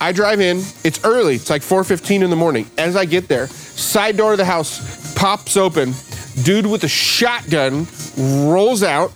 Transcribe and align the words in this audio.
I 0.00 0.12
drive 0.12 0.40
in. 0.40 0.62
It's 0.82 1.04
early. 1.04 1.34
It's 1.34 1.50
like 1.50 1.62
4:15 1.62 2.22
in 2.22 2.30
the 2.30 2.36
morning. 2.36 2.70
As 2.78 2.96
I 2.96 3.04
get 3.04 3.28
there, 3.28 3.48
side 3.48 4.16
door 4.16 4.32
of 4.32 4.38
the 4.38 4.44
house 4.44 5.14
pops 5.14 5.56
open. 5.56 5.94
Dude 6.42 6.66
with 6.66 6.84
a 6.84 6.88
shotgun 6.88 7.86
rolls 8.16 8.82
out, 8.82 9.12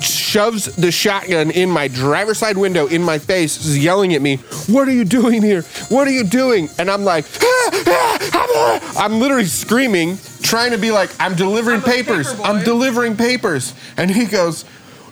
shoves 0.00 0.76
the 0.76 0.92
shotgun 0.92 1.50
in 1.50 1.70
my 1.70 1.88
driver's 1.88 2.38
side 2.38 2.58
window 2.58 2.86
in 2.86 3.02
my 3.02 3.18
face, 3.18 3.64
is 3.64 3.78
yelling 3.78 4.12
at 4.14 4.20
me, 4.20 4.36
"What 4.66 4.86
are 4.86 4.92
you 4.92 5.04
doing 5.04 5.42
here? 5.42 5.62
What 5.88 6.06
are 6.06 6.12
you 6.12 6.24
doing?" 6.24 6.68
And 6.78 6.90
I'm 6.90 7.04
like, 7.04 7.24
"Ah, 7.42 7.70
ah, 7.86 8.18
ah." 8.34 8.80
I'm 8.98 9.18
literally 9.18 9.46
screaming, 9.46 10.18
trying 10.42 10.72
to 10.72 10.78
be 10.78 10.90
like, 10.90 11.10
"I'm 11.18 11.34
delivering 11.34 11.78
I'm 11.78 11.90
papers. 11.90 12.28
paper 12.28 12.42
I'm 12.44 12.62
delivering 12.64 13.16
papers." 13.16 13.72
And 13.96 14.10
he 14.10 14.26
goes, 14.26 14.64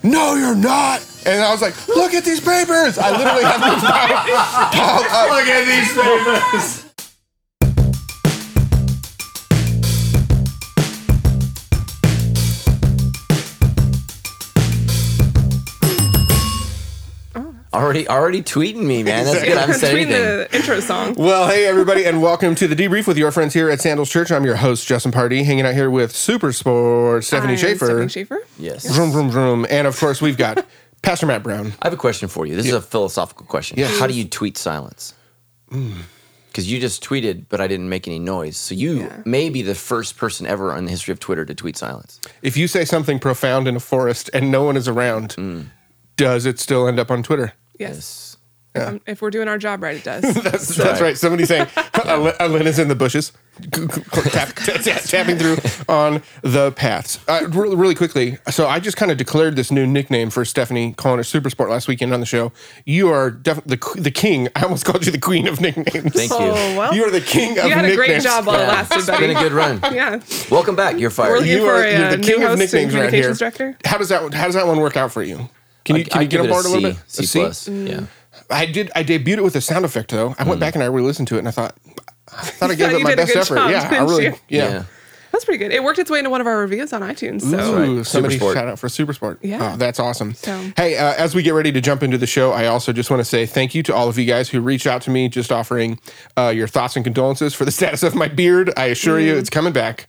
"No, 0.03 0.35
you're 0.35 0.55
not." 0.55 1.01
And 1.27 1.43
I 1.43 1.51
was 1.51 1.63
like, 1.63 1.75
"Look 1.89 2.13
at 2.13 2.25
these 2.25 2.41
papers!" 2.41 2.99
I 2.99 3.11
literally 3.17 3.45
have 3.45 3.61
these 3.63 3.83
piled 3.83 5.07
up. 5.07 5.31
Look 5.31 5.47
at 5.49 5.65
these 5.65 5.93
papers. 5.95 6.81
Already, 17.73 18.07
already 18.09 18.41
tweeting 18.41 18.85
me, 18.85 19.03
man. 19.03 19.25
That's 19.25 19.43
good. 19.43 19.57
I'm 19.59 19.73
saying 19.73 19.81
said 19.81 19.89
Between 19.95 20.07
anything. 20.13 20.23
the 20.39 20.57
intro 20.57 20.79
song. 20.79 21.15
Well, 21.19 21.49
hey 21.49 21.67
everybody, 21.67 22.05
and 22.07 22.23
welcome 22.23 22.55
to 22.55 22.69
the 22.69 22.77
debrief 22.77 23.09
with 23.09 23.19
your 23.19 23.33
friends 23.33 23.53
here 23.53 23.69
at 23.69 23.81
Sandals 23.81 24.09
Church. 24.11 24.31
I'm 24.31 24.45
your 24.45 24.55
host 24.55 24.87
Justin 24.87 25.11
Party, 25.11 25.43
hanging 25.43 25.67
out 25.67 25.75
here 25.75 25.91
with 25.91 26.15
Super 26.15 26.53
Sport 26.53 27.25
Stephanie 27.25 27.55
I'm 27.55 27.59
Schaefer. 27.59 27.87
Stephanie 27.87 28.09
Schaefer. 28.09 28.39
Yes. 28.61 28.89
Vroom, 28.95 29.11
vroom, 29.11 29.29
vroom. 29.29 29.67
And 29.69 29.89
of 29.89 29.99
course, 29.99 30.23
we've 30.23 30.37
got 30.37 30.65
Pastor 31.05 31.27
Matt 31.27 31.43
Brown. 31.43 31.73
I 31.83 31.87
have 31.87 31.93
a 31.93 31.97
question 31.99 32.29
for 32.29 32.47
you. 32.47 32.57
This 32.57 32.67
is 32.67 32.73
a 32.73 32.81
philosophical 32.81 33.47
question. 33.47 33.79
Yes. 33.79 33.99
How 33.99 34.07
do 34.07 34.15
you 34.15 34.25
tweet 34.25 34.57
silence? 34.57 35.15
Hmm. 35.71 35.93
Because 36.49 36.71
you 36.71 36.79
just 36.81 37.03
tweeted, 37.03 37.47
but 37.49 37.61
I 37.61 37.67
didn't 37.67 37.89
make 37.89 38.07
any 38.07 38.19
noise. 38.21 38.57
So 38.57 38.75
you 38.75 39.01
Yeah. 39.01 39.23
may 39.25 39.51
be 39.51 39.63
the 39.63 39.75
first 39.75 40.17
person 40.17 40.47
ever 40.47 40.77
in 40.77 40.85
the 40.85 40.91
history 40.91 41.13
of 41.13 41.19
Twitter 41.21 41.45
to 41.45 41.55
tweet 41.55 41.77
silence. 41.77 42.21
If 42.43 42.57
you 42.57 42.69
say 42.69 42.85
something 42.85 43.19
profound 43.19 43.67
in 43.67 43.75
a 43.77 43.81
forest 43.81 44.31
and 44.33 44.51
no 44.53 44.63
one 44.63 44.77
is 44.77 44.87
around, 44.87 45.33
hmm. 45.33 45.63
does 46.17 46.47
it 46.47 46.59
still 46.61 46.87
end 46.87 46.99
up 47.01 47.11
on 47.11 47.23
Twitter? 47.25 47.55
Yes. 47.79 48.24
Um, 48.77 49.01
if 49.07 49.23
we're 49.23 49.31
doing 49.31 49.47
our 49.49 49.59
job 49.59 49.83
right, 49.83 49.97
it 49.97 50.05
does. 50.05 50.23
That's, 50.43 50.69
that's 50.77 51.01
right. 51.01 51.17
Somebody's 51.17 51.49
saying 51.49 51.69
Elena's 52.05 52.79
in 52.79 52.89
the 52.89 52.95
bushes, 52.97 53.33
tap, 53.73 54.55
tap, 54.55 54.81
tap, 54.83 55.03
tapping 55.03 55.39
through 55.39 55.57
on 55.89 56.23
the 56.43 56.73
paths. 56.73 57.21
Uh, 57.29 57.47
really, 57.51 57.77
really 57.77 57.95
quickly, 57.95 58.39
so 58.51 58.67
I 58.67 58.81
just 58.81 58.97
kind 58.97 59.13
of 59.13 59.17
declared 59.19 59.55
this 59.57 59.71
new 59.71 59.87
nickname 59.87 60.31
for 60.31 60.45
Stephanie 60.45 60.93
calling 60.95 61.19
her 61.19 61.25
Super 61.25 61.51
Sport 61.51 61.71
last 61.71 61.87
weekend 61.87 62.13
on 62.13 62.21
the 62.21 62.27
show. 62.27 62.53
You 62.85 63.09
are 63.11 63.31
definitely 63.31 63.77
the, 63.77 64.01
the 64.03 64.11
king. 64.11 64.49
I 64.57 64.63
almost 64.63 64.85
called 64.85 65.07
you 65.07 65.13
the 65.13 65.19
queen 65.21 65.47
of 65.47 65.61
nicknames. 65.61 66.13
Thank 66.13 66.31
you. 66.33 66.37
oh 66.39 66.77
well. 66.77 66.95
You 66.95 67.05
are 67.05 67.11
the 67.11 67.21
king 67.21 67.51
of 67.59 67.65
nicknames. 67.65 67.69
you 67.69 67.75
had 67.77 67.85
a 67.85 67.95
great 67.97 68.23
job 68.23 68.47
while 68.47 68.57
it 68.61 68.67
lasted, 68.67 68.99
It's 68.99 69.07
buddy. 69.07 69.29
been 69.29 69.37
a 69.37 69.41
good 69.41 69.53
run. 69.53 69.79
yeah. 69.95 70.21
Welcome 70.51 70.75
back. 70.75 70.99
You're 70.99 71.11
We're 71.11 71.15
fired. 71.15 71.35
looking 71.39 71.53
You 71.53 71.59
for 71.65 71.75
are 71.75 71.85
a, 71.85 71.99
you're 71.99 72.17
the 72.17 72.23
king 72.23 72.43
of 72.43 72.59
nicknames 72.59 72.95
around 72.95 73.13
here. 73.15 73.33
director. 73.35 73.77
How 73.85 73.99
does 73.99 74.09
that 74.09 74.35
How 74.35 74.47
does 74.47 74.55
that 74.55 74.67
one 74.67 74.81
work 74.81 74.97
out 74.97 75.13
for 75.13 75.23
you? 75.23 75.49
Can 75.85 75.97
you 75.97 76.05
can 76.05 76.23
you 76.23 76.25
I'd 76.25 76.31
get 76.31 76.41
give 76.41 76.41
on 76.43 76.49
board 76.49 76.65
a, 76.65 76.69
a 76.69 76.71
little 76.71 76.91
bit? 76.91 76.99
C 77.07 77.23
A 77.23 77.27
C? 77.27 77.39
plus. 77.41 77.69
Yeah. 77.69 78.05
I 78.51 78.67
did. 78.67 78.91
I 78.95 79.03
debuted 79.05 79.39
it 79.39 79.45
with 79.45 79.57
a 79.57 79.61
sound 79.61 79.85
effect 79.85 80.11
though. 80.11 80.35
I 80.39 80.45
went 80.45 80.61
back 80.61 80.75
and 80.75 80.83
I 80.83 80.87
re-listened 80.87 81.29
to 81.29 81.37
it 81.37 81.41
and 81.41 81.49
I 81.49 81.51
thought, 81.51 81.75
I 82.33 82.45
thought 82.47 82.71
I 82.71 82.75
gave 82.77 82.87
thought 82.87 82.95
it 82.95 82.99
you 82.99 83.05
my 83.05 83.11
did 83.11 83.19
a 83.19 83.23
best 83.23 83.33
good 83.33 83.39
effort. 83.41 83.55
job, 83.57 83.71
yeah, 83.71 83.87
I 83.87 83.91
didn't 83.91 84.07
really. 84.09 84.25
you? 84.25 84.35
Yeah. 84.49 84.69
Yeah. 84.69 84.85
That's 85.33 85.45
pretty 85.45 85.59
good. 85.59 85.73
It 85.73 85.83
worked 85.83 85.99
its 85.99 86.09
way 86.13 86.19
into 86.19 86.31
one 86.31 86.41
of 86.41 86.47
our 86.47 86.59
reviews 86.59 86.93
on 86.93 87.03
iTunes. 87.03 87.41
So 87.43 87.59
Ooh, 87.59 87.97
right. 87.97 88.07
somebody 88.07 88.39
Supersport. 88.39 88.55
shout 88.55 88.69
out 88.69 88.79
for 88.79 88.89
Super 88.89 89.13
Sport. 89.13 89.41
Yeah. 89.43 89.73
Oh, 89.73 89.77
that's 89.77 89.99
awesome. 89.99 90.35
So- 90.35 90.71
Hey, 90.77 90.97
uh, 90.97 91.15
as 91.15 91.35
we 91.35 91.43
get 91.43 91.55
ready 91.55 91.73
to 91.73 91.81
jump 91.81 92.05
into 92.05 92.19
the 92.19 92.27
show, 92.29 92.53
I 92.53 92.67
also 92.67 92.93
just 92.93 93.11
want 93.11 93.19
to 93.19 93.25
say 93.25 93.45
thank 93.45 93.75
you 93.75 93.83
to 93.83 93.95
all 93.95 94.09
of 94.09 94.17
you 94.17 94.27
guys 94.27 94.49
who 94.51 94.61
reached 94.61 94.87
out 94.87 95.03
to 95.03 95.11
me, 95.11 95.29
just 95.29 95.51
offering 95.51 95.99
uh, 96.37 96.53
your 96.55 96.69
thoughts 96.69 96.95
and 96.95 97.05
condolences 97.05 97.53
for 97.53 97.65
the 97.65 97.73
status 97.73 98.05
of 98.05 98.15
my 98.15 98.29
beard. 98.29 98.73
I 98.77 98.85
assure 98.87 99.19
Mm. 99.19 99.25
you, 99.27 99.37
it's 99.37 99.51
coming 99.51 99.73
back. 99.73 100.07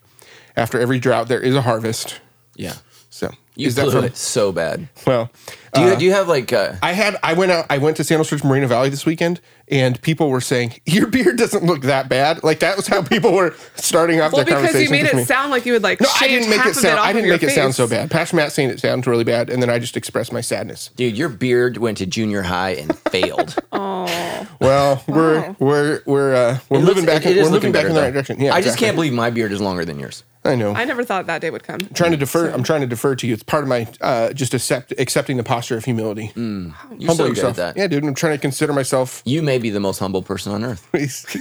After 0.55 0.80
every 0.80 0.99
drought, 0.99 1.27
there 1.27 1.42
is 1.42 1.55
a 1.55 1.61
harvest. 1.64 2.20
Yeah. 2.55 2.76
So 3.10 3.31
You 3.55 3.67
is 3.67 3.76
that 3.76 3.89
from? 3.92 4.04
it 4.04 4.17
so 4.17 4.52
bad. 4.52 4.88
Well, 5.08 5.32
Do 5.73 5.82
you, 5.82 5.95
do 5.98 6.05
you 6.05 6.11
have 6.11 6.27
like, 6.27 6.52
uh, 6.54 6.73
I 6.82 6.93
had 6.93 7.17
I 7.23 7.33
went 7.33 7.52
out 7.52 7.66
I 7.70 7.77
went 7.80 7.98
to 7.98 8.04
Sandals 8.04 8.30
Church 8.30 8.43
Moreno 8.43 8.67
Valley 8.67 8.89
this 8.89 9.05
weekend 9.05 9.42
and 9.67 10.02
people 10.02 10.30
were 10.30 10.39
saying 10.42 10.73
your 10.86 11.08
beard 11.08 11.38
doesn't 11.38 11.64
look 11.66 11.82
that 11.83 12.08
bad. 12.10 12.43
Like 12.43 12.60
that 12.60 12.77
was 12.77 12.88
how 12.88 13.02
people 13.02 13.33
were 13.33 13.54
starting 13.76 14.21
off 14.21 14.32
well, 14.33 14.45
their 14.45 14.61
because 14.61 14.82
you 14.82 14.89
made 14.89 15.05
it 15.05 15.16
me. 15.16 15.23
sound 15.26 15.52
like 15.52 15.66
you 15.66 15.73
would 15.73 15.83
like 15.83 15.99
no, 16.02 16.08
I 16.21 16.27
didn't 16.27 16.49
make 16.49 16.60
it 16.66 16.67
of 16.67 16.76
sound. 16.76 16.99
off 16.99 17.05
I 17.05 17.11
didn't 17.14 17.26
your 17.27 17.36
make 17.36 17.43
it 17.43 17.52
sound 17.52 17.76
so 17.76 17.88
bad. 17.88 18.10
Pastor 18.11 18.36
Matt 18.38 18.52
saying 18.52 18.70
it 18.70 18.80
sounds 18.80 19.05
really 19.08 19.23
bad, 19.23 19.49
and 19.49 19.61
then 19.61 19.70
I 19.70 19.80
just 19.80 19.98
expressed 19.98 20.32
my 20.32 20.42
sadness. 20.42 20.92
dude, 20.95 21.17
your 21.17 21.30
beard 21.30 21.77
went 21.77 21.98
to 21.99 22.05
junior 22.05 22.42
high 22.43 22.72
and 22.72 22.98
failed. 23.10 23.55
Oh. 24.08 24.48
Well, 24.61 25.04
we're 25.08 25.55
we're 25.60 26.02
we're 26.05 26.36
uh, 26.36 26.60
we're 26.70 26.77
It 26.77 26.82
moving 26.82 26.95
looks- 27.05 27.05
back. 27.08 27.26
it- 27.26 27.32
it 27.32 27.37
is 27.37 27.45
we're 27.45 27.52
moving 27.52 27.54
looking 27.54 27.72
back 27.72 27.80
better, 27.83 27.87
in 27.89 27.93
the 27.95 27.99
though. 28.02 28.05
right 28.05 28.14
direction. 28.14 28.39
Yeah, 28.39 28.54
I 28.54 28.61
just 28.61 28.77
can't 28.77 28.95
believe 28.95 29.14
my 29.14 29.30
beard 29.32 29.52
is 29.52 29.60
longer 29.61 29.83
than 29.83 29.99
yours. 29.99 30.23
I 30.45 30.56
know. 30.56 30.73
I 30.73 30.86
never 30.86 31.04
thought 31.04 31.26
that 31.26 31.42
day 31.42 31.50
would 31.50 31.64
come. 31.64 31.80
I'm 31.82 31.94
trying 31.95 32.11
to 32.11 32.17
defer. 32.17 32.50
I'm 32.52 32.64
trying 32.64 32.82
to 32.82 32.88
defer 32.88 33.16
to 33.16 33.26
you. 33.28 33.33
It's 33.33 33.44
part 33.44 33.64
of 33.64 33.70
my 33.70 33.88
uh, 34.00 34.32
just 34.33 34.54
accept 34.54 34.94
accepting 35.00 35.38
the 35.38 35.44
posture 35.44 35.76
of 35.76 35.83
humility. 35.86 36.32
You're 36.36 36.72
Humble 36.72 37.16
so 37.16 37.23
good 37.28 37.30
yourself. 37.30 37.58
at 37.60 37.76
that. 37.76 37.78
Yeah, 37.78 37.88
dude. 37.88 38.04
I'm 38.04 38.14
trying 38.14 38.33
to 38.38 38.42
consider 38.42 38.72
myself. 38.72 39.22
You 39.26 39.42
may 39.42 39.58
be 39.58 39.70
the 39.72 39.80
most 39.80 40.00
humble 40.00 40.22
person 40.22 40.52
on 40.54 40.64
earth. 40.64 40.88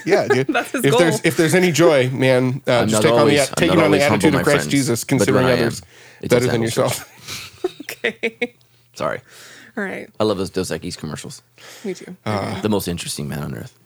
yeah, 0.07 0.27
dude. 0.27 0.47
That's 0.49 0.71
his 0.73 0.85
if 0.85 0.91
goal. 0.93 1.01
there's 1.01 1.21
if 1.25 1.37
there's 1.37 1.55
any 1.55 1.71
joy, 1.71 2.09
man, 2.11 2.63
uh, 2.67 2.87
just 2.87 2.93
not 2.93 3.03
take 3.03 3.13
on 3.13 3.29
the 3.29 3.37
taking 3.57 3.71
on 3.73 3.77
the 3.77 3.85
always 3.85 4.03
humble, 4.03 4.15
attitude 4.15 4.35
of 4.35 4.43
Christ 4.43 4.57
friends. 4.61 4.67
Jesus, 4.73 5.05
But 5.05 5.09
considering 5.09 5.47
I 5.47 5.51
am, 5.53 5.59
others 5.67 5.83
better 6.29 6.47
than 6.47 6.63
yourself. 6.63 7.11
Okay. 7.83 8.55
Sorry. 8.95 9.21
All 9.77 9.83
right. 9.85 10.11
I 10.21 10.25
love 10.25 10.37
those 10.39 10.51
Dos 10.51 10.71
Equis 10.71 10.97
commercials. 10.97 11.43
Me 11.85 11.95
too. 11.95 12.17
Uh, 12.27 12.61
The 12.61 12.69
most 12.69 12.87
interesting 12.87 13.29
man 13.29 13.43
on 13.43 13.55
earth. 13.55 13.79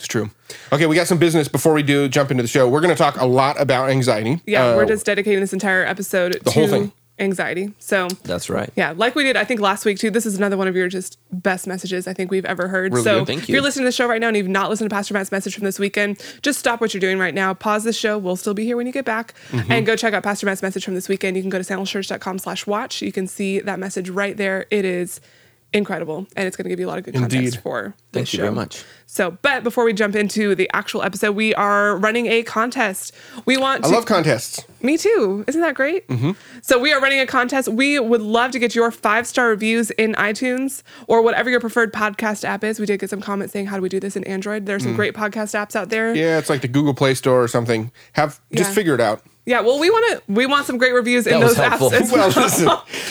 It's 0.00 0.08
true. 0.08 0.30
Okay, 0.72 0.86
we 0.86 0.96
got 0.96 1.06
some 1.06 1.18
business 1.18 1.46
before 1.46 1.74
we 1.74 1.82
do 1.82 2.08
jump 2.08 2.30
into 2.30 2.42
the 2.42 2.48
show. 2.48 2.66
We're 2.68 2.80
going 2.80 2.94
to 2.94 2.98
talk 2.98 3.20
a 3.20 3.26
lot 3.26 3.60
about 3.60 3.90
anxiety. 3.90 4.40
yeah, 4.46 4.68
Uh, 4.70 4.76
we're 4.76 4.86
just 4.86 5.04
dedicating 5.06 5.40
this 5.40 5.52
entire 5.52 5.84
episode 5.84 6.32
to 6.44 6.50
whole 6.50 6.66
thing. 6.68 6.90
anxiety. 7.18 7.74
So 7.78 8.08
That's 8.24 8.48
right. 8.48 8.70
Yeah, 8.76 8.94
like 8.96 9.14
we 9.14 9.24
did, 9.24 9.36
I 9.36 9.44
think 9.44 9.60
last 9.60 9.84
week 9.84 9.98
too. 9.98 10.10
This 10.10 10.24
is 10.24 10.38
another 10.38 10.56
one 10.56 10.68
of 10.68 10.74
your 10.74 10.88
just 10.88 11.18
best 11.30 11.66
messages 11.66 12.08
I 12.08 12.14
think 12.14 12.30
we've 12.30 12.46
ever 12.46 12.66
heard. 12.66 12.92
Really 12.94 13.04
so 13.04 13.18
good. 13.20 13.26
Thank 13.26 13.42
if 13.42 13.48
you. 13.50 13.52
you're 13.56 13.62
listening 13.62 13.84
to 13.84 13.88
the 13.88 13.92
show 13.92 14.06
right 14.08 14.22
now 14.22 14.28
and 14.28 14.36
you've 14.38 14.48
not 14.48 14.70
listened 14.70 14.88
to 14.88 14.94
Pastor 14.96 15.12
Matt's 15.12 15.30
message 15.30 15.54
from 15.54 15.64
this 15.64 15.78
weekend, 15.78 16.18
just 16.40 16.58
stop 16.58 16.80
what 16.80 16.94
you're 16.94 17.00
doing 17.02 17.18
right 17.18 17.34
now. 17.34 17.52
Pause 17.52 17.84
the 17.84 17.92
show. 17.92 18.16
We'll 18.16 18.36
still 18.36 18.54
be 18.54 18.64
here 18.64 18.78
when 18.78 18.86
you 18.86 18.92
get 18.94 19.04
back, 19.04 19.34
Mm-hmm. 19.50 19.70
and 19.70 19.84
go 19.84 19.96
check 19.96 20.14
out 20.14 20.22
Pastor 20.22 20.46
Matt's 20.46 20.62
message 20.62 20.82
from 20.82 20.94
this 20.94 21.10
weekend. 21.10 21.36
You 21.36 21.42
can 21.42 21.50
go 21.50 21.58
to 21.62 21.64
sandalschurch.com/watch. 21.64 23.02
You 23.02 23.12
can 23.12 23.26
see 23.26 23.60
that 23.60 23.78
message 23.78 24.08
right 24.08 24.36
there. 24.36 24.64
It 24.70 24.86
is 24.86 25.20
incredible, 25.72 26.26
and 26.36 26.46
it's 26.46 26.56
going 26.56 26.64
to 26.64 26.68
give 26.68 26.80
you 26.80 26.86
a 26.86 26.90
lot 26.90 26.98
of 26.98 27.04
good 27.04 27.14
context 27.14 27.36
Indeed. 27.36 27.60
for. 27.60 27.94
Thank 28.12 28.24
this 28.26 28.32
you 28.34 28.36
show. 28.38 28.42
very 28.44 28.54
much. 28.54 28.84
So, 29.06 29.32
but 29.42 29.62
before 29.64 29.84
we 29.84 29.92
jump 29.92 30.14
into 30.16 30.54
the 30.54 30.70
actual 30.72 31.02
episode, 31.02 31.32
we 31.32 31.54
are 31.54 31.96
running 31.96 32.26
a 32.26 32.42
contest. 32.42 33.12
We 33.44 33.56
want 33.56 33.84
I 33.84 33.88
to 33.88 33.94
love 33.94 34.06
contests. 34.06 34.64
me 34.82 34.96
too. 34.96 35.44
Isn't 35.48 35.60
that 35.60 35.74
great? 35.74 36.06
Mm-hmm. 36.08 36.32
So 36.62 36.78
we 36.78 36.92
are 36.92 37.00
running 37.00 37.20
a 37.20 37.26
contest. 37.26 37.68
We 37.68 37.98
would 37.98 38.20
love 38.22 38.50
to 38.52 38.58
get 38.58 38.74
your 38.74 38.90
five 38.90 39.26
star 39.26 39.48
reviews 39.48 39.90
in 39.92 40.14
iTunes 40.14 40.82
or 41.08 41.22
whatever 41.22 41.50
your 41.50 41.60
preferred 41.60 41.92
podcast 41.92 42.44
app 42.44 42.62
is. 42.64 42.78
We 42.80 42.86
did 42.86 43.00
get 43.00 43.10
some 43.10 43.20
comments 43.20 43.52
saying, 43.52 43.66
"How 43.66 43.76
do 43.76 43.82
we 43.82 43.88
do 43.88 44.00
this 44.00 44.16
in 44.16 44.24
Android?" 44.24 44.66
There's 44.66 44.82
some 44.84 44.94
great 44.96 45.14
podcast 45.14 45.54
apps 45.58 45.74
out 45.76 45.88
there. 45.90 46.12
Mm. 46.14 46.16
Yeah, 46.16 46.38
it's 46.38 46.50
like 46.50 46.60
the 46.62 46.68
Google 46.68 46.94
Play 46.94 47.14
Store 47.14 47.42
or 47.42 47.48
something. 47.48 47.90
Have 48.12 48.40
just 48.52 48.70
Yeah. 48.70 48.74
figure 48.74 48.94
it 48.94 49.00
out. 49.00 49.22
Yeah, 49.50 49.62
well, 49.62 49.80
we 49.80 49.90
want 49.90 50.12
to. 50.26 50.32
We 50.32 50.46
want 50.46 50.66
some 50.66 50.78
great 50.78 50.92
reviews 50.94 51.26
in 51.26 51.32
That 51.40 51.44
was 51.46 51.56
those 51.56 51.66
helpful. 51.66 51.90
apps. 51.90 52.00
As 52.02 52.12
Well, 52.12 52.28
well. 52.30 52.44
listen, 52.44 52.68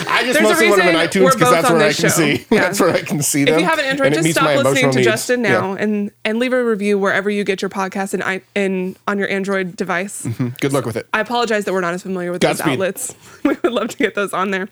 I 0.07 0.23
just 0.23 0.33
There's 0.33 0.37
a 0.37 0.41
mostly 0.43 0.69
want 0.69 0.79
them 0.81 0.87
in 0.89 0.95
reason 0.95 1.21
iTunes 1.23 1.33
because 1.33 1.51
that's 1.51 1.69
where 1.69 1.81
I 1.81 1.87
this 1.89 1.99
can 1.99 2.09
show. 2.09 2.15
see. 2.15 2.45
Yeah. 2.49 2.59
That's 2.61 2.79
where 2.79 2.89
I 2.91 3.01
can 3.01 3.21
see 3.21 3.43
them. 3.43 3.55
If 3.55 3.59
you 3.59 3.65
have 3.65 3.79
an 3.79 3.85
Android, 3.85 4.13
just 4.13 4.31
stop 4.31 4.43
listening 4.45 4.59
emotional 4.61 4.91
to 4.93 4.97
needs. 4.99 5.07
Justin 5.07 5.43
Yeah. 5.43 5.51
now 5.51 5.73
and 5.73 6.11
and 6.23 6.39
leave 6.39 6.53
a 6.53 6.63
review 6.63 6.97
wherever 6.97 7.29
you 7.29 7.43
get 7.43 7.61
your 7.61 7.67
podcast 7.69 8.13
in 8.13 8.23
i 8.23 8.41
in 8.55 8.95
on 9.07 9.17
your 9.19 9.27
Android 9.29 9.75
device. 9.75 10.25
Good 10.61 10.71
luck 10.71 10.85
with 10.85 10.95
it. 10.95 11.07
I 11.13 11.19
apologize 11.19 11.65
that 11.65 11.73
we're 11.73 11.81
not 11.81 11.93
as 11.93 12.03
familiar 12.03 12.31
with 12.31 12.41
those 12.41 12.61
outlets. 12.61 13.13
We 13.43 13.55
would 13.63 13.71
love 13.71 13.87
to 13.89 13.97
get 13.97 14.15
those 14.15 14.31
on 14.33 14.51
there, 14.51 14.67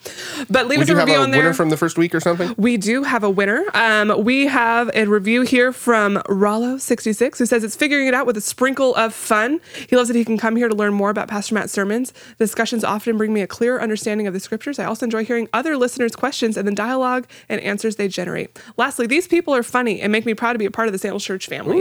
but 0.50 0.68
leave 0.68 0.80
Would 0.80 0.84
us 0.84 0.90
a 0.90 0.92
you 0.94 0.98
have 1.00 1.08
review 1.08 1.20
a 1.22 1.24
on 1.24 1.32
there. 1.32 1.42
winner 1.42 1.54
from 1.54 1.70
the 1.70 1.78
first 1.78 1.98
week 1.98 2.14
or 2.14 2.20
something? 2.20 2.54
We 2.58 2.78
do 2.78 3.04
have 3.04 3.24
a 3.24 3.30
winner. 3.30 3.64
Um, 3.74 4.24
we 4.24 4.46
have 4.48 4.92
a 4.94 5.06
review 5.06 5.42
here 5.44 5.72
from 5.74 6.18
Rollo66 6.28 7.38
who 7.40 7.46
says 7.46 7.64
it's 7.64 7.76
figuring 7.76 8.08
it 8.08 8.14
out 8.14 8.26
with 8.26 8.38
a 8.38 8.42
sprinkle 8.42 8.94
of 8.96 9.14
fun. 9.14 9.60
He 9.90 9.96
loves 9.96 10.10
that 10.10 10.16
he 10.18 10.26
can 10.26 10.38
come 10.38 10.56
here 10.58 10.68
to 10.68 10.76
learn 10.76 10.94
more 10.94 11.10
about 11.10 11.28
Pastor 11.28 11.56
Matt's 11.58 11.74
sermons. 11.74 12.14
The 12.38 12.46
discussions 12.46 12.84
often 12.84 13.18
bring 13.18 13.34
me 13.34 13.42
a 13.42 13.48
clearer 13.48 13.82
understanding 13.82 14.28
of 14.28 14.34
the 14.34 14.40
scriptures. 14.40 14.80
I 14.80 14.86
also 14.86 15.06
enjoy 15.06 15.26
hearing 15.26 15.50
other 15.54 15.76
listeners' 15.78 16.16
questions 16.16 16.58
and 16.58 16.68
the 16.68 16.72
dialogue 16.72 17.28
and 17.50 17.60
answers 17.62 17.96
they 17.96 18.08
generate. 18.08 18.62
Lastly, 18.78 19.08
these 19.08 19.28
people 19.28 19.56
are 19.56 19.64
funny 19.64 20.02
and 20.02 20.12
make 20.12 20.26
me 20.26 20.34
proud 20.34 20.54
to 20.54 20.60
be 20.60 20.66
a 20.66 20.72
part 20.72 20.88
of 20.88 20.92
the 20.92 21.00
Sandals 21.00 21.24
Church 21.24 21.48
family. 21.48 21.78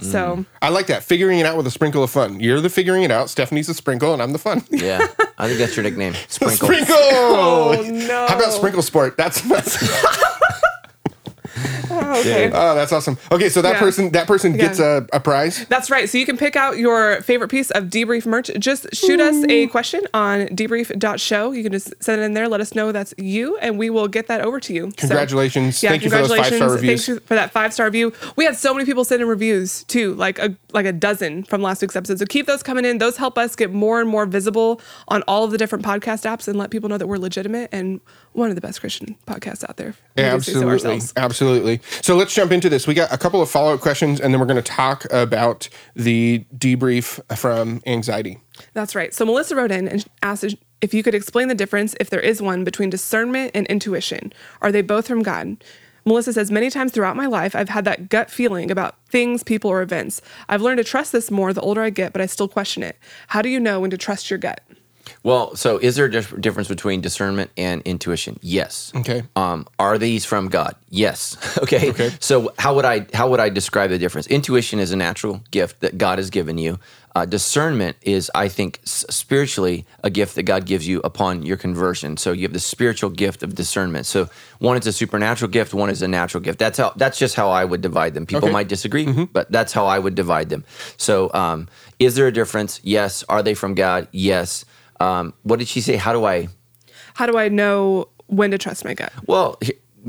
So 0.00 0.36
mm. 0.36 0.46
I 0.60 0.70
like 0.70 0.86
that. 0.88 1.02
Figuring 1.02 1.38
it 1.38 1.46
out 1.46 1.56
with 1.56 1.66
a 1.66 1.70
sprinkle 1.70 2.02
of 2.02 2.10
fun. 2.10 2.40
You're 2.40 2.60
the 2.60 2.70
figuring 2.70 3.02
it 3.02 3.10
out. 3.10 3.30
Stephanie's 3.30 3.68
the 3.68 3.74
sprinkle, 3.74 4.12
and 4.12 4.22
I'm 4.22 4.32
the 4.32 4.38
fun. 4.38 4.64
Yeah. 4.70 5.06
I 5.38 5.46
think 5.46 5.58
that's 5.58 5.76
your 5.76 5.82
nickname. 5.82 6.14
Sprinkle. 6.28 6.66
Sprinkle. 6.66 6.96
Oh, 6.98 7.82
no. 7.86 8.26
How 8.26 8.36
about 8.36 8.52
sprinkle 8.52 8.82
sport? 8.82 9.16
That's, 9.16 9.40
that's 9.42 9.76
Oh, 12.16 12.20
okay. 12.20 12.46
Oh, 12.52 12.74
that's 12.74 12.92
awesome. 12.92 13.18
Okay, 13.32 13.48
so 13.48 13.60
that 13.62 13.74
Yeah. 13.74 13.78
person 13.80 14.12
that 14.12 14.26
person 14.26 14.56
gets 14.56 14.78
a, 14.78 15.06
a 15.12 15.20
prize. 15.20 15.66
That's 15.66 15.90
right. 15.90 16.08
So 16.08 16.18
you 16.18 16.26
can 16.26 16.36
pick 16.36 16.56
out 16.56 16.78
your 16.78 17.20
favorite 17.22 17.48
piece 17.48 17.70
of 17.72 17.84
debrief 17.84 18.26
merch. 18.26 18.50
Just 18.58 18.94
shoot 18.94 19.20
us 19.20 19.44
a 19.48 19.66
question 19.68 20.02
on 20.14 20.46
debrief.show. 20.48 21.52
You 21.52 21.62
can 21.62 21.72
just 21.72 21.92
send 22.00 22.20
it 22.20 22.24
in 22.24 22.34
there. 22.34 22.48
Let 22.48 22.60
us 22.60 22.74
know 22.74 22.92
that's 22.92 23.12
you, 23.18 23.56
and 23.58 23.78
we 23.78 23.90
will 23.90 24.08
get 24.08 24.28
that 24.28 24.40
over 24.40 24.60
to 24.60 24.72
you. 24.72 24.90
So- 24.90 25.08
Congratulations. 25.08 25.82
yeah, 25.82 25.90
Thank 25.90 26.04
you 26.04 26.10
for 26.10 26.16
those 26.18 26.28
congratulations. 26.28 26.60
five-star 26.60 26.74
reviews. 26.76 27.06
Thanks 27.06 27.26
for 27.26 27.34
that 27.34 27.50
five 27.52 27.72
star 27.72 27.86
review. 27.86 28.12
We 28.36 28.44
had 28.44 28.56
so 28.56 28.72
many 28.72 28.86
people 28.86 29.04
send 29.04 29.20
in 29.22 29.28
reviews 29.28 29.84
too, 29.84 30.14
like 30.14 30.38
a 30.38 30.56
like 30.72 30.86
a 30.86 30.92
dozen 30.92 31.44
from 31.44 31.62
last 31.62 31.82
week's 31.82 31.96
episode. 31.96 32.18
So 32.18 32.26
keep 32.26 32.46
those 32.46 32.62
coming 32.62 32.84
in. 32.84 32.98
Those 32.98 33.16
help 33.16 33.36
us 33.38 33.56
get 33.56 33.72
more 33.72 34.00
and 34.00 34.08
more 34.08 34.26
visible 34.26 34.80
on 35.08 35.22
all 35.22 35.44
of 35.44 35.50
the 35.50 35.58
different 35.58 35.84
podcast 35.84 36.24
apps 36.24 36.46
and 36.48 36.58
let 36.58 36.70
people 36.70 36.88
know 36.88 36.98
that 36.98 37.06
we're 37.06 37.18
legitimate 37.18 37.68
and 37.72 38.00
one 38.32 38.50
of 38.50 38.54
the 38.54 38.60
best 38.60 38.80
Christian 38.80 39.16
podcasts 39.26 39.64
out 39.68 39.76
there. 39.78 39.94
Do 40.16 40.22
so 40.40 40.68
Absolutely. 41.16 41.80
So 42.02 42.16
let's 42.16 42.34
jump 42.34 42.52
into 42.52 42.68
this. 42.68 42.86
We 42.86 42.94
got 42.94 43.12
a 43.12 43.18
couple 43.18 43.42
of 43.42 43.50
follow 43.50 43.74
up 43.74 43.80
questions, 43.80 44.20
and 44.20 44.32
then 44.32 44.40
we're 44.40 44.46
going 44.46 44.56
to 44.56 44.62
talk 44.62 45.06
about 45.12 45.68
the 45.94 46.44
debrief 46.56 47.20
from 47.36 47.82
anxiety. 47.86 48.38
That's 48.72 48.94
right. 48.94 49.12
So 49.12 49.24
Melissa 49.24 49.56
wrote 49.56 49.70
in 49.70 49.88
and 49.88 50.04
asked 50.22 50.54
if 50.80 50.92
you 50.94 51.02
could 51.02 51.14
explain 51.14 51.48
the 51.48 51.54
difference, 51.54 51.94
if 52.00 52.10
there 52.10 52.20
is 52.20 52.42
one, 52.42 52.64
between 52.64 52.90
discernment 52.90 53.52
and 53.54 53.66
intuition. 53.66 54.32
Are 54.60 54.72
they 54.72 54.82
both 54.82 55.06
from 55.06 55.22
God? 55.22 55.62
Melissa 56.04 56.32
says, 56.32 56.50
Many 56.50 56.70
times 56.70 56.92
throughout 56.92 57.16
my 57.16 57.26
life, 57.26 57.56
I've 57.56 57.68
had 57.68 57.84
that 57.84 58.08
gut 58.08 58.30
feeling 58.30 58.70
about 58.70 58.94
things, 59.08 59.42
people, 59.42 59.70
or 59.70 59.82
events. 59.82 60.22
I've 60.48 60.62
learned 60.62 60.78
to 60.78 60.84
trust 60.84 61.12
this 61.12 61.30
more 61.30 61.52
the 61.52 61.60
older 61.60 61.82
I 61.82 61.90
get, 61.90 62.12
but 62.12 62.22
I 62.22 62.26
still 62.26 62.48
question 62.48 62.82
it. 62.82 62.96
How 63.28 63.42
do 63.42 63.48
you 63.48 63.58
know 63.58 63.80
when 63.80 63.90
to 63.90 63.98
trust 63.98 64.30
your 64.30 64.38
gut? 64.38 64.60
Well, 65.22 65.54
so 65.56 65.78
is 65.78 65.96
there 65.96 66.06
a 66.06 66.10
dif- 66.10 66.40
difference 66.40 66.68
between 66.68 67.00
discernment 67.00 67.50
and 67.56 67.82
intuition? 67.84 68.38
Yes. 68.42 68.92
Okay. 68.94 69.22
Um, 69.36 69.66
are 69.78 69.98
these 69.98 70.24
from 70.24 70.48
God? 70.48 70.74
Yes. 70.90 71.36
okay. 71.62 71.90
Okay. 71.90 72.10
So 72.20 72.52
how 72.58 72.74
would 72.74 72.84
I 72.84 73.06
how 73.14 73.28
would 73.30 73.40
I 73.40 73.48
describe 73.48 73.90
the 73.90 73.98
difference? 73.98 74.26
Intuition 74.26 74.78
is 74.78 74.92
a 74.92 74.96
natural 74.96 75.42
gift 75.50 75.80
that 75.80 75.98
God 75.98 76.18
has 76.18 76.30
given 76.30 76.58
you. 76.58 76.78
Uh, 77.14 77.24
discernment 77.24 77.96
is, 78.02 78.30
I 78.34 78.48
think, 78.48 78.78
s- 78.84 79.04
spiritually 79.08 79.86
a 80.04 80.10
gift 80.10 80.34
that 80.34 80.42
God 80.42 80.66
gives 80.66 80.86
you 80.86 81.00
upon 81.02 81.42
your 81.42 81.56
conversion. 81.56 82.18
So 82.18 82.32
you 82.32 82.42
have 82.42 82.52
the 82.52 82.60
spiritual 82.60 83.08
gift 83.08 83.42
of 83.42 83.54
discernment. 83.54 84.04
So 84.04 84.28
one 84.58 84.76
is 84.76 84.86
a 84.86 84.92
supernatural 84.92 85.50
gift, 85.50 85.72
one 85.72 85.88
is 85.88 86.02
a 86.02 86.08
natural 86.08 86.42
gift. 86.42 86.58
That's 86.58 86.76
how. 86.78 86.92
That's 86.96 87.18
just 87.18 87.34
how 87.34 87.48
I 87.48 87.64
would 87.64 87.80
divide 87.80 88.12
them. 88.12 88.26
People 88.26 88.44
Okay. 88.48 88.52
might 88.52 88.68
disagree, 88.68 89.06
but 89.32 89.50
that's 89.50 89.72
how 89.72 89.86
I 89.86 89.98
would 89.98 90.14
divide 90.14 90.50
them. 90.50 90.64
So, 90.98 91.30
um, 91.32 91.68
is 91.98 92.16
there 92.16 92.26
a 92.26 92.32
difference? 92.32 92.80
Yes. 92.82 93.24
Are 93.30 93.42
they 93.42 93.54
from 93.54 93.74
God? 93.74 94.08
Yes. 94.12 94.66
Um, 95.00 95.34
what 95.42 95.58
did 95.58 95.68
she 95.68 95.80
say? 95.80 95.96
How 95.96 96.12
do 96.12 96.24
I? 96.24 96.48
How 97.14 97.26
do 97.26 97.38
I 97.38 97.48
know 97.48 98.08
when 98.26 98.50
to 98.50 98.58
trust 98.58 98.84
my 98.84 98.94
gut? 98.94 99.12
Well, 99.26 99.58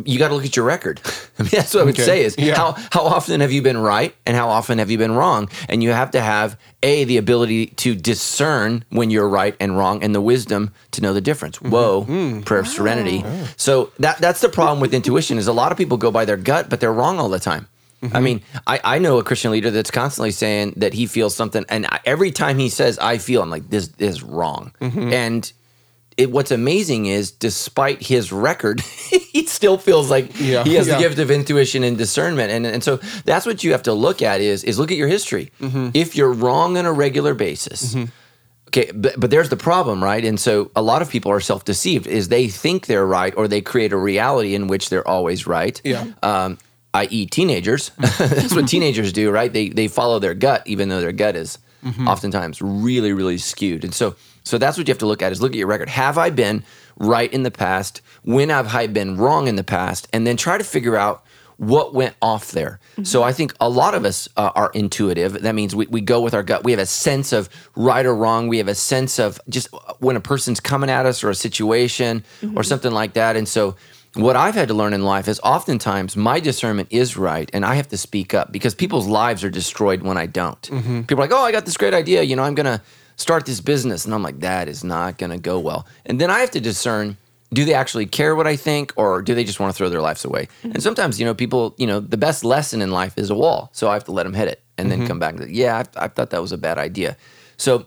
you 0.06 0.19
got 0.19 0.28
to 0.28 0.36
look 0.36 0.45
at 0.45 0.56
your 0.56 0.66
record. 0.66 1.01
I 1.39 1.44
mean, 1.44 1.50
that's 1.54 1.74
what 1.74 1.81
I 1.81 1.84
would 1.86 1.95
Okay. 1.95 2.04
say 2.04 2.24
is 2.24 2.36
Yeah. 2.38 2.56
how 2.56 2.74
how 2.92 3.01
often 3.06 3.42
have 3.42 3.51
you 3.51 3.62
been 3.62 3.78
right 3.78 4.13
and 4.25 4.36
how 4.38 4.50
often 4.50 4.78
have 4.78 4.92
you 4.92 4.98
been 4.98 5.13
wrong? 5.13 5.50
And 5.69 5.81
you 5.81 5.92
have 5.92 6.12
to 6.12 6.22
have 6.22 6.57
a 6.84 7.04
the 7.06 7.18
ability 7.18 7.68
to 7.68 7.95
discern 7.95 8.84
when 8.89 9.10
you're 9.10 9.28
right 9.30 9.56
and 9.60 9.78
wrong, 9.78 10.04
and 10.04 10.13
the 10.13 10.22
wisdom 10.22 10.72
to 10.92 11.01
know 11.01 11.13
the 11.13 11.22
difference. 11.22 11.57
Mm-hmm. 11.57 11.69
Whoa, 11.72 12.06
Mm. 12.06 12.45
prayer 12.45 12.60
of 12.60 12.68
serenity. 12.68 13.24
So 13.56 13.92
that 14.00 14.18
that's 14.19 14.42
the 14.42 14.50
problem 14.50 14.80
with 14.80 14.94
intuition 14.94 15.38
is 15.38 15.48
a 15.48 15.54
lot 15.54 15.72
of 15.72 15.78
people 15.78 15.98
go 15.98 16.12
by 16.12 16.25
their 16.25 16.38
gut, 16.38 16.69
but 16.69 16.80
they're 16.80 16.94
wrong 16.94 17.19
all 17.19 17.30
the 17.30 17.40
time. 17.40 17.68
Mm-hmm. 18.02 18.16
I 18.16 18.20
mean, 18.20 18.42
I, 18.68 18.80
I 18.84 19.00
know 19.00 19.18
a 19.18 19.24
Christian 19.24 19.52
leader 19.52 19.72
that's 19.72 19.90
constantly 19.92 20.32
saying 20.32 20.74
that 20.78 20.94
he 20.94 21.08
feels 21.08 21.36
something, 21.36 21.66
and 21.70 21.86
I- 21.88 22.00
every 22.06 22.32
time 22.32 22.60
he 22.60 22.70
says 22.70 23.00
"I 23.00 23.18
feel," 23.18 23.42
I'm 23.42 23.50
like, 23.50 23.70
"This 23.70 23.90
is 23.98 24.22
wrong." 24.22 24.72
Mm-hmm. 24.80 25.12
And 25.14 25.52
it, 26.16 26.32
what's 26.32 26.52
amazing 26.52 27.08
is, 27.08 27.32
despite 27.32 28.02
his 28.02 28.32
record, 28.32 28.82
he 29.32 29.46
still 29.48 29.78
feels 29.78 30.10
like 30.12 30.40
Yeah, 30.40 30.64
he 30.64 30.76
has 30.76 30.88
yeah. 30.88 30.96
the 30.96 31.02
gift 31.02 31.20
of 31.20 31.32
intuition 31.32 31.84
and 31.84 31.98
discernment, 31.98 32.52
and 32.52 32.66
and 32.68 32.84
so 32.84 32.98
that's 33.26 33.46
what 33.48 33.64
you 33.64 33.72
have 33.72 33.84
to 33.84 33.94
look 33.94 34.22
at 34.22 34.42
is 34.42 34.64
is 34.64 34.78
look 34.78 34.92
at 34.92 34.98
your 34.98 35.08
history. 35.08 35.52
Mm-hmm. 35.60 35.90
If 35.96 36.16
you're 36.16 36.34
wrong 36.34 36.78
on 36.78 36.86
a 36.86 36.92
regular 36.94 37.34
basis. 37.34 37.96
Okay, 38.70 38.92
but, 38.94 39.18
but 39.18 39.30
there's 39.32 39.48
the 39.48 39.56
problem, 39.56 40.04
right? 40.04 40.26
And 40.26 40.38
so 40.38 40.72
a 40.76 40.82
lot 40.82 41.02
of 41.02 41.10
people 41.10 41.32
are 41.32 41.40
self-deceived 41.40 42.06
is 42.06 42.28
they 42.28 42.50
think 42.50 42.88
they're 42.88 43.06
right 43.08 43.34
or 43.38 43.48
they 43.48 43.62
create 43.62 43.94
a 43.94 43.98
reality 43.98 44.56
in 44.56 44.68
which 44.68 44.90
they're 44.90 45.08
always 45.08 45.48
right. 45.48 45.80
Yeah. 45.86 46.06
Um, 46.22 46.58
i.e. 46.98 47.26
teenagers. 47.26 47.90
That's 48.18 48.54
what 48.54 48.68
teenagers 48.68 49.14
do, 49.14 49.32
right? 49.32 49.52
They 49.52 49.70
they 49.70 49.88
follow 49.88 50.20
their 50.20 50.34
gut 50.34 50.64
even 50.66 50.90
though 50.90 51.02
their 51.02 51.12
gut 51.12 51.36
is 51.36 51.58
mm-hmm. 51.84 52.08
oftentimes 52.08 52.62
really 52.62 53.14
really 53.14 53.38
skewed. 53.38 53.84
And 53.84 53.94
so 53.94 54.16
so 54.44 54.58
that's 54.58 54.78
what 54.78 54.88
you 54.88 54.92
have 54.92 55.00
to 55.00 55.06
look 55.06 55.22
at 55.22 55.32
is 55.32 55.42
look 55.42 55.52
at 55.52 55.58
your 55.58 55.68
record. 55.68 55.90
Have 55.90 56.18
I 56.18 56.30
been 56.30 56.64
right 56.98 57.32
in 57.32 57.44
the 57.44 57.52
past? 57.52 58.02
When 58.24 58.50
have 58.50 58.74
I 58.74 58.88
been 58.88 59.18
wrong 59.18 59.48
in 59.48 59.58
the 59.58 59.64
past? 59.64 60.08
And 60.14 60.26
then 60.26 60.38
try 60.38 60.58
to 60.58 60.64
figure 60.64 60.96
out 60.96 61.26
what 61.58 61.94
went 61.94 62.16
off 62.22 62.52
there. 62.52 62.80
Mm-hmm. 62.94 63.04
So 63.04 63.24
I 63.24 63.34
think 63.34 63.54
a 63.60 63.68
lot 63.68 63.94
of 63.96 64.06
us 64.06 64.30
uh, 64.38 64.52
are 64.56 64.72
intuitive. 64.74 65.42
That 65.42 65.56
means 65.56 65.76
we, 65.76 65.88
we 65.88 66.02
go 66.02 66.22
with 66.22 66.34
our 66.34 66.44
gut. 66.44 66.64
We 66.64 66.72
have 66.72 66.80
a 66.80 66.86
sense 66.86 67.34
of 67.34 67.50
right 67.76 68.06
or 68.06 68.16
wrong. 68.16 68.48
We 68.48 68.60
have 68.60 68.68
a 68.68 68.76
sense 68.76 69.20
of 69.20 69.42
just 69.50 69.68
when 70.00 70.16
a 70.16 70.22
person's 70.22 70.60
coming 70.60 70.90
at 70.90 71.06
us 71.06 71.24
or 71.24 71.30
a 71.30 71.36
situation 71.36 72.24
mm-hmm. 72.42 72.58
or 72.58 72.64
something 72.64 72.92
like 72.92 73.14
that. 73.14 73.36
And 73.36 73.48
so 73.48 73.76
what 74.18 74.36
I've 74.36 74.56
had 74.56 74.68
to 74.69 74.74
learn 74.74 74.94
in 74.94 75.04
life 75.04 75.28
is 75.28 75.40
oftentimes 75.44 76.18
my 76.18 76.40
discernment 76.40 76.90
is 76.92 77.18
right 77.18 77.50
and 77.54 77.66
I 77.66 77.75
have 77.75 77.88
to 77.90 77.98
speak 77.98 78.34
up 78.34 78.52
because 78.52 78.75
people's 78.75 79.08
lives 79.08 79.44
are 79.44 79.50
destroyed 79.50 80.02
when 80.02 80.18
I 80.18 80.25
don't. 80.25 80.62
Mm-hmm. 80.62 81.02
People 81.02 81.24
are 81.24 81.28
like, 81.28 81.31
oh, 81.31 81.44
I 81.44 81.52
got 81.52 81.66
this 81.66 81.78
great 81.78 81.94
idea. 81.94 82.24
You 82.24 82.36
know, 82.36 82.44
I'm 82.44 82.56
going 82.56 82.66
to 82.66 82.81
start 83.16 83.46
this 83.46 83.62
business. 83.62 84.06
And 84.06 84.14
I'm 84.14 84.24
like, 84.24 84.40
that 84.40 84.68
is 84.68 84.84
not 84.84 85.18
going 85.18 85.31
to 85.31 85.38
go 85.38 85.60
well. 85.60 85.88
And 86.06 86.19
then 86.19 86.30
I 86.31 86.40
have 86.40 86.52
to 86.52 86.60
discern 86.60 87.18
do 87.54 87.64
they 87.64 87.74
actually 87.74 88.06
care 88.06 88.36
what 88.36 88.46
I 88.46 88.58
think 88.58 88.92
or 88.98 89.22
do 89.22 89.34
they 89.34 89.46
just 89.46 89.60
want 89.60 89.74
to 89.74 89.78
throw 89.78 89.90
their 89.90 90.02
lives 90.02 90.25
away? 90.25 90.48
Mm-hmm. 90.48 90.72
And 90.72 90.84
sometimes, 90.84 91.19
you 91.19 91.25
know, 91.25 91.34
people, 91.34 91.75
you 91.78 91.88
know, 91.88 92.00
the 92.00 92.18
best 92.18 92.44
lesson 92.44 92.81
in 92.81 92.92
life 92.92 93.18
is 93.18 93.30
a 93.30 93.36
wall. 93.36 93.69
So 93.72 93.90
I 93.90 93.94
have 93.94 94.04
to 94.06 94.12
let 94.12 94.24
them 94.24 94.34
hit 94.34 94.50
it 94.50 94.62
and 94.78 94.92
then 94.92 95.00
mm-hmm. 95.00 95.08
come 95.08 95.19
back 95.19 95.36
and 95.36 95.44
say, 95.44 95.52
yeah, 95.52 95.84
I, 95.96 96.06
I 96.06 96.08
thought 96.10 96.31
that 96.31 96.42
was 96.42 96.52
a 96.52 96.58
bad 96.58 96.78
idea. 96.78 97.16
So, 97.56 97.86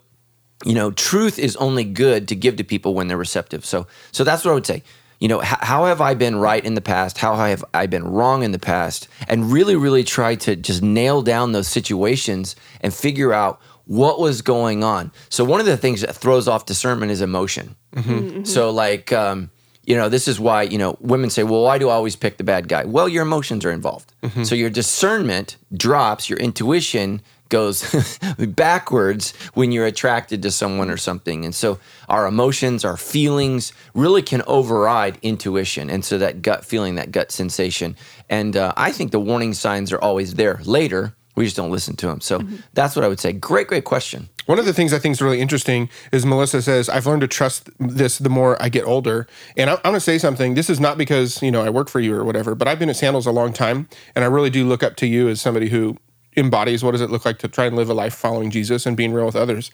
you 0.64 0.74
know, 0.74 0.90
truth 0.90 1.38
is 1.38 1.56
only 1.56 1.84
good 1.84 2.28
to 2.28 2.36
give 2.36 2.56
to 2.56 2.64
people 2.64 2.94
when 2.94 3.08
they're 3.08 3.18
receptive. 3.18 3.64
So, 3.64 3.86
so 4.12 4.24
that's 4.24 4.44
what 4.44 4.52
I 4.52 4.54
would 4.54 4.66
say. 4.66 4.82
You 5.20 5.28
know, 5.28 5.40
h- 5.42 5.48
how 5.60 5.84
have 5.84 6.00
I 6.00 6.14
been 6.14 6.36
right 6.36 6.64
in 6.64 6.74
the 6.74 6.80
past? 6.80 7.18
How 7.18 7.36
have 7.36 7.64
I 7.72 7.86
been 7.86 8.04
wrong 8.04 8.42
in 8.42 8.52
the 8.52 8.58
past? 8.58 9.06
And 9.28 9.52
really, 9.52 9.76
really 9.76 10.02
try 10.02 10.34
to 10.36 10.56
just 10.56 10.82
nail 10.82 11.22
down 11.22 11.52
those 11.52 11.68
situations 11.68 12.56
and 12.80 12.92
figure 12.92 13.32
out 13.32 13.60
what 13.84 14.18
was 14.18 14.40
going 14.40 14.82
on. 14.82 15.12
So, 15.28 15.44
one 15.44 15.60
of 15.60 15.66
the 15.66 15.76
things 15.76 16.00
that 16.00 16.14
throws 16.16 16.48
off 16.48 16.64
discernment 16.66 17.12
is 17.12 17.20
emotion. 17.20 17.76
Mm-hmm. 17.94 18.10
Mm-hmm. 18.10 18.28
Mm-hmm. 18.28 18.44
So, 18.44 18.70
like, 18.70 19.12
um, 19.12 19.50
you 19.84 19.96
know, 19.96 20.08
this 20.08 20.28
is 20.28 20.38
why, 20.38 20.62
you 20.62 20.78
know, 20.78 20.96
women 21.00 21.28
say, 21.30 21.42
well, 21.42 21.62
why 21.64 21.76
do 21.78 21.88
I 21.88 21.94
always 21.94 22.14
pick 22.16 22.36
the 22.36 22.44
bad 22.44 22.68
guy? 22.68 22.84
Well, 22.84 23.08
your 23.08 23.22
emotions 23.22 23.64
are 23.64 23.72
involved. 23.72 24.12
So, 24.44 24.54
your 24.54 24.70
discernment 24.70 25.56
drops, 25.76 26.30
your 26.30 26.38
intuition 26.38 27.20
goes 27.50 28.18
backwards 28.38 29.32
when 29.54 29.72
you're 29.72 29.86
attracted 29.86 30.42
to 30.42 30.50
someone 30.50 30.90
or 30.90 30.96
something. 30.96 31.44
And 31.44 31.54
so 31.54 31.78
our 32.08 32.26
emotions, 32.26 32.84
our 32.84 32.96
feelings 32.96 33.72
really 33.94 34.22
can 34.22 34.42
override 34.46 35.18
intuition. 35.20 35.90
And 35.90 36.04
so 36.04 36.16
that 36.18 36.40
gut 36.40 36.64
feeling, 36.64 36.94
that 36.94 37.12
gut 37.12 37.30
sensation. 37.30 37.96
And 38.30 38.56
uh, 38.56 38.72
I 38.76 38.92
think 38.92 39.10
the 39.10 39.20
warning 39.20 39.52
signs 39.52 39.92
are 39.92 40.00
always 40.00 40.34
there 40.34 40.60
later. 40.64 41.14
We 41.36 41.44
just 41.44 41.56
don't 41.56 41.70
listen 41.70 41.96
to 41.96 42.06
them. 42.06 42.20
So 42.20 42.40
that's 42.74 42.96
what 42.96 43.04
I 43.04 43.08
would 43.08 43.20
say. 43.20 43.32
Great, 43.32 43.68
great 43.68 43.84
question. 43.84 44.28
One 44.46 44.58
of 44.58 44.64
the 44.64 44.74
things 44.74 44.92
I 44.92 44.98
think 44.98 45.12
is 45.12 45.22
really 45.22 45.40
interesting 45.40 45.88
is 46.12 46.26
Melissa 46.26 46.60
says, 46.60 46.88
I've 46.88 47.06
learned 47.06 47.20
to 47.20 47.28
trust 47.28 47.70
this 47.78 48.18
the 48.18 48.28
more 48.28 48.60
I 48.60 48.68
get 48.68 48.84
older. 48.84 49.28
And 49.56 49.70
I'm, 49.70 49.76
I'm 49.78 49.92
going 49.92 49.94
to 49.94 50.00
say 50.00 50.18
something. 50.18 50.54
This 50.54 50.68
is 50.68 50.80
not 50.80 50.98
because, 50.98 51.40
you 51.40 51.52
know, 51.52 51.62
I 51.62 51.70
work 51.70 51.88
for 51.88 52.00
you 52.00 52.14
or 52.14 52.24
whatever, 52.24 52.54
but 52.54 52.66
I've 52.66 52.78
been 52.78 52.90
at 52.90 52.96
Sandals 52.96 53.26
a 53.26 53.30
long 53.30 53.52
time. 53.52 53.88
And 54.14 54.24
I 54.24 54.28
really 54.28 54.50
do 54.50 54.66
look 54.66 54.82
up 54.82 54.96
to 54.96 55.06
you 55.06 55.28
as 55.28 55.40
somebody 55.40 55.68
who 55.68 55.96
embodies 56.36 56.84
what 56.84 56.92
does 56.92 57.00
it 57.00 57.10
look 57.10 57.24
like 57.24 57.38
to 57.38 57.48
try 57.48 57.66
and 57.66 57.76
live 57.76 57.90
a 57.90 57.94
life 57.94 58.14
following 58.14 58.50
Jesus 58.50 58.86
and 58.86 58.96
being 58.96 59.12
real 59.12 59.26
with 59.26 59.36
others. 59.36 59.70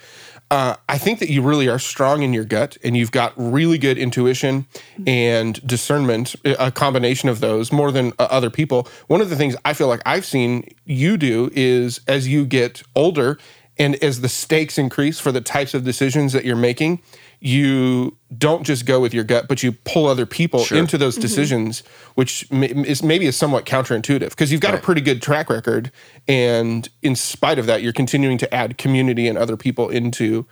Uh, 0.51 0.77
I 0.89 0.97
think 0.97 1.19
that 1.19 1.31
you 1.31 1.43
really 1.43 1.69
are 1.69 1.79
strong 1.79 2.23
in 2.23 2.33
your 2.33 2.45
gut 2.45 2.77
and 2.85 2.97
you've 2.97 3.11
got 3.11 3.33
really 3.37 3.79
good 3.79 3.99
intuition 3.99 4.67
and 5.07 5.65
discernment, 5.67 6.37
a 6.45 6.71
combination 6.71 7.29
of 7.29 7.41
those 7.41 7.73
more 7.73 7.91
than 7.91 8.13
uh, 8.19 8.29
other 8.31 8.49
people. 8.49 8.89
One 9.09 9.21
of 9.21 9.29
the 9.29 9.37
things 9.37 9.57
I 9.65 9.73
feel 9.73 9.89
like 9.89 10.03
I've 10.07 10.25
seen 10.25 10.69
you 10.85 11.17
do 11.17 11.51
is 11.53 12.01
as 12.07 12.29
you 12.29 12.47
get 12.47 12.83
older 12.95 13.39
and 13.79 13.97
as 13.97 14.21
the 14.21 14.29
stakes 14.29 14.79
increase 14.79 15.19
for 15.19 15.33
the 15.33 15.41
types 15.41 15.75
of 15.75 15.85
decisions 15.85 16.33
that 16.33 16.45
you're 16.45 16.57
making, 16.57 17.03
you 17.41 18.17
don't 18.37 18.65
just 18.65 18.87
go 18.87 19.01
with 19.01 19.15
your 19.15 19.25
gut, 19.25 19.47
but 19.49 19.63
you 19.63 19.73
pull 19.73 20.07
other 20.07 20.27
people 20.27 20.65
into 20.73 20.99
those 20.99 21.17
decisions, 21.17 21.83
which 22.15 22.51
ma- 22.51 22.67
is 22.67 23.03
maybe 23.03 23.27
is 23.27 23.37
somewhat 23.37 23.67
counterintuitive 23.67 24.31
because 24.31 24.51
you've 24.51 24.61
got 24.61 24.75
a 24.75 24.79
pretty 24.79 25.01
good 25.01 25.23
track 25.23 25.51
record, 25.51 25.91
and 26.27 26.89
in 27.03 27.15
spite 27.15 27.59
of 27.59 27.67
that, 27.67 27.83
you're 27.83 27.93
continuing 27.93 28.39
to 28.39 28.55
add 28.55 28.79
community 28.79 29.29
and 29.29 29.39
other 29.39 29.57
people 29.57 29.89
into 29.89 30.47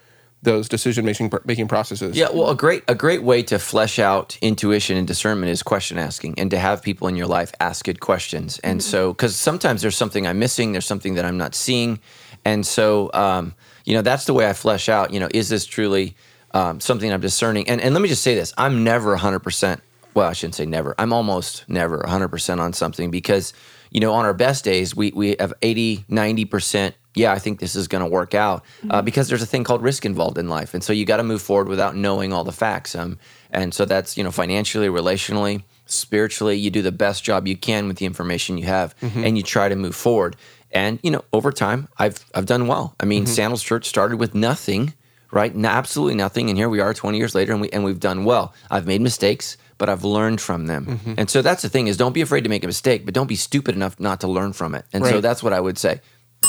those 0.44 0.68
decision 0.68 1.04
making 1.04 1.32
making 1.44 1.66
processes. 1.68 2.16
Yeah, 2.16 2.28
well, 2.32 2.50
a 2.50 2.54
great 2.54 2.84
a 2.86 2.94
great 2.94 3.22
way 3.22 3.42
to 3.44 3.58
flesh 3.58 3.98
out 3.98 4.38
intuition 4.40 4.96
and 4.96 5.06
discernment 5.06 5.50
is 5.50 5.62
question 5.62 5.98
asking, 5.98 6.38
and 6.38 6.50
to 6.50 6.58
have 6.58 6.82
people 6.82 7.08
in 7.08 7.16
your 7.16 7.26
life 7.26 7.52
ask 7.60 7.84
good 7.84 8.00
questions. 8.00 8.58
And 8.60 8.82
so, 8.82 9.12
because 9.12 9.36
sometimes 9.36 9.82
there's 9.82 9.96
something 9.96 10.26
I'm 10.26 10.38
missing, 10.38 10.72
there's 10.72 10.86
something 10.86 11.14
that 11.14 11.24
I'm 11.24 11.38
not 11.38 11.54
seeing, 11.54 11.98
and 12.44 12.64
so 12.66 13.10
um, 13.14 13.54
you 13.84 13.94
know 13.94 14.02
that's 14.02 14.26
the 14.26 14.34
way 14.34 14.48
I 14.48 14.52
flesh 14.52 14.88
out. 14.88 15.12
You 15.12 15.20
know, 15.20 15.28
is 15.34 15.48
this 15.48 15.66
truly 15.66 16.14
um, 16.54 16.80
something 16.80 17.12
I'm 17.12 17.20
discerning? 17.20 17.68
And 17.68 17.82
and 17.82 17.92
let 17.92 18.00
me 18.00 18.08
just 18.08 18.22
say 18.22 18.34
this: 18.34 18.54
I'm 18.56 18.82
never 18.82 19.10
100. 19.10 19.40
percent 19.40 19.82
Well, 20.14 20.30
I 20.30 20.32
shouldn't 20.32 20.54
say 20.54 20.64
never. 20.64 20.94
I'm 20.96 21.12
almost 21.12 21.68
never 21.68 21.98
100 21.98 22.28
percent 22.28 22.60
on 22.60 22.72
something 22.72 23.10
because 23.10 23.52
you 23.94 24.00
know, 24.00 24.12
on 24.12 24.26
our 24.26 24.34
best 24.34 24.64
days, 24.64 24.94
we, 24.94 25.12
we 25.12 25.36
have 25.38 25.54
80, 25.62 26.04
90%. 26.10 26.92
Yeah, 27.14 27.32
I 27.32 27.38
think 27.38 27.60
this 27.60 27.76
is 27.76 27.86
going 27.86 28.02
to 28.02 28.10
work 28.10 28.34
out 28.34 28.64
uh, 28.90 29.00
because 29.00 29.28
there's 29.28 29.40
a 29.40 29.46
thing 29.46 29.62
called 29.62 29.82
risk 29.82 30.04
involved 30.04 30.36
in 30.36 30.48
life. 30.48 30.74
And 30.74 30.82
so 30.82 30.92
you 30.92 31.06
got 31.06 31.18
to 31.18 31.22
move 31.22 31.40
forward 31.40 31.68
without 31.68 31.94
knowing 31.94 32.32
all 32.32 32.42
the 32.42 32.50
facts. 32.50 32.96
Um, 32.96 33.20
and 33.52 33.72
so 33.72 33.84
that's, 33.84 34.16
you 34.16 34.24
know, 34.24 34.32
financially, 34.32 34.88
relationally, 34.88 35.62
spiritually, 35.86 36.56
you 36.56 36.72
do 36.72 36.82
the 36.82 36.90
best 36.90 37.22
job 37.22 37.46
you 37.46 37.56
can 37.56 37.86
with 37.86 37.98
the 37.98 38.04
information 38.04 38.58
you 38.58 38.64
have 38.64 38.96
and 39.24 39.36
you 39.36 39.44
try 39.44 39.68
to 39.68 39.76
move 39.76 39.94
forward. 39.94 40.34
And, 40.72 40.98
you 41.04 41.12
know, 41.12 41.24
over 41.32 41.52
time, 41.52 41.86
I've, 41.96 42.24
I've 42.34 42.46
done 42.46 42.66
well. 42.66 42.96
I 42.98 43.04
mean, 43.04 43.26
Sandals 43.26 43.62
Church 43.62 43.86
started 43.86 44.18
with 44.18 44.34
nothing 44.34 44.94
right? 45.34 45.54
N- 45.54 45.64
absolutely 45.64 46.14
nothing. 46.14 46.48
And 46.48 46.56
here 46.56 46.68
we 46.68 46.80
are 46.80 46.94
20 46.94 47.18
years 47.18 47.34
later 47.34 47.52
and, 47.52 47.60
we, 47.60 47.68
and 47.70 47.84
we've 47.84 48.00
done 48.00 48.24
well. 48.24 48.54
I've 48.70 48.86
made 48.86 49.00
mistakes, 49.00 49.56
but 49.76 49.88
I've 49.88 50.04
learned 50.04 50.40
from 50.40 50.66
them. 50.66 50.86
Mm-hmm. 50.86 51.14
And 51.18 51.28
so 51.28 51.42
that's 51.42 51.62
the 51.62 51.68
thing 51.68 51.88
is 51.88 51.96
don't 51.96 52.12
be 52.12 52.20
afraid 52.20 52.44
to 52.44 52.48
make 52.48 52.62
a 52.62 52.68
mistake, 52.68 53.04
but 53.04 53.12
don't 53.12 53.26
be 53.26 53.36
stupid 53.36 53.74
enough 53.74 53.98
not 53.98 54.20
to 54.20 54.28
learn 54.28 54.52
from 54.52 54.74
it. 54.74 54.86
And 54.92 55.04
so 55.04 55.20
that's 55.20 55.42
what 55.42 55.52
I 55.52 55.60
would 55.60 55.76
say. 55.76 56.00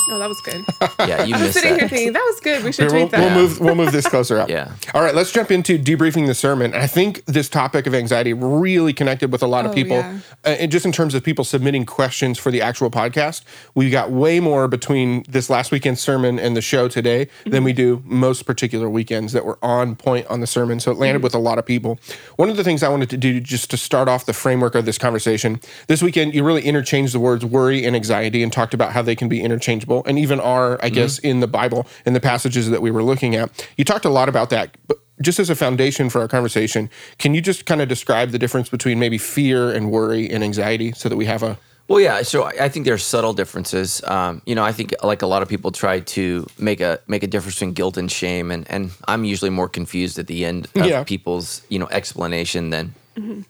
Oh, 0.09 0.19
that 0.19 0.27
was 0.29 0.41
good. 0.41 0.63
Yeah, 1.07 1.23
you 1.23 1.35
I'm 1.35 1.41
missed 1.41 1.53
sitting 1.53 1.77
here 1.77 1.87
thinking 1.89 2.13
that 2.13 2.23
was 2.25 2.39
good. 2.39 2.63
We 2.63 2.71
should 2.71 2.89
Here, 2.89 2.91
we'll, 2.99 3.09
tweet 3.09 3.11
that. 3.11 3.35
we'll 3.35 3.47
move 3.47 3.59
we'll 3.59 3.75
move 3.75 3.91
this 3.91 4.07
closer 4.07 4.39
up. 4.39 4.49
Yeah. 4.55 4.71
All 4.93 5.01
right, 5.03 5.13
let's 5.13 5.31
jump 5.31 5.51
into 5.51 5.77
debriefing 5.77 6.25
the 6.27 6.33
sermon. 6.33 6.73
I 6.73 6.87
think 6.87 7.23
this 7.25 7.49
topic 7.49 7.85
of 7.87 7.93
anxiety 7.93 8.33
really 8.33 8.93
connected 8.93 9.31
with 9.31 9.43
a 9.43 9.47
lot 9.47 9.65
of 9.65 9.71
Oh, 9.71 9.73
people, 9.73 9.97
yeah. 9.97 10.19
uh, 10.45 10.49
and 10.49 10.71
just 10.71 10.85
in 10.85 10.91
terms 10.91 11.13
of 11.13 11.23
people 11.23 11.43
submitting 11.43 11.85
questions 11.85 12.39
for 12.39 12.51
the 12.51 12.61
actual 12.61 12.89
podcast. 12.89 13.43
We 13.75 13.89
got 13.89 14.09
way 14.11 14.39
more 14.39 14.67
between 14.67 15.23
this 15.27 15.49
last 15.49 15.71
weekend's 15.71 15.99
sermon 16.01 16.39
and 16.39 16.55
the 16.55 16.61
show 16.61 16.87
today 16.87 17.27
than 17.45 17.63
we 17.63 17.73
do 17.73 18.01
most 18.05 18.43
particular 18.43 18.89
weekends 18.89 19.33
that 19.33 19.45
were 19.45 19.59
on 19.61 19.95
point 19.95 20.25
on 20.27 20.39
the 20.39 20.47
sermon. 20.47 20.79
So 20.79 20.91
it 20.91 20.97
landed 20.97 21.21
with 21.23 21.35
a 21.35 21.39
lot 21.39 21.59
of 21.59 21.65
people. 21.65 21.99
One 22.37 22.49
of 22.49 22.57
the 22.57 22.63
things 22.63 22.81
I 22.83 22.89
wanted 22.89 23.09
to 23.11 23.17
do 23.17 23.39
just 23.39 23.69
to 23.71 23.77
start 23.77 24.07
off 24.07 24.25
the 24.25 24.33
framework 24.33 24.75
of 24.75 24.85
this 24.85 24.97
conversation 24.97 25.59
this 25.87 26.01
weekend, 26.01 26.33
you 26.33 26.43
really 26.43 26.63
interchanged 26.63 27.13
the 27.13 27.19
words 27.19 27.43
worry 27.45 27.85
and 27.85 27.95
anxiety 27.95 28.41
and 28.41 28.51
talked 28.51 28.73
about 28.73 28.93
how 28.93 29.01
they 29.01 29.15
can 29.15 29.27
be 29.29 29.41
interchangeable 29.41 29.84
and 30.07 30.17
even 30.19 30.39
are, 30.39 30.79
I 30.83 30.89
guess, 30.89 31.19
in 31.19 31.39
the 31.39 31.47
Bible 31.47 31.85
in 32.05 32.13
the 32.13 32.19
passages 32.19 32.69
that 32.69 32.81
we 32.81 32.91
were 32.91 33.03
looking 33.03 33.35
at. 33.35 33.67
You 33.77 33.83
talked 33.85 34.05
a 34.05 34.09
lot 34.09 34.29
about 34.29 34.49
that, 34.49 34.75
but 34.87 34.97
just 35.21 35.39
as 35.39 35.49
a 35.49 35.55
foundation 35.55 36.09
for 36.09 36.19
our 36.21 36.27
conversation, 36.27 36.89
can 37.19 37.33
you 37.33 37.41
just 37.41 37.65
kind 37.65 37.81
of 37.81 37.87
describe 37.87 38.31
the 38.31 38.39
difference 38.39 38.69
between 38.69 38.99
maybe 38.99 39.17
fear 39.17 39.71
and 39.71 39.89
worry 39.91 40.29
and 40.29 40.43
anxiety 40.43 40.91
so 40.91 41.07
that 41.09 41.15
we 41.17 41.25
have 41.25 41.41
a 41.43 41.57
Well, 41.87 41.99
yeah. 42.01 42.23
So 42.23 42.43
I 42.43 42.65
I 42.65 42.69
think 42.69 42.85
there's 42.85 43.03
subtle 43.03 43.33
differences. 43.33 44.01
Um, 44.07 44.41
you 44.45 44.55
know, 44.55 44.63
I 44.69 44.73
think 44.73 44.93
like 45.03 45.21
a 45.21 45.27
lot 45.27 45.41
of 45.43 45.47
people 45.47 45.71
try 45.71 46.01
to 46.17 46.45
make 46.57 46.81
a 46.81 46.99
make 47.07 47.23
a 47.23 47.27
difference 47.27 47.55
between 47.55 47.73
guilt 47.73 47.97
and 47.97 48.09
shame, 48.11 48.51
and 48.53 48.65
and 48.69 48.91
I'm 49.07 49.23
usually 49.23 49.51
more 49.51 49.69
confused 49.69 50.17
at 50.19 50.27
the 50.27 50.43
end 50.45 50.67
of 50.75 50.85
Yeah. 50.85 51.03
people's 51.03 51.61
you 51.69 51.79
know 51.79 51.87
explanation 51.91 52.71
than 52.71 52.93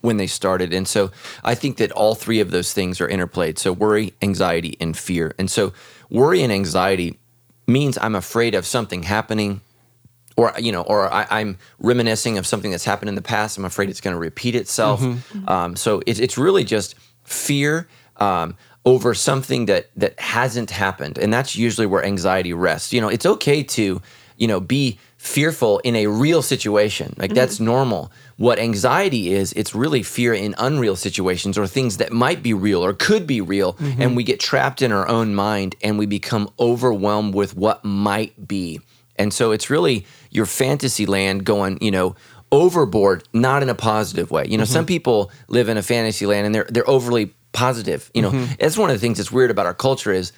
when 0.01 0.17
they 0.17 0.27
started. 0.27 0.73
And 0.73 0.87
so 0.87 1.09
I 1.51 1.55
think 1.55 1.77
that 1.77 1.91
all 1.93 2.13
three 2.13 2.39
of 2.41 2.51
those 2.51 2.71
things 2.73 3.01
are 3.01 3.07
interplayed. 3.09 3.57
So 3.57 3.73
worry, 3.73 4.13
anxiety, 4.21 4.77
and 4.79 4.95
fear. 4.95 5.33
And 5.39 5.49
so 5.49 5.73
worry 6.09 6.41
and 6.43 6.51
anxiety 6.51 7.19
means 7.67 7.97
I'm 7.99 8.15
afraid 8.15 8.55
of 8.55 8.65
something 8.65 9.03
happening 9.03 9.61
or 10.37 10.53
you 10.59 10.71
know, 10.71 10.81
or 10.81 11.11
I, 11.13 11.25
I'm 11.29 11.57
reminiscing 11.79 12.37
of 12.37 12.45
something 12.45 12.71
that's 12.71 12.85
happened 12.85 13.09
in 13.09 13.15
the 13.15 13.21
past. 13.21 13.57
I'm 13.57 13.65
afraid 13.65 13.89
it's 13.89 14.01
going 14.01 14.13
to 14.13 14.19
repeat 14.19 14.55
itself. 14.55 15.01
Um, 15.47 15.75
so 15.75 16.01
it's 16.05 16.19
it's 16.19 16.37
really 16.37 16.63
just 16.63 16.95
fear 17.23 17.87
um, 18.17 18.57
over 18.85 19.13
something 19.13 19.65
that 19.67 19.89
that 19.95 20.19
hasn't 20.19 20.71
happened, 20.71 21.17
and 21.17 21.33
that's 21.33 21.55
usually 21.55 21.87
where 21.87 22.03
anxiety 22.03 22.53
rests. 22.53 22.91
You 22.91 23.01
know, 23.01 23.07
it's 23.07 23.25
okay 23.25 23.63
to 23.63 24.01
you 24.37 24.47
know 24.47 24.59
be 24.59 24.99
fearful 25.17 25.79
in 25.79 25.95
a 25.95 26.07
real 26.07 26.41
situation, 26.41 27.13
like 27.17 27.33
that's 27.33 27.59
normal. 27.59 28.11
What 28.37 28.59
anxiety 28.59 29.33
is, 29.33 29.53
it's 29.53 29.73
really 29.73 30.03
fear 30.03 30.33
in 30.33 30.55
unreal 30.57 30.97
situations 30.97 31.57
or 31.57 31.67
things 31.67 31.97
that 31.97 32.11
might 32.11 32.43
be 32.43 32.53
real 32.53 32.83
or 32.83 32.93
could 32.93 33.25
be 33.25 33.39
real, 33.39 33.73
mm-hmm. 33.73 34.01
and 34.01 34.15
we 34.15 34.23
get 34.23 34.41
trapped 34.41 34.81
in 34.81 34.91
our 34.91 35.07
own 35.07 35.33
mind 35.35 35.75
and 35.81 35.97
we 35.97 36.05
become 36.05 36.49
overwhelmed 36.59 37.33
with 37.33 37.55
what 37.55 37.85
might 37.85 38.47
be. 38.47 38.81
And 39.15 39.33
so 39.33 39.51
it's 39.51 39.69
really 39.69 40.05
your 40.31 40.45
fantasy 40.45 41.05
land 41.05 41.45
going, 41.45 41.77
you 41.79 41.91
know, 41.91 42.15
overboard, 42.51 43.23
not 43.33 43.63
in 43.63 43.69
a 43.69 43.75
positive 43.75 44.31
way. 44.31 44.45
You 44.47 44.57
know, 44.57 44.65
some 44.65 44.81
mm-hmm. 44.81 44.87
people 44.87 45.31
live 45.47 45.69
in 45.69 45.77
a 45.77 45.81
fantasy 45.81 46.25
land 46.25 46.45
and 46.45 46.53
they're 46.53 46.67
they're 46.69 46.89
overly 46.89 47.33
positive. 47.53 48.11
You 48.13 48.21
know, 48.21 48.31
mm-hmm. 48.31 48.53
that's 48.59 48.77
one 48.77 48.89
of 48.89 48.95
the 48.95 48.99
things 48.99 49.17
that's 49.17 49.31
weird 49.31 49.51
about 49.51 49.65
our 49.65 49.73
culture 49.73 50.11
is 50.11 50.33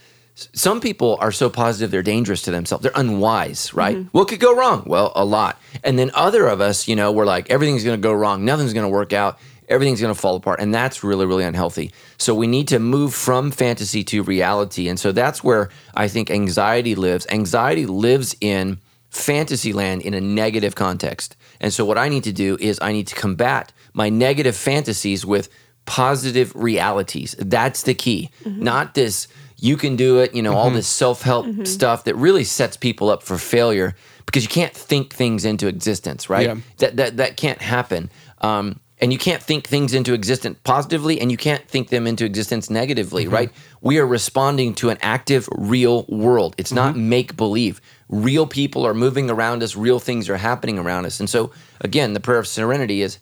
some 0.53 0.79
people 0.79 1.17
are 1.19 1.31
so 1.31 1.49
positive 1.49 1.89
they're 1.89 2.03
dangerous 2.03 2.43
to 2.43 2.51
themselves. 2.51 2.83
They're 2.83 2.91
unwise, 2.93 3.73
right? 3.73 3.97
Mm-hmm. 3.97 4.09
What 4.09 4.27
could 4.27 4.39
go 4.39 4.55
wrong? 4.55 4.83
Well, 4.85 5.11
a 5.15 5.25
lot. 5.25 5.59
And 5.83 5.97
then 5.97 6.11
other 6.13 6.45
of 6.47 6.61
us, 6.61 6.87
you 6.87 6.95
know, 6.95 7.11
we're 7.11 7.25
like 7.25 7.49
everything's 7.49 7.83
going 7.83 7.99
to 7.99 8.01
go 8.01 8.13
wrong, 8.13 8.45
nothing's 8.45 8.73
going 8.73 8.85
to 8.85 8.89
work 8.89 9.13
out. 9.13 9.39
Everything's 9.69 9.99
going 9.99 10.13
to 10.13 10.19
fall 10.19 10.37
apart. 10.37 10.61
And 10.61 10.73
that's 10.73 11.03
really, 11.03 11.25
really 11.25 11.43
unhealthy. 11.43 11.91
So 12.17 12.33
we 12.33 12.47
need 12.47 12.69
to 12.69 12.79
move 12.79 13.13
from 13.13 13.51
fantasy 13.51 14.01
to 14.05 14.23
reality. 14.23 14.87
And 14.87 14.97
so 14.97 15.11
that's 15.11 15.43
where 15.43 15.69
I 15.93 16.07
think 16.07 16.31
anxiety 16.31 16.95
lives. 16.95 17.27
Anxiety 17.29 17.85
lives 17.85 18.33
in 18.39 18.79
fantasy 19.09 19.73
land 19.73 20.03
in 20.03 20.13
a 20.13 20.21
negative 20.21 20.75
context. 20.75 21.35
And 21.59 21.73
so 21.73 21.83
what 21.83 21.97
I 21.97 22.07
need 22.07 22.23
to 22.23 22.31
do 22.31 22.57
is 22.61 22.79
I 22.81 22.93
need 22.93 23.07
to 23.07 23.15
combat 23.15 23.73
my 23.93 24.09
negative 24.09 24.55
fantasies 24.55 25.25
with 25.25 25.49
positive 25.85 26.55
realities. 26.55 27.35
That's 27.37 27.83
the 27.83 27.93
key. 27.93 28.29
Mm-hmm. 28.45 28.63
Not 28.63 28.93
this 28.93 29.27
you 29.59 29.77
can 29.77 29.95
do 29.95 30.19
it, 30.19 30.35
you 30.35 30.41
know, 30.41 30.55
all 30.55 30.67
mm-hmm. 30.67 30.75
this 30.75 30.87
self-help 30.87 31.45
mm-hmm. 31.45 31.65
stuff 31.65 32.03
that 32.03 32.15
really 32.15 32.43
sets 32.43 32.77
people 32.77 33.09
up 33.09 33.23
for 33.23 33.37
failure 33.37 33.95
because 34.25 34.43
you 34.43 34.49
can't 34.49 34.73
think 34.73 35.13
things 35.13 35.45
into 35.45 35.67
existence, 35.67 36.29
right? 36.29 36.47
Yeah. 36.47 36.55
That 36.77 36.97
that 36.97 37.17
that 37.17 37.37
can't 37.37 37.61
happen. 37.61 38.09
Um 38.41 38.79
and 38.99 39.13
you 39.13 39.19
can't 39.19 39.43
think 39.43 39.67
things 39.67 39.93
into 39.93 40.13
existence 40.13 40.57
positively 40.63 41.21
and 41.21 41.31
you 41.31 41.37
can't 41.37 41.67
think 41.67 41.89
them 41.89 42.07
into 42.07 42.25
existence 42.25 42.69
negatively, 42.69 43.25
mm-hmm. 43.25 43.33
right? 43.33 43.51
We 43.81 43.99
are 43.99 44.07
responding 44.07 44.73
to 44.75 44.89
an 44.89 44.97
active, 45.01 45.47
real 45.51 46.05
world. 46.05 46.55
It's 46.57 46.71
not 46.71 46.97
make 46.97 47.37
believe. 47.37 47.79
Real 48.09 48.47
people 48.47 48.87
are 48.87 48.95
moving 48.95 49.29
around 49.29 49.61
us, 49.61 49.75
real 49.75 49.99
things 49.99 50.29
are 50.29 50.37
happening 50.37 50.79
around 50.79 51.05
us. 51.05 51.19
And 51.19 51.29
so, 51.29 51.51
again, 51.81 52.13
the 52.13 52.19
prayer 52.19 52.39
of 52.39 52.47
serenity 52.47 53.01
is 53.03 53.19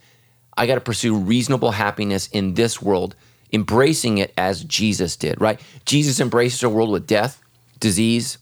I 0.58 0.68
got 0.68 0.76
to 0.76 0.82
pursue 0.82 1.16
reasonable 1.18 1.72
happiness 1.72 2.28
in 2.28 2.54
this 2.54 2.82
world, 2.82 3.16
embracing 3.52 4.18
it 4.18 4.34
as 4.38 4.64
Jesus 4.64 5.16
did, 5.16 5.40
right? 5.40 5.60
Jesus 5.86 6.20
embraces 6.20 6.64
a 6.64 6.70
world 6.70 6.90
with 6.90 7.08
death, 7.08 7.42
disease, 7.80 8.38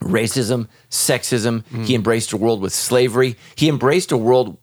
racism, 0.00 0.68
sexism. 0.90 1.62
Mm-hmm. 1.62 1.84
He 1.84 1.94
embraced 1.94 2.32
a 2.32 2.36
world 2.36 2.60
with 2.60 2.72
slavery. 2.72 3.36
He 3.54 3.68
embraced 3.68 4.12
a 4.12 4.16
world 4.16 4.58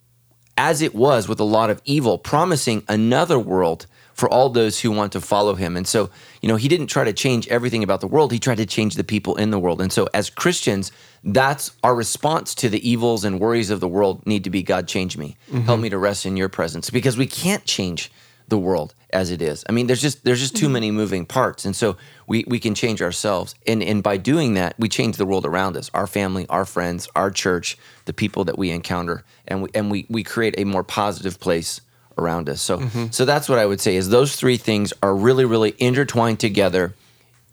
as 0.56 0.82
it 0.82 0.94
was 0.94 1.28
with 1.28 1.38
a 1.38 1.44
lot 1.44 1.70
of 1.70 1.80
evil, 1.84 2.18
promising 2.18 2.82
another 2.88 3.38
world 3.38 3.86
for 4.12 4.28
all 4.28 4.48
those 4.48 4.80
who 4.80 4.90
want 4.90 5.12
to 5.12 5.20
follow 5.20 5.54
him. 5.54 5.76
And 5.76 5.86
so, 5.86 6.10
you 6.42 6.48
know, 6.48 6.56
he 6.56 6.66
didn't 6.66 6.88
try 6.88 7.04
to 7.04 7.12
change 7.12 7.46
everything 7.46 7.84
about 7.84 8.00
the 8.00 8.08
world, 8.08 8.32
he 8.32 8.40
tried 8.40 8.56
to 8.56 8.66
change 8.66 8.96
the 8.96 9.04
people 9.04 9.36
in 9.36 9.52
the 9.52 9.60
world. 9.60 9.80
And 9.80 9.92
so, 9.92 10.08
as 10.12 10.28
Christians, 10.28 10.90
that's 11.22 11.70
our 11.84 11.94
response 11.94 12.56
to 12.56 12.68
the 12.68 12.86
evils 12.88 13.24
and 13.24 13.38
worries 13.38 13.70
of 13.70 13.78
the 13.78 13.86
world 13.86 14.26
need 14.26 14.42
to 14.42 14.50
be 14.50 14.64
God, 14.64 14.88
change 14.88 15.16
me. 15.16 15.36
Mm-hmm. 15.48 15.60
Help 15.60 15.78
me 15.78 15.88
to 15.90 15.98
rest 15.98 16.26
in 16.26 16.36
your 16.36 16.48
presence 16.48 16.90
because 16.90 17.16
we 17.16 17.26
can't 17.26 17.64
change 17.64 18.10
the 18.48 18.58
world 18.58 18.92
as 19.10 19.30
it 19.30 19.40
is. 19.40 19.64
I 19.68 19.72
mean, 19.72 19.86
there's 19.86 20.02
just 20.02 20.24
there's 20.24 20.40
just 20.40 20.56
too 20.56 20.66
mm-hmm. 20.66 20.72
many 20.74 20.90
moving 20.90 21.26
parts, 21.26 21.64
and 21.64 21.74
so 21.74 21.96
we 22.26 22.44
we 22.46 22.58
can 22.58 22.74
change 22.74 23.00
ourselves, 23.00 23.54
and 23.66 23.82
and 23.82 24.02
by 24.02 24.16
doing 24.16 24.54
that, 24.54 24.74
we 24.78 24.88
change 24.88 25.16
the 25.16 25.26
world 25.26 25.46
around 25.46 25.76
us, 25.76 25.90
our 25.94 26.06
family, 26.06 26.46
our 26.48 26.64
friends, 26.64 27.08
our 27.16 27.30
church, 27.30 27.78
the 28.04 28.12
people 28.12 28.44
that 28.44 28.58
we 28.58 28.70
encounter, 28.70 29.24
and 29.46 29.62
we 29.62 29.70
and 29.74 29.90
we 29.90 30.06
we 30.08 30.22
create 30.22 30.54
a 30.58 30.64
more 30.64 30.84
positive 30.84 31.40
place 31.40 31.80
around 32.18 32.48
us. 32.48 32.60
So 32.60 32.78
mm-hmm. 32.78 33.06
so 33.10 33.24
that's 33.24 33.48
what 33.48 33.58
I 33.58 33.66
would 33.66 33.80
say 33.80 33.96
is 33.96 34.10
those 34.10 34.36
three 34.36 34.56
things 34.56 34.92
are 35.02 35.14
really 35.14 35.44
really 35.44 35.74
intertwined 35.78 36.40
together, 36.40 36.94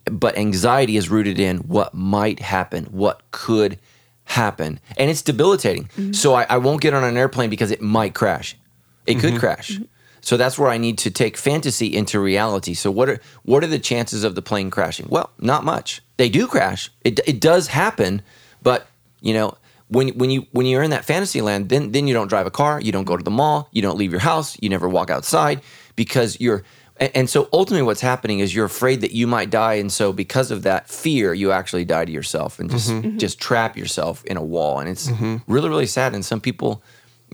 but 0.06 0.38
anxiety 0.38 0.98
is 0.98 1.10
rooted 1.10 1.40
in 1.40 1.60
what 1.60 1.94
might 1.94 2.40
happen, 2.42 2.86
what 2.86 3.22
could 3.32 3.80
happen, 4.26 4.80
and 4.98 5.10
it's 5.10 5.22
debilitating. 5.22 5.86
Mm-hmm. 5.86 6.12
So 6.12 6.34
I, 6.34 6.46
I 6.50 6.58
won't 6.58 6.82
get 6.82 6.94
on 6.94 7.04
an 7.04 7.16
airplane 7.16 7.50
because 7.50 7.72
it 7.72 7.82
might 7.82 8.14
crash. 8.14 8.58
It 9.06 9.20
could 9.20 9.38
crash. 9.40 9.80
So 10.26 10.38
that's 10.38 10.58
where 10.58 10.72
I 10.72 10.80
need 10.80 10.98
to 11.00 11.12
take 11.12 11.38
fantasy 11.38 11.96
into 11.96 12.20
reality. 12.20 12.74
So 12.74 12.90
what 12.90 13.10
are 13.10 13.20
what 13.44 13.64
are 13.64 13.68
the 13.68 13.78
chances 13.78 14.24
of 14.24 14.34
the 14.34 14.42
plane 14.42 14.72
crashing? 14.72 15.06
Well, 15.08 15.30
not 15.40 15.64
much. 15.64 16.02
They 16.18 16.30
do 16.30 16.48
crash. 16.48 16.90
It 17.04 17.20
it 17.28 17.40
does 17.40 17.68
happen, 17.68 18.24
but 18.64 18.88
you 19.22 19.36
know 19.36 19.56
when 19.90 20.10
when 20.18 20.32
you 20.32 20.48
when 20.52 20.66
you're 20.66 20.82
in 20.82 20.90
that 20.90 21.06
fantasy 21.06 21.42
land, 21.42 21.70
then 21.70 21.92
then 21.92 22.08
you 22.08 22.16
don't 22.16 22.28
drive 22.28 22.48
a 22.48 22.52
car, 22.52 22.82
you 22.82 22.92
don't 22.92 23.04
go 23.04 23.16
to 23.16 23.24
the 23.24 23.30
mall, 23.30 23.70
you 23.72 23.84
don't 23.84 24.00
leave 24.00 24.12
your 24.12 24.20
house, 24.20 24.58
you 24.60 24.68
never 24.68 24.90
walk 24.90 25.12
outside 25.12 25.62
because 25.96 26.40
you're 26.40 26.64
and, 26.98 27.12
and 27.14 27.30
so 27.30 27.48
ultimately 27.54 27.84
what's 27.84 28.02
happening 28.02 28.40
is 28.40 28.56
you're 28.56 28.66
afraid 28.66 29.02
that 29.02 29.12
you 29.12 29.28
might 29.28 29.52
die 29.52 29.76
and 29.76 29.92
so 29.92 30.12
because 30.12 30.50
of 30.50 30.64
that 30.64 30.90
fear 30.90 31.36
you 31.36 31.52
actually 31.52 31.86
die 31.86 32.04
to 32.04 32.12
yourself 32.12 32.60
and 32.60 32.72
just 32.72 32.90
mm-hmm. 32.90 33.20
just 33.20 33.40
trap 33.40 33.78
yourself 33.78 34.26
in 34.26 34.38
a 34.38 34.44
wall 34.44 34.80
and 34.80 34.90
it's 34.90 35.08
mm-hmm. 35.08 35.38
really 35.46 35.70
really 35.70 35.86
sad 35.86 36.16
and 36.16 36.26
some 36.26 36.42
people 36.42 36.82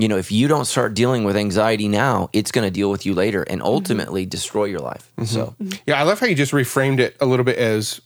you 0.02 0.08
know, 0.08 0.18
if 0.18 0.32
you 0.32 0.48
don't 0.48 0.66
start 0.66 0.94
dealing 0.94 1.24
with 1.24 1.36
anxiety 1.36 1.88
now, 1.88 2.30
it's 2.34 2.52
going 2.52 2.66
to 2.66 2.72
deal 2.72 2.90
with 2.90 3.06
you 3.06 3.14
later 3.14 3.44
and 3.44 3.62
mm-hmm. 3.62 3.68
ultimately 3.68 4.26
destroy 4.26 4.66
your 4.66 4.80
life. 4.80 5.12
Mm-hmm. 5.18 5.26
So, 5.26 5.56
mm-hmm. 5.62 5.80
Yeah, 5.86 6.00
I 6.00 6.04
love 6.04 6.20
how 6.20 6.28
you 6.28 6.36
just 6.36 6.52
reframed 6.52 7.00
it 7.00 7.16
a 7.20 7.26
little 7.26 7.46
bit 7.46 7.58
as 7.58 8.02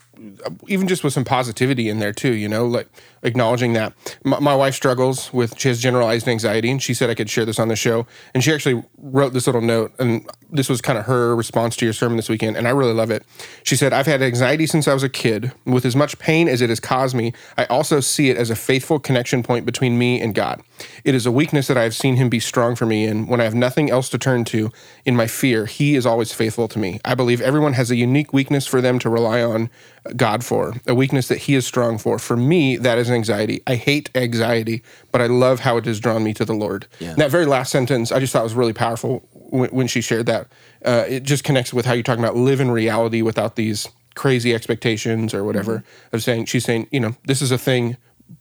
uh, 0.46 0.50
even 0.68 0.88
just 0.88 1.04
with 1.04 1.14
some 1.14 1.26
positivity 1.26 1.90
in 1.90 2.00
there 2.00 2.14
too, 2.14 2.34
you 2.34 2.48
know, 2.48 2.66
like 2.66 2.88
acknowledging 3.26 3.74
that 3.74 3.94
my, 4.24 4.40
my, 4.40 4.56
wife 4.56 4.76
struggles 4.76 5.34
with 5.34 5.60
she 5.60 5.68
has 5.68 5.82
generalized 5.82 6.28
anxiety, 6.28 6.72
and 6.72 6.82
she 6.82 6.94
said 6.94 7.10
I 7.10 7.16
could 7.16 7.30
share 7.30 7.44
this 7.44 7.60
on 7.60 7.68
the 7.68 7.76
show, 7.76 8.08
and 8.34 8.44
she 8.44 8.54
actually 8.54 8.84
wrote 8.98 9.34
this 9.34 9.48
little 9.48 9.62
note, 9.62 9.94
and 10.00 10.30
this 10.52 10.70
was 10.70 10.80
kind 10.80 10.98
of 10.98 11.06
her 11.06 11.36
response 11.36 11.76
to 11.78 11.86
your 11.86 11.94
sermon 11.94 12.16
this 12.16 12.30
weekend, 12.30 12.56
and 12.56 12.68
I 12.68 12.72
really 12.72 12.94
love 12.94 13.12
it. 13.12 13.26
She 13.64 13.76
said, 13.76 13.92
"I've 13.92 14.06
had 14.06 14.22
anxiety 14.22 14.68
since 14.68 14.88
I 14.88 14.94
was 14.94 15.04
a 15.04 15.10
kid. 15.10 15.52
With 15.66 15.86
as 15.86 15.96
much 15.96 16.18
pain 16.20 16.48
as 16.48 16.62
it 16.62 16.70
has 16.70 16.80
caused 16.80 17.16
me, 17.16 17.34
I 17.58 17.66
also 17.66 18.00
see 18.00 18.30
it 18.30 18.38
as 18.38 18.50
a 18.50 18.56
faithful 18.56 19.00
connection 19.00 19.44
point 19.44 19.66
between 19.66 19.98
me 19.98 20.22
and 20.22 20.34
God. 20.34 20.62
It 21.04 21.16
is 21.16 21.26
a 21.26 21.32
weakness 21.32 21.68
that 21.68 21.78
I 21.78 21.84
have 21.84 21.96
seen 21.96 22.16
Him 22.16 22.30
be 22.30 22.40
strong 22.40 22.76
for 22.76 22.86
me, 22.86 23.06
and 23.06 23.28
when 23.28 23.42
I 23.42 23.44
have 23.44 23.56
nothing 23.56 23.90
else 23.90 24.10
to 24.10 24.18
turn 24.18 24.46
to 24.46 24.72
in 25.04 25.16
my 25.16 25.28
fear, 25.28 25.66
He 25.66 25.96
is 25.96 26.06
always 26.06 26.32
faithful 26.32 26.68
to 26.70 26.80
me. 26.80 27.00
I 27.04 27.16
believe 27.16 27.42
everyone 27.42 27.74
has 27.74 27.92
a 27.92 27.96
unique 27.96 28.34
weakness 28.34 28.68
for 28.68 28.82
them 28.82 29.00
to 29.00 29.10
rely 29.10 29.42
on 29.42 29.70
God 30.16 30.44
for, 30.44 30.76
a 30.86 30.94
weakness 30.94 31.28
that 31.28 31.40
He 31.40 31.56
is 31.56 31.66
strong 31.66 31.98
for. 31.98 32.20
For 32.20 32.38
me, 32.38 32.78
that 32.78 32.98
is 32.98 33.10
anxiety. 33.16 33.64
I 33.66 33.76
hate 33.76 34.10
anxiety, 34.14 34.84
but 35.12 35.22
I 35.22 35.28
love 35.28 35.62
how 35.62 35.78
it 35.78 35.86
has 35.86 36.00
drawn 36.00 36.24
me 36.24 36.34
to 36.36 36.46
the 36.46 36.54
Lord. 36.54 36.86
Yeah. 37.00 37.16
That 37.16 37.32
very 37.32 37.46
last 37.46 37.72
sentence, 37.72 38.12
I 38.12 38.20
just 38.20 38.34
thought 38.34 38.44
was 38.44 38.54
really 38.54 38.74
powerful 38.74 39.28
when, 39.32 39.70
when 39.72 39.88
she 39.88 40.02
shared 40.02 40.28
that. 40.28 40.48
Uh, 40.84 41.06
it 41.08 41.24
just 41.24 41.44
connects 41.44 41.74
with 41.74 41.86
how 41.86 41.94
you're 41.94 42.04
talking 42.04 42.24
about 42.24 42.36
live 42.36 42.62
in 42.62 42.70
reality 42.70 43.22
without 43.24 43.56
these 43.56 43.88
crazy 44.14 44.54
expectations 44.54 45.34
or 45.34 45.44
whatever. 45.44 45.80
Mm-hmm. 45.80 46.16
Of 46.16 46.24
saying, 46.24 46.46
she's 46.46 46.66
saying, 46.66 46.88
you 46.92 47.00
know, 47.00 47.16
this 47.26 47.42
is 47.42 47.52
a 47.52 47.58
thing, 47.58 47.98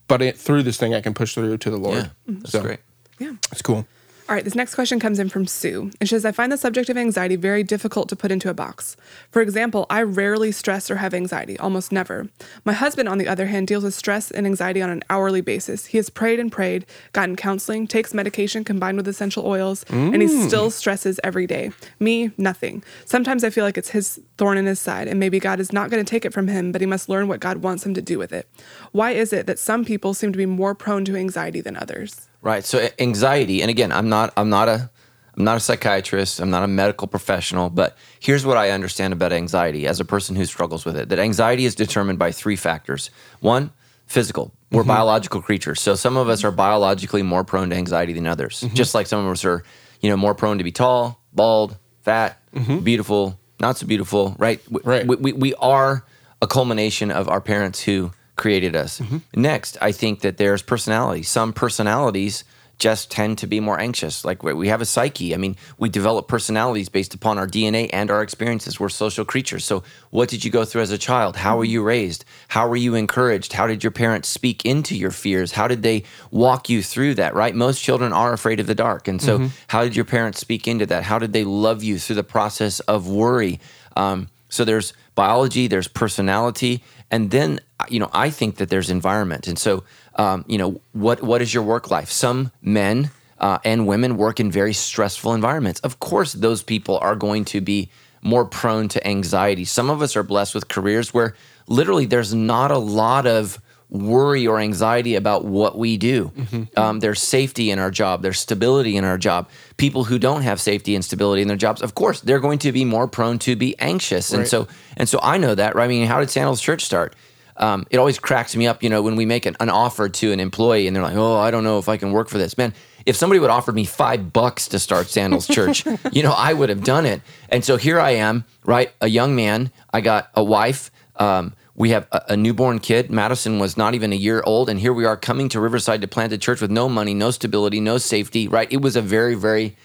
but 0.07 0.21
it, 0.21 0.37
through 0.37 0.63
this 0.63 0.77
thing, 0.77 0.93
I 0.93 1.01
can 1.01 1.13
push 1.13 1.33
through 1.33 1.57
to 1.57 1.69
the 1.71 1.77
Lord. 1.77 1.97
Yeah, 1.97 2.07
that's 2.27 2.51
so, 2.51 2.61
great. 2.61 2.79
Yeah, 3.17 3.33
it's 3.51 3.61
cool. 3.61 3.87
All 4.27 4.33
right, 4.33 4.43
this 4.43 4.55
next 4.55 4.73
question 4.73 4.99
comes 4.99 5.19
in 5.19 5.29
from 5.29 5.45
Sue. 5.45 5.91
And 5.99 6.09
she 6.09 6.15
says, 6.15 6.25
I 6.25 6.31
find 6.31 6.51
the 6.51 6.57
subject 6.57 6.89
of 6.89 6.97
anxiety 6.97 7.35
very 7.35 7.61
difficult 7.63 8.09
to 8.09 8.15
put 8.15 8.31
into 8.31 8.49
a 8.49 8.55
box. 8.55 8.97
For 9.29 9.39
example, 9.39 9.85
I 9.87 10.01
rarely 10.01 10.51
stress 10.51 10.89
or 10.89 10.95
have 10.95 11.13
anxiety, 11.13 11.59
almost 11.59 11.91
never. 11.91 12.27
My 12.63 12.73
husband, 12.73 13.07
on 13.07 13.19
the 13.19 13.27
other 13.27 13.45
hand, 13.45 13.67
deals 13.67 13.83
with 13.83 13.93
stress 13.93 14.31
and 14.31 14.47
anxiety 14.47 14.81
on 14.81 14.89
an 14.89 15.03
hourly 15.11 15.41
basis. 15.41 15.85
He 15.85 15.97
has 15.97 16.09
prayed 16.09 16.39
and 16.39 16.51
prayed, 16.51 16.87
gotten 17.13 17.35
counseling, 17.35 17.85
takes 17.85 18.15
medication 18.15 18.63
combined 18.63 18.97
with 18.97 19.07
essential 19.07 19.45
oils, 19.45 19.83
mm. 19.85 20.11
and 20.11 20.23
he 20.23 20.27
mm. 20.27 20.47
still 20.47 20.71
stresses 20.71 21.19
every 21.23 21.45
day. 21.45 21.69
Me, 21.99 22.31
nothing. 22.35 22.83
Sometimes 23.05 23.43
I 23.43 23.51
feel 23.51 23.63
like 23.63 23.77
it's 23.77 23.89
his 23.89 24.19
thorn 24.39 24.57
in 24.57 24.65
his 24.65 24.79
side, 24.79 25.07
and 25.07 25.19
maybe 25.19 25.39
God 25.39 25.59
is 25.59 25.71
not 25.71 25.91
going 25.91 26.03
to 26.03 26.09
take 26.09 26.25
it 26.25 26.33
from 26.33 26.47
him, 26.47 26.71
but 26.71 26.81
he 26.81 26.87
must 26.87 27.09
learn 27.09 27.27
what 27.27 27.41
God 27.41 27.57
wants 27.57 27.85
him 27.85 27.93
to 27.93 28.01
do 28.01 28.17
with 28.17 28.33
it. 28.33 28.49
Why 28.91 29.11
is 29.11 29.33
it 29.33 29.45
that 29.45 29.59
some 29.59 29.85
people 29.85 30.15
seem 30.15 30.31
to 30.31 30.37
be 30.37 30.47
more 30.47 30.73
prone 30.73 31.05
to 31.05 31.15
anxiety 31.15 31.61
than 31.61 31.77
others? 31.77 32.27
Right. 32.45 32.63
So 32.63 32.87
anxiety, 32.99 33.61
and 33.63 33.71
again, 33.71 33.91
I'm 33.91 34.07
not 34.07 34.31
I'm 34.37 34.51
not 34.51 34.69
a 34.69 34.91
I'm 35.35 35.43
not 35.43 35.57
a 35.57 35.59
psychiatrist, 35.59 36.39
I'm 36.39 36.51
not 36.51 36.61
a 36.61 36.67
medical 36.67 37.07
professional, 37.07 37.71
but 37.71 37.97
here's 38.19 38.45
what 38.45 38.55
I 38.55 38.69
understand 38.69 39.13
about 39.13 39.33
anxiety 39.33 39.87
as 39.87 39.99
a 39.99 40.05
person 40.05 40.35
who 40.35 40.45
struggles 40.45 40.85
with 40.85 40.95
it. 40.95 41.09
That 41.09 41.17
anxiety 41.17 41.65
is 41.65 41.73
determined 41.73 42.19
by 42.19 42.31
three 42.31 42.55
factors. 42.55 43.09
One, 43.39 43.71
physical. 44.05 44.53
We're 44.71 44.81
mm-hmm. 44.81 44.89
biological 44.89 45.41
creatures. 45.41 45.81
So 45.81 45.95
some 45.95 46.17
of 46.17 46.29
us 46.29 46.43
are 46.43 46.51
biologically 46.51 47.23
more 47.23 47.43
prone 47.43 47.71
to 47.71 47.75
anxiety 47.75 48.13
than 48.13 48.27
others. 48.27 48.61
Mm-hmm. 48.61 48.75
Just 48.75 48.93
like 48.93 49.07
some 49.07 49.25
of 49.25 49.31
us 49.31 49.43
are, 49.43 49.63
you 50.01 50.11
know, 50.11 50.15
more 50.15 50.35
prone 50.35 50.59
to 50.59 50.63
be 50.63 50.71
tall, 50.71 51.19
bald, 51.33 51.77
fat, 52.03 52.39
mm-hmm. 52.53 52.79
beautiful, 52.79 53.39
not 53.59 53.77
so 53.77 53.87
beautiful, 53.87 54.35
right? 54.37 54.61
Right. 54.69 55.07
We, 55.07 55.15
we, 55.15 55.33
we 55.33 55.53
are 55.55 56.05
a 56.43 56.47
culmination 56.47 57.09
of 57.09 57.27
our 57.27 57.41
parents 57.41 57.81
who 57.81 58.11
created 58.35 58.75
us. 58.75 58.99
Mm-hmm. 58.99 59.41
Next, 59.41 59.77
I 59.81 59.91
think 59.91 60.21
that 60.21 60.37
there's 60.37 60.61
personality. 60.61 61.23
Some 61.23 61.53
personalities 61.53 62.43
just 62.77 63.09
tend 63.09 63.37
to 63.37 63.47
be 63.47 63.59
more 63.59 63.79
anxious. 63.79 64.25
Like 64.25 64.43
we 64.43 64.67
have 64.67 64.81
a 64.81 64.85
psyche. 64.85 65.33
I 65.33 65.37
mean, 65.37 65.55
we 65.77 65.89
develop 65.89 66.27
personalities 66.27 66.89
based 66.89 67.13
upon 67.13 67.37
our 67.37 67.47
DNA 67.47 67.89
and 67.93 68.11
our 68.11 68.21
experiences. 68.21 68.79
We're 68.79 68.89
social 68.89 69.23
creatures. 69.23 69.63
So, 69.63 69.83
what 70.09 70.29
did 70.29 70.43
you 70.43 70.51
go 70.51 70.65
through 70.65 70.81
as 70.81 70.91
a 70.91 70.97
child? 70.97 71.37
How 71.37 71.57
were 71.57 71.65
you 71.65 71.83
raised? 71.83 72.25
How 72.49 72.67
were 72.67 72.75
you 72.75 72.95
encouraged? 72.95 73.53
How 73.53 73.67
did 73.67 73.83
your 73.83 73.91
parents 73.91 74.27
speak 74.27 74.65
into 74.65 74.95
your 74.95 75.11
fears? 75.11 75.53
How 75.53 75.67
did 75.67 75.83
they 75.83 76.03
walk 76.31 76.69
you 76.69 76.83
through 76.83 77.15
that, 77.15 77.33
right? 77.33 77.55
Most 77.55 77.81
children 77.81 78.11
are 78.11 78.33
afraid 78.33 78.59
of 78.59 78.67
the 78.67 78.75
dark. 78.75 79.07
And 79.07 79.21
so, 79.21 79.39
mm-hmm. 79.39 79.47
how 79.67 79.83
did 79.83 79.95
your 79.95 80.05
parents 80.05 80.39
speak 80.39 80.67
into 80.67 80.85
that? 80.87 81.03
How 81.03 81.19
did 81.19 81.33
they 81.33 81.43
love 81.43 81.83
you 81.83 81.97
through 81.97 82.17
the 82.17 82.23
process 82.23 82.81
of 82.81 83.07
worry? 83.07 83.59
Um, 83.95 84.27
so, 84.49 84.65
there's 84.65 84.93
biology, 85.15 85.67
there's 85.67 85.87
personality, 85.87 86.83
and 87.11 87.31
then 87.31 87.59
you 87.89 87.99
know 87.99 88.09
I 88.13 88.29
think 88.29 88.57
that 88.57 88.69
there's 88.69 88.89
environment. 88.89 89.47
And 89.47 89.57
so 89.57 89.83
um, 90.15 90.45
you 90.47 90.57
know 90.57 90.81
what 90.93 91.21
what 91.21 91.41
is 91.41 91.53
your 91.53 91.63
work 91.63 91.91
life? 91.91 92.09
Some 92.09 92.51
men 92.61 93.11
uh, 93.39 93.59
and 93.63 93.87
women 93.87 94.17
work 94.17 94.39
in 94.39 94.51
very 94.51 94.73
stressful 94.73 95.33
environments. 95.33 95.79
Of 95.81 95.99
course, 95.99 96.33
those 96.33 96.63
people 96.63 96.97
are 96.99 97.15
going 97.15 97.45
to 97.45 97.61
be 97.61 97.89
more 98.21 98.45
prone 98.45 98.87
to 98.89 99.07
anxiety. 99.07 99.65
Some 99.65 99.89
of 99.89 100.01
us 100.01 100.15
are 100.15 100.23
blessed 100.23 100.55
with 100.55 100.67
careers 100.67 101.13
where 101.13 101.35
literally 101.67 102.05
there's 102.05 102.33
not 102.33 102.71
a 102.71 102.77
lot 102.77 103.27
of 103.27 103.59
worry 103.89 104.47
or 104.47 104.59
anxiety 104.59 105.15
about 105.15 105.45
what 105.45 105.77
we 105.77 105.97
do. 105.97 106.31
Mm-hmm. 106.35 106.79
Um, 106.79 106.99
there's 106.99 107.21
safety 107.21 107.71
in 107.71 107.79
our 107.79 107.91
job, 107.91 108.21
there's 108.21 108.39
stability 108.39 108.97
in 108.97 109.03
our 109.03 109.17
job. 109.17 109.49
People 109.77 110.03
who 110.05 110.19
don't 110.19 110.41
have 110.41 110.59
safety 110.59 110.95
and 110.95 111.03
stability 111.03 111.41
in 111.41 111.47
their 111.47 111.57
jobs, 111.57 111.81
of 111.81 111.95
course, 111.95 112.21
they're 112.21 112.39
going 112.39 112.59
to 112.59 112.71
be 112.71 112.85
more 112.85 113.07
prone 113.07 113.39
to 113.39 113.55
be 113.55 113.77
anxious. 113.79 114.31
Right. 114.31 114.39
And 114.39 114.47
so, 114.47 114.67
and 114.97 115.07
so 115.07 115.19
I 115.21 115.37
know 115.37 115.55
that. 115.55 115.75
Right? 115.75 115.85
I 115.85 115.87
mean, 115.87 116.07
how 116.07 116.19
did 116.19 116.29
Sandals 116.29 116.61
Church 116.61 116.83
start? 116.83 117.15
Um, 117.57 117.85
it 117.89 117.97
always 117.97 118.19
cracks 118.19 118.55
me 118.55 118.67
up, 118.67 118.83
you 118.83 118.89
know, 118.89 119.01
when 119.01 119.15
we 119.15 119.25
make 119.25 119.45
an, 119.45 119.55
an 119.61 119.69
offer 119.69 120.09
to 120.09 120.31
an 120.33 120.41
employee 120.41 120.87
and 120.87 120.95
they're 120.95 121.03
like, 121.03 121.15
"Oh, 121.15 121.37
I 121.37 121.51
don't 121.51 121.63
know 121.63 121.79
if 121.79 121.87
I 121.87 121.95
can 121.95 122.11
work 122.11 122.27
for 122.27 122.37
this." 122.37 122.57
Man, 122.57 122.73
if 123.05 123.15
somebody 123.15 123.39
would 123.39 123.49
offer 123.49 123.71
me 123.71 123.85
five 123.85 124.33
bucks 124.33 124.67
to 124.69 124.79
start 124.79 125.07
Sandals 125.07 125.47
Church, 125.47 125.85
you 126.11 126.21
know, 126.21 126.33
I 126.35 126.53
would 126.53 126.69
have 126.69 126.83
done 126.83 127.05
it. 127.05 127.21
And 127.49 127.63
so 127.63 127.77
here 127.77 127.99
I 127.99 128.11
am, 128.11 128.43
right? 128.65 128.91
A 128.99 129.07
young 129.07 129.35
man. 129.35 129.71
I 129.93 130.01
got 130.01 130.29
a 130.35 130.43
wife. 130.43 130.91
Um, 131.15 131.53
we 131.75 131.89
have 131.89 132.07
a, 132.11 132.21
a, 132.29 132.37
newborn 132.37 132.79
kid. 132.79 133.11
Madison 133.11 133.59
was 133.59 133.75
not 133.75 133.93
even 133.93 134.13
a 134.13 134.15
year 134.15 134.41
old. 134.45 134.69
And 134.69 134.79
here 134.79 134.93
we 134.93 135.05
are 135.05 135.17
coming 135.17 135.49
to 135.49 135.59
Riverside 135.59 136.01
to 136.01 136.07
plant 136.07 136.33
a 136.33 136.37
church 136.37 136.61
with 136.61 136.71
no 136.71 136.87
money, 136.87 137.13
no 137.13 137.31
stability, 137.31 137.79
no 137.79 137.97
safety, 137.97 138.47
right? 138.47 138.71
It 138.71 138.81
was 138.81 138.95
a 138.95 139.01
very, 139.01 139.35
very 139.35 139.75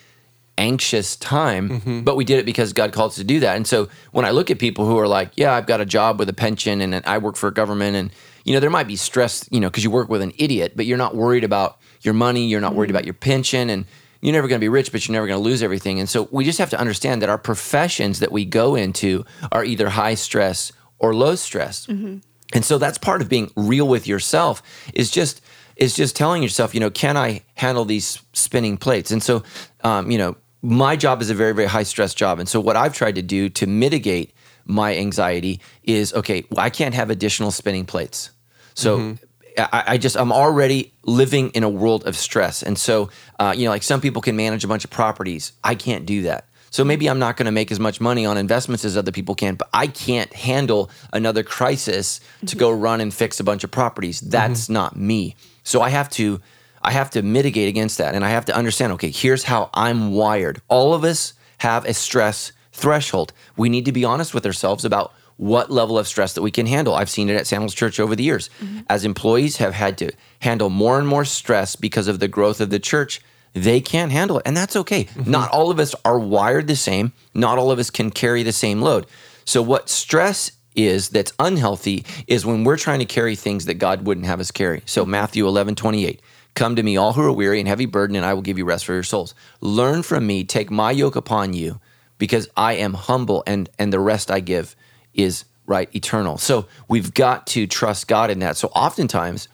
anxious 0.56 1.16
time, 1.16 1.68
mm-hmm. 1.68 2.00
but 2.00 2.16
we 2.16 2.24
did 2.24 2.38
it 2.38 2.46
because 2.46 2.72
God 2.72 2.92
called 2.92 3.10
us 3.10 3.16
to 3.16 3.24
do 3.24 3.40
that. 3.40 3.56
And 3.56 3.66
so 3.66 3.88
when 4.12 4.24
I 4.24 4.30
look 4.30 4.50
at 4.50 4.58
people 4.58 4.86
who 4.86 4.98
are 4.98 5.08
like, 5.08 5.32
yeah, 5.36 5.54
I've 5.54 5.66
got 5.66 5.80
a 5.80 5.86
job 5.86 6.18
with 6.18 6.28
a 6.28 6.34
pension 6.34 6.80
and 6.80 7.02
I 7.06 7.18
work 7.18 7.36
for 7.36 7.48
a 7.48 7.52
government 7.52 7.96
and, 7.96 8.10
you 8.44 8.52
know, 8.52 8.60
there 8.60 8.70
might 8.70 8.86
be 8.86 8.96
stress, 8.96 9.48
you 9.50 9.58
know, 9.58 9.68
because 9.68 9.84
you 9.84 9.90
work 9.90 10.08
with 10.08 10.22
an 10.22 10.32
idiot, 10.38 10.74
but 10.76 10.86
you're 10.86 10.98
not 10.98 11.16
worried 11.16 11.44
about 11.44 11.78
your 12.02 12.14
money. 12.14 12.46
You're 12.46 12.60
not 12.60 12.74
worried 12.74 12.88
mm-hmm. 12.88 12.96
about 12.96 13.04
your 13.04 13.14
pension 13.14 13.70
and, 13.70 13.84
you're 14.22 14.34
never 14.34 14.48
going 14.48 14.58
to 14.58 14.64
be 14.64 14.68
rich, 14.68 14.92
but 14.92 15.06
you're 15.06 15.14
never 15.14 15.26
going 15.26 15.38
to 15.38 15.42
lose 15.42 15.62
everything. 15.62 15.98
And 15.98 16.08
so 16.08 16.28
we 16.30 16.44
just 16.44 16.58
have 16.58 16.70
to 16.70 16.78
understand 16.78 17.22
that 17.22 17.30
our 17.30 17.38
professions 17.38 18.18
that 18.20 18.30
we 18.30 18.44
go 18.44 18.74
into 18.74 19.24
are 19.50 19.64
either 19.64 19.88
high 19.88 20.14
stress 20.14 20.72
or 21.00 21.14
low 21.14 21.34
stress. 21.34 21.86
Mm-hmm. 21.86 22.18
And 22.52 22.64
so 22.64 22.78
that's 22.78 22.98
part 22.98 23.22
of 23.22 23.28
being 23.28 23.50
real 23.56 23.88
with 23.88 24.06
yourself 24.06 24.62
is 24.94 25.10
just 25.10 25.40
is 25.76 25.96
just 25.96 26.14
telling 26.14 26.42
yourself, 26.42 26.74
you 26.74 26.80
know, 26.80 26.90
can 26.90 27.16
I 27.16 27.42
handle 27.54 27.86
these 27.86 28.20
spinning 28.34 28.76
plates? 28.76 29.10
And 29.10 29.22
so, 29.22 29.42
um, 29.82 30.10
you 30.10 30.18
know, 30.18 30.36
my 30.62 30.94
job 30.94 31.22
is 31.22 31.30
a 31.30 31.34
very 31.34 31.54
very 31.54 31.68
high 31.68 31.84
stress 31.84 32.14
job, 32.14 32.38
and 32.38 32.48
so 32.48 32.60
what 32.60 32.76
I've 32.76 32.94
tried 32.94 33.14
to 33.16 33.22
do 33.22 33.48
to 33.48 33.66
mitigate 33.66 34.34
my 34.66 34.94
anxiety 34.96 35.60
is 35.82 36.12
okay, 36.12 36.44
I 36.56 36.70
can't 36.70 36.94
have 36.94 37.10
additional 37.10 37.50
spinning 37.50 37.86
plates. 37.86 38.30
So. 38.74 38.98
Mm-hmm. 38.98 39.24
I, 39.58 39.84
I, 39.88 39.98
just 39.98 40.16
I'm 40.16 40.32
already 40.32 40.94
living 41.02 41.50
in 41.50 41.64
a 41.64 41.68
world 41.68 42.06
of 42.06 42.16
stress, 42.16 42.62
and 42.62 42.78
so 42.78 43.10
uh, 43.40 43.52
you 43.54 43.64
know, 43.64 43.70
like 43.70 43.82
some 43.82 44.00
people 44.00 44.22
can 44.22 44.36
manage 44.36 44.64
a 44.64 44.68
bunch 44.68 44.84
of 44.84 44.90
properties. 44.90 45.52
I 45.64 45.74
can't 45.74 46.06
do 46.06 46.22
that. 46.22 46.46
So 46.70 46.84
maybe 46.84 47.08
I'm 47.08 47.18
not 47.18 47.36
going 47.36 47.46
to 47.46 47.52
make 47.52 47.72
as 47.72 47.80
much 47.80 48.00
money 48.00 48.24
on 48.24 48.38
investments 48.38 48.84
as 48.84 48.96
other 48.96 49.10
people 49.12 49.34
can, 49.34 49.56
but 49.56 49.68
I 49.74 49.88
can't 49.88 50.32
handle 50.32 50.90
another 51.12 51.42
crisis 51.42 52.20
to 52.46 52.56
go 52.56 52.70
run 52.70 53.00
and 53.00 53.12
fix 53.12 53.40
a 53.40 53.44
bunch 53.44 53.64
of 53.64 53.70
properties. 53.70 54.20
That's 54.20 54.64
mm-hmm. 54.64 54.74
not 54.74 54.96
me. 54.96 55.34
So 55.64 55.82
I 55.82 55.88
have 55.90 56.08
to 56.10 56.40
I 56.82 56.92
have 56.92 57.10
to 57.10 57.22
mitigate 57.22 57.68
against 57.68 57.98
that 57.98 58.14
and 58.14 58.24
I 58.24 58.30
have 58.30 58.46
to 58.46 58.56
understand, 58.56 58.92
okay, 58.94 59.10
here's 59.10 59.44
how 59.44 59.68
I'm 59.74 60.12
wired. 60.12 60.62
All 60.68 60.94
of 60.94 61.04
us 61.04 61.34
have 61.58 61.84
a 61.84 61.92
stress 61.92 62.52
threshold. 62.72 63.32
We 63.56 63.68
need 63.68 63.84
to 63.84 63.92
be 63.92 64.04
honest 64.04 64.32
with 64.32 64.46
ourselves 64.46 64.84
about 64.84 65.12
what 65.36 65.70
level 65.70 65.98
of 65.98 66.06
stress 66.06 66.34
that 66.34 66.42
we 66.42 66.50
can 66.50 66.66
handle. 66.66 66.94
I've 66.94 67.10
seen 67.10 67.28
it 67.28 67.36
at 67.36 67.46
Sandals 67.46 67.74
Church 67.74 67.98
over 67.98 68.14
the 68.14 68.22
years. 68.22 68.50
Mm-hmm. 68.60 68.80
As 68.88 69.04
employees 69.04 69.56
have 69.56 69.74
had 69.74 69.98
to 69.98 70.12
handle 70.40 70.70
more 70.70 70.98
and 70.98 71.08
more 71.08 71.24
stress 71.24 71.76
because 71.76 72.08
of 72.08 72.18
the 72.18 72.28
growth 72.28 72.60
of 72.60 72.70
the 72.70 72.78
church, 72.78 73.20
they 73.52 73.80
can't 73.80 74.12
handle 74.12 74.38
it. 74.38 74.42
And 74.46 74.56
that's 74.56 74.76
okay. 74.76 75.04
Mm-hmm. 75.04 75.30
Not 75.30 75.50
all 75.50 75.70
of 75.70 75.78
us 75.78 75.94
are 76.04 76.18
wired 76.18 76.66
the 76.66 76.76
same. 76.76 77.12
Not 77.34 77.58
all 77.58 77.70
of 77.70 77.78
us 77.78 77.90
can 77.90 78.10
carry 78.10 78.42
the 78.42 78.52
same 78.52 78.80
load. 78.80 79.06
So, 79.44 79.62
what 79.62 79.88
stress 79.88 80.52
is 80.76 81.08
that's 81.08 81.32
unhealthy 81.38 82.04
is 82.26 82.46
when 82.46 82.64
we're 82.64 82.76
trying 82.76 83.00
to 83.00 83.04
carry 83.04 83.34
things 83.34 83.66
that 83.66 83.74
God 83.74 84.06
wouldn't 84.06 84.26
have 84.26 84.40
us 84.40 84.50
carry. 84.50 84.82
So, 84.86 85.04
Matthew 85.04 85.46
11, 85.46 85.74
28. 85.74 86.20
Come 86.54 86.76
to 86.76 86.82
me, 86.82 86.96
all 86.96 87.12
who 87.12 87.22
are 87.22 87.32
weary 87.32 87.60
and 87.60 87.68
heavy 87.68 87.86
burdened, 87.86 88.16
and 88.16 88.26
I 88.26 88.34
will 88.34 88.42
give 88.42 88.58
you 88.58 88.64
rest 88.64 88.84
for 88.84 88.92
your 88.92 89.04
souls. 89.04 89.34
Learn 89.60 90.02
from 90.02 90.26
me, 90.26 90.42
take 90.44 90.70
my 90.70 90.90
yoke 90.90 91.14
upon 91.14 91.52
you, 91.52 91.80
because 92.18 92.48
I 92.56 92.74
am 92.74 92.94
humble 92.94 93.44
and, 93.46 93.68
and 93.78 93.92
the 93.92 94.00
rest 94.00 94.30
I 94.30 94.40
give 94.40 94.74
is 95.14 95.44
right 95.66 95.88
eternal. 95.94 96.38
So 96.38 96.66
we've 96.88 97.14
got 97.14 97.46
to 97.48 97.66
trust 97.66 98.08
God 98.08 98.30
in 98.30 98.40
that. 98.40 98.56
So 98.56 98.68
oftentimes 98.68 99.48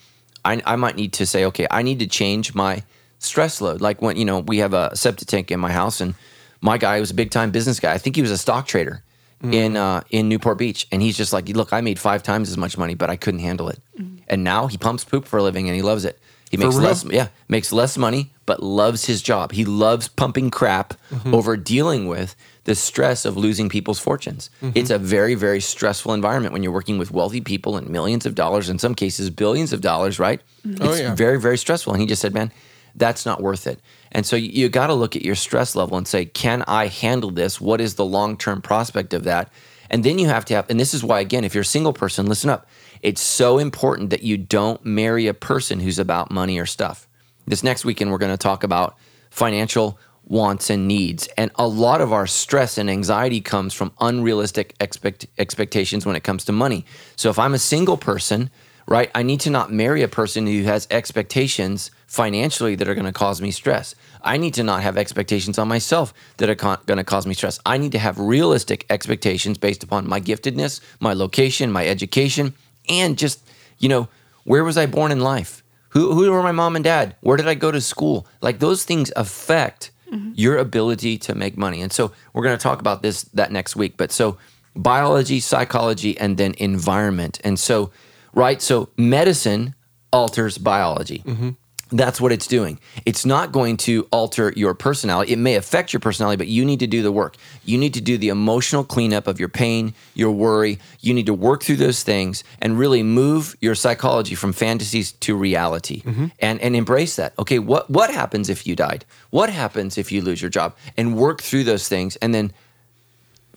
I, 0.45 0.63
I 0.65 0.77
might 0.77 0.97
need 0.97 1.13
to 1.15 1.27
say, 1.27 1.45
okay, 1.47 1.67
I 1.71 1.83
need 1.83 1.99
to 1.99 2.07
change 2.07 2.55
my 2.55 2.83
stress 3.19 3.61
load. 3.61 3.81
Like 3.81 4.03
when, 4.03 4.17
you 4.17 4.25
know, 4.25 4.41
we 4.41 4.59
have 4.59 4.75
a 4.75 4.95
septic 4.97 5.29
tank 5.29 5.51
in 5.51 5.61
my 5.61 5.73
house 5.73 6.01
and 6.01 6.15
my 6.61 6.79
guy 6.79 7.01
was 7.01 7.11
a 7.11 7.15
big 7.15 7.31
time 7.31 7.51
business 7.51 7.81
guy. 7.81 7.93
I 7.93 7.99
think 7.99 8.17
he 8.17 8.23
was 8.23 8.31
a 8.31 8.39
stock 8.39 8.67
trader. 8.67 9.03
Mm-hmm. 9.43 9.53
in 9.53 9.77
uh, 9.77 10.01
in 10.09 10.31
Newport 10.31 10.57
Beach, 10.57 10.89
and 10.91 11.03
he's 11.03 11.15
just 11.15 11.31
like, 11.31 11.47
look, 11.51 11.71
I 11.71 11.83
made 11.83 11.99
five 11.99 12.23
times 12.23 12.49
as 12.49 12.57
much 12.57 12.79
money, 12.79 12.95
but 12.95 13.11
I 13.11 13.17
couldn't 13.17 13.41
handle 13.41 13.69
it, 13.69 13.79
mm-hmm. 14.01 14.17
and 14.29 14.43
now 14.43 14.67
he 14.67 14.79
pumps 14.79 15.05
poop 15.05 15.27
for 15.27 15.37
a 15.37 15.43
living, 15.43 15.69
and 15.69 15.77
he 15.77 15.83
loves 15.83 16.07
it. 16.07 16.19
He 16.51 16.57
makes 16.57 16.77
less, 16.77 17.05
yeah, 17.05 17.29
makes 17.47 17.71
less 17.71 17.99
money, 17.99 18.31
but 18.47 18.63
loves 18.63 19.05
his 19.05 19.21
job. 19.21 19.53
He 19.53 19.67
loves 19.67 20.09
pumping 20.09 20.49
crap 20.49 20.95
mm-hmm. 21.11 21.35
over 21.35 21.55
dealing 21.55 22.09
with 22.09 22.35
the 22.65 22.75
stress 22.75 23.27
of 23.27 23.37
losing 23.37 23.69
people's 23.69 23.99
fortunes. 23.99 24.49
It's 24.75 24.89
a 24.91 24.99
very, 24.99 25.35
very 25.35 25.61
stressful 25.61 26.15
environment 26.15 26.55
when 26.55 26.63
you're 26.63 26.73
working 26.73 26.97
with 26.97 27.11
wealthy 27.11 27.43
people 27.43 27.77
and 27.77 27.91
millions 27.91 28.25
of 28.25 28.35
dollars, 28.35 28.71
in 28.71 28.79
some 28.79 28.95
cases 28.95 29.29
billions 29.29 29.73
of 29.75 29.83
dollars, 29.83 30.19
right? 30.19 30.41
Oh, 30.81 30.93
It's 30.93 31.01
yeah. 31.01 31.15
very, 31.15 31.39
very 31.39 31.59
stressful. 31.59 31.93
And 31.93 32.01
he 32.01 32.07
just 32.07 32.23
said, 32.23 32.33
man, 32.33 32.53
that's 32.97 33.27
not 33.27 33.43
worth 33.43 33.67
it. 33.67 33.81
And 34.13 34.27
so 34.27 34.37
you, 34.37 34.49
you 34.49 34.69
got 34.69 34.89
to 34.89 34.95
look 34.95 35.15
at 35.17 35.25
your 35.25 35.35
stress 35.35 35.77
level 35.77 35.97
and 35.97 36.09
say, 36.09 36.25
can 36.25 36.65
I 36.67 36.87
handle 36.87 37.31
this? 37.31 37.61
What 37.61 37.81
is 37.81 37.95
the 37.95 38.05
long 38.05 38.37
term 38.37 38.63
prospect 38.63 39.15
of 39.15 39.25
that? 39.25 39.53
And 39.91 40.03
then 40.03 40.19
you 40.19 40.27
have 40.27 40.45
to 40.47 40.55
have, 40.55 40.69
and 40.69 40.81
this 40.81 40.95
is 40.95 41.05
why, 41.05 41.21
again, 41.21 41.45
if 41.45 41.55
you're 41.55 41.63
a 41.63 41.65
single 41.65 41.93
person, 41.93 42.27
listen 42.27 42.51
up. 42.51 42.67
It's 43.03 43.21
so 43.21 43.59
important 43.59 44.11
that 44.11 44.23
you 44.23 44.37
don't 44.37 44.85
marry 44.85 45.29
a 45.29 45.35
person 45.35 45.79
who's 45.81 45.99
about 45.99 46.31
money 46.31 46.59
or 46.59 46.67
stuff. 46.67 47.07
This 47.47 47.63
next 47.63 47.85
weekend, 47.85 48.11
we're 48.11 48.19
going 48.19 48.33
to 48.33 48.37
talk 48.37 48.65
about 48.65 48.97
financial 49.31 49.99
wants 50.25 50.71
and 50.71 50.89
needs. 50.89 51.29
And 51.37 51.53
a 51.55 51.69
lot 51.69 52.01
of 52.01 52.13
our 52.13 52.27
stress 52.27 52.79
and 52.79 52.91
anxiety 52.91 53.41
comes 53.41 53.75
from 53.75 53.93
unrealistic 54.01 54.75
expect, 54.81 55.27
expectations 55.39 56.05
when 56.05 56.17
it 56.17 56.25
comes 56.25 56.45
to 56.47 56.53
money. 56.53 56.85
So 57.15 57.31
if 57.31 57.39
I'm 57.39 57.55
a 57.55 57.59
single 57.59 57.97
person, 57.97 58.51
right, 58.87 59.11
I 59.15 59.23
need 59.23 59.41
to 59.41 59.51
not 59.51 59.73
marry 59.73 60.03
a 60.03 60.09
person 60.09 60.47
who 60.47 60.63
has 60.65 60.87
expectations 60.91 61.91
financially 62.07 62.75
that 62.77 62.89
are 62.89 62.95
going 62.95 63.07
to 63.07 63.13
cause 63.13 63.41
me 63.41 63.51
stress. 63.51 63.95
I 64.23 64.37
need 64.37 64.55
to 64.55 64.63
not 64.63 64.83
have 64.83 64.97
expectations 64.97 65.59
on 65.59 65.69
myself 65.69 66.15
that 66.37 66.49
are 66.49 66.55
con- 66.55 66.79
going 66.87 66.99
to 66.99 67.05
cause 67.05 67.27
me 67.27 67.35
stress. 67.35 67.59
I 67.67 67.79
need 67.79 67.93
to 67.93 67.99
have 67.99 68.19
realistic 68.19 68.87
expectations 68.91 69.59
based 69.59 69.83
upon 69.83 70.09
my 70.09 70.21
giftedness, 70.21 70.81
my 71.01 71.13
location, 71.13 71.73
my 71.73 71.87
education, 71.87 72.55
and 72.89 73.19
just, 73.19 73.41
you 73.79 73.89
know, 73.89 74.09
where 74.45 74.65
was 74.65 74.79
I 74.79 74.87
born 74.87 75.11
in 75.11 75.21
life? 75.21 75.63
Who, 75.91 76.13
who 76.13 76.31
were 76.31 76.43
my 76.43 76.53
mom 76.53 76.77
and 76.77 76.85
dad? 76.85 77.17
Where 77.21 77.37
did 77.37 77.49
I 77.49 77.55
go 77.55 77.73
to 77.73 77.81
school? 77.81 78.27
Like 78.41 78.59
those 78.59 78.85
things 78.85 79.13
affect 79.17 79.91
mm-hmm. 80.13 80.33
your 80.35 80.59
ability 80.59 81.19
to 81.19 81.35
make 81.35 81.57
money. 81.57 81.83
And 81.83 81.93
so 81.93 82.13
we're 82.33 82.45
going 82.45 82.57
to 82.57 82.63
talk 82.63 82.81
about 82.81 83.03
this 83.03 83.23
that 83.35 83.51
next 83.51 83.77
week. 83.77 83.97
But 83.97 84.13
so 84.13 84.37
biology, 84.77 85.41
psychology, 85.41 86.19
and 86.19 86.37
then 86.37 86.55
environment. 86.59 87.41
And 87.43 87.59
so, 87.59 87.91
right? 88.37 88.63
So 88.63 88.91
medicine 88.97 89.75
alters 90.13 90.59
biology. 90.59 91.25
Mm-hmm. 91.27 91.51
That's 91.93 92.21
what 92.21 92.33
it's 92.33 92.49
doing. 92.49 92.81
It's 93.05 93.25
not 93.25 93.53
going 93.53 93.77
to 93.79 94.09
alter 94.11 94.53
your 94.57 94.75
personality. 94.75 95.33
It 95.33 95.39
may 95.39 95.55
affect 95.55 95.93
your 95.93 96.01
personality, 96.01 96.37
but 96.37 96.49
you 96.49 96.65
need 96.65 96.81
to 96.81 96.89
do 96.89 97.01
the 97.01 97.13
work. 97.13 97.37
You 97.65 97.79
need 97.79 97.95
to 97.95 98.01
do 98.01 98.19
the 98.19 98.29
emotional 98.29 98.83
cleanup 98.83 99.29
of 99.29 99.39
your 99.39 99.49
pain, 99.49 99.95
your 100.13 100.33
worry. 100.33 100.81
You 101.01 101.15
need 101.15 101.27
to 101.27 101.35
work 101.35 101.63
through 101.63 101.77
those 101.77 102.03
things 102.03 102.43
and 102.61 102.77
really 102.77 103.05
move 103.05 103.57
your 103.61 103.77
psychology 103.77 104.35
from 104.35 104.53
fantasies 104.53 105.13
to 105.13 105.37
reality 105.37 106.03
mm-hmm. 106.03 106.27
and, 106.41 106.61
and 106.61 106.75
embrace 106.75 107.15
that. 107.17 107.35
Okay, 107.39 107.61
what, 107.61 107.89
what 107.89 108.11
happens 108.11 108.51
if 108.51 108.67
you 108.67 108.75
died? 108.75 109.05
What 109.31 109.49
happens 109.49 109.97
if 109.97 110.11
you 110.11 110.23
lose 110.23 110.43
your 110.43 110.51
job? 110.51 110.75
And 110.97 111.17
work 111.17 111.41
through 111.41 111.65
those 111.65 111.89
things. 111.89 112.17
And 112.17 112.35
then 112.35 112.53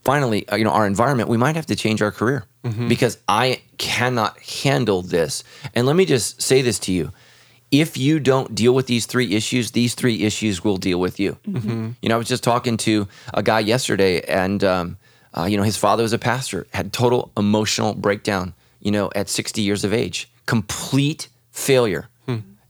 finally, 0.04 0.48
uh, 0.50 0.56
you 0.56 0.64
know, 0.64 0.72
our 0.72 0.88
environment, 0.88 1.30
we 1.30 1.38
might 1.38 1.56
have 1.56 1.66
to 1.68 1.76
change 1.76 2.02
our 2.02 2.12
career 2.12 2.46
because 2.88 3.18
I 3.28 3.62
cannot 3.78 4.38
handle 4.40 5.02
this. 5.02 5.44
And 5.74 5.88
let 5.88 5.96
me 5.96 6.06
just 6.06 6.42
say 6.42 6.62
this 6.62 6.78
to 6.80 6.92
you. 6.92 7.12
If 7.72 7.98
you 7.98 8.20
don't 8.20 8.54
deal 8.56 8.74
with 8.74 8.88
these 8.88 9.06
three 9.06 9.34
issues, 9.36 9.72
these 9.72 9.94
three 9.96 10.24
issues 10.24 10.64
will 10.64 10.78
deal 10.78 11.00
with 11.00 11.20
you. 11.20 11.38
You 12.02 12.10
know, 12.10 12.16
I 12.16 12.18
was 12.18 12.28
just 12.28 12.44
talking 12.44 12.78
to 12.78 13.08
a 13.34 13.42
guy 13.44 13.60
yesterday, 13.60 14.22
and 14.22 14.64
um, 14.64 14.98
uh, 15.38 15.46
you 15.46 15.56
know, 15.58 15.64
his 15.64 15.78
father 15.78 16.04
was 16.04 16.12
a 16.14 16.18
pastor, 16.18 16.66
had 16.74 16.92
total 16.92 17.32
emotional 17.38 17.94
breakdown. 17.94 18.54
You 18.82 18.92
know, 18.92 19.10
at 19.16 19.30
60 19.30 19.62
years 19.62 19.84
of 19.84 19.94
age, 19.94 20.30
complete 20.46 21.28
failure, 21.52 22.08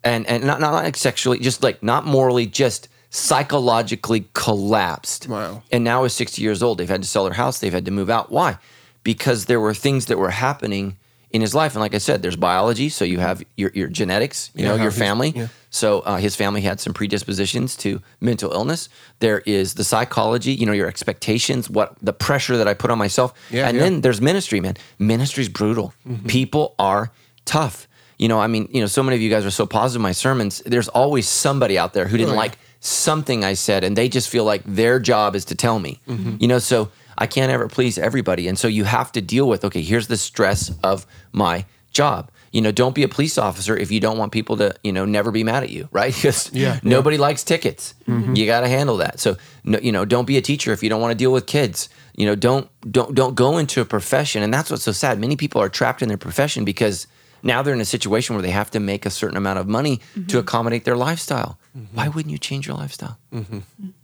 and 0.03 0.25
and 0.27 0.43
not 0.43 0.59
not 0.59 0.73
like 0.73 0.97
sexually, 0.97 1.39
just 1.39 1.63
like 1.63 1.81
not 1.81 2.05
morally, 2.05 2.45
just 2.45 2.89
psychologically 3.09 4.25
collapsed. 4.33 5.27
Wow. 5.27 5.63
And 5.71 5.83
now 5.83 6.03
is 6.03 6.13
60 6.13 6.41
years 6.41 6.61
old. 6.63 6.77
They've 6.77 6.89
had 6.89 7.01
to 7.03 7.07
sell 7.07 7.23
their 7.25 7.33
house. 7.33 7.59
They've 7.59 7.73
had 7.73 7.85
to 7.85 7.91
move 7.91 8.09
out. 8.09 8.31
Why? 8.31 8.57
Because 9.03 9.45
there 9.45 9.59
were 9.59 9.73
things 9.73 10.07
that 10.07 10.17
were 10.17 10.29
happening 10.31 10.97
in 11.31 11.41
his 11.41 11.53
life. 11.53 11.73
And 11.75 11.81
like 11.81 11.93
I 11.93 11.99
said, 11.99 12.21
there's 12.23 12.35
biology. 12.35 12.89
So 12.89 13.05
you 13.05 13.19
have 13.19 13.43
your, 13.55 13.71
your 13.75 13.87
genetics, 13.87 14.49
you 14.55 14.63
Yeah, 14.65 14.75
know, 14.75 14.81
your 14.81 14.91
family. 14.91 15.31
yeah. 15.35 15.47
So 15.69 15.99
uh, 15.99 16.17
his 16.17 16.35
family 16.35 16.61
had 16.61 16.79
some 16.79 16.91
predispositions 16.93 17.75
to 17.77 18.01
mental 18.19 18.51
illness. 18.51 18.89
There 19.19 19.39
is 19.45 19.75
the 19.75 19.83
psychology, 19.83 20.53
you 20.53 20.65
know, 20.65 20.71
your 20.71 20.87
expectations, 20.87 21.69
what 21.69 21.93
the 22.01 22.13
pressure 22.13 22.57
that 22.57 22.67
I 22.67 22.73
put 22.73 22.89
on 22.89 22.97
myself. 22.97 23.33
Yeah, 23.51 23.67
and 23.69 23.79
then 23.79 24.01
there's 24.01 24.19
ministry, 24.21 24.59
man. 24.59 24.75
Ministry's 24.97 25.49
brutal. 25.49 25.93
People 26.27 26.73
are 26.79 27.11
tough. 27.45 27.87
You 28.17 28.27
know, 28.27 28.39
I 28.39 28.47
mean, 28.47 28.67
you 28.71 28.81
know, 28.81 28.87
so 28.87 29.03
many 29.03 29.15
of 29.15 29.21
you 29.21 29.29
guys 29.29 29.45
are 29.45 29.51
so 29.51 29.67
positive 29.67 29.99
in 29.99 30.03
my 30.03 30.11
sermons. 30.13 30.61
There's 30.65 30.87
always 30.89 31.27
somebody 31.29 31.77
out 31.77 31.93
there 31.93 32.07
who 32.07 32.17
didn't 32.17 32.33
Oh, 32.33 32.37
like 32.37 32.57
something 32.79 33.43
I 33.43 33.53
said, 33.53 33.83
and 33.83 33.95
they 33.95 34.09
just 34.09 34.29
feel 34.29 34.43
like 34.43 34.63
their 34.65 34.99
job 34.99 35.35
is 35.35 35.45
to 35.45 35.55
tell 35.55 35.79
me. 35.79 35.99
Mm-hmm. 36.07 36.37
You 36.39 36.47
know, 36.47 36.59
so 36.59 36.91
I 37.17 37.27
can't 37.27 37.51
ever 37.51 37.67
please 37.67 37.97
everybody. 37.97 38.47
And 38.47 38.57
so 38.57 38.67
you 38.67 38.85
have 38.85 39.11
to 39.13 39.21
deal 39.21 39.47
with, 39.47 39.65
okay, 39.65 39.81
here's 39.81 40.07
the 40.07 40.17
stress 40.17 40.71
of 40.83 41.05
my 41.31 41.65
job. 41.91 42.31
You 42.51 42.61
know, 42.61 42.71
don't 42.71 42.95
be 42.95 43.03
a 43.03 43.07
police 43.07 43.37
officer 43.37 43.77
if 43.77 43.91
you 43.91 43.99
don't 43.99 44.17
want 44.17 44.31
people 44.31 44.57
to, 44.57 44.73
you 44.83 44.91
know, 44.91 45.05
never 45.05 45.29
be 45.29 45.43
mad 45.43 45.63
at 45.63 45.69
you, 45.69 45.87
right? 45.93 46.13
Because 46.13 46.51
Yeah, 46.53 46.75
yeah. 46.75 46.79
nobody 46.83 47.17
likes 47.17 47.43
tickets. 47.43 47.93
Mm-hmm. 48.07 48.35
You 48.35 48.45
got 48.45 48.61
to 48.61 48.67
handle 48.69 48.97
that. 48.97 49.19
So, 49.19 49.37
no, 49.63 49.77
you 49.79 49.91
know, 49.91 50.05
don't 50.05 50.25
be 50.25 50.37
a 50.37 50.41
teacher 50.41 50.71
if 50.71 50.81
you 50.81 50.89
don't 50.89 51.01
want 51.01 51.11
to 51.11 51.17
deal 51.17 51.31
with 51.31 51.45
kids. 51.45 51.89
You 52.15 52.25
know, 52.25 52.35
don't 52.35 52.69
don't 52.91 53.13
don't 53.13 53.35
go 53.35 53.57
into 53.57 53.81
a 53.81 53.85
profession, 53.85 54.41
and 54.43 54.53
that's 54.53 54.69
what's 54.71 54.83
so 54.83 54.91
sad. 54.91 55.19
Many 55.19 55.35
people 55.35 55.61
are 55.61 55.69
trapped 55.69 56.01
in 56.01 56.07
their 56.07 56.17
profession 56.17 56.65
because 56.65 57.07
now 57.43 57.61
they're 57.61 57.73
in 57.73 57.81
a 57.81 57.85
situation 57.85 58.35
where 58.35 58.41
they 58.43 58.51
have 58.51 58.71
to 58.71 58.79
make 58.79 59.05
a 59.05 59.09
certain 59.09 59.37
amount 59.37 59.59
of 59.59 59.67
money 59.67 59.99
to 60.27 60.37
accommodate 60.39 60.83
their 60.85 60.97
lifestyle. 60.97 61.57
Why 61.93 62.07
wouldn't 62.07 62.31
you 62.31 62.37
change 62.37 62.67
your 62.67 62.75
lifestyle? 62.77 63.17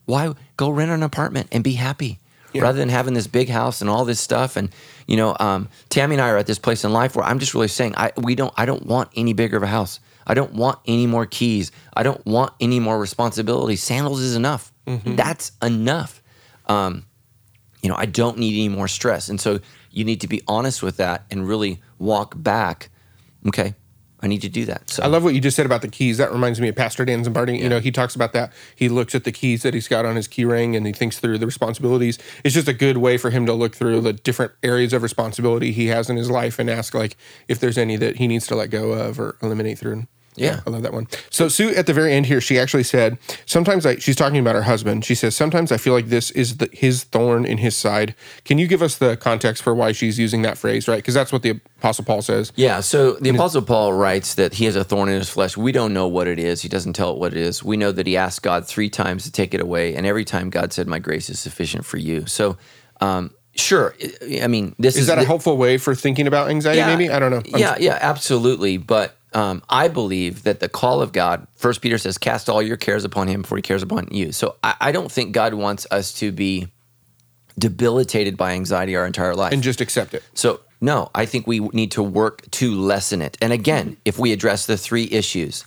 Why 0.05 0.33
go 0.57 0.69
rent 0.69 0.91
an 0.91 1.03
apartment 1.03 1.47
and 1.51 1.63
be 1.63 1.73
happy 1.73 2.19
rather 2.61 2.77
than 2.77 2.89
having 2.89 3.13
this 3.15 3.27
big 3.27 3.49
house 3.49 3.81
and 3.81 3.89
all 3.89 4.05
this 4.05 4.19
stuff? 4.19 4.55
And 4.55 4.69
you 5.07 5.17
know, 5.17 5.35
um, 5.39 5.67
Tammy 5.89 6.15
and 6.15 6.21
I 6.21 6.29
are 6.29 6.37
at 6.37 6.47
this 6.47 6.59
place 6.59 6.83
in 6.83 6.93
life 6.93 7.15
where 7.15 7.25
I'm 7.25 7.39
just 7.39 7.53
really 7.53 7.67
saying, 7.67 7.95
I 7.97 8.11
we 8.17 8.35
don't, 8.35 8.53
I 8.55 8.65
don't 8.65 8.85
want 8.85 9.09
any 9.15 9.33
bigger 9.33 9.57
of 9.57 9.63
a 9.63 9.67
house. 9.67 9.99
I 10.27 10.33
don't 10.33 10.53
want 10.53 10.79
any 10.87 11.05
more 11.05 11.25
keys. 11.25 11.71
I 11.93 12.01
don't 12.03 12.25
want 12.25 12.53
any 12.59 12.79
more 12.79 12.97
responsibility. 12.99 13.75
Sandals 13.75 14.19
is 14.21 14.35
enough. 14.35 14.71
That's 15.15 15.51
enough. 15.61 16.21
Um, 16.67 17.05
you 17.81 17.89
know, 17.89 17.95
I 17.95 18.05
don't 18.07 18.37
need 18.39 18.53
any 18.55 18.69
more 18.69 18.87
stress. 18.87 19.29
And 19.29 19.39
so 19.39 19.59
you 19.91 20.03
need 20.03 20.21
to 20.21 20.27
be 20.27 20.41
honest 20.47 20.81
with 20.81 20.97
that 20.97 21.25
and 21.29 21.47
really 21.47 21.81
walk 21.99 22.33
back. 22.35 22.89
Okay, 23.47 23.75
I 24.21 24.27
need 24.27 24.41
to 24.41 24.49
do 24.49 24.65
that. 24.65 24.89
So 24.89 25.03
I 25.03 25.07
love 25.07 25.23
what 25.23 25.35
you 25.35 25.41
just 25.41 25.55
said 25.55 25.65
about 25.65 25.81
the 25.81 25.87
keys. 25.87 26.17
That 26.17 26.31
reminds 26.31 26.59
me 26.59 26.67
of 26.69 26.75
Pastor 26.75 27.05
Dan 27.05 27.23
Zimbardi. 27.23 27.59
You 27.59 27.69
know, 27.69 27.79
he 27.79 27.91
talks 27.91 28.15
about 28.15 28.33
that. 28.33 28.51
He 28.75 28.89
looks 28.89 29.13
at 29.13 29.23
the 29.23 29.31
keys 29.31 29.63
that 29.63 29.73
he's 29.73 29.87
got 29.87 30.05
on 30.05 30.15
his 30.15 30.27
key 30.27 30.45
ring 30.45 30.75
and 30.75 30.85
he 30.85 30.93
thinks 30.93 31.19
through 31.19 31.37
the 31.37 31.45
responsibilities. 31.45 32.17
It's 32.43 32.55
just 32.55 32.67
a 32.67 32.73
good 32.73 32.97
way 32.97 33.17
for 33.17 33.29
him 33.29 33.45
to 33.45 33.53
look 33.53 33.75
through 33.75 34.01
the 34.01 34.13
different 34.13 34.53
areas 34.63 34.93
of 34.93 35.03
responsibility 35.03 35.71
he 35.71 35.87
has 35.87 36.09
in 36.09 36.17
his 36.17 36.31
life 36.31 36.59
and 36.59 36.69
ask 36.69 36.93
like 36.93 37.17
if 37.47 37.59
there's 37.59 37.77
any 37.77 37.97
that 37.97 38.15
he 38.15 38.27
needs 38.27 38.47
to 38.47 38.55
let 38.55 38.69
go 38.69 38.93
of 38.93 39.19
or 39.19 39.37
eliminate 39.41 39.77
through. 39.77 40.07
Yeah. 40.35 40.61
I 40.65 40.69
love 40.69 40.83
that 40.83 40.93
one. 40.93 41.07
So 41.29 41.47
Sue 41.47 41.69
at 41.75 41.87
the 41.87 41.93
very 41.93 42.13
end 42.13 42.25
here, 42.25 42.41
she 42.41 42.59
actually 42.59 42.83
said, 42.83 43.17
sometimes 43.45 43.85
I 43.85 43.97
she's 43.97 44.15
talking 44.15 44.39
about 44.39 44.55
her 44.55 44.61
husband. 44.63 45.05
She 45.05 45.15
says, 45.15 45.35
sometimes 45.35 45.71
I 45.71 45.77
feel 45.77 45.93
like 45.93 46.07
this 46.07 46.31
is 46.31 46.57
the, 46.57 46.69
his 46.73 47.03
thorn 47.05 47.45
in 47.45 47.57
his 47.59 47.75
side. 47.75 48.15
Can 48.43 48.57
you 48.57 48.67
give 48.67 48.81
us 48.81 48.97
the 48.97 49.15
context 49.17 49.63
for 49.63 49.73
why 49.73 49.91
she's 49.91 50.19
using 50.19 50.41
that 50.43 50.57
phrase, 50.57 50.87
right? 50.87 50.97
Because 50.97 51.13
that's 51.13 51.31
what 51.31 51.41
the 51.41 51.59
Apostle 51.77 52.05
Paul 52.05 52.21
says. 52.21 52.51
Yeah, 52.55 52.79
so 52.79 53.13
the 53.13 53.29
Apostle 53.29 53.61
Paul 53.61 53.93
writes 53.93 54.35
that 54.35 54.53
he 54.55 54.65
has 54.65 54.75
a 54.75 54.83
thorn 54.83 55.09
in 55.09 55.15
his 55.15 55.29
flesh. 55.29 55.55
We 55.55 55.71
don't 55.71 55.93
know 55.93 56.07
what 56.07 56.27
it 56.27 56.39
is. 56.39 56.61
He 56.61 56.69
doesn't 56.69 56.93
tell 56.93 57.11
it 57.11 57.17
what 57.19 57.31
it 57.33 57.37
is. 57.39 57.63
We 57.63 57.77
know 57.77 57.91
that 57.91 58.07
he 58.07 58.17
asked 58.17 58.41
God 58.41 58.65
three 58.67 58.89
times 58.89 59.23
to 59.25 59.31
take 59.31 59.53
it 59.53 59.61
away, 59.61 59.95
and 59.95 60.05
every 60.05 60.25
time 60.25 60.49
God 60.49 60.73
said, 60.73 60.87
My 60.87 60.99
grace 60.99 61.29
is 61.29 61.39
sufficient 61.39 61.85
for 61.85 61.97
you. 61.97 62.25
So, 62.25 62.57
um, 63.01 63.31
sure. 63.55 63.95
I- 64.41 64.47
mean, 64.47 64.75
this 64.79 64.95
is, 64.95 65.01
Is 65.01 65.07
that 65.07 65.19
a 65.19 65.25
helpful 65.25 65.57
way 65.57 65.77
for 65.77 65.95
thinking 65.95 66.27
about 66.27 66.49
anxiety? 66.49 66.81
Maybe 66.81 67.09
I 67.11 67.19
don't 67.19 67.31
know. 67.31 67.37
I'm- 67.37 67.59
yeah, 67.59 67.77
yeah, 67.79 67.97
absolutely. 68.01 68.77
But 68.77 69.15
um, 69.35 69.61
I 69.69 69.89
believe 69.89 70.43
that 70.43 70.61
the 70.61 70.69
call 70.69 71.01
of 71.01 71.11
God, 71.11 71.45
First 71.57 71.81
Peter 71.81 71.97
says, 71.97 72.17
cast 72.17 72.49
all 72.49 72.61
your 72.61 72.77
cares 72.77 73.03
upon 73.03 73.27
him 73.27 73.41
before 73.41 73.57
he 73.57 73.61
cares 73.61 73.83
upon 73.83 74.07
you. 74.09 74.31
So 74.31 74.55
I, 74.63 74.75
I 74.79 74.91
don't 74.93 75.11
think 75.11 75.33
God 75.33 75.53
wants 75.53 75.85
us 75.91 76.13
to 76.19 76.31
be 76.31 76.69
debilitated 77.59 78.37
by 78.37 78.53
anxiety 78.53 78.95
our 78.95 79.05
entire 79.05 79.35
life. 79.35 79.51
and 79.51 79.61
just 79.61 79.81
accept 79.81 80.13
it. 80.13 80.23
So, 80.33 80.61
no, 80.79 81.11
I 81.13 81.25
think 81.25 81.47
we 81.47 81.59
need 81.59 81.91
to 81.91 82.03
work 82.03 82.49
to 82.51 82.73
lessen 82.73 83.21
it. 83.21 83.37
And 83.41 83.51
again, 83.51 83.97
if 84.05 84.17
we 84.17 84.31
address 84.31 84.65
the 84.65 84.77
three 84.77 85.09
issues 85.11 85.65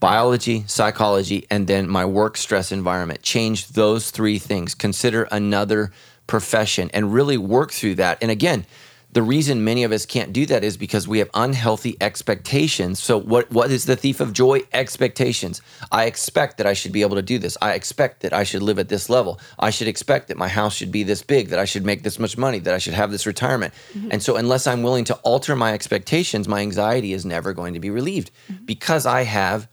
biology, 0.00 0.64
psychology, 0.66 1.46
and 1.50 1.66
then 1.66 1.88
my 1.88 2.04
work 2.04 2.36
stress 2.36 2.70
environment, 2.70 3.22
change 3.22 3.68
those 3.68 4.10
three 4.10 4.38
things, 4.38 4.74
consider 4.74 5.24
another 5.32 5.92
profession, 6.26 6.90
and 6.92 7.12
really 7.12 7.38
work 7.38 7.72
through 7.72 7.96
that. 7.96 8.18
And 8.22 8.30
again, 8.30 8.64
the 9.12 9.22
reason 9.22 9.64
many 9.64 9.84
of 9.84 9.92
us 9.92 10.04
can't 10.04 10.34
do 10.34 10.44
that 10.46 10.62
is 10.62 10.76
because 10.76 11.08
we 11.08 11.18
have 11.18 11.30
unhealthy 11.32 11.96
expectations. 12.00 13.02
So 13.02 13.18
what 13.18 13.50
what 13.50 13.70
is 13.70 13.86
the 13.86 13.96
thief 13.96 14.20
of 14.20 14.34
joy? 14.34 14.60
Expectations. 14.72 15.62
I 15.90 16.04
expect 16.04 16.58
that 16.58 16.66
I 16.66 16.74
should 16.74 16.92
be 16.92 17.00
able 17.00 17.16
to 17.16 17.22
do 17.22 17.38
this. 17.38 17.56
I 17.62 17.72
expect 17.72 18.20
that 18.20 18.34
I 18.34 18.44
should 18.44 18.62
live 18.62 18.78
at 18.78 18.90
this 18.90 19.08
level. 19.08 19.40
I 19.58 19.70
should 19.70 19.88
expect 19.88 20.28
that 20.28 20.36
my 20.36 20.48
house 20.48 20.74
should 20.74 20.92
be 20.92 21.04
this 21.04 21.22
big, 21.22 21.48
that 21.48 21.58
I 21.58 21.64
should 21.64 21.86
make 21.86 22.02
this 22.02 22.18
much 22.18 22.36
money, 22.36 22.58
that 22.58 22.74
I 22.74 22.78
should 22.78 22.94
have 22.94 23.10
this 23.10 23.26
retirement. 23.26 23.72
And 24.10 24.22
so 24.22 24.36
unless 24.36 24.66
I'm 24.66 24.82
willing 24.82 25.04
to 25.06 25.14
alter 25.16 25.56
my 25.56 25.72
expectations, 25.72 26.46
my 26.46 26.60
anxiety 26.60 27.14
is 27.14 27.24
never 27.24 27.54
going 27.54 27.74
to 27.74 27.80
be 27.80 27.90
relieved 27.90 28.30
because 28.66 29.06
I 29.06 29.22
have 29.22 29.68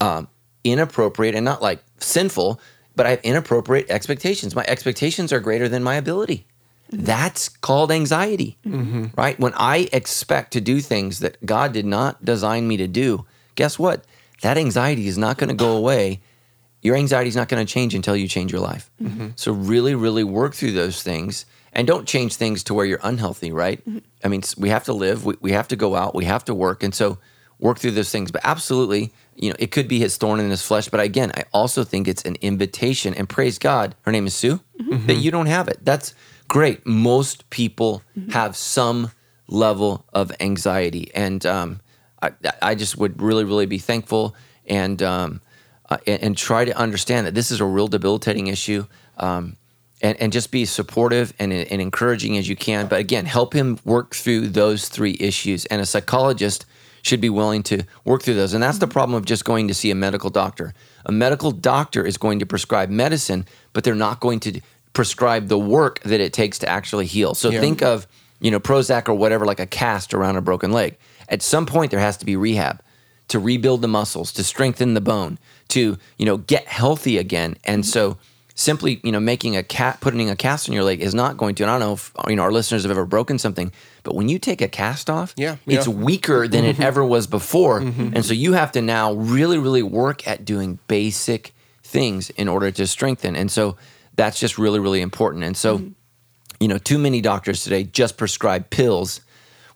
um, 0.00 0.28
inappropriate 0.62 1.34
and 1.34 1.44
not 1.44 1.62
like 1.62 1.82
sinful, 1.98 2.60
but 2.94 3.06
I 3.06 3.10
have 3.10 3.20
inappropriate 3.22 3.90
expectations. 3.90 4.54
My 4.54 4.64
expectations 4.68 5.32
are 5.32 5.40
greater 5.40 5.68
than 5.70 5.82
my 5.82 5.94
ability. 5.94 6.46
That's 6.90 7.48
called 7.48 7.90
anxiety, 7.90 8.58
mm-hmm. 8.64 9.06
right? 9.16 9.38
When 9.38 9.52
I 9.54 9.88
expect 9.92 10.52
to 10.52 10.60
do 10.60 10.80
things 10.80 11.18
that 11.20 11.44
God 11.44 11.72
did 11.72 11.86
not 11.86 12.24
design 12.24 12.68
me 12.68 12.76
to 12.76 12.86
do, 12.86 13.26
guess 13.54 13.78
what? 13.78 14.04
That 14.42 14.56
anxiety 14.56 15.08
is 15.08 15.18
not 15.18 15.38
going 15.38 15.48
to 15.48 15.54
go 15.54 15.76
away. 15.76 16.20
Your 16.82 16.96
anxiety 16.96 17.28
is 17.28 17.36
not 17.36 17.48
going 17.48 17.64
to 17.64 17.72
change 17.72 17.94
until 17.94 18.16
you 18.16 18.28
change 18.28 18.52
your 18.52 18.60
life. 18.60 18.90
Mm-hmm. 19.02 19.28
So, 19.34 19.52
really, 19.52 19.94
really 19.94 20.24
work 20.24 20.54
through 20.54 20.72
those 20.72 21.02
things 21.02 21.46
and 21.72 21.86
don't 21.86 22.06
change 22.06 22.36
things 22.36 22.62
to 22.64 22.74
where 22.74 22.86
you're 22.86 23.00
unhealthy, 23.02 23.50
right? 23.50 23.80
Mm-hmm. 23.80 23.98
I 24.22 24.28
mean, 24.28 24.42
we 24.56 24.68
have 24.68 24.84
to 24.84 24.92
live, 24.92 25.24
we, 25.24 25.34
we 25.40 25.52
have 25.52 25.68
to 25.68 25.76
go 25.76 25.96
out, 25.96 26.14
we 26.14 26.26
have 26.26 26.44
to 26.44 26.54
work. 26.54 26.82
And 26.82 26.94
so, 26.94 27.18
work 27.58 27.78
through 27.78 27.92
those 27.92 28.10
things. 28.10 28.30
But 28.30 28.42
absolutely, 28.44 29.12
you 29.34 29.50
know, 29.50 29.56
it 29.58 29.70
could 29.70 29.88
be 29.88 29.98
his 29.98 30.16
thorn 30.16 30.40
in 30.40 30.50
his 30.50 30.62
flesh. 30.62 30.88
But 30.88 31.00
again, 31.00 31.32
I 31.34 31.44
also 31.52 31.84
think 31.84 32.08
it's 32.08 32.22
an 32.22 32.36
invitation. 32.40 33.14
And 33.14 33.28
praise 33.28 33.58
God, 33.58 33.94
her 34.02 34.12
name 34.12 34.26
is 34.26 34.34
Sue, 34.34 34.60
that 35.06 35.14
you 35.14 35.30
don't 35.30 35.46
have 35.46 35.68
it. 35.68 35.78
That's 35.82 36.14
great. 36.48 36.86
Most 36.86 37.48
people 37.50 38.02
have 38.30 38.56
some 38.56 39.10
level 39.48 40.04
of 40.12 40.32
anxiety. 40.40 41.10
And 41.14 41.44
um, 41.46 41.80
I, 42.22 42.32
I 42.62 42.74
just 42.74 42.96
would 42.96 43.20
really, 43.20 43.44
really 43.44 43.66
be 43.66 43.78
thankful 43.78 44.34
and, 44.66 45.02
um, 45.02 45.40
uh, 45.88 45.98
and, 46.06 46.22
and 46.22 46.36
try 46.36 46.64
to 46.64 46.76
understand 46.76 47.26
that 47.26 47.34
this 47.34 47.50
is 47.50 47.60
a 47.60 47.64
real 47.64 47.88
debilitating 47.88 48.48
issue. 48.48 48.86
Um, 49.18 49.56
and, 50.02 50.20
and 50.20 50.30
just 50.32 50.50
be 50.50 50.66
supportive 50.66 51.32
and, 51.38 51.52
and 51.52 51.80
encouraging 51.80 52.36
as 52.36 52.48
you 52.48 52.54
can. 52.54 52.86
But 52.86 53.00
again, 53.00 53.24
help 53.24 53.54
him 53.54 53.78
work 53.84 54.14
through 54.14 54.48
those 54.48 54.88
three 54.90 55.16
issues. 55.18 55.64
And 55.66 55.80
a 55.80 55.86
psychologist 55.86 56.66
should 57.02 57.20
be 57.20 57.30
willing 57.30 57.62
to 57.62 57.84
work 58.04 58.22
through 58.22 58.34
those. 58.34 58.52
And 58.52 58.62
that's 58.62 58.78
the 58.78 58.88
problem 58.88 59.16
of 59.16 59.24
just 59.24 59.44
going 59.44 59.68
to 59.68 59.74
see 59.74 59.90
a 59.90 59.94
medical 59.94 60.28
doctor. 60.28 60.74
A 61.06 61.12
medical 61.12 61.52
doctor 61.52 62.04
is 62.04 62.18
going 62.18 62.40
to 62.40 62.46
prescribe 62.46 62.90
medicine, 62.90 63.46
but 63.72 63.84
they're 63.84 63.94
not 63.94 64.20
going 64.20 64.40
to 64.40 64.60
prescribe 64.96 65.48
the 65.48 65.58
work 65.58 66.00
that 66.04 66.20
it 66.20 66.32
takes 66.32 66.58
to 66.58 66.66
actually 66.66 67.04
heal. 67.04 67.34
So 67.34 67.50
Yeah. 67.50 67.60
think 67.60 67.82
of, 67.82 68.06
you 68.40 68.50
know, 68.50 68.58
Prozac 68.58 69.10
or 69.10 69.14
whatever, 69.14 69.44
like 69.44 69.60
a 69.60 69.66
cast 69.66 70.14
around 70.14 70.36
a 70.36 70.40
broken 70.40 70.72
leg. 70.72 70.96
At 71.28 71.42
some 71.42 71.66
point, 71.66 71.90
there 71.90 72.00
has 72.00 72.16
to 72.16 72.24
be 72.24 72.34
rehab 72.34 72.80
to 73.28 73.38
rebuild 73.38 73.82
the 73.82 73.88
muscles, 73.88 74.32
to 74.32 74.42
strengthen 74.42 74.94
the 74.94 75.02
bone, 75.02 75.38
to, 75.68 75.98
you 76.16 76.24
know, 76.24 76.38
get 76.38 76.66
healthy 76.66 77.18
again. 77.18 77.56
And 77.62 77.84
so 77.84 78.16
simply, 78.54 78.98
you 79.04 79.12
know, 79.12 79.20
making 79.20 79.54
a 79.54 79.62
cat, 79.62 80.00
putting 80.00 80.30
a 80.30 80.36
cast 80.36 80.66
on 80.66 80.74
your 80.74 80.84
leg 80.84 81.02
is 81.02 81.14
not 81.14 81.36
going 81.36 81.54
to, 81.56 81.62
and 81.62 81.70
I 81.70 81.74
don't 81.78 81.88
know 81.88 81.92
if, 81.92 82.10
you 82.26 82.36
know, 82.36 82.42
our 82.44 82.52
listeners 82.52 82.84
have 82.84 82.90
ever 82.90 83.04
broken 83.04 83.38
something, 83.38 83.72
but 84.02 84.14
when 84.14 84.30
you 84.30 84.38
take 84.38 84.62
a 84.62 84.68
cast 84.68 85.10
off, 85.10 85.34
Yeah, 85.36 85.56
it's 85.66 85.86
weaker 85.86 86.48
than 86.48 86.64
it 86.64 86.76
mm-hmm. 86.76 86.84
ever 86.84 87.04
was 87.04 87.26
before. 87.26 87.82
Mm-hmm. 87.82 88.14
And 88.14 88.24
so 88.24 88.32
you 88.32 88.54
have 88.54 88.72
to 88.72 88.80
now 88.80 89.12
really, 89.12 89.58
really 89.58 89.82
work 89.82 90.26
at 90.26 90.46
doing 90.46 90.78
basic 90.88 91.52
things 91.84 92.30
in 92.30 92.48
order 92.48 92.70
to 92.70 92.86
strengthen. 92.86 93.36
And 93.36 93.50
so 93.50 93.76
that's 94.16 94.40
just 94.40 94.58
really, 94.58 94.80
really 94.80 95.00
important. 95.00 95.44
And 95.44 95.56
so, 95.56 95.82
you 96.60 96.68
know, 96.68 96.78
too 96.78 96.98
many 96.98 97.20
doctors 97.20 97.62
today 97.62 97.84
just 97.84 98.16
prescribe 98.16 98.70
pills 98.70 99.20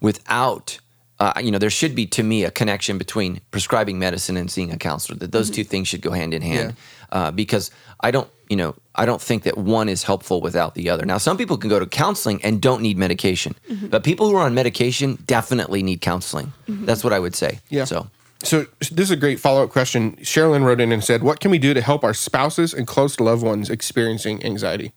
without, 0.00 0.78
uh, 1.18 1.34
you 1.42 1.50
know, 1.50 1.58
there 1.58 1.70
should 1.70 1.94
be 1.94 2.06
to 2.06 2.22
me 2.22 2.44
a 2.44 2.50
connection 2.50 2.98
between 2.98 3.40
prescribing 3.50 3.98
medicine 3.98 4.36
and 4.36 4.50
seeing 4.50 4.72
a 4.72 4.78
counselor. 4.78 5.18
That 5.18 5.32
those 5.32 5.50
two 5.50 5.64
things 5.64 5.88
should 5.88 6.00
go 6.00 6.12
hand 6.12 6.32
in 6.32 6.42
hand, 6.42 6.74
uh, 7.12 7.30
because 7.30 7.70
I 8.00 8.10
don't, 8.10 8.28
you 8.48 8.56
know, 8.56 8.74
I 8.94 9.04
don't 9.04 9.20
think 9.20 9.42
that 9.42 9.58
one 9.58 9.88
is 9.88 10.02
helpful 10.04 10.40
without 10.40 10.74
the 10.74 10.88
other. 10.90 11.04
Now, 11.04 11.18
some 11.18 11.36
people 11.36 11.58
can 11.58 11.68
go 11.68 11.78
to 11.78 11.86
counseling 11.86 12.42
and 12.42 12.60
don't 12.60 12.82
need 12.82 12.96
medication, 12.96 13.54
but 13.90 14.02
people 14.02 14.28
who 14.28 14.36
are 14.36 14.46
on 14.46 14.54
medication 14.54 15.18
definitely 15.26 15.82
need 15.82 16.00
counseling. 16.00 16.52
That's 16.86 17.04
what 17.04 17.12
I 17.12 17.18
would 17.18 17.36
say. 17.36 17.60
Yeah. 17.68 17.84
So. 17.84 18.08
So 18.42 18.66
this 18.78 19.04
is 19.06 19.10
a 19.10 19.16
great 19.16 19.38
follow 19.38 19.62
up 19.62 19.70
question. 19.70 20.16
Sherilyn 20.16 20.64
wrote 20.64 20.80
in 20.80 20.92
and 20.92 21.04
said, 21.04 21.22
"What 21.22 21.40
can 21.40 21.50
we 21.50 21.58
do 21.58 21.74
to 21.74 21.80
help 21.80 22.04
our 22.04 22.14
spouses 22.14 22.72
and 22.72 22.86
close 22.86 23.20
loved 23.20 23.42
ones 23.42 23.68
experiencing 23.68 24.44
anxiety?" 24.44 24.92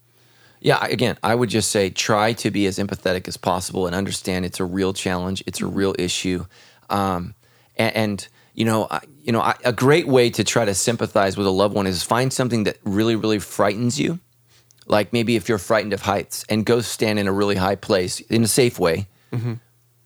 Yeah, 0.61 0.85
again, 0.85 1.17
I 1.21 1.35
would 1.35 1.49
just 1.49 1.69
say 1.71 1.89
try 1.89 2.31
to 2.33 2.49
be 2.49 2.65
as 2.67 2.79
empathetic 2.79 3.27
as 3.27 3.35
possible 3.35 3.85
and 3.85 3.93
understand 3.93 4.45
it's 4.45 4.61
a 4.61 4.65
real 4.65 4.93
challenge, 4.93 5.43
it's 5.45 5.59
a 5.59 5.65
real 5.65 5.93
issue, 5.99 6.45
um, 6.89 7.35
and, 7.75 7.95
and 7.95 8.27
you 8.53 8.63
know, 8.63 8.87
I, 8.89 9.01
you 9.21 9.33
know, 9.33 9.41
I, 9.41 9.55
a 9.65 9.73
great 9.73 10.07
way 10.07 10.29
to 10.29 10.43
try 10.45 10.63
to 10.63 10.73
sympathize 10.73 11.35
with 11.35 11.47
a 11.47 11.51
loved 11.51 11.75
one 11.75 11.85
is 11.85 12.01
find 12.01 12.31
something 12.31 12.63
that 12.63 12.77
really, 12.85 13.17
really 13.17 13.39
frightens 13.39 13.99
you. 13.99 14.19
Like 14.85 15.11
maybe 15.11 15.35
if 15.35 15.49
you're 15.49 15.57
frightened 15.57 15.91
of 15.91 16.03
heights, 16.03 16.45
and 16.47 16.65
go 16.65 16.79
stand 16.81 17.19
in 17.19 17.27
a 17.27 17.33
really 17.33 17.55
high 17.55 17.75
place 17.75 18.21
in 18.21 18.43
a 18.43 18.47
safe 18.47 18.79
way, 18.79 19.07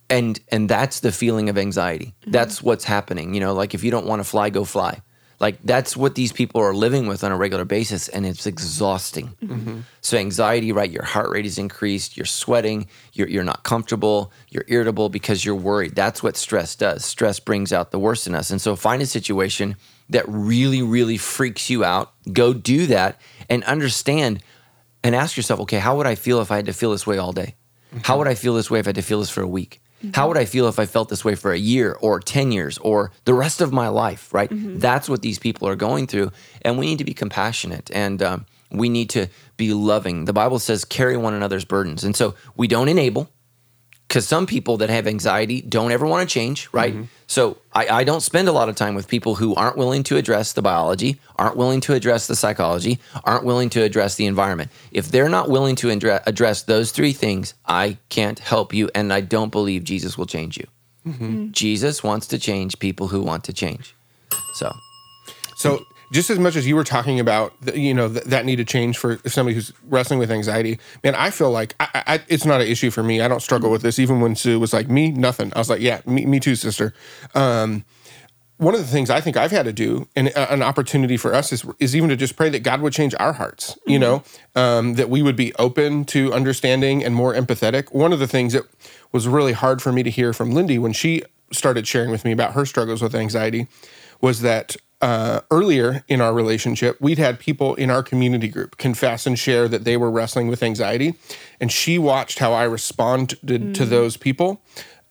and 0.10 0.40
and 0.50 0.70
that's 0.70 1.00
the 1.02 1.12
feeling 1.12 1.50
of 1.50 1.58
anxiety. 1.58 2.14
Mm-hmm. 2.22 2.32
That's 2.32 2.62
what's 2.62 2.84
happening. 2.84 3.34
You 3.34 3.40
know, 3.40 3.54
like 3.54 3.74
if 3.74 3.84
you 3.84 3.92
don't 3.92 4.06
want 4.06 4.20
to 4.20 4.24
fly, 4.24 4.50
go 4.50 4.64
fly. 4.64 5.02
Like 5.40 5.60
that's 5.64 5.96
what 5.96 6.16
these 6.16 6.32
people 6.32 6.62
are 6.62 6.74
living 6.74 7.06
with 7.06 7.24
on 7.24 7.32
a 7.32 7.38
regular 7.38 7.66
basis, 7.66 8.08
and 8.08 8.26
it's 8.26 8.48
exhausting. 8.48 9.36
Mm-hmm. 9.44 9.80
So 10.02 10.18
anxiety, 10.18 10.72
right? 10.72 10.90
Your 10.90 11.04
heart 11.04 11.30
rate 11.30 11.46
is 11.46 11.60
increased. 11.60 12.18
You're 12.18 12.26
sweating. 12.26 12.88
You're 13.14 13.28
you're 13.28 13.44
not 13.44 13.64
comfortable. 13.64 14.32
You're 14.50 14.66
irritable 14.68 15.10
because 15.10 15.46
you're 15.46 15.56
worried. 15.56 15.94
That's 15.94 16.24
what 16.24 16.38
stress 16.38 16.76
does. 16.76 17.06
Stress 17.06 17.40
brings 17.40 17.72
out 17.72 17.92
the 17.92 18.00
worst 18.00 18.26
in 18.26 18.34
us. 18.34 18.50
And 18.50 18.60
so 18.60 18.76
find 18.76 19.02
a 19.02 19.06
situation 19.06 19.76
that 20.10 20.26
really, 20.28 20.82
really 20.82 21.18
freaks 21.18 21.70
you 21.70 21.84
out. 21.84 22.14
Go 22.34 22.54
do 22.54 22.88
that 22.88 23.20
and 23.48 23.64
understand, 23.66 24.42
and 25.04 25.16
ask 25.16 25.38
yourself, 25.38 25.60
okay, 25.62 25.80
how 25.80 25.98
would 25.98 26.08
I 26.08 26.16
feel 26.16 26.42
if 26.42 26.52
I 26.52 26.56
had 26.56 26.66
to 26.66 26.74
feel 26.74 26.92
this 26.92 27.06
way 27.06 27.20
all 27.20 27.32
day? 27.32 27.56
How 27.92 28.00
mm-hmm. 28.00 28.20
would 28.20 28.28
I 28.28 28.36
feel 28.36 28.56
this 28.56 28.72
way 28.72 28.80
if 28.80 28.88
I 28.88 28.90
had 28.90 28.96
to 28.96 29.02
feel 29.04 29.20
this 29.20 29.30
for 29.30 29.42
a 29.42 29.48
week? 29.48 29.82
How 30.14 30.28
would 30.28 30.38
I 30.38 30.46
feel 30.46 30.68
if 30.68 30.80
I 30.80 30.86
felt 30.86 31.10
this 31.10 31.26
way 31.26 31.36
for 31.36 31.52
a 31.52 31.58
year 31.58 31.98
or 32.02 32.20
10 32.20 32.52
years 32.52 32.78
or 32.80 33.12
the 33.26 33.34
rest 33.34 33.62
of 33.62 33.72
my 33.74 33.88
life, 33.88 34.34
right? 34.34 34.50
That's 34.52 35.10
what 35.10 35.22
these 35.22 35.40
people 35.40 35.68
are 35.68 35.76
going 35.76 36.08
through. 36.08 36.32
And 36.62 36.78
we 36.78 36.86
need 36.86 37.00
to 37.00 37.04
be 37.06 37.14
compassionate 37.14 37.90
and 37.94 38.22
um, 38.22 38.46
we 38.70 38.90
need 38.90 39.10
to 39.12 39.28
be 39.56 39.74
loving. 39.74 40.26
The 40.26 40.34
Bible 40.34 40.60
says, 40.60 40.86
carry 40.86 41.18
one 41.18 41.34
another's 41.34 41.66
burdens. 41.66 42.04
And 42.04 42.16
so 42.16 42.36
we 42.56 42.68
don't 42.68 42.90
enable 42.90 43.30
because 44.08 44.28
some 44.28 44.46
people 44.46 44.78
that 44.78 44.90
have 44.90 45.06
anxiety 45.08 45.62
don't 45.62 45.92
ever 45.92 46.06
want 46.06 46.28
to 46.28 46.34
change, 46.34 46.70
right? 46.72 46.94
Mm-hmm. 46.94 47.04
So 47.28 47.58
I, 47.74 47.88
I 47.88 48.04
don't 48.06 48.22
spend 48.22 48.48
a 48.48 48.54
lot 48.54 48.70
of 48.70 48.76
time 48.76 48.96
with 48.96 49.08
people 49.08 49.36
who 49.36 49.54
aren't 49.56 49.76
willing 49.76 50.04
to 50.04 50.16
address 50.16 50.54
the 50.54 50.62
biology, 50.62 51.20
aren't 51.36 51.58
willing 51.58 51.82
to 51.82 51.94
address 51.94 52.28
the 52.28 52.36
psychology, 52.36 53.00
aren't 53.26 53.44
willing 53.44 53.70
to 53.72 53.82
address 53.84 54.16
the 54.16 54.26
environment. 54.26 54.72
If 54.92 55.10
they're 55.12 55.28
not 55.28 55.50
willing 55.50 55.76
to 55.78 55.88
addre- 55.88 56.24
address 56.26 56.64
those 56.64 56.92
three 56.92 57.12
things, 57.12 57.54
I 57.66 57.98
can't 58.08 58.40
help 58.40 58.74
you, 58.74 58.90
and 58.96 59.12
I 59.12 59.22
don't 59.22 59.52
believe 59.52 59.84
Jesus 59.84 60.18
will 60.18 60.26
change 60.26 60.58
you. 60.58 60.68
Mm-hmm. 61.06 61.26
Mm-hmm. 61.26 61.52
Jesus 61.52 62.04
wants 62.04 62.28
to 62.28 62.40
change 62.40 62.80
people 62.80 63.08
who 63.08 63.22
want 63.22 63.44
to 63.46 63.54
change. 63.54 63.94
So 64.54 64.74
So 65.58 65.86
just 66.12 66.30
as 66.30 66.40
much 66.40 66.56
as 66.56 66.66
you 66.68 66.76
were 66.76 66.84
talking 66.84 67.20
about, 67.20 67.54
you 67.74 67.94
know, 67.94 68.10
th- 68.10 68.24
that 68.26 68.46
need 68.46 68.58
to 68.58 68.66
change 68.66 68.98
for 68.98 69.20
somebody 69.26 69.56
who's 69.56 69.74
wrestling 69.90 70.20
with 70.20 70.32
anxiety, 70.32 70.80
man, 71.04 71.16
I 71.16 71.30
feel 71.32 71.52
like 71.52 71.76
I, 71.80 72.04
I, 72.08 72.20
it's 72.28 72.46
not 72.46 72.62
an 72.62 72.68
issue 72.68 72.92
for 72.92 73.04
me. 73.04 73.22
I 73.22 73.28
don't 73.28 73.42
struggle 73.42 73.70
with 73.70 73.82
this. 73.82 74.00
Even 74.00 74.22
when 74.22 74.36
Sue 74.36 74.60
was 74.60 74.74
like, 74.74 74.90
me, 74.90 75.12
nothing. 75.12 75.52
I 75.56 75.60
was 75.60 75.70
like, 75.70 75.82
yeah, 75.82 76.02
me, 76.06 76.26
me 76.26 76.40
too, 76.40 76.56
sister. 76.56 76.94
Um, 77.36 77.84
one 78.58 78.74
of 78.74 78.80
the 78.80 78.88
things 78.88 79.10
I 79.10 79.22
think 79.22 79.38
I've 79.38 79.52
had 79.52 79.66
to 79.66 79.74
do, 79.74 80.08
and 80.16 80.30
a- 80.30 80.52
an 80.52 80.64
opportunity 80.64 81.16
for 81.18 81.34
us 81.34 81.54
is, 81.54 81.66
is 81.80 81.96
even 81.96 82.10
to 82.10 82.16
just 82.16 82.36
pray 82.36 82.50
that 82.50 82.64
God 82.64 82.82
would 82.82 82.94
change 82.94 83.14
our 83.20 83.34
hearts, 83.34 83.78
you 83.86 84.00
know, 84.00 84.24
um, 84.56 84.96
that 84.96 85.10
we 85.10 85.22
would 85.22 85.36
be 85.36 85.54
open 85.56 86.06
to 86.06 86.34
understanding 86.34 87.04
and 87.04 87.14
more 87.14 87.34
empathetic. 87.34 87.94
One 87.94 88.14
of 88.14 88.20
the 88.20 88.28
things 88.28 88.54
that 88.54 88.64
was 89.12 89.28
really 89.28 89.54
hard 89.54 89.82
for 89.82 89.92
me 89.92 90.04
to 90.04 90.10
hear 90.10 90.34
from 90.34 90.52
Lindy 90.52 90.80
when 90.80 90.94
she 90.94 91.22
started 91.52 91.88
sharing 91.88 92.10
with 92.12 92.26
me 92.26 92.32
about 92.32 92.54
her 92.54 92.66
struggles 92.66 93.02
with 93.02 93.14
anxiety 93.14 93.68
was 94.22 94.42
that 94.42 94.76
uh, 95.02 95.42
earlier 95.52 96.04
in 96.08 96.22
our 96.22 96.34
relationship, 96.34 97.00
we'd 97.00 97.20
had 97.20 97.40
people 97.40 97.76
in 97.76 97.90
our 97.90 98.02
community 98.02 98.48
group 98.48 98.78
confess 98.78 99.28
and 99.28 99.38
share 99.38 99.68
that 99.68 99.84
they 99.84 99.98
were 99.98 100.10
wrestling 100.10 100.48
with 100.48 100.64
anxiety. 100.64 101.14
And 101.60 101.72
she 101.72 102.00
watched 102.00 102.40
how 102.40 102.54
I 102.54 102.64
responded 102.64 103.76
to 103.76 103.86
those 103.86 104.18
people 104.18 104.62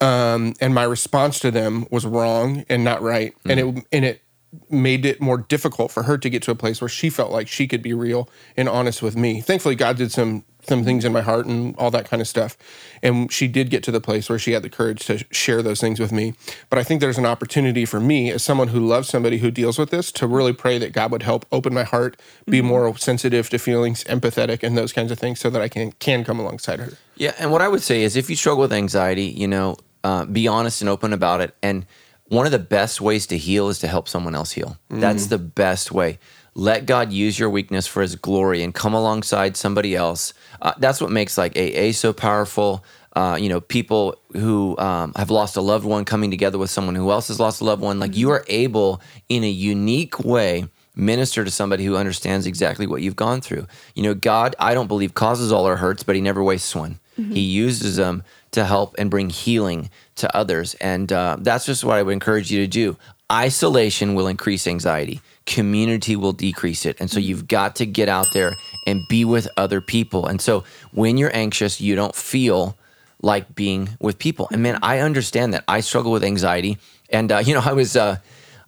um, 0.00 0.54
and 0.60 0.74
my 0.74 0.84
response 0.84 1.38
to 1.40 1.50
them 1.50 1.86
was 1.90 2.04
wrong 2.04 2.64
and 2.68 2.84
not 2.84 3.00
right, 3.02 3.34
and 3.48 3.60
it 3.60 3.86
and 3.92 4.04
it 4.04 4.22
made 4.70 5.04
it 5.04 5.20
more 5.20 5.38
difficult 5.38 5.90
for 5.90 6.04
her 6.04 6.16
to 6.18 6.30
get 6.30 6.42
to 6.42 6.50
a 6.50 6.54
place 6.54 6.80
where 6.80 6.88
she 6.88 7.10
felt 7.10 7.30
like 7.30 7.48
she 7.48 7.66
could 7.66 7.82
be 7.82 7.92
real 7.92 8.28
and 8.56 8.68
honest 8.68 9.02
with 9.02 9.16
me. 9.16 9.40
Thankfully, 9.40 9.74
God 9.74 9.96
did 9.96 10.12
some 10.12 10.44
some 10.66 10.84
things 10.84 11.04
in 11.04 11.12
my 11.12 11.20
heart 11.20 11.46
and 11.46 11.74
all 11.76 11.90
that 11.90 12.08
kind 12.08 12.20
of 12.20 12.28
stuff. 12.28 12.56
And 13.02 13.30
she 13.32 13.48
did 13.48 13.70
get 13.70 13.82
to 13.84 13.90
the 13.90 14.00
place 14.00 14.28
where 14.28 14.38
she 14.38 14.52
had 14.52 14.62
the 14.62 14.70
courage 14.70 15.06
to 15.06 15.24
share 15.30 15.62
those 15.62 15.80
things 15.80 16.00
with 16.00 16.12
me. 16.12 16.34
But 16.70 16.78
I 16.78 16.84
think 16.84 17.00
there's 17.00 17.18
an 17.18 17.26
opportunity 17.26 17.84
for 17.84 18.00
me 18.00 18.30
as 18.30 18.42
someone 18.42 18.68
who 18.68 18.80
loves 18.80 19.08
somebody 19.08 19.38
who 19.38 19.50
deals 19.50 19.78
with 19.78 19.90
this 19.90 20.10
to 20.12 20.26
really 20.26 20.52
pray 20.52 20.78
that 20.78 20.92
God 20.92 21.10
would 21.12 21.22
help 21.22 21.46
open 21.52 21.74
my 21.74 21.84
heart, 21.84 22.20
be 22.46 22.62
more 22.62 22.96
sensitive 22.96 23.48
to 23.50 23.58
feelings, 23.58 24.04
empathetic, 24.04 24.62
and 24.62 24.76
those 24.76 24.92
kinds 24.92 25.10
of 25.10 25.18
things, 25.18 25.40
so 25.40 25.50
that 25.50 25.62
I 25.62 25.68
can 25.68 25.92
can 25.92 26.24
come 26.24 26.38
alongside 26.38 26.80
her. 26.80 26.92
Yeah, 27.16 27.34
and 27.38 27.50
what 27.50 27.62
I 27.62 27.68
would 27.68 27.82
say 27.82 28.02
is 28.02 28.16
if 28.16 28.28
you 28.28 28.36
struggle 28.36 28.62
with 28.62 28.72
anxiety, 28.72 29.24
you 29.24 29.48
know, 29.48 29.76
uh, 30.04 30.24
be 30.24 30.46
honest 30.46 30.80
and 30.82 30.88
open 30.88 31.12
about 31.12 31.40
it. 31.40 31.54
And 31.62 31.86
one 32.28 32.46
of 32.46 32.52
the 32.52 32.58
best 32.58 33.00
ways 33.00 33.26
to 33.28 33.36
heal 33.36 33.68
is 33.68 33.78
to 33.80 33.88
help 33.88 34.08
someone 34.08 34.34
else 34.34 34.52
heal. 34.52 34.76
That's 34.90 35.26
the 35.26 35.38
best 35.38 35.92
way. 35.92 36.18
Let 36.58 36.86
God 36.86 37.12
use 37.12 37.38
your 37.38 37.50
weakness 37.50 37.86
for 37.86 38.00
His 38.00 38.16
glory 38.16 38.62
and 38.62 38.74
come 38.74 38.94
alongside 38.94 39.58
somebody 39.58 39.94
else. 39.94 40.32
Uh, 40.62 40.72
that's 40.78 41.02
what 41.02 41.10
makes 41.10 41.36
like 41.36 41.54
AA 41.54 41.92
so 41.92 42.14
powerful. 42.14 42.82
Uh, 43.14 43.36
you 43.38 43.50
know, 43.50 43.60
people 43.60 44.16
who 44.32 44.76
um, 44.78 45.12
have 45.16 45.30
lost 45.30 45.58
a 45.58 45.60
loved 45.60 45.84
one 45.84 46.06
coming 46.06 46.30
together 46.30 46.56
with 46.56 46.70
someone 46.70 46.94
who 46.94 47.10
else 47.10 47.28
has 47.28 47.38
lost 47.38 47.60
a 47.60 47.64
loved 47.64 47.82
one. 47.82 48.00
Like 48.00 48.16
you 48.16 48.30
are 48.30 48.42
able, 48.48 49.02
in 49.28 49.44
a 49.44 49.50
unique 49.50 50.18
way, 50.20 50.66
minister 50.94 51.44
to 51.44 51.50
somebody 51.50 51.84
who 51.84 51.94
understands 51.94 52.46
exactly 52.46 52.86
what 52.86 53.02
you've 53.02 53.16
gone 53.16 53.42
through. 53.42 53.66
You 53.94 54.02
know, 54.04 54.14
God, 54.14 54.56
I 54.58 54.72
don't 54.72 54.88
believe 54.88 55.12
causes 55.12 55.52
all 55.52 55.66
our 55.66 55.76
hurts, 55.76 56.04
but 56.04 56.14
He 56.14 56.22
never 56.22 56.42
wastes 56.42 56.74
one. 56.74 57.00
He 57.32 57.40
uses 57.40 57.96
them 57.96 58.24
to 58.50 58.64
help 58.64 58.94
and 58.98 59.10
bring 59.10 59.30
healing 59.30 59.88
to 60.16 60.36
others, 60.36 60.74
and 60.74 61.10
uh, 61.10 61.36
that's 61.40 61.64
just 61.64 61.82
what 61.82 61.96
I 61.96 62.02
would 62.02 62.12
encourage 62.12 62.50
you 62.50 62.60
to 62.60 62.66
do. 62.66 62.98
Isolation 63.30 64.14
will 64.14 64.28
increase 64.28 64.66
anxiety. 64.66 65.20
Community 65.46 66.14
will 66.16 66.32
decrease 66.32 66.86
it, 66.86 66.96
and 67.00 67.10
so 67.10 67.18
you've 67.18 67.48
got 67.48 67.76
to 67.76 67.86
get 67.86 68.08
out 68.08 68.32
there 68.32 68.52
and 68.86 69.00
be 69.08 69.24
with 69.24 69.48
other 69.56 69.80
people. 69.80 70.26
And 70.26 70.40
so 70.40 70.64
when 70.92 71.16
you're 71.18 71.34
anxious, 71.34 71.80
you 71.80 71.96
don't 71.96 72.14
feel 72.14 72.76
like 73.22 73.54
being 73.54 73.88
with 74.00 74.18
people. 74.18 74.48
And 74.52 74.62
man, 74.62 74.78
I 74.82 75.00
understand 75.00 75.54
that. 75.54 75.64
I 75.66 75.80
struggle 75.80 76.12
with 76.12 76.22
anxiety, 76.24 76.78
and 77.10 77.30
uh, 77.32 77.38
you 77.44 77.54
know, 77.54 77.62
I 77.64 77.72
was 77.72 77.96
uh, 77.96 78.16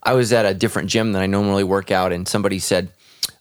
I 0.02 0.14
was 0.14 0.32
at 0.32 0.44
a 0.46 0.54
different 0.54 0.88
gym 0.88 1.12
than 1.12 1.22
I 1.22 1.26
normally 1.26 1.64
work 1.64 1.90
out, 1.90 2.12
and 2.12 2.26
somebody 2.26 2.58
said, 2.58 2.88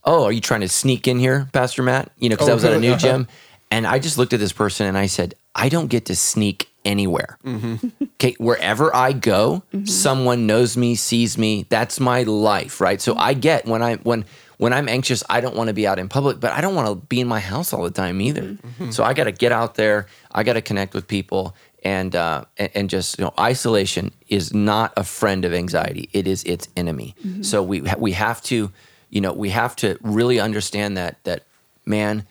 "Oh, 0.04 0.24
are 0.26 0.32
you 0.32 0.42
trying 0.42 0.62
to 0.62 0.70
sneak 0.70 1.08
in 1.08 1.18
here, 1.20 1.48
Pastor 1.52 1.82
Matt?" 1.84 2.12
You 2.20 2.30
know, 2.30 2.36
because 2.36 2.50
I 2.50 2.54
was 2.54 2.64
at 2.64 2.74
a 2.74 2.80
new 2.80 2.90
Uh-huh. 2.92 3.00
gym, 3.00 3.28
and 3.72 3.88
I 3.88 3.98
just 4.00 4.18
looked 4.20 4.34
at 4.34 4.40
this 4.40 4.54
person 4.54 4.86
and 4.86 4.98
I 4.98 5.08
said, 5.08 5.34
"I 5.56 5.70
don't 5.70 5.88
get 5.88 6.06
to 6.06 6.16
sneak 6.16 6.70
anywhere. 6.88 7.38
Mm-hmm. 7.44 8.06
Okay, 8.16 8.36
wherever 8.40 8.96
I 8.96 9.12
go, 9.12 9.62
mm-hmm. 9.72 9.86
someone 9.86 10.48
knows 10.48 10.76
me, 10.76 10.96
sees 10.96 11.38
me. 11.38 11.68
That's 11.70 12.00
my 12.00 12.24
life, 12.24 12.82
right? 12.82 13.00
So 13.00 13.16
I 13.16 13.34
get 13.36 13.68
when 13.68 13.84
I 13.84 13.98
when 13.98 14.26
when 14.58 14.74
I'm 14.74 14.90
anxious, 14.90 15.24
I 15.30 15.42
don't 15.42 15.56
want 15.56 15.68
to 15.68 15.74
be 15.74 15.86
out 15.86 16.00
in 16.00 16.10
public, 16.10 16.40
but 16.40 16.52
I 16.52 16.62
don't 16.62 16.74
want 16.74 16.88
to 16.88 16.96
be 16.96 17.20
in 17.20 17.28
my 17.28 17.40
house 17.40 17.74
all 17.74 17.84
the 17.84 17.92
time 17.92 18.20
either. 18.22 18.42
Mm-hmm. 18.42 18.90
So 18.90 19.04
I 19.04 19.14
got 19.14 19.26
to 19.26 19.32
get 19.32 19.52
out 19.52 19.76
there. 19.76 20.08
I 20.32 20.42
got 20.44 20.54
to 20.54 20.62
connect 20.62 20.96
with 20.96 21.08
people, 21.08 21.56
and 21.84 22.16
uh, 22.16 22.46
and, 22.58 22.72
and 22.74 22.90
just 22.90 23.20
you 23.20 23.26
know, 23.26 23.34
isolation 23.38 24.12
is 24.30 24.54
not 24.54 24.94
a 24.98 25.04
friend 25.04 25.46
of 25.46 25.54
anxiety. 25.54 26.10
It 26.14 26.26
is 26.28 26.44
its 26.46 26.68
enemy. 26.76 27.16
So 27.44 27.62
we 27.62 27.82
we 27.98 28.14
have 28.14 28.42
to, 28.44 28.72
you 29.10 29.22
know, 29.22 29.34
we 29.34 29.50
have 29.50 29.76
to 29.78 30.00
really 30.02 30.40
understand 30.40 30.98
that 30.98 31.24
that 31.26 31.44
man 31.86 32.26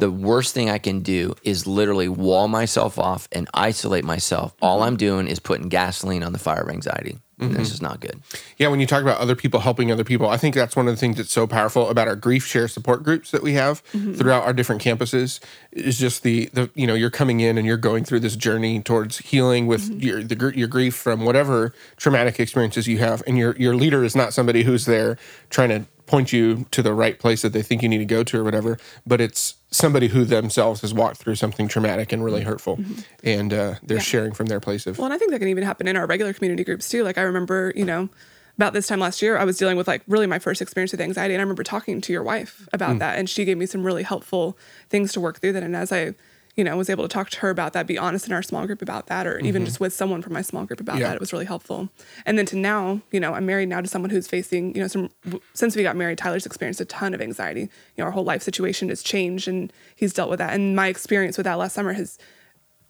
the 0.00 0.10
worst 0.10 0.54
thing 0.54 0.70
I 0.70 0.78
can 0.78 1.00
do 1.00 1.34
is 1.42 1.66
literally 1.66 2.08
wall 2.08 2.48
myself 2.48 2.98
off 2.98 3.28
and 3.32 3.48
isolate 3.54 4.04
myself. 4.04 4.54
All 4.60 4.78
mm-hmm. 4.78 4.88
I'm 4.88 4.96
doing 4.96 5.26
is 5.28 5.38
putting 5.38 5.68
gasoline 5.68 6.22
on 6.22 6.32
the 6.32 6.38
fire 6.38 6.62
of 6.62 6.70
anxiety. 6.70 7.18
And 7.40 7.56
this 7.56 7.70
is 7.70 7.76
mm-hmm. 7.76 7.86
not 7.86 8.00
good. 8.00 8.20
Yeah, 8.58 8.68
when 8.68 8.80
you 8.80 8.86
talk 8.86 9.00
about 9.00 9.18
other 9.18 9.34
people 9.34 9.60
helping 9.60 9.90
other 9.90 10.04
people, 10.04 10.28
I 10.28 10.36
think 10.36 10.54
that's 10.54 10.76
one 10.76 10.88
of 10.88 10.94
the 10.94 11.00
things 11.00 11.16
that's 11.16 11.32
so 11.32 11.46
powerful 11.46 11.88
about 11.88 12.06
our 12.06 12.16
GriefShare 12.16 12.68
support 12.68 13.02
groups 13.02 13.30
that 13.30 13.42
we 13.42 13.54
have 13.54 13.82
mm-hmm. 13.92 14.12
throughout 14.12 14.44
our 14.44 14.52
different 14.52 14.82
campuses. 14.82 15.40
Is 15.72 15.98
just 15.98 16.22
the 16.22 16.50
the 16.52 16.70
you 16.74 16.86
know 16.86 16.92
you're 16.92 17.08
coming 17.08 17.40
in 17.40 17.56
and 17.56 17.66
you're 17.66 17.78
going 17.78 18.04
through 18.04 18.20
this 18.20 18.36
journey 18.36 18.82
towards 18.82 19.18
healing 19.18 19.66
with 19.66 19.90
your 20.02 20.22
the 20.22 20.52
your 20.54 20.68
grief 20.68 20.94
from 20.94 21.24
whatever 21.24 21.72
traumatic 21.96 22.38
experiences 22.38 22.86
you 22.86 22.98
have, 22.98 23.22
and 23.26 23.38
your 23.38 23.56
your 23.56 23.74
leader 23.74 24.04
is 24.04 24.14
not 24.14 24.34
somebody 24.34 24.62
who's 24.64 24.84
there 24.84 25.16
trying 25.48 25.70
to 25.70 25.86
point 26.04 26.32
you 26.32 26.66
to 26.72 26.82
the 26.82 26.92
right 26.92 27.18
place 27.18 27.40
that 27.40 27.54
they 27.54 27.62
think 27.62 27.82
you 27.82 27.88
need 27.88 27.98
to 27.98 28.04
go 28.04 28.22
to 28.22 28.38
or 28.38 28.44
whatever, 28.44 28.76
but 29.06 29.20
it's 29.20 29.54
somebody 29.70 30.08
who 30.08 30.24
themselves 30.24 30.80
has 30.80 30.92
walked 30.92 31.18
through 31.18 31.36
something 31.36 31.68
traumatic 31.68 32.12
and 32.12 32.24
really 32.24 32.40
mm-hmm. 32.40 32.50
hurtful, 32.50 32.76
mm-hmm. 32.76 33.00
and 33.22 33.52
uh, 33.52 33.74
they're 33.82 34.00
sharing 34.00 34.32
from 34.32 34.46
their 34.46 34.60
place 34.60 34.86
of 34.86 34.98
Well, 34.98 35.06
and 35.06 35.14
I 35.14 35.18
think 35.18 35.30
that 35.30 35.38
can 35.38 35.48
even 35.48 35.64
happen 35.64 35.86
in 35.86 35.96
our 35.96 36.06
regular 36.06 36.32
community 36.32 36.64
groups 36.64 36.88
too. 36.88 37.04
Like 37.04 37.18
I 37.18 37.22
remember, 37.22 37.72
you 37.76 37.84
know, 37.84 38.08
about 38.56 38.72
this 38.72 38.86
time 38.86 39.00
last 39.00 39.22
year, 39.22 39.38
I 39.38 39.44
was 39.44 39.56
dealing 39.56 39.76
with 39.76 39.88
like 39.88 40.02
really 40.06 40.26
my 40.26 40.38
first 40.38 40.60
experience 40.60 40.92
with 40.92 41.00
anxiety, 41.00 41.34
and 41.34 41.40
I 41.40 41.44
remember 41.44 41.62
talking 41.62 42.00
to 42.00 42.12
your 42.12 42.22
wife 42.22 42.68
about 42.72 42.96
mm. 42.96 42.98
that, 42.98 43.18
and 43.18 43.28
she 43.30 43.44
gave 43.44 43.58
me 43.58 43.66
some 43.66 43.84
really 43.84 44.02
helpful 44.02 44.58
things 44.88 45.12
to 45.12 45.20
work 45.20 45.40
through 45.40 45.52
that. 45.52 45.62
And 45.62 45.76
as 45.76 45.92
I, 45.92 46.14
you 46.56 46.64
know, 46.64 46.76
was 46.76 46.90
able 46.90 47.04
to 47.04 47.08
talk 47.08 47.30
to 47.30 47.38
her 47.40 47.50
about 47.50 47.72
that, 47.72 47.86
be 47.86 47.96
honest 47.96 48.26
in 48.26 48.32
our 48.32 48.42
small 48.42 48.66
group 48.66 48.82
about 48.82 49.06
that, 49.06 49.26
or 49.26 49.38
even 49.38 49.62
mm-hmm. 49.62 49.66
just 49.66 49.80
with 49.80 49.92
someone 49.92 50.20
from 50.20 50.32
my 50.32 50.42
small 50.42 50.64
group 50.64 50.80
about 50.80 50.98
Yeah. 50.98 51.08
that, 51.08 51.14
it 51.14 51.20
was 51.20 51.32
really 51.32 51.44
helpful. 51.44 51.88
And 52.26 52.36
then 52.36 52.46
to 52.46 52.56
now, 52.56 53.00
you 53.12 53.20
know, 53.20 53.34
I'm 53.34 53.46
married 53.46 53.68
now 53.68 53.80
to 53.80 53.88
someone 53.88 54.10
who's 54.10 54.26
facing, 54.26 54.74
you 54.74 54.80
know, 54.80 54.88
some 54.88 55.10
since 55.54 55.76
we 55.76 55.82
got 55.82 55.96
married, 55.96 56.18
Tyler's 56.18 56.46
experienced 56.46 56.80
a 56.80 56.84
ton 56.84 57.14
of 57.14 57.20
anxiety. 57.20 57.62
You 57.62 57.68
know, 57.98 58.04
our 58.04 58.10
whole 58.10 58.24
life 58.24 58.42
situation 58.42 58.88
has 58.88 59.02
changed, 59.02 59.46
and 59.48 59.72
he's 59.94 60.12
dealt 60.12 60.30
with 60.30 60.38
that. 60.38 60.52
And 60.52 60.74
my 60.74 60.88
experience 60.88 61.36
with 61.36 61.44
that 61.44 61.54
last 61.54 61.74
summer 61.74 61.92
has 61.92 62.18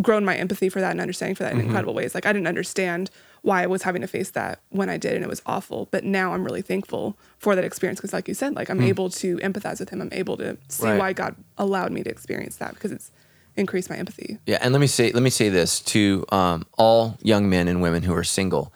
grown 0.01 0.25
my 0.25 0.35
empathy 0.37 0.69
for 0.69 0.81
that 0.81 0.93
and 0.93 1.01
understanding 1.01 1.35
for 1.35 1.43
that 1.43 1.53
in 1.53 1.59
mm-hmm. 1.59 1.67
incredible 1.67 1.95
ways. 1.95 2.15
Like 2.15 2.27
I 2.27 2.33
didn't 2.33 2.49
understand 2.49 3.11
why 3.43 3.63
I 3.63 3.67
was 3.67 3.83
having 3.83 4.03
to 4.03 4.09
face 4.09 4.31
that 4.31 4.61
when 4.71 4.89
I 4.89 4.97
did, 4.97 5.15
and 5.15 5.25
it 5.25 5.29
was 5.29 5.43
awful. 5.47 5.89
But 5.91 6.05
now 6.05 6.33
I'm 6.33 6.45
really 6.45 6.63
thankful 6.63 7.17
for 7.39 7.55
that 7.55 7.65
experience 7.65 8.01
because, 8.01 8.13
like 8.13 8.29
you 8.29 8.35
said, 8.35 8.55
like 8.55 8.71
I'm 8.71 8.79
hmm. 8.79 8.85
able 8.85 9.11
to 9.11 9.37
empathize 9.39 9.81
with 9.81 9.91
him. 9.91 10.01
I'm 10.01 10.13
able 10.13 10.37
to 10.39 10.57
see 10.69 10.87
Right. 10.87 10.99
why 10.99 11.13
God 11.13 11.37
allowed 11.59 11.93
me 11.93 12.03
to 12.03 12.11
experience 12.11 12.57
that 12.57 12.75
because 12.75 12.93
it's 12.93 13.11
increased 13.61 13.91
my 13.91 13.97
empathy. 13.97 14.39
Yeah, 14.47 14.59
and 14.61 14.73
let 14.73 14.81
me 14.81 14.87
say 14.87 15.13
let 15.13 15.23
me 15.23 15.31
say 15.31 15.49
this 15.49 15.81
to 15.81 16.25
um, 16.31 16.67
all 16.77 17.19
young 17.23 17.49
men 17.49 17.69
and 17.69 17.81
women 17.81 18.03
who 18.03 18.15
are 18.15 18.25
single. 18.25 18.73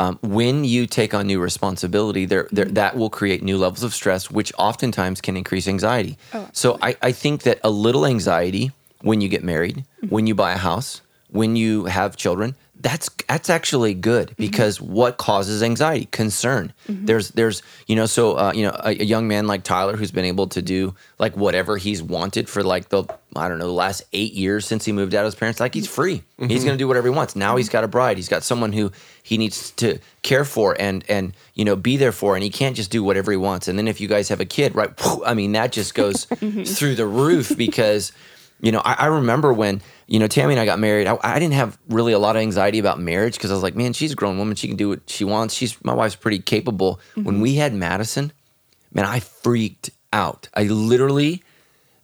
Um, 0.00 0.18
when 0.22 0.64
you 0.64 0.86
take 0.86 1.12
on 1.12 1.26
new 1.26 1.40
responsibility, 1.40 2.24
there, 2.24 2.46
there 2.52 2.66
that 2.66 2.96
will 2.96 3.10
create 3.10 3.42
new 3.42 3.58
levels 3.58 3.82
of 3.82 3.92
stress, 3.92 4.30
which 4.30 4.52
oftentimes 4.56 5.20
can 5.20 5.36
increase 5.36 5.66
anxiety. 5.66 6.16
so 6.52 6.78
I, 6.80 6.96
I 7.02 7.10
think 7.10 7.42
that 7.42 7.58
a 7.64 7.70
little 7.70 8.06
anxiety 8.06 8.70
when 9.02 9.20
you 9.20 9.28
get 9.28 9.42
married, 9.42 9.84
when 10.08 10.28
you 10.28 10.36
buy 10.36 10.52
a 10.52 10.56
house, 10.56 11.02
when 11.30 11.56
you 11.56 11.86
have 11.86 12.16
children, 12.16 12.54
that's 12.80 13.10
that's 13.28 13.50
actually 13.50 13.94
good 13.94 14.28
mm-hmm. 14.28 14.42
because 14.42 14.80
what 14.80 15.18
causes 15.18 15.62
anxiety? 15.62 16.06
Concern. 16.06 16.72
Mm-hmm. 16.88 17.06
There's 17.06 17.30
there's 17.30 17.62
you 17.86 17.96
know 17.96 18.06
so 18.06 18.38
uh, 18.38 18.52
you 18.54 18.62
know 18.62 18.76
a, 18.84 18.90
a 18.90 19.04
young 19.04 19.28
man 19.28 19.46
like 19.46 19.64
Tyler 19.64 19.96
who's 19.96 20.10
been 20.10 20.24
able 20.24 20.46
to 20.48 20.62
do 20.62 20.94
like 21.18 21.36
whatever 21.36 21.76
he's 21.76 22.02
wanted 22.02 22.48
for 22.48 22.62
like 22.62 22.88
the 22.88 23.04
I 23.36 23.48
don't 23.48 23.58
know 23.58 23.66
the 23.66 23.72
last 23.72 24.02
eight 24.12 24.32
years 24.32 24.66
since 24.66 24.84
he 24.84 24.92
moved 24.92 25.14
out 25.14 25.20
of 25.20 25.26
his 25.26 25.34
parents. 25.34 25.60
Like 25.60 25.74
he's 25.74 25.86
mm-hmm. 25.86 25.94
free. 25.94 26.22
He's 26.46 26.64
gonna 26.64 26.76
do 26.76 26.88
whatever 26.88 27.08
he 27.08 27.14
wants. 27.14 27.34
Now 27.34 27.56
he's 27.56 27.68
got 27.68 27.84
a 27.84 27.88
bride. 27.88 28.16
He's 28.16 28.28
got 28.28 28.42
someone 28.42 28.72
who 28.72 28.92
he 29.22 29.38
needs 29.38 29.72
to 29.72 29.98
care 30.22 30.44
for 30.44 30.76
and 30.80 31.04
and 31.08 31.34
you 31.54 31.64
know 31.64 31.76
be 31.76 31.96
there 31.96 32.12
for, 32.12 32.34
and 32.34 32.44
he 32.44 32.50
can't 32.50 32.76
just 32.76 32.90
do 32.90 33.02
whatever 33.02 33.30
he 33.30 33.36
wants. 33.36 33.68
And 33.68 33.78
then 33.78 33.88
if 33.88 34.00
you 34.00 34.08
guys 34.08 34.28
have 34.28 34.40
a 34.40 34.46
kid, 34.46 34.74
right? 34.74 34.90
I 35.24 35.34
mean 35.34 35.52
that 35.52 35.72
just 35.72 35.94
goes 35.94 36.24
through 36.26 36.94
the 36.94 37.06
roof 37.06 37.56
because 37.56 38.12
you 38.60 38.72
know, 38.72 38.82
I, 38.84 38.94
I 38.94 39.06
remember 39.06 39.52
when, 39.52 39.80
you 40.08 40.18
know, 40.18 40.26
Tammy 40.26 40.54
and 40.54 40.60
I 40.60 40.64
got 40.64 40.78
married, 40.78 41.06
I, 41.06 41.18
I 41.22 41.38
didn't 41.38 41.54
have 41.54 41.78
really 41.88 42.14
a 42.14 42.18
lot 42.18 42.34
of 42.34 42.40
anxiety 42.40 42.78
about 42.78 42.98
marriage 42.98 43.34
because 43.34 43.50
I 43.50 43.54
was 43.54 43.62
like, 43.62 43.76
man, 43.76 43.92
she's 43.92 44.10
a 44.10 44.14
grown 44.16 44.38
woman. 44.38 44.56
She 44.56 44.66
can 44.66 44.76
do 44.76 44.88
what 44.88 45.00
she 45.06 45.22
wants. 45.22 45.54
She's, 45.54 45.76
my 45.84 45.92
wife's 45.92 46.16
pretty 46.16 46.38
capable. 46.38 46.98
When 47.14 47.40
we 47.42 47.54
had 47.56 47.74
Madison, 47.74 48.32
man, 48.92 49.04
I 49.04 49.20
freaked 49.20 49.90
out. 50.10 50.48
I 50.54 50.64
literally, 50.64 51.42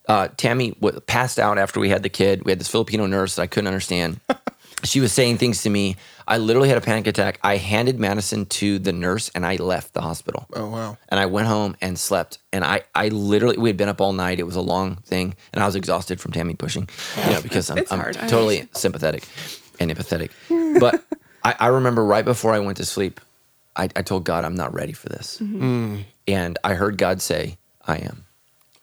uh, 0.07 0.29
Tammy 0.37 0.73
w- 0.73 1.01
passed 1.01 1.38
out 1.38 1.57
after 1.57 1.81
we 1.81 1.88
had 1.88 2.03
the 2.03 2.11
kid. 2.11 2.45
We 2.45 2.53
had 2.53 2.61
this 2.61 2.69
Filipino 2.69 3.07
nurse 3.07 3.37
that 3.37 3.43
I 3.43 3.47
couldn't 3.47 3.69
understand. 3.69 4.21
she 4.85 5.01
was 5.01 5.12
saying 5.12 5.38
things 5.38 5.62
to 5.62 5.71
me. 5.71 5.97
I 6.27 6.39
literally 6.39 6.69
had 6.69 6.79
a 6.79 6.81
panic 6.81 7.07
attack. 7.07 7.39
I 7.43 7.57
handed 7.57 7.99
Madison 8.01 8.47
to 8.47 8.79
the 8.79 8.93
nurse 8.93 9.31
and 9.35 9.45
I 9.45 9.57
left 9.57 9.93
the 9.93 10.01
hospital 10.01 10.47
oh 10.55 10.69
wow. 10.69 10.97
and 11.09 11.21
I 11.21 11.27
went 11.27 11.47
home 11.49 11.77
and 11.81 11.99
slept. 11.99 12.39
And 12.53 12.65
I, 12.65 12.83
I 12.95 13.09
literally, 13.09 13.59
we 13.59 13.69
had 13.69 13.77
been 13.77 13.89
up 13.89 14.01
all 14.01 14.13
night. 14.13 14.39
It 14.39 14.45
was 14.45 14.57
a 14.57 14.61
long 14.61 14.97
thing, 14.97 15.35
and 15.53 15.63
I 15.63 15.67
was 15.67 15.75
exhausted 15.77 16.21
from 16.21 16.33
Tammy 16.33 16.55
pushing, 16.55 16.89
you 17.27 17.33
know, 17.33 17.43
because 17.43 17.69
I'm, 17.71 17.85
I'm 17.91 18.13
totally 18.29 18.69
sympathetic 18.75 19.27
and 19.81 19.91
empathetic. 19.91 20.31
But 20.81 21.05
I, 21.43 21.55
I 21.59 21.67
remember 21.69 22.05
right 22.05 22.25
before 22.25 22.53
I 22.55 22.61
went 22.61 22.77
to 22.79 22.85
sleep, 22.85 23.21
I, 23.77 23.85
I 23.97 24.03
told 24.03 24.25
God, 24.25 24.45
I'm 24.45 24.55
not 24.55 24.73
ready 24.73 24.93
for 24.93 25.09
this. 25.09 25.41
And 25.41 26.59
I 26.65 26.75
heard 26.75 26.97
God 26.97 27.21
say, 27.21 27.59
I 27.87 27.97
am. 27.97 28.25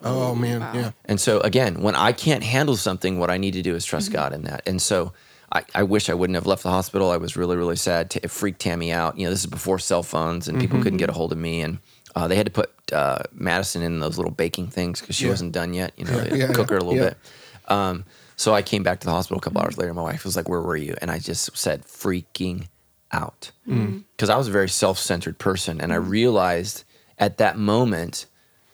Oh 0.03 0.35
man, 0.35 0.61
yeah. 0.75 0.91
And 1.05 1.19
so 1.21 1.39
again, 1.41 1.81
when 1.81 1.95
I 1.95 2.11
can't 2.11 2.43
handle 2.43 2.75
something, 2.75 3.19
what 3.19 3.29
I 3.29 3.37
need 3.37 3.53
to 3.53 3.61
do 3.61 3.75
is 3.75 3.85
trust 3.85 4.07
Mm-hmm. 4.07 4.15
God 4.15 4.33
in 4.33 4.41
that. 4.43 4.63
And 4.67 4.81
so 4.81 5.13
I, 5.51 5.63
I 5.75 5.83
wish 5.83 6.09
I 6.09 6.13
wouldn't 6.13 6.35
have 6.35 6.45
left 6.47 6.63
the 6.63 6.69
hospital. 6.69 7.11
I 7.11 7.17
was 7.17 7.35
really, 7.35 7.57
really 7.57 7.75
sad. 7.75 8.09
T- 8.09 8.19
It 8.23 8.31
freaked 8.31 8.59
Tammy 8.61 8.91
out. 8.91 9.17
You 9.17 9.25
know, 9.25 9.31
this 9.31 9.41
is 9.41 9.47
before 9.47 9.79
cell 9.79 10.03
phones 10.03 10.47
and 10.47 10.59
people 10.59 10.81
couldn't 10.81 10.97
get 10.97 11.09
a 11.09 11.13
hold 11.13 11.31
of 11.31 11.37
me. 11.37 11.61
And 11.61 11.79
uh, 12.15 12.27
they 12.27 12.35
had 12.37 12.45
to 12.45 12.51
put 12.51 12.71
uh, 12.93 13.23
Madison 13.33 13.81
in 13.81 13.99
those 13.99 14.17
little 14.17 14.31
baking 14.31 14.67
things 14.67 15.01
because 15.01 15.15
she 15.15 15.25
Yeah. 15.25 15.31
wasn't 15.31 15.51
done 15.51 15.73
yet. 15.73 15.91
You 15.97 16.05
know, 16.05 16.23
Yeah, 16.23 16.35
yeah, 16.35 16.47
cook 16.53 16.69
her 16.69 16.77
a 16.77 16.83
little 16.83 16.95
yeah. 16.95 17.09
bit. 17.09 17.17
Um, 17.67 18.05
so 18.37 18.53
I 18.53 18.61
came 18.61 18.81
back 18.83 18.99
to 19.01 19.05
the 19.05 19.11
hospital 19.11 19.37
a 19.39 19.41
couple 19.41 19.61
hours 19.61 19.77
later. 19.77 19.93
My 19.93 20.01
wife 20.01 20.23
was 20.25 20.35
like, 20.35 20.49
"Where 20.49 20.61
were 20.61 20.75
you?" 20.75 20.95
And 21.01 21.11
I 21.11 21.19
just 21.19 21.55
said, 21.55 21.83
"Freaking 21.85 22.67
out," 23.11 23.51
because 23.65 24.29
I 24.29 24.35
was 24.37 24.47
a 24.47 24.51
very 24.51 24.67
self-centered 24.69 25.37
person, 25.37 25.79
and 25.79 25.93
I 25.93 25.97
realized 25.97 26.83
at 27.19 27.37
that 27.37 27.57
moment 27.59 28.25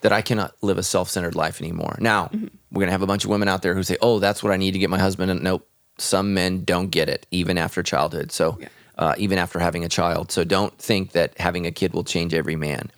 that 0.02 0.14
I 0.14 0.22
cannot 0.22 0.54
live 0.62 0.78
a 0.78 0.84
self-centered 0.84 1.36
life 1.36 1.60
anymore. 1.60 1.98
Now, 2.00 2.30
we're 2.72 2.80
gonna 2.82 2.92
have 2.94 3.02
a 3.02 3.08
bunch 3.08 3.26
of 3.26 3.30
women 3.30 3.50
out 3.50 3.62
there 3.62 3.76
who 3.76 3.84
say, 3.84 3.98
"Oh, 4.02 4.20
that's 4.20 4.42
what 4.42 4.54
I 4.54 4.58
need 4.58 4.72
to 4.72 4.80
get 4.80 4.90
my 4.90 5.00
husband." 5.00 5.32
And 5.32 5.44
nope, 5.44 5.68
some 5.98 6.34
men 6.34 6.64
don't 6.64 6.90
get 6.90 7.10
it 7.10 7.26
even 7.32 7.58
after 7.58 7.82
childhood. 7.84 8.32
So 8.32 8.58
Yeah. 8.60 8.68
uh, 8.98 9.14
even 9.18 9.38
after 9.38 9.60
having 9.60 9.84
a 9.86 9.90
child. 9.90 10.32
So 10.32 10.44
don't 10.44 10.78
think 10.78 11.12
that 11.12 11.38
having 11.40 11.66
a 11.66 11.72
kid 11.72 11.94
will 11.94 12.04
change 12.04 12.34
every 12.34 12.56
man. 12.56 12.92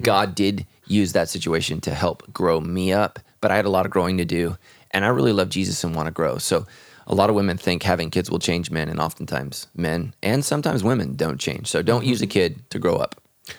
God 0.00 0.34
did 0.36 0.64
use 0.86 1.12
that 1.12 1.28
situation 1.28 1.80
to 1.80 1.90
help 1.92 2.32
grow 2.32 2.60
me 2.60 2.92
up, 2.92 3.18
but 3.40 3.50
I 3.50 3.56
had 3.56 3.64
a 3.64 3.68
lot 3.70 3.84
of 3.84 3.90
growing 3.90 4.16
to 4.18 4.24
do, 4.24 4.56
and 4.92 5.04
I 5.04 5.08
really 5.08 5.32
love 5.32 5.48
Jesus 5.48 5.82
and 5.82 5.94
want 5.96 6.06
to 6.06 6.12
grow. 6.12 6.38
So 6.38 6.66
a 7.08 7.14
lot 7.16 7.28
of 7.30 7.34
women 7.36 7.58
think 7.58 7.82
having 7.82 8.08
kids 8.10 8.30
will 8.30 8.38
change 8.38 8.70
men, 8.70 8.88
and 8.88 9.00
oftentimes 9.00 9.66
men 9.74 10.14
and 10.22 10.44
sometimes 10.44 10.84
women 10.84 11.16
don't 11.16 11.40
change. 11.40 11.66
So 11.66 11.82
don't 11.82 12.04
use 12.06 12.22
a 12.22 12.28
kid 12.28 12.62
to 12.70 12.78
grow 12.78 12.94
up. 12.96 13.16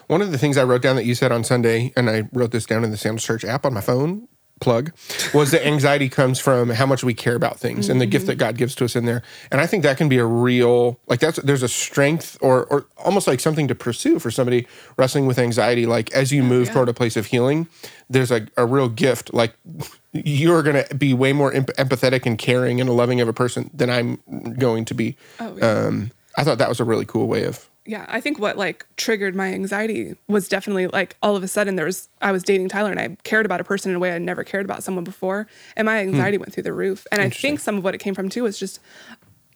One 0.07 0.21
of 0.21 0.31
the 0.31 0.37
things 0.37 0.57
I 0.57 0.63
wrote 0.63 0.81
down 0.81 0.95
that 0.95 1.05
you 1.05 1.13
said 1.13 1.33
on 1.33 1.43
Sunday, 1.43 1.91
and 1.97 2.09
I 2.09 2.23
wrote 2.31 2.51
this 2.51 2.65
down 2.65 2.85
in 2.85 2.91
the 2.91 2.97
Sandals 2.97 3.25
Church 3.25 3.43
app 3.43 3.65
on 3.65 3.73
my 3.73 3.81
phone, 3.81 4.27
plug, 4.59 4.91
was 5.33 5.51
that 5.51 5.65
anxiety 5.65 6.07
comes 6.07 6.39
from 6.39 6.69
how 6.69 6.85
much 6.85 7.03
we 7.03 7.13
care 7.13 7.35
about 7.35 7.59
things 7.59 7.89
and 7.89 7.99
the 7.99 8.05
gift 8.05 8.27
that 8.27 8.37
God 8.37 8.57
gives 8.57 8.75
to 8.75 8.85
us 8.85 8.95
in 8.95 9.05
there. 9.05 9.21
And 9.51 9.59
I 9.59 9.67
think 9.67 9.83
that 9.83 9.97
can 9.97 10.07
be 10.07 10.17
a 10.17 10.25
real, 10.25 10.99
like 11.07 11.19
that's, 11.19 11.37
there's 11.39 11.63
a 11.63 11.67
strength 11.67 12.37
or, 12.41 12.65
or 12.65 12.85
almost 12.97 13.27
like 13.27 13.39
something 13.39 13.67
to 13.67 13.75
pursue 13.75 14.19
for 14.19 14.31
somebody 14.31 14.65
wrestling 14.97 15.25
with 15.25 15.37
anxiety. 15.37 15.85
Like 15.85 16.11
as 16.13 16.31
you 16.31 16.43
move 16.43 16.71
toward 16.71 16.87
a 16.87 16.93
place 16.93 17.17
of 17.17 17.25
healing, 17.25 17.67
there's 18.09 18.31
a, 18.31 18.47
a 18.55 18.65
real 18.65 18.87
gift. 18.87 19.33
Like 19.33 19.53
you're 20.13 20.63
going 20.63 20.83
to 20.85 20.95
be 20.95 21.13
way 21.13 21.33
more 21.33 21.51
emp- 21.51 21.75
empathetic 21.77 22.25
and 22.25 22.37
caring 22.37 22.79
and 22.79 22.89
loving 22.89 23.19
of 23.19 23.27
a 23.27 23.33
person 23.33 23.69
than 23.73 23.89
I'm 23.89 24.19
going 24.57 24.85
to 24.85 24.93
be. 24.93 25.17
Oh, 25.39 25.57
yeah. 25.57 25.65
Um, 25.65 26.11
I 26.37 26.43
thought 26.43 26.57
that 26.57 26.69
was 26.69 26.79
a 26.79 26.83
really 26.85 27.05
cool 27.05 27.27
way 27.27 27.43
of 27.43 27.69
yeah, 27.85 28.05
I 28.07 28.21
think 28.21 28.39
what 28.39 28.57
like 28.57 28.85
triggered 28.95 29.35
my 29.35 29.53
anxiety 29.53 30.15
was 30.27 30.47
definitely 30.47 30.87
like 30.87 31.17
all 31.21 31.35
of 31.35 31.43
a 31.43 31.47
sudden 31.49 31.75
there 31.75 31.85
was 31.85 32.07
I 32.21 32.31
was 32.31 32.41
dating 32.41 32.69
Tyler 32.69 32.91
and 32.91 32.99
I 32.99 33.17
cared 33.23 33.45
about 33.45 33.59
a 33.59 33.65
person 33.65 33.91
in 33.91 33.97
a 33.97 33.99
way 33.99 34.13
I 34.13 34.19
never 34.19 34.43
cared 34.43 34.63
about 34.63 34.83
someone 34.83 35.03
before, 35.03 35.47
and 35.75 35.85
my 35.85 36.01
hmm. 36.01 36.09
anxiety 36.09 36.37
went 36.37 36.53
through 36.53 36.63
the 36.63 36.73
roof. 36.73 37.05
And 37.11 37.21
I 37.21 37.29
think 37.29 37.59
some 37.59 37.77
of 37.77 37.83
what 37.83 37.93
it 37.93 37.97
came 37.97 38.15
from 38.15 38.29
too 38.29 38.43
was 38.43 38.57
just 38.57 38.79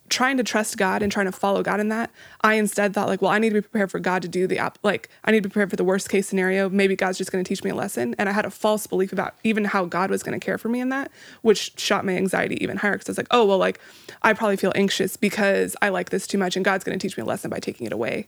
trying 0.09 0.37
to 0.37 0.43
trust 0.43 0.77
God 0.77 1.01
and 1.01 1.11
trying 1.11 1.25
to 1.25 1.31
follow 1.31 1.61
God 1.63 1.79
in 1.79 1.89
that. 1.89 2.11
I 2.41 2.53
instead 2.55 2.93
thought 2.93 3.07
like, 3.07 3.21
well, 3.21 3.31
I 3.31 3.39
need 3.39 3.49
to 3.49 3.55
be 3.55 3.61
prepared 3.61 3.91
for 3.91 3.99
God 3.99 4.21
to 4.21 4.27
do 4.27 4.47
the 4.47 4.57
app. 4.57 4.77
Like, 4.83 5.09
I 5.25 5.31
need 5.31 5.43
to 5.43 5.49
be 5.49 5.53
prepared 5.53 5.69
for 5.69 5.75
the 5.75 5.83
worst 5.83 6.09
case 6.09 6.27
scenario. 6.27 6.69
Maybe 6.69 6.95
God's 6.95 7.17
just 7.17 7.31
going 7.31 7.43
to 7.43 7.47
teach 7.47 7.63
me 7.63 7.71
a 7.71 7.75
lesson. 7.75 8.15
And 8.17 8.29
I 8.29 8.31
had 8.31 8.45
a 8.45 8.49
false 8.49 8.87
belief 8.87 9.11
about 9.11 9.35
even 9.43 9.65
how 9.65 9.85
God 9.85 10.09
was 10.09 10.23
going 10.23 10.39
to 10.39 10.43
care 10.43 10.57
for 10.57 10.69
me 10.69 10.79
in 10.79 10.89
that, 10.89 11.11
which 11.41 11.79
shot 11.79 12.05
my 12.05 12.13
anxiety 12.15 12.61
even 12.63 12.77
higher. 12.77 12.93
Because 12.93 13.09
I 13.09 13.11
was 13.11 13.17
like, 13.17 13.27
oh 13.31 13.45
well, 13.45 13.57
like 13.57 13.79
I 14.21 14.33
probably 14.33 14.57
feel 14.57 14.71
anxious 14.75 15.17
because 15.17 15.75
I 15.81 15.89
like 15.89 16.09
this 16.09 16.25
too 16.27 16.37
much, 16.37 16.55
and 16.55 16.63
God's 16.63 16.83
going 16.83 16.97
to 16.97 17.01
teach 17.05 17.17
me 17.17 17.21
a 17.23 17.25
lesson 17.25 17.49
by 17.49 17.59
taking 17.59 17.85
it 17.85 17.93
away. 17.93 18.27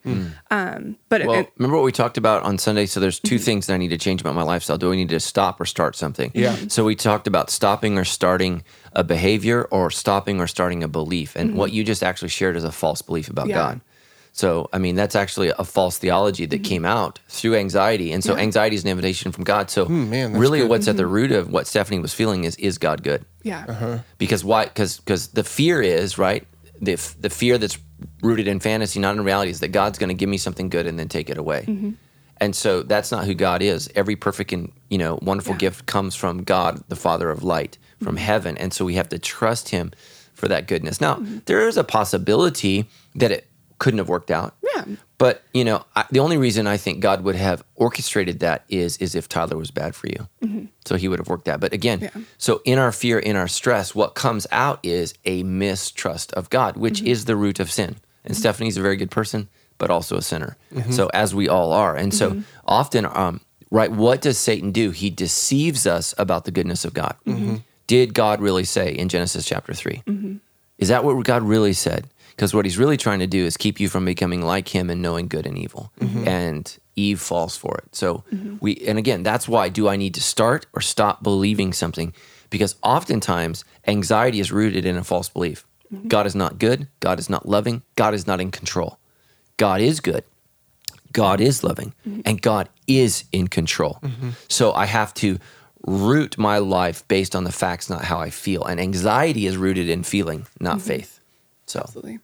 Um, 0.52 0.98
but 1.10 1.26
Well, 1.26 1.38
and- 1.40 1.48
remember 1.58 1.78
what 1.78 1.84
we 1.86 1.92
talked 1.92 2.18
about 2.18 2.44
on 2.44 2.58
Sunday? 2.58 2.86
So 2.86 3.00
there's 3.00 3.20
2 3.20 3.38
things 3.40 3.68
that 3.68 3.74
I 3.74 3.78
need 3.78 3.90
to 3.90 3.98
change 3.98 4.22
about 4.22 4.36
my 4.36 4.44
lifestyle. 4.44 4.78
Do 4.78 4.92
I 4.92 4.96
need 4.96 5.10
to 5.10 5.20
stop 5.20 5.60
or 5.62 5.66
start 5.66 5.96
something? 5.96 6.32
Yeah. 6.34 6.56
So 6.68 6.84
we 6.84 6.96
talked 6.96 7.28
about 7.28 7.50
stopping 7.50 7.98
or 7.98 8.04
starting 8.06 8.64
a 9.00 9.04
behavior 9.04 9.64
or 9.72 9.90
stopping 9.90 10.40
or 10.40 10.48
starting 10.48 10.84
a 10.84 10.88
belief. 10.88 11.36
And 11.36 11.56
what 11.56 11.70
mm-hmm. 11.70 11.78
you 11.78 11.84
just 11.84 12.04
actually 12.04 12.30
shared 12.30 12.56
is 12.56 12.64
a 12.64 12.72
false 12.72 13.02
belief 13.02 13.30
about 13.30 13.48
Yeah. 13.48 13.56
God. 13.56 13.82
So, 14.32 14.70
I 14.72 14.78
mean, 14.78 14.96
that's 14.96 15.16
actually 15.16 15.52
a 15.58 15.66
false 15.66 15.98
theology 15.98 16.46
that 16.46 16.58
mm-hmm. 16.58 16.64
came 16.64 16.86
out 16.86 17.20
through 17.28 17.56
anxiety. 17.56 18.12
And 18.14 18.24
so, 18.24 18.38
anxiety 18.38 18.76
is 18.76 18.84
an 18.84 18.90
invitation 18.90 19.32
from 19.32 19.44
God. 19.44 19.70
So, 19.70 19.86
hmm, 19.86 20.10
man, 20.10 20.34
really, 20.38 20.60
good. 20.60 20.70
what's 20.70 20.88
at 20.88 20.98
the 20.98 21.04
mm-hmm. 21.04 21.12
root 21.12 21.32
of 21.32 21.52
what 21.52 21.66
Stephanie 21.68 22.00
was 22.00 22.14
feeling 22.14 22.44
is, 22.44 22.56
is 22.58 22.78
God 22.78 23.04
good? 23.04 23.26
yeah, 23.44 23.66
uh-huh. 23.68 24.00
because 24.18 24.44
why 24.44 24.66
because 24.66 24.98
because 24.98 25.30
the 25.30 25.44
fear 25.44 25.82
is 25.82 26.18
right 26.18 26.46
the, 26.82 26.94
f- 26.94 27.16
the 27.20 27.30
fear 27.30 27.58
that's 27.58 27.78
rooted 28.22 28.48
in 28.48 28.60
fantasy 28.60 29.00
not 29.00 29.16
in 29.16 29.24
reality 29.24 29.52
is 29.52 29.60
that 29.60 29.70
god's 29.70 29.98
going 29.98 30.10
to 30.10 30.14
give 30.14 30.30
me 30.30 30.38
something 30.38 30.70
good 30.70 30.88
and 30.88 30.98
then 30.98 31.08
take 31.08 31.30
it 31.30 31.38
away 31.38 31.94
and 32.38 32.56
so 32.56 32.84
that's 32.84 33.12
not 33.12 33.26
who 33.26 33.34
god 33.34 33.62
is 33.62 33.90
every 33.96 34.16
perfect 34.16 34.52
and 34.54 34.72
you 34.90 34.98
know 34.98 35.20
wonderful 35.22 35.54
Yeah. 35.54 35.60
gift 35.60 35.86
comes 35.86 36.16
from 36.16 36.44
god 36.44 36.84
the 36.90 36.96
father 36.96 37.30
of 37.30 37.44
light 37.44 37.78
from 38.04 38.18
heaven 38.18 38.58
and 38.58 38.74
so 38.74 38.86
we 38.86 38.96
have 38.96 39.10
to 39.10 39.20
trust 39.20 39.70
him 39.70 39.92
for 40.34 40.48
that 40.48 40.68
goodness 40.68 41.00
now 41.02 41.16
there 41.46 41.68
is 41.68 41.78
a 41.78 41.84
possibility 41.84 42.86
that 43.16 43.32
it 43.32 43.46
couldn't 43.78 43.98
have 43.98 44.10
worked 44.10 44.30
out 44.32 44.56
Yeah. 44.76 44.86
but 45.18 45.42
you 45.54 45.64
know 45.64 45.86
I, 45.96 46.06
the 46.12 46.20
only 46.20 46.38
reason 46.38 46.68
i 46.68 46.76
think 46.78 47.00
god 47.02 47.24
would 47.24 47.36
have 47.36 47.64
orchestrated 47.76 48.40
that 48.40 48.64
is 48.70 48.98
is 48.98 49.16
if 49.16 49.28
tyler 49.30 49.56
was 49.58 49.72
bad 49.72 49.96
for 49.96 50.08
you 50.08 50.28
so 50.86 50.96
he 50.96 51.08
would 51.08 51.20
have 51.20 51.28
worked 51.30 51.46
that 51.46 51.60
but 51.60 51.72
again 51.74 52.00
Mm-hmm. 52.00 52.20
Yeah. 52.20 52.26
so 52.38 52.62
in 52.66 52.78
our 52.80 52.92
fear 52.92 53.20
in 53.20 53.36
our 53.36 53.48
stress 53.48 53.94
what 53.96 54.16
comes 54.16 54.48
out 54.52 54.80
is 54.84 55.14
a 55.26 55.44
mistrust 55.44 56.34
of 56.34 56.50
god 56.50 56.76
which 56.78 57.00
Mm-hmm. 57.00 57.08
is 57.14 57.26
the 57.26 57.36
root 57.36 57.60
of 57.60 57.72
sin 57.72 57.96
and 58.26 58.36
stephanie's 58.36 58.78
a 58.78 58.82
very 58.82 58.98
good 58.98 59.12
person 59.12 59.48
but 59.78 59.90
also 59.90 60.18
a 60.18 60.22
sinner 60.22 60.58
so 60.90 61.08
as 61.14 61.34
we 61.34 61.48
all 61.48 61.72
are 61.72 61.96
and 61.96 62.14
so 62.14 62.32
Mm-hmm. 62.32 62.42
often 62.66 63.06
um, 63.06 63.40
right 63.72 63.92
what 63.92 64.20
does 64.22 64.38
satan 64.38 64.72
do 64.74 64.92
he 64.92 65.10
deceives 65.10 65.88
us 65.88 66.14
about 66.18 66.44
the 66.46 66.52
goodness 66.52 66.84
of 66.86 66.94
god 66.94 67.16
Mm-hmm. 67.26 67.56
Did 67.90 68.14
god 68.14 68.40
really 68.40 68.64
say 68.64 68.92
in 69.02 69.10
genesis 69.10 69.46
chapter 69.46 69.74
3 69.74 70.04
mm-hmm. 70.06 70.36
is 70.78 70.88
that 70.90 71.04
what 71.04 71.26
God 71.26 71.44
really 71.44 71.74
said? 71.74 72.08
Because 72.36 72.54
what 72.54 72.66
he's 72.66 72.78
really 72.78 72.96
trying 72.96 73.20
to 73.20 73.28
do 73.28 73.44
is 73.46 73.58
keep 73.58 73.80
you 73.82 73.90
from 73.90 74.06
becoming 74.06 74.42
like 74.42 74.70
him 74.70 74.90
and 74.90 75.02
knowing 75.02 75.28
good 75.28 75.46
and 75.46 75.58
evil. 75.58 75.92
Mm-hmm. 76.00 76.26
And 76.26 76.78
Eve 76.96 77.20
falls 77.20 77.58
for 77.58 77.78
it. 77.80 77.94
So 77.94 78.24
mm-hmm. 78.34 78.56
we, 78.62 78.78
and 78.88 78.98
again, 78.98 79.22
that's 79.24 79.46
why 79.46 79.68
do 79.68 79.90
I 79.90 79.98
need 79.98 80.14
to 80.14 80.22
start 80.22 80.66
or 80.74 80.82
stop 80.82 81.22
believing 81.22 81.74
something? 81.74 82.14
Because 82.50 82.78
oftentimes 82.82 83.66
anxiety 83.86 84.40
is 84.40 84.54
rooted 84.54 84.86
in 84.86 84.96
a 84.96 85.04
false 85.04 85.28
belief. 85.28 85.68
God 86.08 86.26
is 86.26 86.36
not 86.36 86.60
good. 86.60 86.88
God 87.02 87.20
is 87.20 87.30
not 87.30 87.48
loving. 87.48 87.82
God 87.96 88.14
is 88.14 88.26
not 88.26 88.40
in 88.40 88.52
control. 88.52 89.00
God 89.58 89.82
is 89.82 90.00
good. 90.00 90.24
God 91.12 91.42
is 91.42 91.64
loving 91.64 91.94
and 92.26 92.42
God 92.42 92.70
is 92.88 93.26
in 93.32 93.48
control. 93.50 94.00
So 94.48 94.72
I 94.74 94.86
have 94.86 95.14
to 95.16 95.40
root 95.86 96.38
my 96.38 96.58
life 96.58 97.08
based 97.08 97.36
on 97.36 97.44
the 97.44 97.52
facts, 97.52 97.90
not 97.90 98.06
how 98.06 98.20
I 98.20 98.30
feel. 98.30 98.64
And 98.66 98.80
anxiety 98.80 99.46
is 99.46 99.58
rooted 99.58 99.90
in 99.90 100.04
feeling, 100.04 100.48
not 100.60 100.82
faith. 100.82 101.20
So 101.66 101.80
absolutely. 101.82 102.20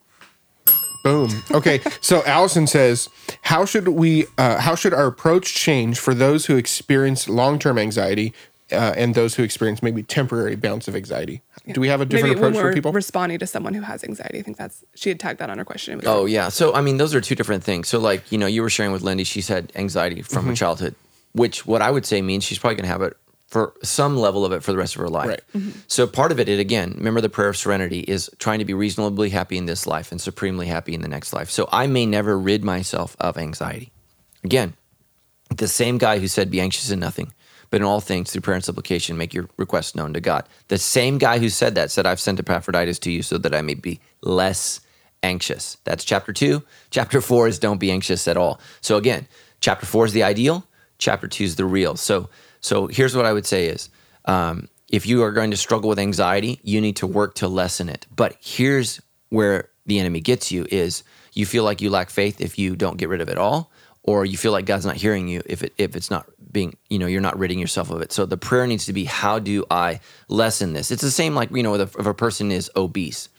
Boom. 1.04 1.30
Okay. 1.52 1.82
so 2.02 2.24
Allison 2.26 2.66
says, 2.66 3.10
how 3.44 3.64
should 3.66 3.90
we, 3.90 4.26
uh, 4.38 4.60
how 4.60 4.74
should 4.74 4.94
our 4.94 5.06
approach 5.06 5.54
change 5.54 6.00
for 6.00 6.16
those 6.16 6.48
who 6.48 6.58
experience 6.58 7.30
long-term 7.30 7.78
anxiety 7.78 8.34
uh, 8.72 8.94
and 8.98 9.14
those 9.14 9.36
who 9.36 9.44
experience 9.44 9.84
maybe 9.84 10.02
temporary 10.02 10.56
bouts 10.56 10.88
of 10.88 10.96
anxiety? 10.96 11.44
Do 11.72 11.80
we 11.80 11.88
have 11.90 12.02
a 12.02 12.06
different 12.06 12.36
Maybe 12.36 12.40
approach 12.40 12.56
for 12.60 12.64
we're 12.70 12.74
people? 12.74 12.92
responding 12.92 13.38
to 13.40 13.48
someone 13.48 13.76
who 13.76 13.82
has 13.82 14.04
anxiety. 14.04 14.40
I 14.40 14.42
think 14.42 14.58
that's 14.58 14.84
she 14.96 15.10
had 15.10 15.20
tagged 15.20 15.40
that 15.40 15.50
on 15.50 15.58
her 15.60 15.66
question. 15.66 15.94
It 15.94 15.98
was 15.98 16.08
Oh 16.08 16.26
yeah. 16.26 16.50
So 16.50 16.74
I 16.74 16.82
mean, 16.82 16.98
those 16.98 17.14
are 17.16 17.22
two 17.22 17.36
different 17.36 17.64
things. 17.64 17.88
So 17.88 18.00
like 18.00 18.32
you 18.32 18.38
know, 18.38 18.46
you 18.46 18.62
were 18.62 18.70
sharing 18.70 18.92
with 18.92 19.02
Lindy, 19.02 19.24
she's 19.24 19.48
had 19.48 19.72
anxiety 19.76 20.22
from 20.22 20.46
her 20.46 20.56
childhood, 20.56 20.96
which 21.34 21.66
what 21.66 21.82
I 21.82 21.90
would 21.90 22.06
say 22.06 22.22
means 22.22 22.44
she's 22.44 22.60
probably 22.60 22.76
going 22.76 22.84
to 22.86 22.92
have 22.92 23.02
it 23.02 23.18
for 23.48 23.74
some 23.84 24.18
level 24.18 24.44
of 24.44 24.52
it 24.52 24.64
for 24.64 24.72
the 24.72 24.78
rest 24.78 24.96
of 24.96 25.02
her 25.02 25.10
life. 25.10 25.30
Right. 25.30 25.42
Mm-hmm. 25.56 25.80
So 25.88 26.08
part 26.08 26.32
of 26.32 26.40
it, 26.40 26.50
it 26.50 26.60
again, 26.60 26.94
remember 26.98 27.22
the 27.22 27.30
prayer 27.30 27.50
of 27.50 27.58
serenity 27.58 28.00
is 28.00 28.30
trying 28.40 28.60
to 28.60 28.66
be 28.66 28.74
reasonably 28.74 29.30
happy 29.30 29.58
in 29.58 29.66
this 29.66 29.86
life 29.86 30.12
and 30.12 30.20
supremely 30.20 30.68
happy 30.68 30.94
in 30.94 31.02
the 31.02 31.08
next 31.08 31.32
life. 31.32 31.50
So 31.50 31.70
I 31.72 31.88
may 31.88 32.06
never 32.06 32.38
rid 32.38 32.64
myself 32.64 33.16
of 33.20 33.38
anxiety. 33.38 33.92
Again, 34.44 34.74
the 35.56 35.68
same 35.68 35.98
guy 35.98 36.20
who 36.20 36.28
said, 36.28 36.52
"Be 36.52 36.60
anxious 36.60 36.90
in 36.90 37.00
nothing." 37.00 37.34
But 37.72 37.82
in 37.82 37.88
all 37.88 38.00
things, 38.00 38.32
through 38.32 38.42
prayer 38.42 38.56
and 38.56 38.64
supplication, 38.64 39.18
make 39.18 39.34
your 39.34 39.50
requests 39.58 39.96
known 39.96 40.14
to 40.14 40.22
God. 40.22 40.48
The 40.68 40.78
same 40.78 41.18
guy 41.18 41.40
who 41.40 41.50
said 41.50 41.76
that 41.76 41.92
said, 41.92 42.06
I've 42.06 42.20
sent 42.20 42.40
Epaphroditus 42.40 43.00
to 43.00 43.12
you 43.12 43.24
so 43.24 43.38
that 43.40 43.56
I 43.56 43.62
may 43.62 43.74
be 43.74 44.00
less 44.22 44.82
anxious. 45.24 45.78
That's 45.84 46.06
chapter 46.06 46.32
two. 46.32 46.64
Chapter 46.92 47.22
four 47.22 47.48
is 47.48 47.58
don't 47.58 47.80
be 47.80 47.92
anxious 47.92 48.28
at 48.28 48.38
all. 48.38 48.60
So 48.82 48.98
again, 48.98 49.28
chapter 49.62 49.86
four 49.86 50.06
is 50.06 50.14
the 50.14 50.24
ideal. 50.24 50.68
Chapter 51.00 51.28
two 51.28 51.44
is 51.44 51.56
the 51.56 51.66
real. 51.66 51.96
So, 51.96 52.30
so 52.66 52.88
here's 52.88 53.16
what 53.16 53.28
I 53.28 53.32
would 53.32 53.46
say 53.46 53.68
is, 53.68 53.90
um, 54.26 54.70
if 54.90 55.06
you 55.06 55.22
are 55.22 55.32
going 55.32 55.52
to 55.52 55.58
struggle 55.58 55.88
with 55.88 56.00
anxiety, 56.00 56.60
you 56.64 56.82
need 56.82 56.96
to 56.96 57.06
work 57.06 57.36
to 57.36 57.48
lessen 57.48 57.90
it. 57.90 58.08
But 58.16 58.38
here's 58.42 59.00
where 59.30 59.70
the 59.86 60.00
enemy 60.00 60.20
gets 60.20 60.52
you: 60.52 60.66
is 60.72 61.04
you 61.34 61.46
feel 61.46 61.64
like 61.64 61.80
you 61.80 61.92
lack 61.92 62.10
faith 62.10 62.42
if 62.42 62.58
you 62.58 62.76
don't 62.76 62.98
get 62.98 63.10
rid 63.10 63.22
of 63.22 63.30
it 63.30 63.38
all, 63.38 63.72
or 64.02 64.26
you 64.26 64.36
feel 64.36 64.52
like 64.52 64.66
God's 64.66 64.86
not 64.86 64.96
hearing 64.96 65.28
you 65.28 65.44
if 65.46 65.62
it 65.62 65.74
if 65.78 65.96
it's 65.96 66.10
not 66.10 66.26
being 66.52 66.76
you 66.90 66.98
know 66.98 67.06
you're 67.06 67.22
not 67.22 67.38
ridding 67.38 67.60
yourself 67.60 67.92
of 67.92 68.02
it. 68.02 68.12
So 68.12 68.26
the 68.26 68.36
prayer 68.36 68.66
needs 68.66 68.88
to 68.88 68.94
be, 68.94 69.04
how 69.06 69.38
do 69.38 69.64
I 69.70 70.00
lessen 70.28 70.74
this? 70.74 70.90
It's 70.90 71.04
the 71.04 71.12
same 71.12 71.36
like 71.36 71.52
you 71.52 71.62
know 71.62 71.76
if, 71.76 71.96
if 72.00 72.08
a 72.08 72.16
person 72.16 72.52
is 72.52 72.72
obese. 72.76 73.30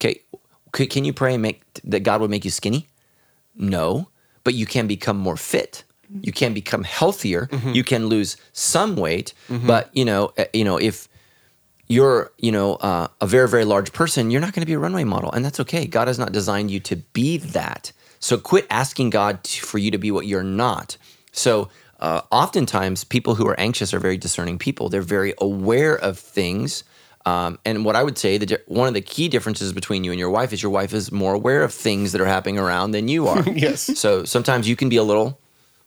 Okay, 0.00 0.22
can 0.72 1.04
you 1.04 1.12
pray 1.12 1.34
and 1.34 1.42
make 1.42 1.62
that 1.84 2.00
God 2.00 2.22
would 2.22 2.30
make 2.30 2.46
you 2.46 2.50
skinny? 2.50 2.88
No, 3.54 4.08
but 4.44 4.54
you 4.54 4.64
can 4.64 4.86
become 4.86 5.18
more 5.18 5.36
fit. 5.36 5.84
You 6.20 6.32
can 6.32 6.52
become 6.54 6.84
healthier. 6.84 7.48
You 7.72 7.84
can 7.84 8.06
lose 8.06 8.36
some 8.52 8.96
weight, 8.96 9.34
but 9.48 9.90
you 9.92 10.04
know, 10.04 10.32
uh, 10.38 10.44
you 10.52 10.64
know, 10.64 10.76
if 10.78 11.08
you're, 11.88 12.32
you 12.38 12.52
know, 12.52 12.74
uh, 12.76 13.08
a 13.20 13.26
very, 13.26 13.48
very 13.48 13.64
large 13.64 13.92
person, 13.92 14.30
you're 14.30 14.40
not 14.40 14.52
going 14.52 14.62
to 14.62 14.66
be 14.66 14.72
a 14.72 14.78
runway 14.78 15.04
model, 15.04 15.30
and 15.32 15.44
that's 15.44 15.60
okay. 15.60 15.86
God 15.86 16.08
has 16.08 16.18
not 16.18 16.32
designed 16.32 16.70
you 16.70 16.80
to 16.80 16.96
be 16.96 17.36
that. 17.38 17.92
So 18.18 18.38
quit 18.38 18.66
asking 18.70 19.10
God 19.10 19.42
to, 19.44 19.62
for 19.62 19.78
you 19.78 19.90
to 19.90 19.98
be 19.98 20.10
what 20.10 20.26
you're 20.26 20.44
not. 20.44 20.96
So 21.32 21.68
uh, 22.00 22.22
oftentimes, 22.30 23.04
people 23.04 23.34
who 23.34 23.46
are 23.46 23.58
anxious 23.60 23.92
are 23.94 23.98
very 23.98 24.16
discerning 24.16 24.58
people. 24.58 24.88
They're 24.88 25.02
very 25.02 25.34
aware 25.38 25.94
of 25.96 26.18
things. 26.18 26.84
Um, 27.24 27.58
and 27.64 27.84
what 27.84 27.94
I 27.94 28.02
would 28.02 28.18
say, 28.18 28.38
that 28.38 28.68
one 28.68 28.88
of 28.88 28.94
the 28.94 29.00
key 29.00 29.28
differences 29.28 29.72
between 29.72 30.02
you 30.02 30.10
and 30.10 30.18
your 30.18 30.30
wife 30.30 30.52
is 30.52 30.62
your 30.62 30.72
wife 30.72 30.92
is 30.92 31.12
more 31.12 31.34
aware 31.34 31.62
of 31.62 31.72
things 31.72 32.10
that 32.12 32.20
are 32.20 32.26
happening 32.26 32.58
around 32.58 32.90
than 32.90 33.08
you 33.08 33.28
are. 33.28 33.42
Yes. 33.54 33.82
So 33.98 34.24
sometimes 34.24 34.68
you 34.68 34.74
can 34.74 34.88
be 34.88 34.96
a 34.96 35.04
little 35.04 35.38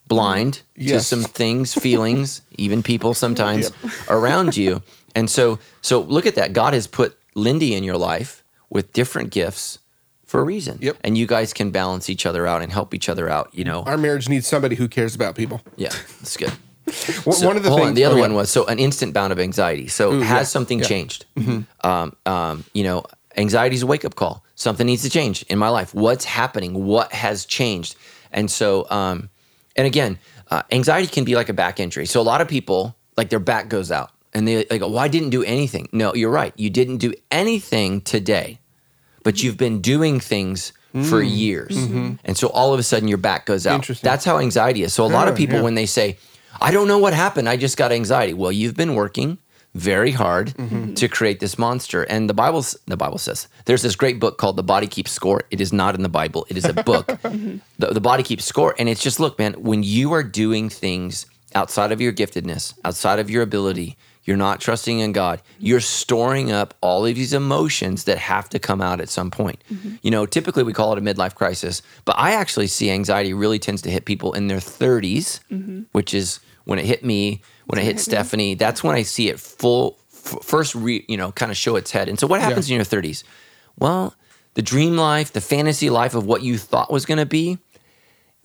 blind 0.07 0.61
to 0.77 0.99
some 0.99 1.23
things, 1.23 1.73
feelings, 1.73 2.41
even 2.57 2.83
people 2.83 3.13
sometimes 3.13 3.71
around 4.09 4.57
you. 4.57 4.81
And 5.17 5.29
so, 5.29 5.59
so 5.81 6.01
look 6.01 6.25
at 6.25 6.35
that. 6.35 6.51
God 6.51 6.73
has 6.73 6.87
put 6.87 7.17
Lindy 7.35 7.73
in 7.73 7.85
your 7.85 7.95
life 7.97 8.43
with 8.69 8.91
different 8.91 9.29
gifts 9.29 9.79
for 10.25 10.41
a 10.41 10.43
reason. 10.43 10.77
Yep. 10.81 10.97
And 11.05 11.17
you 11.17 11.25
guys 11.25 11.53
can 11.53 11.71
balance 11.71 12.09
each 12.09 12.25
other 12.25 12.45
out 12.45 12.61
and 12.61 12.69
help 12.69 12.93
each 12.93 13.07
other 13.07 13.29
out. 13.29 13.47
You 13.53 13.63
know. 13.63 13.83
Our 13.83 13.97
marriage 13.97 14.27
needs 14.27 14.45
somebody 14.45 14.75
who 14.75 14.89
cares 14.89 15.15
about 15.15 15.35
people. 15.35 15.61
Yeah, 15.77 15.93
that's 16.19 16.35
good. 16.35 16.49
One- 17.23 17.33
So, 17.33 17.47
one 17.47 17.55
of 17.55 17.63
the 17.63 17.69
things. 17.69 17.87
on, 17.87 17.93
the 17.93 18.03
other 18.03 18.17
oh, 18.17 18.19
one 18.19 18.31
yeah. 18.31 18.35
was 18.35 18.51
so 18.51 18.65
an 18.65 18.77
instant 18.77 19.13
bound 19.13 19.31
of 19.31 19.39
anxiety. 19.39 19.87
So 19.87 20.11
Ooh, 20.11 20.19
has 20.19 20.29
yeah, 20.39 20.43
something 20.43 20.79
yeah. 20.79 20.85
changed? 20.85 21.25
Um, 21.79 22.13
um, 22.25 22.65
you 22.73 22.83
know, 22.83 23.05
anxiety 23.37 23.77
is 23.77 23.83
a 23.83 23.87
wake 23.87 24.03
up 24.03 24.15
call. 24.15 24.43
Something 24.55 24.85
needs 24.85 25.03
to 25.03 25.09
change 25.09 25.43
in 25.43 25.57
my 25.57 25.69
life. 25.69 25.93
What's 25.95 26.25
happening? 26.25 26.85
What 26.85 27.13
has 27.13 27.45
changed? 27.45 27.95
And 28.33 28.51
so, 28.51 28.85
um, 28.89 29.29
and 29.76 29.88
again, 29.88 30.19
uh, 30.51 30.63
anxiety 30.71 31.07
can 31.07 31.23
be 31.23 31.36
like 31.36 31.49
a 31.49 31.53
back 31.53 31.80
injury. 31.80 32.05
So 32.05 32.21
a 32.21 32.23
lot 32.23 32.41
of 32.41 32.47
people, 32.47 32.95
like 33.17 33.30
their 33.30 33.39
back 33.39 33.69
goes 33.69 33.91
out, 33.91 34.11
and 34.34 34.47
they, 34.47 34.63
they 34.65 34.80
go, 34.80 34.88
"Well, 34.88 34.99
I 34.99 35.07
didn't 35.07 35.32
do 35.32 35.43
anything." 35.43 35.89
No, 35.91 36.13
you're 36.13 36.32
right. 36.32 36.53
You 36.55 36.69
didn't 36.69 36.97
do 36.97 37.13
anything 37.32 38.01
today, 38.01 38.59
but 39.23 39.43
you've 39.43 39.57
been 39.57 39.82
doing 39.82 40.19
things. 40.19 40.73
For 41.09 41.21
years, 41.21 41.76
and 41.76 42.38
so 42.38 42.47
all 42.47 42.73
of 42.73 42.80
a 42.80 42.84
sudden 42.84 43.09
your 43.09 43.17
back 43.17 43.45
goes 43.45 43.67
out. 43.67 43.76
Interesting. 43.76 44.09
That's 44.09 44.23
how 44.23 44.39
anxiety 44.39 44.82
is. 44.82 44.93
So 44.93 45.03
a 45.03 45.11
lot 45.11 45.28
of 45.28 45.36
people, 45.36 45.57
yeah. 45.57 45.61
when 45.61 45.76
they 45.76 45.88
say, 45.88 46.17
I 46.61 46.71
don't 46.71 46.88
know 46.88 46.99
what 46.99 47.13
happened. 47.13 47.49
I 47.49 47.57
just 47.57 47.76
got 47.76 47.91
anxiety. 47.91 48.34
Well, 48.34 48.53
you've 48.53 48.78
been 48.78 48.95
working 48.95 49.38
very 49.76 50.11
hard 50.11 50.47
mm-hmm. 50.55 50.93
to 50.93 51.07
create 51.07 51.41
this 51.41 51.59
monster. 51.59 52.03
And 52.03 52.30
the 52.30 52.34
Bible, 52.34 52.65
the 52.88 52.97
Bible 52.97 53.17
says 53.17 53.47
there's 53.65 53.82
this 53.82 53.95
great 53.95 54.19
book 54.19 54.38
called 54.38 54.55
The 54.55 54.63
Body 54.63 54.88
Keeps 54.88 55.11
Score. 55.11 55.43
It 55.51 55.61
is 55.61 55.71
not 55.71 55.95
in 55.95 56.01
the 56.01 56.09
Bible. 56.09 56.47
It 56.49 56.57
is 56.57 56.65
a 56.65 56.73
book. 56.73 57.05
Mm-hmm. 57.26 57.57
the, 57.80 57.88
the 57.88 58.01
Body 58.01 58.23
Keeps 58.23 58.45
Score, 58.45 58.76
and 58.78 58.88
it's 58.88 59.01
just 59.01 59.19
look, 59.19 59.38
man. 59.39 59.53
When 59.53 59.84
you 59.84 60.13
are 60.13 60.23
doing 60.23 60.69
things 60.69 61.26
outside 61.53 61.91
of 61.91 61.99
your 61.99 62.13
giftedness, 62.13 62.78
outside 62.86 63.19
of 63.19 63.30
your 63.30 63.41
ability, 63.41 63.97
you're 64.23 64.38
not 64.38 64.61
trusting 64.61 64.99
in 64.99 65.11
God. 65.11 65.41
You're 65.59 65.80
storing 65.80 66.51
up 66.51 66.76
all 66.82 67.05
of 67.05 67.15
these 67.15 67.34
emotions 67.34 68.03
that 68.03 68.19
have 68.19 68.47
to 68.49 68.59
come 68.59 68.82
out 68.82 69.01
at 69.01 69.09
some 69.09 69.32
point. 69.32 69.63
Mm-hmm. 69.71 69.95
You 70.03 70.11
know, 70.11 70.26
typically 70.26 70.63
we 70.63 70.71
call 70.71 70.93
it 70.93 70.99
a 70.99 71.01
midlife 71.01 71.36
crisis, 71.36 71.82
but 72.05 72.15
I 72.17 72.34
actually 72.34 72.67
see 72.67 72.91
anxiety 72.91 73.34
really 73.34 73.59
tends 73.59 73.82
to 73.84 73.91
hit 73.91 74.05
people 74.05 74.34
in 74.34 74.47
their 74.47 74.59
30s, 74.59 75.39
which 75.93 76.13
is 76.13 76.39
when 76.65 76.80
it 76.80 76.86
hit 76.86 77.03
me, 77.03 77.41
when 77.66 77.80
it 77.80 77.84
hit 77.84 77.95
mm-hmm. 77.95 78.11
Stephanie. 78.11 78.55
That's 78.55 78.84
when 78.84 78.95
I 78.95 79.03
see 79.03 79.30
it 79.30 79.39
full 79.39 79.97
f- 80.11 80.43
first, 80.43 80.76
re, 80.76 81.05
you 81.07 81.18
know, 81.18 81.32
kind 81.32 81.51
of 81.51 81.57
show 81.57 81.76
its 81.76 81.91
head. 81.91 82.09
And 82.09 82.20
so, 82.20 82.28
what 82.28 82.41
happens 82.41 82.70
in 82.70 82.76
your 82.76 82.86
30s? 82.86 83.24
Well, 83.78 84.16
the 84.53 84.61
dream 84.61 84.95
life, 84.97 85.34
the 85.34 85.41
fantasy 85.41 85.89
life 85.89 86.16
of 86.16 86.26
what 86.26 86.41
you 86.41 86.57
thought 86.57 86.91
was 86.91 87.05
going 87.05 87.18
to 87.18 87.26
be, 87.26 87.59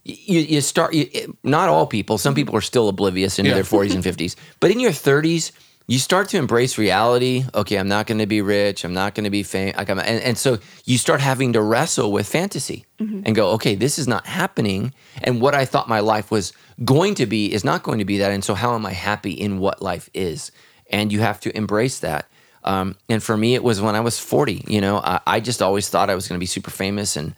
you, 0.05 0.41
you 0.41 0.61
start 0.61 0.95
you, 0.95 1.09
it- 1.13 1.31
not 1.45 1.69
all 1.69 1.87
people 1.87 2.19
some 2.19 2.33
mm-hmm. 2.33 2.41
people 2.41 2.57
are 2.57 2.63
still 2.63 2.89
oblivious 2.89 3.39
into 3.39 3.51
Yeah. 3.51 3.57
their 3.57 3.65
40s 3.65 3.95
and 3.95 4.03
50s 4.05 4.35
but 4.59 4.71
in 4.71 4.81
your 4.81 4.93
30s 4.93 5.53
you 5.91 5.99
start 5.99 6.29
to 6.31 6.39
embrace 6.39 6.79
reality. 6.79 7.45
Okay 7.55 7.77
i'm 7.77 7.89
not 7.89 8.07
going 8.07 8.19
to 8.19 8.27
be 8.27 8.43
rich. 8.43 8.85
I'm 8.85 8.95
not 8.95 9.15
going 9.15 9.25
to 9.25 9.31
be 9.31 9.43
famous 9.43 9.75
and, 9.77 10.01
and 10.01 10.39
so 10.39 10.59
you 10.85 10.97
start 10.99 11.21
having 11.21 11.53
to 11.55 11.63
wrestle 11.63 12.13
with 12.13 12.29
fantasy 12.29 12.87
and 13.27 13.35
go 13.35 13.51
okay 13.57 13.75
this 13.75 13.99
is 13.99 14.07
not 14.07 14.27
happening. 14.27 14.95
And 15.23 15.41
what 15.41 15.55
i 15.55 15.65
thought 15.65 15.89
my 15.89 16.01
life 16.01 16.31
was 16.31 16.53
going 16.85 17.15
to 17.17 17.27
be 17.27 17.53
is 17.53 17.65
not 17.65 17.83
going 17.83 17.99
to 17.99 18.05
be 18.05 18.19
that. 18.19 18.33
And 18.33 18.45
so 18.45 18.55
how 18.55 18.75
am 18.75 18.87
i 18.87 18.93
happy 18.93 19.33
in 19.33 19.59
what 19.59 19.83
life 19.83 20.09
is? 20.15 20.53
And 20.91 21.13
you 21.13 21.21
have 21.21 21.41
to 21.41 21.57
embrace 21.57 22.01
that. 22.01 22.29
Um, 22.63 22.97
and 23.09 23.23
for 23.23 23.37
me 23.37 23.55
it 23.55 23.65
was 23.65 23.81
when 23.81 23.95
i 23.97 24.01
was 24.01 24.19
40 24.19 24.65
you 24.69 24.81
know 24.83 24.99
i, 24.99 25.21
I 25.27 25.41
just 25.41 25.63
always 25.63 25.89
thought 25.89 26.11
i 26.11 26.15
was 26.15 26.29
going 26.29 26.39
to 26.39 26.45
be 26.47 26.47
super 26.47 26.71
famous 26.71 27.17
and 27.17 27.35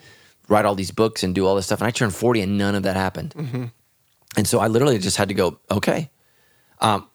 write 0.49 0.65
all 0.65 0.75
these 0.75 0.91
books 0.91 1.23
and 1.23 1.35
do 1.35 1.47
all 1.47 1.55
this 1.57 1.67
stuff. 1.67 1.81
And 1.81 1.87
I 1.89 1.91
turned 1.93 2.15
40 2.15 2.41
and 2.43 2.59
none 2.59 2.75
of 2.75 2.83
that 2.83 2.97
happened. 2.97 3.35
And 4.37 4.47
so 4.47 4.59
I 4.61 4.67
literally 4.67 4.99
just 4.99 5.17
had 5.17 5.29
to 5.29 5.35
go, 5.35 5.59
okay, 5.71 6.11
um, 6.81 7.09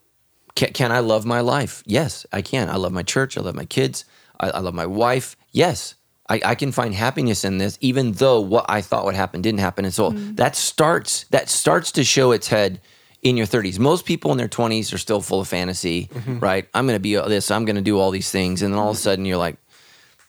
can, 0.58 0.74
can 0.74 0.92
I 0.92 1.00
love 1.00 1.24
my 1.24 1.42
life? 1.42 1.84
Yes, 1.86 2.26
I 2.34 2.42
can. 2.42 2.68
I 2.68 2.78
love 2.78 2.92
my 2.92 3.04
church. 3.04 3.38
I 3.38 3.42
love 3.42 3.54
my 3.54 3.66
kids. 3.66 4.06
I, 4.40 4.50
I 4.50 4.60
love 4.60 4.74
my 4.74 4.88
wife. 4.88 5.38
Yes, 5.52 5.94
I, 6.28 6.42
I 6.44 6.56
can 6.56 6.72
find 6.72 6.96
happiness 6.96 7.46
in 7.46 7.60
this, 7.60 7.78
even 7.80 8.14
though 8.14 8.42
what 8.42 8.66
I 8.68 8.82
thought 8.82 9.06
would 9.06 9.14
happen 9.14 9.44
didn't 9.44 9.60
happen. 9.60 9.86
And 9.86 9.94
so 9.94 10.12
mm. 10.12 10.36
that 10.36 10.56
starts 10.56 11.26
that 11.26 11.48
starts 11.50 11.92
to 11.94 12.04
show 12.04 12.32
its 12.32 12.48
head 12.48 12.82
in 13.22 13.38
your 13.38 13.46
30s. 13.46 13.78
Most 13.78 14.06
people 14.06 14.32
in 14.32 14.40
their 14.40 14.48
20s 14.48 14.92
are 14.94 14.98
still 14.98 15.22
full 15.22 15.42
of 15.42 15.48
fantasy, 15.48 16.08
mm-hmm. 16.08 16.40
right? 16.40 16.68
I'm 16.74 16.88
going 16.88 16.96
to 16.96 17.00
be 17.00 17.16
this. 17.16 17.52
I'm 17.52 17.66
going 17.66 17.76
to 17.76 17.82
do 17.84 18.00
all 18.00 18.10
these 18.10 18.32
things, 18.32 18.64
and 18.64 18.74
then 18.74 18.80
all 18.80 18.90
of 18.90 18.98
a 18.98 19.00
sudden 19.00 19.26
you're 19.26 19.38
like, 19.38 19.58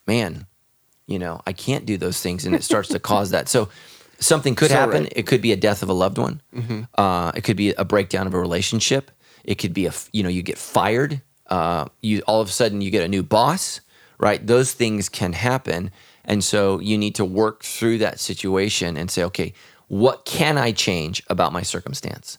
man, 0.06 0.46
you 1.06 1.18
know, 1.18 1.40
I 1.46 1.54
can't 1.54 1.86
do 1.86 1.96
those 1.96 2.20
things, 2.20 2.44
and 2.44 2.54
it 2.54 2.64
starts 2.64 2.90
to 2.90 2.98
cause 2.98 3.30
that. 3.30 3.48
So 3.48 3.70
something 4.20 4.54
could 4.54 4.68
So 4.68 4.76
happen. 4.76 5.04
right. 5.04 5.12
It 5.16 5.26
could 5.26 5.40
be 5.40 5.52
a 5.52 5.56
death 5.56 5.82
of 5.82 5.88
a 5.88 5.94
loved 5.94 6.18
one. 6.18 6.42
Mm-hmm. 6.54 6.82
Uh, 6.96 7.32
it 7.34 7.44
could 7.44 7.56
be 7.56 7.72
a 7.72 7.84
breakdown 7.84 8.26
of 8.26 8.34
a 8.34 8.38
relationship. 8.38 9.10
It 9.48 9.56
could 9.56 9.72
be 9.72 9.86
a 9.86 9.92
you 10.12 10.22
know 10.22 10.28
you 10.28 10.42
get 10.42 10.58
fired. 10.58 11.22
Uh, 11.46 11.86
you 12.02 12.22
all 12.26 12.42
of 12.42 12.48
a 12.48 12.52
sudden 12.52 12.82
you 12.82 12.90
get 12.90 13.02
a 13.02 13.08
new 13.08 13.22
boss. 13.22 13.80
Right, 14.20 14.44
those 14.44 14.72
things 14.72 15.08
can 15.08 15.32
happen, 15.32 15.90
and 16.24 16.42
so 16.42 16.80
you 16.80 16.98
need 16.98 17.14
to 17.14 17.24
work 17.24 17.62
through 17.62 17.98
that 17.98 18.18
situation 18.18 18.96
and 18.96 19.08
say, 19.10 19.22
okay, 19.24 19.54
what 19.86 20.24
can 20.24 20.58
I 20.58 20.72
change 20.72 21.22
about 21.28 21.52
my 21.52 21.62
circumstance? 21.62 22.36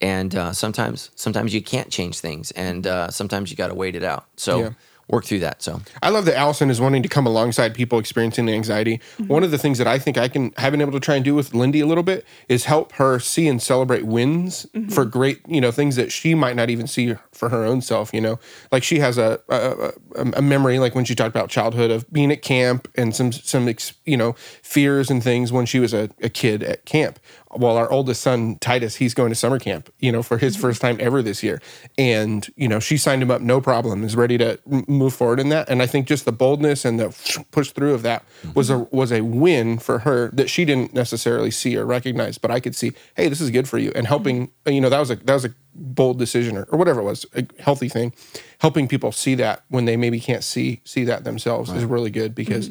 And 0.00 0.34
uh, 0.34 0.52
sometimes, 0.52 1.10
sometimes 1.14 1.52
you 1.54 1.62
can't 1.62 1.90
change 1.90 2.18
things, 2.18 2.50
and 2.52 2.86
uh, 2.86 3.10
sometimes 3.10 3.50
you 3.50 3.56
got 3.58 3.68
to 3.68 3.74
wait 3.74 3.94
it 3.94 4.02
out. 4.02 4.24
So 4.36 4.58
Yeah. 4.58 4.70
Work 5.08 5.24
through 5.24 5.40
that. 5.40 5.62
So 5.62 5.80
I 6.02 6.08
love 6.08 6.24
that 6.24 6.36
Allison 6.36 6.70
is 6.70 6.80
wanting 6.80 7.02
to 7.02 7.08
come 7.08 7.26
alongside 7.26 7.74
people 7.74 7.98
experiencing 7.98 8.46
the 8.46 8.54
anxiety. 8.54 8.98
Mm-hmm. 8.98 9.26
One 9.26 9.44
of 9.44 9.50
the 9.50 9.58
things 9.58 9.78
that 9.78 9.86
I 9.86 9.98
think 9.98 10.16
I 10.16 10.28
can 10.28 10.52
have 10.56 10.72
been 10.72 10.80
able 10.80 10.92
to 10.92 11.00
try 11.00 11.16
and 11.16 11.24
do 11.24 11.34
with 11.34 11.54
Lindy 11.54 11.80
a 11.80 11.86
little 11.86 12.02
bit 12.02 12.24
is 12.48 12.64
help 12.64 12.92
her 12.92 13.18
see 13.18 13.48
and 13.48 13.60
celebrate 13.60 14.04
wins 14.04 14.66
mm-hmm. 14.74 14.88
for 14.88 15.04
great, 15.04 15.40
you 15.46 15.60
know, 15.60 15.70
things 15.70 15.96
that 15.96 16.12
she 16.12 16.34
might 16.34 16.56
not 16.56 16.70
even 16.70 16.86
see 16.86 17.14
for 17.32 17.48
her 17.50 17.64
own 17.64 17.82
self. 17.82 18.12
You 18.14 18.20
know, 18.20 18.38
like 18.70 18.82
she 18.82 18.98
has 19.00 19.18
a 19.18 19.40
a, 19.48 19.92
a, 20.16 20.30
a 20.36 20.42
memory, 20.42 20.78
like 20.78 20.94
when 20.94 21.04
she 21.04 21.14
talked 21.14 21.34
about 21.34 21.50
childhood 21.50 21.90
of 21.90 22.10
being 22.12 22.32
at 22.32 22.42
camp 22.42 22.88
and 22.94 23.14
some 23.14 23.32
some 23.32 23.68
ex, 23.68 23.94
you 24.04 24.16
know 24.16 24.34
fears 24.62 25.10
and 25.10 25.22
things 25.22 25.52
when 25.52 25.66
she 25.66 25.78
was 25.78 25.92
a, 25.92 26.10
a 26.22 26.28
kid 26.28 26.62
at 26.62 26.84
camp. 26.84 27.18
While 27.52 27.76
our 27.76 27.90
oldest 27.90 28.22
son 28.22 28.56
Titus, 28.60 28.96
he's 28.96 29.14
going 29.14 29.30
to 29.30 29.34
summer 29.34 29.58
camp, 29.58 29.92
you 29.98 30.10
know, 30.10 30.22
for 30.22 30.38
his 30.38 30.54
mm-hmm. 30.54 30.62
first 30.62 30.80
time 30.80 30.96
ever 31.00 31.22
this 31.22 31.42
year, 31.42 31.60
and 31.98 32.48
you 32.56 32.68
know 32.68 32.80
she 32.80 32.96
signed 32.96 33.22
him 33.22 33.30
up, 33.30 33.40
no 33.40 33.60
problem, 33.60 34.04
is 34.04 34.16
ready 34.16 34.38
to 34.38 34.58
move 34.66 35.14
forward 35.14 35.38
in 35.38 35.48
that. 35.50 35.68
And 35.68 35.82
I 35.82 35.86
think 35.86 36.06
just 36.06 36.24
the 36.24 36.32
boldness 36.32 36.84
and 36.84 36.98
the 36.98 37.44
push 37.50 37.70
through 37.70 37.94
of 37.94 38.02
that 38.02 38.24
mm-hmm. 38.42 38.52
was 38.54 38.70
a 38.70 38.78
was 38.78 39.12
a 39.12 39.20
win 39.20 39.78
for 39.78 40.00
her 40.00 40.30
that 40.32 40.48
she 40.48 40.64
didn't 40.64 40.94
necessarily 40.94 41.50
see 41.50 41.76
or 41.76 41.84
recognize, 41.84 42.38
but 42.38 42.50
I 42.50 42.60
could 42.60 42.74
see, 42.74 42.92
hey, 43.16 43.28
this 43.28 43.40
is 43.40 43.50
good 43.50 43.68
for 43.68 43.78
you, 43.78 43.92
and 43.94 44.06
helping, 44.06 44.48
mm-hmm. 44.48 44.72
you 44.72 44.80
know, 44.80 44.88
that 44.88 45.00
was 45.00 45.10
a 45.10 45.16
that 45.16 45.34
was 45.34 45.44
a 45.44 45.54
bold 45.74 46.18
decision 46.18 46.56
or, 46.56 46.64
or 46.64 46.78
whatever 46.78 47.00
it 47.00 47.04
was, 47.04 47.26
a 47.34 47.46
healthy 47.58 47.88
thing, 47.88 48.12
helping 48.58 48.88
people 48.88 49.12
see 49.12 49.34
that 49.34 49.64
when 49.68 49.84
they 49.84 49.96
maybe 49.96 50.20
can't 50.20 50.44
see 50.44 50.80
see 50.84 51.04
that 51.04 51.24
themselves 51.24 51.70
is 51.70 51.84
really 51.84 52.10
good 52.10 52.34
because, 52.34 52.70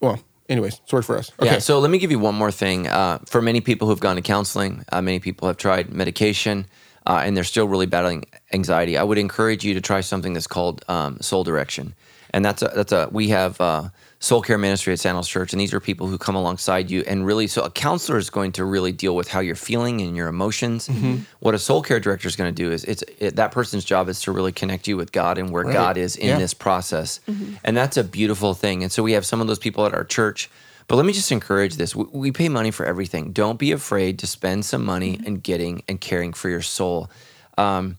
well, 0.00 0.20
anyways, 0.52 0.80
it's 0.84 0.92
worked 0.92 1.06
for 1.06 1.18
us. 1.18 1.30
Okay, 1.40 1.52
Yeah. 1.52 1.58
So 1.58 1.78
let 1.80 1.90
me 1.90 1.98
give 1.98 2.10
you 2.10 2.18
one 2.18 2.34
more 2.34 2.52
thing. 2.52 2.86
Uh, 2.86 3.18
for 3.26 3.42
many 3.42 3.60
people 3.60 3.88
who've 3.88 4.00
gone 4.00 4.16
to 4.16 4.22
counseling, 4.22 4.84
uh, 4.92 5.00
many 5.02 5.18
people 5.18 5.48
have 5.48 5.56
tried 5.56 5.92
medication, 5.92 6.66
uh, 7.06 7.22
and 7.24 7.36
they're 7.36 7.44
still 7.44 7.66
really 7.66 7.86
battling 7.86 8.24
anxiety. 8.52 8.96
I 8.96 9.02
would 9.02 9.18
encourage 9.18 9.64
you 9.64 9.74
to 9.74 9.80
try 9.80 10.00
something 10.02 10.34
that's 10.34 10.46
called 10.46 10.84
um, 10.88 11.18
Soul 11.20 11.42
Direction, 11.44 11.94
and 12.30 12.44
that's 12.44 12.62
a 12.62 12.70
that's 12.74 12.92
a 12.92 13.08
we 13.10 13.28
have 13.28 13.60
uh, 13.60 13.88
Soul 14.22 14.40
Care 14.40 14.56
Ministry 14.56 14.92
at 14.92 15.00
Sandals 15.00 15.26
Church, 15.26 15.52
and 15.52 15.60
these 15.60 15.74
are 15.74 15.80
people 15.80 16.06
who 16.06 16.16
come 16.16 16.36
alongside 16.36 16.92
you 16.92 17.02
and 17.08 17.26
really. 17.26 17.48
So 17.48 17.62
a 17.62 17.70
counselor 17.70 18.18
is 18.18 18.30
going 18.30 18.52
to 18.52 18.64
really 18.64 18.92
deal 18.92 19.16
with 19.16 19.26
how 19.26 19.40
you're 19.40 19.56
feeling 19.56 20.00
and 20.00 20.16
your 20.16 20.28
emotions. 20.28 20.86
Mm-hmm. 20.86 21.24
What 21.40 21.56
a 21.56 21.58
Soul 21.58 21.82
Care 21.82 21.98
Director 21.98 22.28
is 22.28 22.36
going 22.36 22.54
to 22.54 22.62
do 22.62 22.70
is 22.70 22.84
it's 22.84 23.02
it, 23.18 23.34
that 23.34 23.50
person's 23.50 23.84
job 23.84 24.08
is 24.08 24.20
to 24.20 24.30
really 24.30 24.52
connect 24.52 24.86
you 24.86 24.96
with 24.96 25.10
God 25.10 25.38
and 25.38 25.50
where 25.50 25.64
God 25.64 25.96
is 25.96 26.14
in 26.14 26.28
Yeah. 26.28 26.38
this 26.38 26.54
process, 26.54 27.18
mm-hmm. 27.26 27.54
and 27.64 27.76
that's 27.76 27.96
a 27.96 28.04
beautiful 28.04 28.54
thing. 28.54 28.84
And 28.84 28.92
so 28.92 29.02
we 29.02 29.10
have 29.14 29.26
some 29.26 29.40
of 29.40 29.48
those 29.48 29.58
people 29.58 29.84
at 29.86 29.92
our 29.92 30.04
church. 30.04 30.48
But 30.86 30.94
let 30.96 31.04
me 31.04 31.12
just 31.12 31.32
encourage 31.32 31.74
this. 31.74 31.96
We, 31.96 32.04
we 32.12 32.30
pay 32.30 32.48
money 32.48 32.70
for 32.70 32.86
everything. 32.86 33.32
Don't 33.32 33.58
be 33.58 33.72
afraid 33.72 34.20
to 34.20 34.28
spend 34.28 34.64
some 34.64 34.84
money 34.84 35.16
mm-hmm. 35.16 35.26
and 35.26 35.42
getting 35.42 35.82
and 35.88 36.00
caring 36.00 36.32
for 36.32 36.48
your 36.48 36.62
soul. 36.62 37.10
Um, 37.58 37.98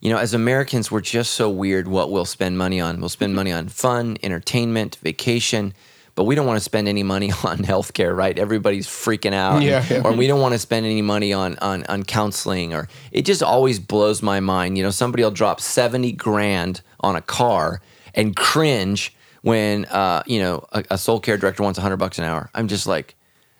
you 0.00 0.10
know, 0.10 0.18
as 0.18 0.34
Americans, 0.34 0.90
we're 0.90 1.00
just 1.00 1.32
so 1.32 1.50
weird 1.50 1.88
what 1.88 2.10
we'll 2.10 2.24
spend 2.24 2.56
money 2.56 2.80
on. 2.80 3.00
We'll 3.00 3.08
spend 3.08 3.34
money 3.34 3.50
on 3.52 3.68
fun, 3.68 4.16
entertainment, 4.22 4.96
vacation, 5.02 5.74
but 6.14 6.24
we 6.24 6.34
don't 6.34 6.46
want 6.46 6.58
to 6.58 6.64
spend 6.64 6.88
any 6.88 7.02
money 7.02 7.30
on 7.44 7.58
healthcare, 7.58 8.16
right? 8.16 8.38
Everybody's 8.38 8.86
freaking 8.86 9.32
out. 9.32 9.62
Yeah, 9.62 9.84
yeah. 9.90 10.02
Or 10.04 10.12
we 10.12 10.26
don't 10.26 10.40
want 10.40 10.52
to 10.52 10.58
spend 10.58 10.86
any 10.86 11.02
money 11.02 11.32
on, 11.32 11.58
on 11.58 11.84
on 11.84 12.04
counseling 12.04 12.74
or 12.74 12.88
it 13.12 13.22
just 13.22 13.42
always 13.42 13.78
blows 13.78 14.22
my 14.22 14.40
mind. 14.40 14.78
You 14.78 14.84
know, 14.84 14.90
somebody 14.90 15.24
will 15.24 15.30
drop 15.30 15.60
70 15.60 16.12
grand 16.12 16.82
on 17.00 17.16
a 17.16 17.22
car 17.22 17.80
and 18.14 18.36
cringe 18.36 19.14
when 19.42 19.84
uh, 19.86 20.22
you 20.26 20.38
know, 20.40 20.64
a, 20.72 20.84
a 20.90 20.98
soul 20.98 21.20
care 21.20 21.36
director 21.36 21.62
wants 21.62 21.78
100 21.78 21.96
bucks 21.96 22.18
an 22.18 22.24
hour. 22.24 22.50
I'm 22.54 22.68
just 22.68 22.86
like 22.86 23.14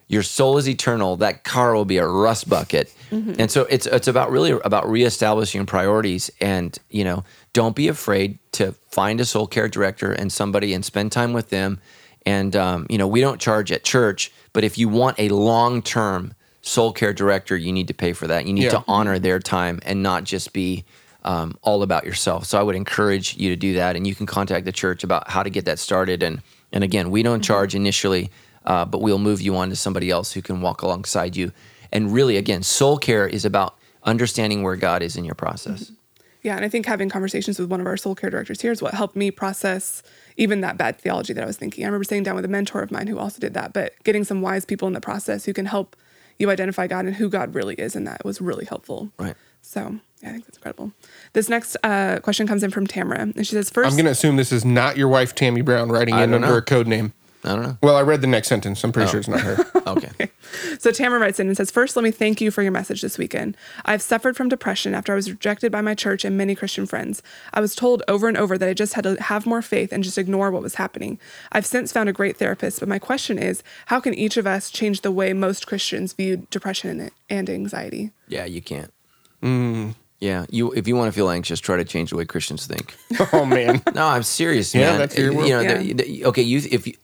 your 0.09 0.23
soul 0.23 0.59
is 0.59 0.69
eternal. 0.69 1.17
That 1.17 1.45
car 1.45 1.75
will 1.75 1.85
be 1.85 1.99
a 1.99 2.07
rust 2.07 2.49
bucket. 2.49 2.93
And 3.11 3.51
so 3.51 3.63
it's 3.71 3.87
it's 3.87 4.09
about 4.09 4.31
really 4.31 4.51
about 4.65 4.89
reestablishing 4.89 5.65
priorities 5.67 6.31
and, 6.41 6.77
you 6.91 7.05
know, 7.05 7.25
don't 7.53 7.75
be 7.77 7.89
afraid 7.89 8.39
to 8.53 8.73
find 8.91 9.21
a 9.21 9.25
soul 9.25 9.47
care 9.47 9.69
director 9.69 10.13
and 10.13 10.31
somebody 10.33 10.75
and 10.75 10.85
spend 10.85 11.13
time 11.13 11.33
with 11.33 11.49
them. 11.51 11.81
And 12.27 12.55
um, 12.57 12.87
you 12.91 12.99
know, 12.99 13.07
we 13.07 13.21
don't 13.21 13.41
charge 13.41 13.73
at 13.73 13.85
church, 13.85 14.31
but 14.53 14.65
if 14.65 14.77
you 14.77 14.89
want 14.89 15.19
a 15.19 15.29
long-term 15.31 16.35
soul 16.61 16.93
care 16.93 17.15
director, 17.15 17.57
you 17.57 17.73
need 17.73 17.89
to 17.89 17.95
pay 17.95 18.13
for 18.13 18.27
that. 18.27 18.45
You 18.47 18.53
need 18.53 18.65
Yeah. 18.65 18.71
to 18.71 18.85
honor 18.87 19.19
their 19.19 19.39
time 19.39 19.81
and 19.87 20.03
not 20.03 20.25
just 20.25 20.53
be 20.53 20.85
um, 21.25 21.57
all 21.63 21.83
about 21.83 22.05
yourself. 22.05 22.45
So 22.45 22.59
I 22.59 22.63
would 22.63 22.77
encourage 22.77 23.37
you 23.37 23.49
to 23.51 23.57
do 23.57 23.75
that, 23.75 23.97
and 23.97 24.07
you 24.07 24.15
can 24.15 24.27
contact 24.27 24.65
the 24.65 24.73
church 24.73 25.03
about 25.05 25.31
how 25.31 25.43
to 25.43 25.51
get 25.51 25.65
that 25.65 25.79
started. 25.79 26.23
And 26.23 26.43
and 26.73 26.85
again, 26.85 27.11
we 27.11 27.23
don't 27.23 27.43
charge 27.43 27.75
initially, 27.75 28.31
uh, 28.69 28.85
but 28.85 29.01
we'll 29.01 29.19
move 29.19 29.41
you 29.41 29.57
on 29.57 29.71
to 29.71 29.77
somebody 29.77 30.11
else 30.11 30.33
who 30.33 30.43
can 30.43 30.61
walk 30.61 30.83
alongside 30.83 31.35
you. 31.35 31.51
And 31.91 32.13
really, 32.13 32.37
again, 32.37 32.63
soul 32.63 32.99
care 32.99 33.27
is 33.27 33.45
about 33.45 33.77
understanding 34.05 34.63
where 34.63 34.77
God 34.77 35.03
is 35.03 35.17
in 35.17 35.25
your 35.25 35.35
process. 35.35 35.91
Yeah, 36.43 36.55
and 36.55 36.65
I 36.65 36.69
think 36.69 36.87
having 36.87 37.09
conversations 37.09 37.59
with 37.59 37.71
one 37.71 37.81
of 37.81 37.87
our 37.87 37.97
soul 37.97 38.15
care 38.15 38.31
directors 38.31 38.61
here 38.61 38.71
is 38.71 38.81
what 38.81 38.95
helped 38.95 39.17
me 39.17 39.31
process 39.31 40.03
even 40.37 40.61
that 40.61 40.77
bad 40.77 40.99
theology 40.99 41.33
that 41.33 41.43
I 41.43 41.47
was 41.47 41.57
thinking. 41.57 41.85
I 41.85 41.89
remember 41.89 42.05
sitting 42.05 42.23
down 42.23 42.37
with 42.37 42.45
a 42.45 42.49
mentor 42.49 42.83
of 42.83 42.93
mine 42.93 43.09
who 43.09 43.19
also 43.19 43.41
did 43.41 43.55
that, 43.55 43.73
but 43.73 43.95
getting 44.05 44.23
some 44.23 44.41
wise 44.41 44.65
people 44.65 44.87
in 44.87 44.95
the 44.95 45.01
process 45.01 45.47
who 45.47 45.53
can 45.53 45.67
help 45.67 45.97
you 46.39 46.51
identify 46.51 46.87
God 46.87 47.07
and 47.07 47.17
who 47.17 47.29
God 47.29 47.55
really 47.55 47.75
is, 47.75 47.97
and 47.97 48.07
that 48.07 48.25
was 48.25 48.41
really 48.41 48.67
helpful. 48.67 49.11
Right. 49.19 49.35
So 49.63 49.99
yeah, 50.23 50.29
I 50.29 50.33
think 50.33 50.47
that's 50.47 50.59
incredible. 50.59 50.93
This 51.33 51.49
next 51.49 51.77
uh, 51.83 52.21
question 52.23 52.47
comes 52.47 52.63
in 52.63 52.71
from 52.71 52.87
Tamara, 52.87 53.21
and 53.21 53.35
she 53.39 53.55
says, 53.55 53.71
1st 53.71 53.87
I'm 53.87 53.93
going 53.93 54.05
to 54.05 54.11
assume 54.11 54.37
this 54.37 54.53
is 54.53 54.65
not 54.65 54.97
your 54.97 55.09
wife, 55.09 55.35
Tammy 55.35 55.63
Brown, 55.63 55.91
writing 55.91 56.15
I 56.15 56.25
in 56.25 56.35
under 56.35 56.47
know. 56.47 56.57
a 56.57 56.63
code 56.63 56.87
name. 56.87 57.15
I 57.45 57.55
don't 57.55 57.63
know. 57.63 57.79
Well, 57.83 57.97
I 57.97 58.03
read 58.03 58.21
the 58.21 58.27
next 58.27 58.49
sentence. 58.49 58.83
I'm 58.83 58.91
pretty 58.93 59.11
sure 59.11 59.21
it's 59.21 59.29
not 59.29 59.41
her. 59.41 59.65
Okay. 59.89 60.11
So 60.81 60.91
Tamara 60.93 61.21
writes 61.21 61.39
in 61.41 61.47
and 61.49 61.57
says, 61.57 61.71
First, 61.71 61.95
let 61.97 62.03
me 62.03 62.11
thank 62.11 62.41
you 62.41 62.51
for 62.51 62.63
your 62.63 62.73
message 62.73 63.03
this 63.03 63.19
weekend. 63.19 63.57
I've 63.85 64.01
suffered 64.01 64.37
from 64.37 64.49
depression 64.49 64.95
after 64.95 65.13
I 65.13 65.17
was 65.17 65.31
rejected 65.31 65.71
by 65.73 65.81
my 65.83 65.95
church 65.95 66.25
and 66.25 66.37
many 66.39 66.55
Christian 66.55 66.87
friends. 66.87 67.23
I 67.53 67.61
was 67.61 67.75
told 67.75 68.03
over 68.09 68.29
and 68.29 68.37
over 68.37 68.57
that 68.57 68.69
I 68.69 68.73
just 68.75 68.95
had 68.95 69.05
to 69.05 69.21
have 69.23 69.45
more 69.45 69.61
faith 69.61 69.93
and 69.93 70.03
just 70.05 70.17
ignore 70.19 70.51
what 70.51 70.63
was 70.63 70.77
happening. 70.77 71.19
I've 71.53 71.67
since 71.67 71.93
found 71.93 72.09
a 72.09 72.13
great 72.15 72.37
therapist, 72.39 72.81
but 72.81 72.89
my 72.89 72.99
question 72.99 73.39
is, 73.39 73.63
how 73.87 74.01
can 74.01 74.15
each 74.15 74.37
of 74.39 74.47
us 74.47 74.71
change 74.71 75.03
the 75.03 75.13
way 75.13 75.33
most 75.35 75.67
Christians 75.67 76.13
view 76.15 76.47
depression 76.51 76.99
and- 77.01 77.11
and 77.29 77.51
anxiety? 77.51 78.11
Yeah, 78.27 78.45
you 78.47 78.63
can't. 78.63 78.93
Mm. 79.43 79.95
Yeah, 80.21 80.47
you 80.51 80.73
if 80.73 80.89
you 80.89 80.97
want 80.97 81.09
to 81.09 81.13
feel 81.13 81.29
anxious, 81.31 81.61
try 81.61 81.77
to 81.77 81.85
change 81.85 82.11
the 82.11 82.17
way 82.17 82.25
Christians 82.25 82.67
think. 82.67 82.97
oh, 83.33 83.45
man. 83.45 83.83
No, 83.95 84.07
I'm 84.07 84.23
serious, 84.23 84.75
Yeah, 84.75 84.91
man. 84.91 84.99
that's 84.99 85.17
your 85.19 85.33
you 85.33 85.51
know, 85.51 85.61
Yeah. 85.61 85.79
the- 85.79 85.93
the- 85.93 86.25
okay, 86.27 86.43
you 86.43 86.59
if 86.71 86.87
you 86.87 86.95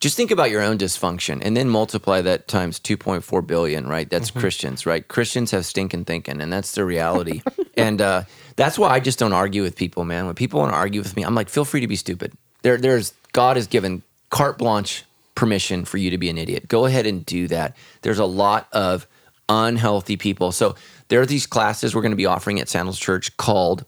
just 0.00 0.16
think 0.16 0.30
about 0.30 0.50
your 0.50 0.62
own 0.62 0.78
dysfunction 0.78 1.40
and 1.42 1.54
then 1.56 1.68
multiply 1.68 2.22
that 2.22 2.48
times 2.48 2.80
2.4 2.80 3.46
billion, 3.46 3.86
right? 3.86 4.08
That's 4.08 4.30
Mm-hmm. 4.30 4.40
Christians, 4.40 4.86
right? 4.86 5.06
Christians 5.06 5.50
have 5.50 5.66
stinking 5.66 6.06
thinking, 6.06 6.40
and 6.40 6.50
that's 6.52 6.72
the 6.72 6.84
reality. 6.84 7.42
and 7.76 8.00
uh, 8.00 8.22
that's 8.56 8.78
why 8.78 8.88
I 8.88 9.00
just 9.00 9.18
don't 9.18 9.34
argue 9.34 9.62
with 9.62 9.76
people, 9.76 10.04
man. 10.04 10.26
When 10.26 10.34
people 10.34 10.60
want 10.60 10.72
to 10.72 10.76
argue 10.76 11.02
with 11.02 11.14
me, 11.16 11.22
I'm 11.22 11.34
like, 11.34 11.48
feel 11.50 11.64
free 11.66 11.80
to 11.82 11.86
be 11.86 11.96
stupid. 11.96 12.32
There, 12.62 12.78
there's 12.78 13.12
God 13.32 13.56
has 13.56 13.66
given 13.66 14.02
carte 14.30 14.56
blanche 14.58 15.04
permission 15.34 15.84
for 15.84 15.98
you 15.98 16.10
to 16.10 16.18
be 16.18 16.30
an 16.30 16.38
idiot. 16.38 16.68
Go 16.68 16.86
ahead 16.86 17.06
and 17.06 17.24
do 17.26 17.46
that. 17.48 17.76
There's 18.02 18.18
a 18.18 18.24
lot 18.24 18.68
of 18.72 19.06
unhealthy 19.48 20.16
people. 20.16 20.52
So 20.52 20.76
there 21.08 21.20
are 21.20 21.26
these 21.26 21.46
classes 21.46 21.94
we're 21.94 22.02
going 22.02 22.12
to 22.12 22.16
be 22.16 22.26
offering 22.26 22.60
at 22.60 22.68
Sandals 22.68 22.98
Church 22.98 23.36
called 23.36 23.84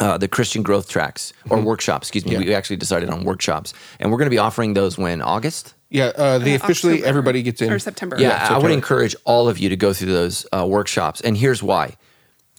uh, 0.00 0.18
the 0.18 0.28
Christian 0.28 0.62
growth 0.62 0.88
tracks 0.88 1.32
or 1.50 1.60
workshops. 1.60 2.08
Excuse 2.08 2.24
me. 2.24 2.32
Mm-hmm. 2.32 2.42
Yeah. 2.42 2.48
We 2.48 2.54
actually 2.54 2.76
decided 2.76 3.10
on 3.10 3.24
workshops, 3.24 3.74
and 4.00 4.10
we're 4.10 4.18
going 4.18 4.26
to 4.26 4.34
be 4.34 4.38
offering 4.38 4.74
those 4.74 4.96
when 4.96 5.20
August. 5.22 5.74
Yeah, 5.90 6.06
uh, 6.06 6.38
the 6.38 6.54
officially 6.54 6.94
October. 6.94 7.08
everybody 7.08 7.42
gets 7.42 7.60
in. 7.60 7.70
Or 7.70 7.78
September. 7.78 8.16
Yeah, 8.18 8.28
Yeah, 8.28 8.56
I 8.56 8.58
would 8.58 8.70
encourage 8.70 9.14
all 9.24 9.48
of 9.48 9.58
you 9.58 9.68
to 9.68 9.76
go 9.76 9.92
through 9.92 10.12
those 10.12 10.46
uh, 10.52 10.66
workshops, 10.66 11.20
and 11.20 11.36
here's 11.36 11.62
why. 11.62 11.96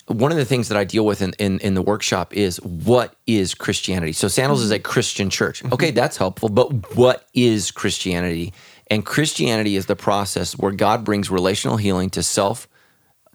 One 0.08 0.32
of 0.32 0.38
the 0.38 0.46
things 0.46 0.68
that 0.68 0.78
I 0.78 0.84
deal 0.84 1.06
with 1.06 1.22
in, 1.22 1.32
in, 1.40 1.60
in 1.60 1.76
the 1.76 1.82
workshop 1.82 2.34
is 2.36 2.58
what 2.58 3.16
is 3.26 3.56
Christianity? 3.56 4.12
So 4.12 4.28
Sandals 4.28 4.62
is 4.62 4.70
a 4.70 4.78
Christian 4.78 5.30
church. 5.30 5.64
Okay, 5.72 5.92
that's 5.92 6.18
helpful, 6.18 6.50
but 6.50 6.96
what 6.96 7.28
is 7.34 7.72
Christianity? 7.72 8.54
And 8.88 9.06
Christianity 9.06 9.78
is 9.78 9.86
the 9.86 9.96
process 9.96 10.58
where 10.58 10.74
God 10.74 11.06
brings 11.06 11.32
relational 11.32 11.78
healing 11.78 12.10
to 12.12 12.22
self, 12.22 12.68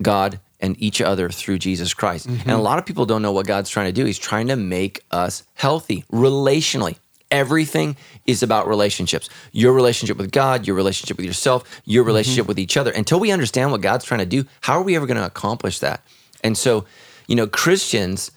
God, 0.02 0.40
and 0.60 0.80
each 0.80 1.00
other 1.00 1.28
through 1.30 1.58
Jesus 1.58 1.94
Christ. 1.94 2.26
And 2.26 2.38
mm-hmm. 2.38 2.50
a 2.50 2.58
lot 2.58 2.78
of 2.78 2.86
people 2.86 3.06
don't 3.06 3.22
know 3.22 3.32
what 3.32 3.46
God's 3.46 3.70
trying 3.70 3.86
to 3.86 3.92
do. 3.92 4.04
He's 4.04 4.18
trying 4.18 4.48
to 4.48 4.56
make 4.56 5.04
us 5.10 5.44
healthy 5.54 6.04
relationally. 6.12 6.96
Everything 7.30 7.96
is 8.26 8.42
about 8.42 8.66
relationships. 8.66 9.28
Your 9.52 9.72
relationship 9.72 10.16
with 10.16 10.32
God, 10.32 10.66
your 10.66 10.76
relationship 10.76 11.16
with 11.16 11.26
yourself, 11.26 11.64
your 11.84 12.02
mm-hmm. 12.02 12.08
relationship 12.08 12.48
with 12.48 12.58
each 12.58 12.76
other. 12.76 12.90
Until 12.90 13.20
we 13.20 13.30
understand 13.30 13.70
what 13.70 13.82
God's 13.82 14.04
trying 14.04 14.20
to 14.20 14.26
do, 14.26 14.44
how 14.62 14.78
are 14.78 14.82
we 14.82 14.96
ever 14.96 15.06
going 15.06 15.18
to 15.18 15.26
accomplish 15.26 15.78
that? 15.80 16.02
And 16.42 16.56
so, 16.56 16.86
you 17.26 17.36
know, 17.36 17.46
Christians, 17.46 18.30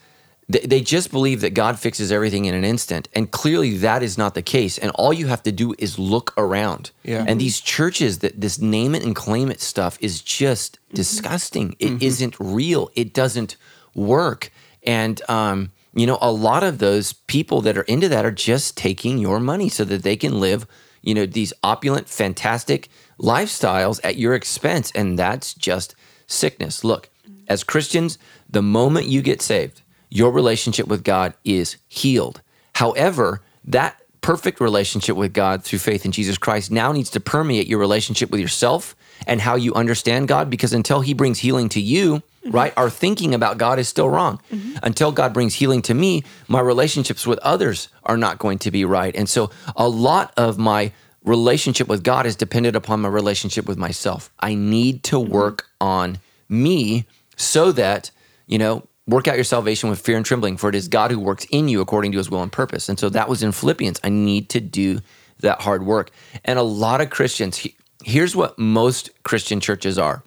they, 0.52 0.60
they 0.60 0.80
just 0.80 1.10
believe 1.10 1.40
that 1.40 1.54
God 1.54 1.78
fixes 1.78 2.12
everything 2.12 2.44
in 2.44 2.54
an 2.54 2.64
instant. 2.64 3.08
And 3.14 3.30
clearly 3.30 3.76
that 3.78 4.02
is 4.02 4.18
not 4.18 4.34
the 4.34 4.42
case. 4.42 4.78
And 4.78 4.90
all 4.92 5.12
you 5.12 5.26
have 5.26 5.42
to 5.44 5.52
do 5.52 5.74
is 5.78 5.98
look 5.98 6.34
around. 6.36 6.90
Yeah. 7.02 7.24
And 7.26 7.40
these 7.40 7.60
churches 7.60 8.18
that 8.18 8.40
this 8.40 8.58
name 8.58 8.94
it 8.94 9.04
and 9.04 9.16
claim 9.16 9.50
it 9.50 9.60
stuff 9.60 9.98
is 10.00 10.20
just 10.20 10.78
disgusting. 10.92 11.76
It 11.78 12.02
isn't 12.02 12.36
real. 12.38 12.90
It 12.94 13.14
doesn't 13.14 13.56
work. 13.94 14.52
And 14.82 15.20
um, 15.28 15.70
you 15.94 16.06
know, 16.06 16.18
a 16.20 16.32
lot 16.32 16.62
of 16.62 16.78
those 16.78 17.12
people 17.12 17.60
that 17.62 17.76
are 17.76 17.82
into 17.82 18.08
that 18.08 18.24
are 18.24 18.30
just 18.30 18.76
taking 18.76 19.18
your 19.18 19.40
money 19.40 19.68
so 19.68 19.84
that 19.84 20.02
they 20.02 20.16
can 20.16 20.40
live, 20.40 20.66
you 21.02 21.14
know, 21.14 21.26
these 21.26 21.52
opulent, 21.62 22.08
fantastic 22.08 22.88
lifestyles 23.18 24.00
at 24.02 24.16
your 24.16 24.34
expense. 24.34 24.90
And 24.94 25.18
that's 25.18 25.54
just 25.54 25.94
sickness. 26.26 26.82
Look, 26.82 27.10
as 27.46 27.62
Christians, 27.62 28.18
the 28.48 28.62
moment 28.62 29.06
you 29.06 29.20
get 29.22 29.42
saved, 29.42 29.82
your 30.12 30.30
relationship 30.30 30.86
with 30.86 31.04
God 31.04 31.32
is 31.42 31.78
healed. 31.88 32.42
However, 32.74 33.40
that 33.64 33.98
perfect 34.20 34.60
relationship 34.60 35.16
with 35.16 35.32
God 35.32 35.64
through 35.64 35.78
faith 35.78 36.04
in 36.04 36.12
Jesus 36.12 36.36
Christ 36.36 36.70
now 36.70 36.92
needs 36.92 37.08
to 37.10 37.20
permeate 37.20 37.66
your 37.66 37.78
relationship 37.78 38.30
with 38.30 38.40
yourself 38.40 38.94
and 39.26 39.40
how 39.40 39.56
you 39.56 39.72
understand 39.74 40.28
God 40.28 40.50
because 40.50 40.74
until 40.74 41.00
he 41.00 41.14
brings 41.14 41.38
healing 41.38 41.70
to 41.70 41.80
you, 41.80 42.16
mm-hmm. 42.16 42.50
right, 42.50 42.74
our 42.76 42.90
thinking 42.90 43.34
about 43.34 43.56
God 43.56 43.78
is 43.78 43.88
still 43.88 44.10
wrong. 44.10 44.38
Mm-hmm. 44.52 44.76
Until 44.82 45.12
God 45.12 45.32
brings 45.32 45.54
healing 45.54 45.80
to 45.82 45.94
me, 45.94 46.24
my 46.46 46.60
relationships 46.60 47.26
with 47.26 47.38
others 47.38 47.88
are 48.04 48.18
not 48.18 48.38
going 48.38 48.58
to 48.58 48.70
be 48.70 48.84
right. 48.84 49.16
And 49.16 49.28
so 49.28 49.50
a 49.76 49.88
lot 49.88 50.34
of 50.36 50.58
my 50.58 50.92
relationship 51.24 51.88
with 51.88 52.04
God 52.04 52.26
is 52.26 52.36
dependent 52.36 52.76
upon 52.76 53.00
my 53.00 53.08
relationship 53.08 53.66
with 53.66 53.78
myself. 53.78 54.30
I 54.40 54.54
need 54.54 55.04
to 55.04 55.16
mm-hmm. 55.16 55.32
work 55.32 55.68
on 55.80 56.18
me 56.50 57.06
so 57.36 57.72
that, 57.72 58.10
you 58.46 58.58
know, 58.58 58.86
work 59.06 59.26
out 59.28 59.34
your 59.34 59.44
salvation 59.44 59.90
with 59.90 60.00
fear 60.00 60.16
and 60.16 60.24
trembling, 60.24 60.56
for 60.56 60.68
it 60.68 60.74
is 60.74 60.88
God 60.88 61.10
who 61.10 61.18
works 61.18 61.46
in 61.50 61.68
you 61.68 61.80
according 61.80 62.12
to 62.12 62.18
his 62.18 62.30
will 62.30 62.42
and 62.42 62.52
purpose. 62.52 62.88
And 62.88 62.98
so 62.98 63.08
that 63.08 63.28
was 63.28 63.42
in 63.42 63.52
Philippians. 63.52 64.00
I 64.04 64.08
need 64.08 64.48
to 64.50 64.60
do 64.60 65.00
that 65.40 65.62
hard 65.62 65.84
work. 65.84 66.10
And 66.44 66.58
a 66.58 66.62
lot 66.62 67.00
of 67.00 67.10
Christians, 67.10 67.58
he- 67.58 67.76
here's 68.04 68.36
what 68.36 68.58
most 68.58 69.10
Christian 69.24 69.60
churches 69.60 69.98
are 69.98 70.22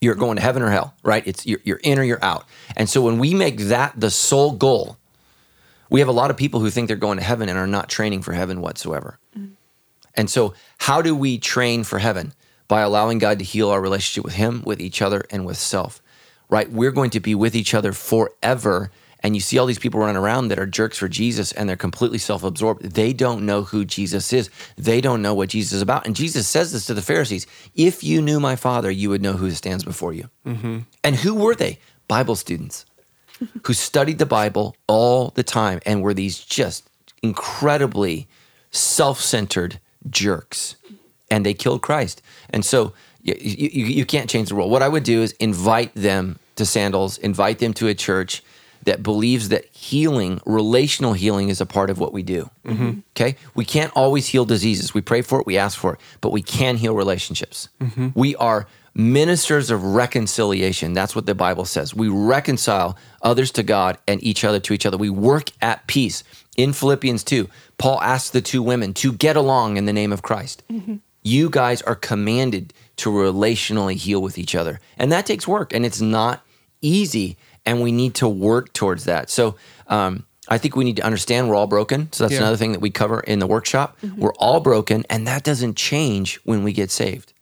you're 0.00 0.14
going 0.14 0.36
to 0.36 0.42
heaven 0.42 0.62
or 0.62 0.70
hell, 0.70 0.94
right? 1.02 1.22
It's 1.26 1.44
you're, 1.46 1.60
you're 1.62 1.80
in 1.84 1.98
or 1.98 2.02
you're 2.02 2.24
out. 2.24 2.46
And 2.74 2.88
so 2.88 3.02
when 3.02 3.18
we 3.18 3.34
make 3.34 3.58
that 3.58 3.92
the 4.00 4.10
sole 4.10 4.52
goal, 4.52 4.96
we 5.90 6.00
have 6.00 6.08
a 6.08 6.12
lot 6.12 6.30
of 6.30 6.38
people 6.38 6.60
who 6.60 6.70
think 6.70 6.88
they're 6.88 6.96
going 6.96 7.18
to 7.18 7.24
heaven 7.24 7.48
and 7.48 7.58
are 7.58 7.66
not 7.66 7.90
training 7.90 8.22
for 8.22 8.32
heaven 8.32 8.62
whatsoever. 8.62 9.18
Mm-hmm. 9.36 9.52
And 10.14 10.30
so, 10.30 10.54
how 10.78 11.02
do 11.02 11.14
we 11.14 11.38
train 11.38 11.84
for 11.84 11.98
heaven? 11.98 12.32
By 12.68 12.80
allowing 12.82 13.18
God 13.18 13.38
to 13.40 13.44
heal 13.44 13.68
our 13.68 13.80
relationship 13.80 14.24
with 14.24 14.34
Him, 14.34 14.62
with 14.64 14.80
each 14.80 15.02
other, 15.02 15.24
and 15.30 15.44
with 15.44 15.56
self, 15.56 16.00
right? 16.50 16.70
We're 16.70 16.90
going 16.90 17.10
to 17.10 17.20
be 17.20 17.34
with 17.34 17.54
each 17.54 17.72
other 17.72 17.92
forever. 17.92 18.90
And 19.22 19.34
you 19.34 19.40
see 19.40 19.58
all 19.58 19.66
these 19.66 19.78
people 19.78 20.00
running 20.00 20.16
around 20.16 20.48
that 20.48 20.58
are 20.58 20.66
jerks 20.66 20.98
for 20.98 21.08
Jesus 21.08 21.52
and 21.52 21.68
they're 21.68 21.76
completely 21.76 22.18
self 22.18 22.42
absorbed. 22.42 22.82
They 22.82 23.12
don't 23.12 23.46
know 23.46 23.62
who 23.62 23.84
Jesus 23.84 24.32
is, 24.32 24.50
they 24.76 25.00
don't 25.00 25.22
know 25.22 25.34
what 25.34 25.50
Jesus 25.50 25.74
is 25.74 25.82
about. 25.82 26.06
And 26.06 26.16
Jesus 26.16 26.48
says 26.48 26.72
this 26.72 26.86
to 26.86 26.94
the 26.94 27.02
Pharisees 27.02 27.46
If 27.74 28.02
you 28.02 28.20
knew 28.20 28.40
my 28.40 28.56
Father, 28.56 28.90
you 28.90 29.10
would 29.10 29.22
know 29.22 29.34
who 29.34 29.50
stands 29.52 29.84
before 29.84 30.12
you. 30.12 30.28
Mm-hmm. 30.46 30.80
And 31.04 31.16
who 31.16 31.34
were 31.34 31.54
they? 31.54 31.78
Bible 32.08 32.34
students 32.34 32.86
who 33.64 33.72
studied 33.72 34.18
the 34.18 34.26
Bible 34.26 34.74
all 34.88 35.30
the 35.30 35.44
time 35.44 35.80
and 35.86 36.02
were 36.02 36.14
these 36.14 36.38
just 36.38 36.88
incredibly 37.22 38.26
self 38.70 39.20
centered 39.20 39.78
jerks. 40.08 40.76
And 41.30 41.46
they 41.46 41.54
killed 41.54 41.82
Christ. 41.82 42.22
And 42.48 42.64
so 42.64 42.92
you, 43.22 43.34
you, 43.38 43.84
you 43.84 44.04
can't 44.04 44.28
change 44.28 44.48
the 44.48 44.56
world. 44.56 44.70
What 44.70 44.82
I 44.82 44.88
would 44.88 45.04
do 45.04 45.22
is 45.22 45.32
invite 45.32 45.94
them 45.94 46.39
to 46.56 46.66
sandals, 46.66 47.18
invite 47.18 47.58
them 47.58 47.72
to 47.74 47.88
a 47.88 47.94
church 47.94 48.42
that 48.84 49.02
believes 49.02 49.50
that 49.50 49.66
healing, 49.66 50.40
relational 50.46 51.12
healing, 51.12 51.48
is 51.48 51.60
a 51.60 51.66
part 51.66 51.90
of 51.90 51.98
what 51.98 52.12
we 52.12 52.22
do. 52.22 52.50
Mm-hmm. 52.64 53.00
Okay? 53.14 53.36
We 53.54 53.64
can't 53.64 53.92
always 53.94 54.28
heal 54.28 54.44
diseases. 54.44 54.94
We 54.94 55.02
pray 55.02 55.22
for 55.22 55.40
it, 55.40 55.46
we 55.46 55.58
ask 55.58 55.78
for 55.78 55.94
it, 55.94 56.00
but 56.20 56.32
we 56.32 56.42
can 56.42 56.76
heal 56.76 56.94
relationships. 56.94 57.68
Mm-hmm. 57.80 58.08
We 58.14 58.36
are 58.36 58.66
ministers 58.94 59.70
of 59.70 59.84
reconciliation. 59.84 60.94
That's 60.94 61.14
what 61.14 61.26
the 61.26 61.34
Bible 61.34 61.64
says. 61.64 61.94
We 61.94 62.08
reconcile 62.08 62.96
others 63.22 63.50
to 63.52 63.62
God 63.62 63.98
and 64.08 64.22
each 64.22 64.44
other 64.44 64.60
to 64.60 64.72
each 64.72 64.86
other. 64.86 64.96
We 64.96 65.10
work 65.10 65.50
at 65.60 65.86
peace. 65.86 66.24
In 66.56 66.72
Philippians 66.72 67.22
2, 67.24 67.48
Paul 67.78 68.00
asks 68.02 68.30
the 68.30 68.40
two 68.40 68.62
women 68.62 68.92
to 68.94 69.12
get 69.12 69.36
along 69.36 69.76
in 69.76 69.86
the 69.86 69.92
name 69.92 70.12
of 70.12 70.22
Christ. 70.22 70.62
Mm-hmm. 70.70 70.96
You 71.22 71.50
guys 71.50 71.82
are 71.82 71.94
commanded 71.94 72.72
to 72.96 73.10
relationally 73.10 73.94
heal 73.94 74.20
with 74.20 74.38
each 74.38 74.54
other. 74.54 74.80
And 74.98 75.10
that 75.12 75.26
takes 75.26 75.46
work 75.48 75.72
and 75.72 75.84
it's 75.86 76.00
not 76.00 76.44
easy. 76.82 77.36
And 77.66 77.82
we 77.82 77.92
need 77.92 78.14
to 78.16 78.28
work 78.28 78.72
towards 78.72 79.04
that. 79.04 79.30
So, 79.30 79.56
um, 79.86 80.24
I 80.48 80.58
think 80.58 80.74
we 80.74 80.84
need 80.84 80.96
to 80.96 81.02
understand 81.02 81.48
we're 81.48 81.54
all 81.54 81.68
broken. 81.68 82.12
So 82.12 82.24
that's 82.24 82.32
Yeah. 82.32 82.40
another 82.40 82.56
thing 82.56 82.72
that 82.72 82.80
we 82.80 82.90
cover 82.90 83.20
in 83.20 83.38
the 83.38 83.46
workshop. 83.46 83.96
Mm-hmm. 84.02 84.20
We're 84.20 84.34
all 84.34 84.58
broken, 84.58 85.04
and 85.08 85.24
that 85.26 85.44
doesn't 85.44 85.76
change 85.76 86.40
when 86.44 86.64
we 86.64 86.72
get 86.72 86.90
saved 86.90 87.32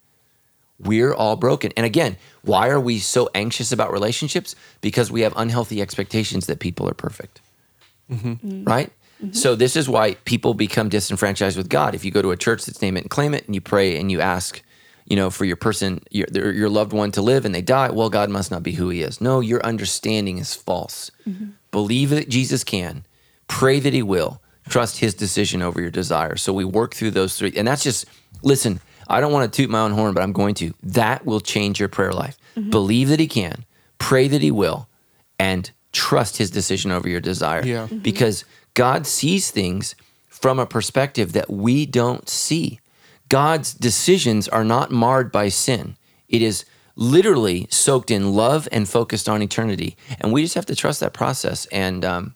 We're 0.81 1.13
all 1.13 1.35
broken. 1.35 1.71
And 1.75 1.85
again, 1.85 2.15
why 2.43 2.69
are 2.69 2.79
we 2.79 2.99
so 2.99 3.29
anxious 3.35 3.71
about 3.73 3.91
relationships? 3.91 4.55
Because 4.79 5.11
we 5.11 5.21
have 5.21 5.33
unhealthy 5.35 5.81
expectations 5.81 6.45
that 6.45 6.59
people 6.59 6.87
are 6.87 6.93
perfect. 6.93 7.41
Mm-hmm. 8.09 8.33
Mm. 8.33 8.67
Right? 8.67 8.91
Mm-hmm. 9.21 9.33
So 9.33 9.55
this 9.55 9.75
is 9.75 9.89
why 9.89 10.13
people 10.23 10.53
become 10.53 10.87
disenfranchised 10.87 11.57
with 11.57 11.67
God. 11.67 11.95
If 11.95 12.05
you 12.05 12.11
go 12.11 12.21
to 12.21 12.31
a 12.31 12.37
church 12.37 12.65
that's 12.65 12.81
name 12.81 12.95
it 12.95 13.01
and 13.01 13.09
claim 13.09 13.33
it 13.33 13.45
and 13.45 13.53
you 13.55 13.59
pray 13.61 13.97
and 13.97 14.09
you 14.09 14.21
ask, 14.21 14.61
you 15.09 15.15
know, 15.15 15.29
for 15.29 15.43
your 15.43 15.55
person, 15.55 16.01
your, 16.11 16.53
your 16.53 16.69
loved 16.69 16.93
one 16.93 17.11
to 17.11 17.21
live 17.21 17.43
and 17.43 17.53
they 17.53 17.63
die, 17.63 17.89
well, 17.89 18.09
God 18.09 18.29
must 18.29 18.51
not 18.51 18.63
be 18.63 18.73
who 18.73 18.89
he 18.89 19.01
is. 19.01 19.19
No, 19.19 19.39
your 19.39 19.65
understanding 19.65 20.37
is 20.37 20.53
false. 20.53 21.09
Mm-hmm. 21.27 21.47
Believe 21.71 22.11
that 22.11 22.29
Jesus 22.29 22.63
can, 22.63 23.05
pray 23.47 23.79
that 23.79 23.93
he 23.93 24.03
will, 24.03 24.41
trust 24.69 24.99
his 24.99 25.15
decision 25.15 25.63
over 25.63 25.81
your 25.81 25.89
desire. 25.89 26.35
So 26.37 26.53
we 26.53 26.63
work 26.63 26.93
through 26.93 27.11
those 27.11 27.35
three. 27.37 27.51
And 27.55 27.67
that's 27.67 27.83
just, 27.83 28.05
listen, 28.43 28.79
I 29.07 29.19
don't 29.19 29.33
want 29.33 29.51
to 29.51 29.57
toot 29.57 29.71
my 29.71 29.79
own 29.79 29.91
horn, 29.91 30.13
but 30.13 30.21
I'm 30.21 30.31
going 30.31 30.53
to. 30.55 30.73
That 30.83 31.25
will 31.25 31.39
change 31.39 31.79
your 31.79 31.89
prayer 31.89 32.13
life. 32.13 32.37
Mm-hmm. 32.55 32.69
Believe 32.69 33.09
that 33.09 33.19
he 33.19 33.27
can, 33.27 33.65
pray 33.97 34.27
that 34.27 34.43
he 34.43 34.51
will, 34.51 34.87
and 35.39 35.71
trust 35.91 36.37
his 36.37 36.51
decision 36.51 36.91
over 36.91 37.09
your 37.09 37.19
desire. 37.19 37.65
Yeah. 37.65 37.87
Mm-hmm. 37.87 37.99
Because 37.99 38.45
God 38.75 39.07
sees 39.07 39.49
things 39.49 39.95
from 40.27 40.59
a 40.59 40.67
perspective 40.67 41.33
that 41.33 41.49
we 41.49 41.87
don't 41.87 42.29
see. 42.29 42.79
God's 43.29 43.73
decisions 43.73 44.47
are 44.47 44.63
not 44.63 44.91
marred 44.91 45.31
by 45.31 45.49
sin. 45.49 45.95
It 46.27 46.41
is 46.41 46.65
literally 46.95 47.67
soaked 47.69 48.11
in 48.11 48.33
love 48.33 48.67
and 48.71 48.89
focused 48.89 49.29
on 49.29 49.41
eternity. 49.41 49.95
And 50.19 50.33
we 50.33 50.41
just 50.43 50.55
have 50.55 50.65
to 50.65 50.75
trust 50.75 50.99
that 50.99 51.13
process. 51.13 51.65
And 51.67 52.03
um, 52.03 52.35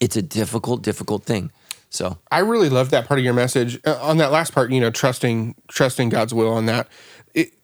it's 0.00 0.16
a 0.16 0.22
difficult, 0.22 0.82
difficult 0.82 1.24
thing. 1.24 1.50
So 1.90 2.18
I 2.30 2.40
really 2.40 2.68
love 2.68 2.90
that 2.90 3.06
part 3.06 3.18
of 3.18 3.24
your 3.24 3.32
message. 3.34 3.80
Uh, 3.86 3.98
on 4.02 4.18
that 4.18 4.30
last 4.30 4.52
part, 4.52 4.70
you 4.70 4.80
know, 4.80 4.90
trusting 4.90 5.54
trusting 5.68 6.10
God's 6.10 6.34
will 6.34 6.52
on 6.52 6.66
that. 6.66 6.88
It, 7.32 7.54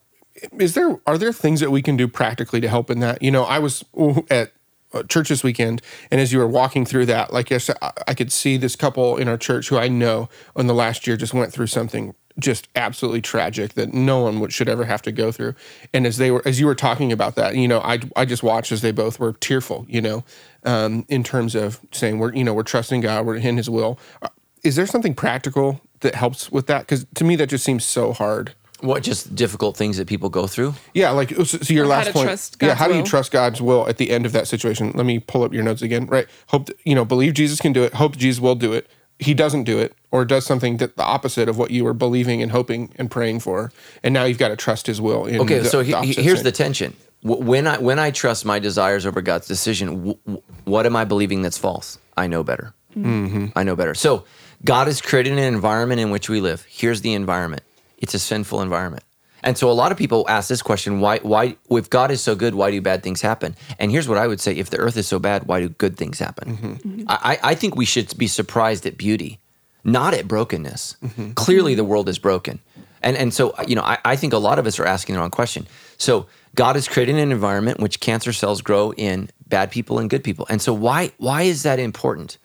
is 0.58 0.74
there 0.74 0.98
are 1.06 1.18
there 1.18 1.32
things 1.32 1.60
that 1.60 1.70
we 1.70 1.82
can 1.82 1.96
do 1.96 2.08
practically 2.08 2.60
to 2.60 2.68
help 2.68 2.88
in 2.90 3.00
that? 3.00 3.22
You 3.22 3.30
know, 3.30 3.44
I 3.44 3.58
was 3.58 3.84
at 4.30 4.52
uh, 4.94 5.02
church 5.02 5.28
this 5.28 5.44
weekend, 5.44 5.82
and 6.10 6.20
as 6.22 6.32
you 6.32 6.38
were 6.38 6.46
walking 6.48 6.86
through 6.86 7.06
that, 7.06 7.34
like 7.34 7.52
I 7.52 7.58
said, 7.58 7.76
I- 7.82 7.92
I 8.08 8.14
could 8.14 8.32
see 8.32 8.56
this 8.56 8.76
couple 8.76 9.16
in 9.18 9.28
our 9.28 9.36
church 9.36 9.68
who 9.68 9.76
I 9.76 9.88
know 9.88 10.30
in 10.56 10.68
the 10.68 10.74
last 10.74 11.06
year 11.06 11.18
just 11.18 11.34
went 11.34 11.52
through 11.52 11.66
something 11.66 12.14
just 12.38 12.68
absolutely 12.74 13.20
tragic 13.20 13.74
that 13.74 13.94
no 13.94 14.20
one 14.20 14.40
would, 14.40 14.52
should 14.52 14.68
ever 14.68 14.84
have 14.84 15.02
to 15.02 15.12
go 15.12 15.30
through. 15.30 15.54
And 15.92 16.06
as 16.06 16.16
they 16.16 16.30
were, 16.30 16.42
as 16.44 16.58
you 16.58 16.66
were 16.66 16.74
talking 16.74 17.12
about 17.12 17.36
that, 17.36 17.54
you 17.56 17.68
know, 17.68 17.80
I 17.80 18.00
I 18.16 18.24
just 18.24 18.42
watched 18.42 18.72
as 18.72 18.80
they 18.80 18.92
both 18.92 19.18
were 19.20 19.34
tearful. 19.34 19.86
You 19.88 20.00
know, 20.02 20.24
um, 20.64 21.04
in 21.08 21.22
terms 21.24 21.54
of 21.54 21.80
saying 21.92 22.18
we're 22.18 22.34
you 22.34 22.44
know 22.44 22.54
we're 22.54 22.62
trusting 22.64 23.00
God, 23.02 23.24
we're 23.26 23.36
in 23.36 23.56
His 23.56 23.70
will. 23.70 23.98
Uh, 24.22 24.28
Is 24.64 24.76
there 24.76 24.86
something 24.86 25.14
practical 25.14 25.80
that 26.00 26.14
helps 26.16 26.50
with 26.50 26.66
that? 26.66 26.80
Because 26.80 27.06
to 27.14 27.24
me, 27.24 27.36
that 27.36 27.48
just 27.48 27.64
seems 27.64 27.84
so 27.84 28.12
hard. 28.12 28.54
what 28.80 29.02
just 29.02 29.34
difficult 29.34 29.76
things 29.76 29.96
that 29.96 30.06
people 30.08 30.28
go 30.28 30.46
through? 30.46 30.74
Yeah, 30.92 31.10
like 31.10 31.30
so, 31.30 31.44
so 31.44 31.72
your 31.72 31.86
Or 31.86 31.88
how 31.94 31.96
last 31.96 32.06
to 32.08 32.12
point. 32.12 32.26
trust 32.26 32.56
yeah, 32.60 32.68
God's 32.68 32.78
how 32.80 32.88
do 32.88 32.94
you 32.96 33.02
trust 33.04 33.32
God's 33.32 33.62
will 33.62 33.88
at 33.88 33.96
the 33.98 34.10
end 34.10 34.26
of 34.26 34.32
that 34.32 34.46
situation? 34.48 34.92
Let 34.94 35.06
me 35.06 35.20
pull 35.20 35.42
up 35.44 35.54
your 35.54 35.62
notes 35.62 35.82
again. 35.82 36.06
Right, 36.06 36.26
hope 36.48 36.66
that, 36.66 36.76
you 36.84 36.94
know, 36.94 37.04
believe 37.04 37.34
Jesus 37.34 37.60
can 37.60 37.72
do 37.72 37.84
it. 37.84 37.94
Hope 37.94 38.16
Jesus 38.16 38.40
will 38.40 38.56
do 38.56 38.72
it. 38.72 38.88
He 39.20 39.32
doesn't 39.32 39.64
do 39.64 39.78
it, 39.78 39.94
or 40.14 40.24
does 40.24 40.46
something 40.46 40.76
that 40.78 40.96
the 40.96 41.02
opposite 41.02 41.48
of 41.48 41.58
what 41.58 41.70
you 41.72 41.82
were 41.84 41.92
believing 42.06 42.40
and 42.42 42.52
hoping 42.52 42.92
and 42.96 43.10
praying 43.10 43.40
for, 43.40 43.72
and 44.04 44.14
now 44.14 44.24
you've 44.24 44.38
got 44.38 44.48
to 44.48 44.56
trust 44.56 44.86
His 44.86 45.00
will. 45.00 45.26
In 45.26 45.40
Okay, 45.40 45.58
the, 45.58 45.68
so 45.68 45.82
the 45.82 46.00
he- 46.02 46.12
he- 46.12 46.22
here's 46.22 46.38
thing. 46.38 46.44
the 46.44 46.52
tension. 46.52 46.94
When 47.22 47.66
I 47.66 47.78
when 47.78 47.98
I 47.98 48.10
trust 48.12 48.44
my 48.44 48.58
desires 48.60 49.04
over 49.06 49.20
God's 49.22 49.46
decision, 49.48 49.86
wh- 50.06 50.30
wh- 50.30 50.68
what 50.68 50.86
am 50.86 50.94
I 50.94 51.04
believing 51.04 51.42
that's 51.42 51.58
false? 51.58 51.98
I 52.16 52.26
know 52.28 52.44
better. 52.44 52.72
Mm-hmm. 52.96 53.46
I 53.56 53.62
know 53.64 53.74
better. 53.76 53.94
So 53.94 54.24
God 54.64 54.86
has 54.86 55.00
created 55.00 55.32
an 55.32 55.38
environment 55.40 56.00
in 56.00 56.10
which 56.10 56.28
we 56.28 56.40
live. 56.40 56.64
Here's 56.68 57.00
the 57.00 57.12
environment. 57.14 57.62
It's 57.98 58.14
a 58.14 58.18
sinful 58.18 58.60
environment. 58.62 59.02
And 59.42 59.58
so 59.58 59.70
a 59.70 59.76
lot 59.82 59.90
of 59.92 59.98
people 59.98 60.24
ask 60.28 60.48
this 60.48 60.62
question: 60.62 61.00
Why? 61.00 61.18
Why? 61.18 61.56
If 61.70 61.88
God 61.90 62.10
is 62.10 62.20
so 62.22 62.34
good, 62.34 62.54
why 62.54 62.70
do 62.70 62.80
bad 62.80 63.02
things 63.02 63.20
happen? 63.22 63.56
And 63.80 63.90
here's 63.90 64.06
what 64.08 64.18
I 64.18 64.26
would 64.26 64.40
say: 64.40 64.52
If 64.54 64.68
the 64.70 64.78
earth 64.78 64.96
is 64.96 65.06
so 65.08 65.18
bad, 65.18 65.46
why 65.48 65.60
do 65.60 65.68
good 65.70 65.96
things 65.96 66.18
happen? 66.18 66.46
Mm-hmm. 66.56 67.04
I, 67.08 67.18
I 67.42 67.50
I 67.50 67.54
think 67.54 67.74
we 67.76 67.84
should 67.84 68.16
be 68.16 68.26
surprised 68.26 68.86
at 68.86 68.96
beauty, 68.96 69.38
not 69.84 70.14
at 70.14 70.26
brokenness. 70.26 70.96
Mm-hmm. 71.04 71.32
Clearly, 71.32 71.74
the 71.74 71.84
world 71.84 72.08
is 72.08 72.18
broken. 72.18 72.60
And, 73.02 73.16
and 73.16 73.34
so, 73.34 73.54
you 73.66 73.76
know, 73.76 73.82
I, 73.82 73.98
I 74.04 74.16
think 74.16 74.32
a 74.32 74.38
lot 74.38 74.58
of 74.58 74.66
us 74.66 74.78
are 74.78 74.86
asking 74.86 75.14
the 75.14 75.20
wrong 75.20 75.30
question. 75.30 75.66
So, 75.98 76.26
God 76.54 76.76
has 76.76 76.88
created 76.88 77.16
an 77.16 77.32
environment 77.32 77.80
which 77.80 77.98
cancer 78.00 78.32
cells 78.32 78.62
grow 78.62 78.92
in 78.92 79.28
bad 79.48 79.70
people 79.70 79.98
and 79.98 80.08
good 80.08 80.24
people. 80.24 80.46
And 80.48 80.62
so, 80.62 80.72
why, 80.72 81.12
why 81.18 81.42
is 81.42 81.64
that 81.64 81.78
important? 81.78 82.38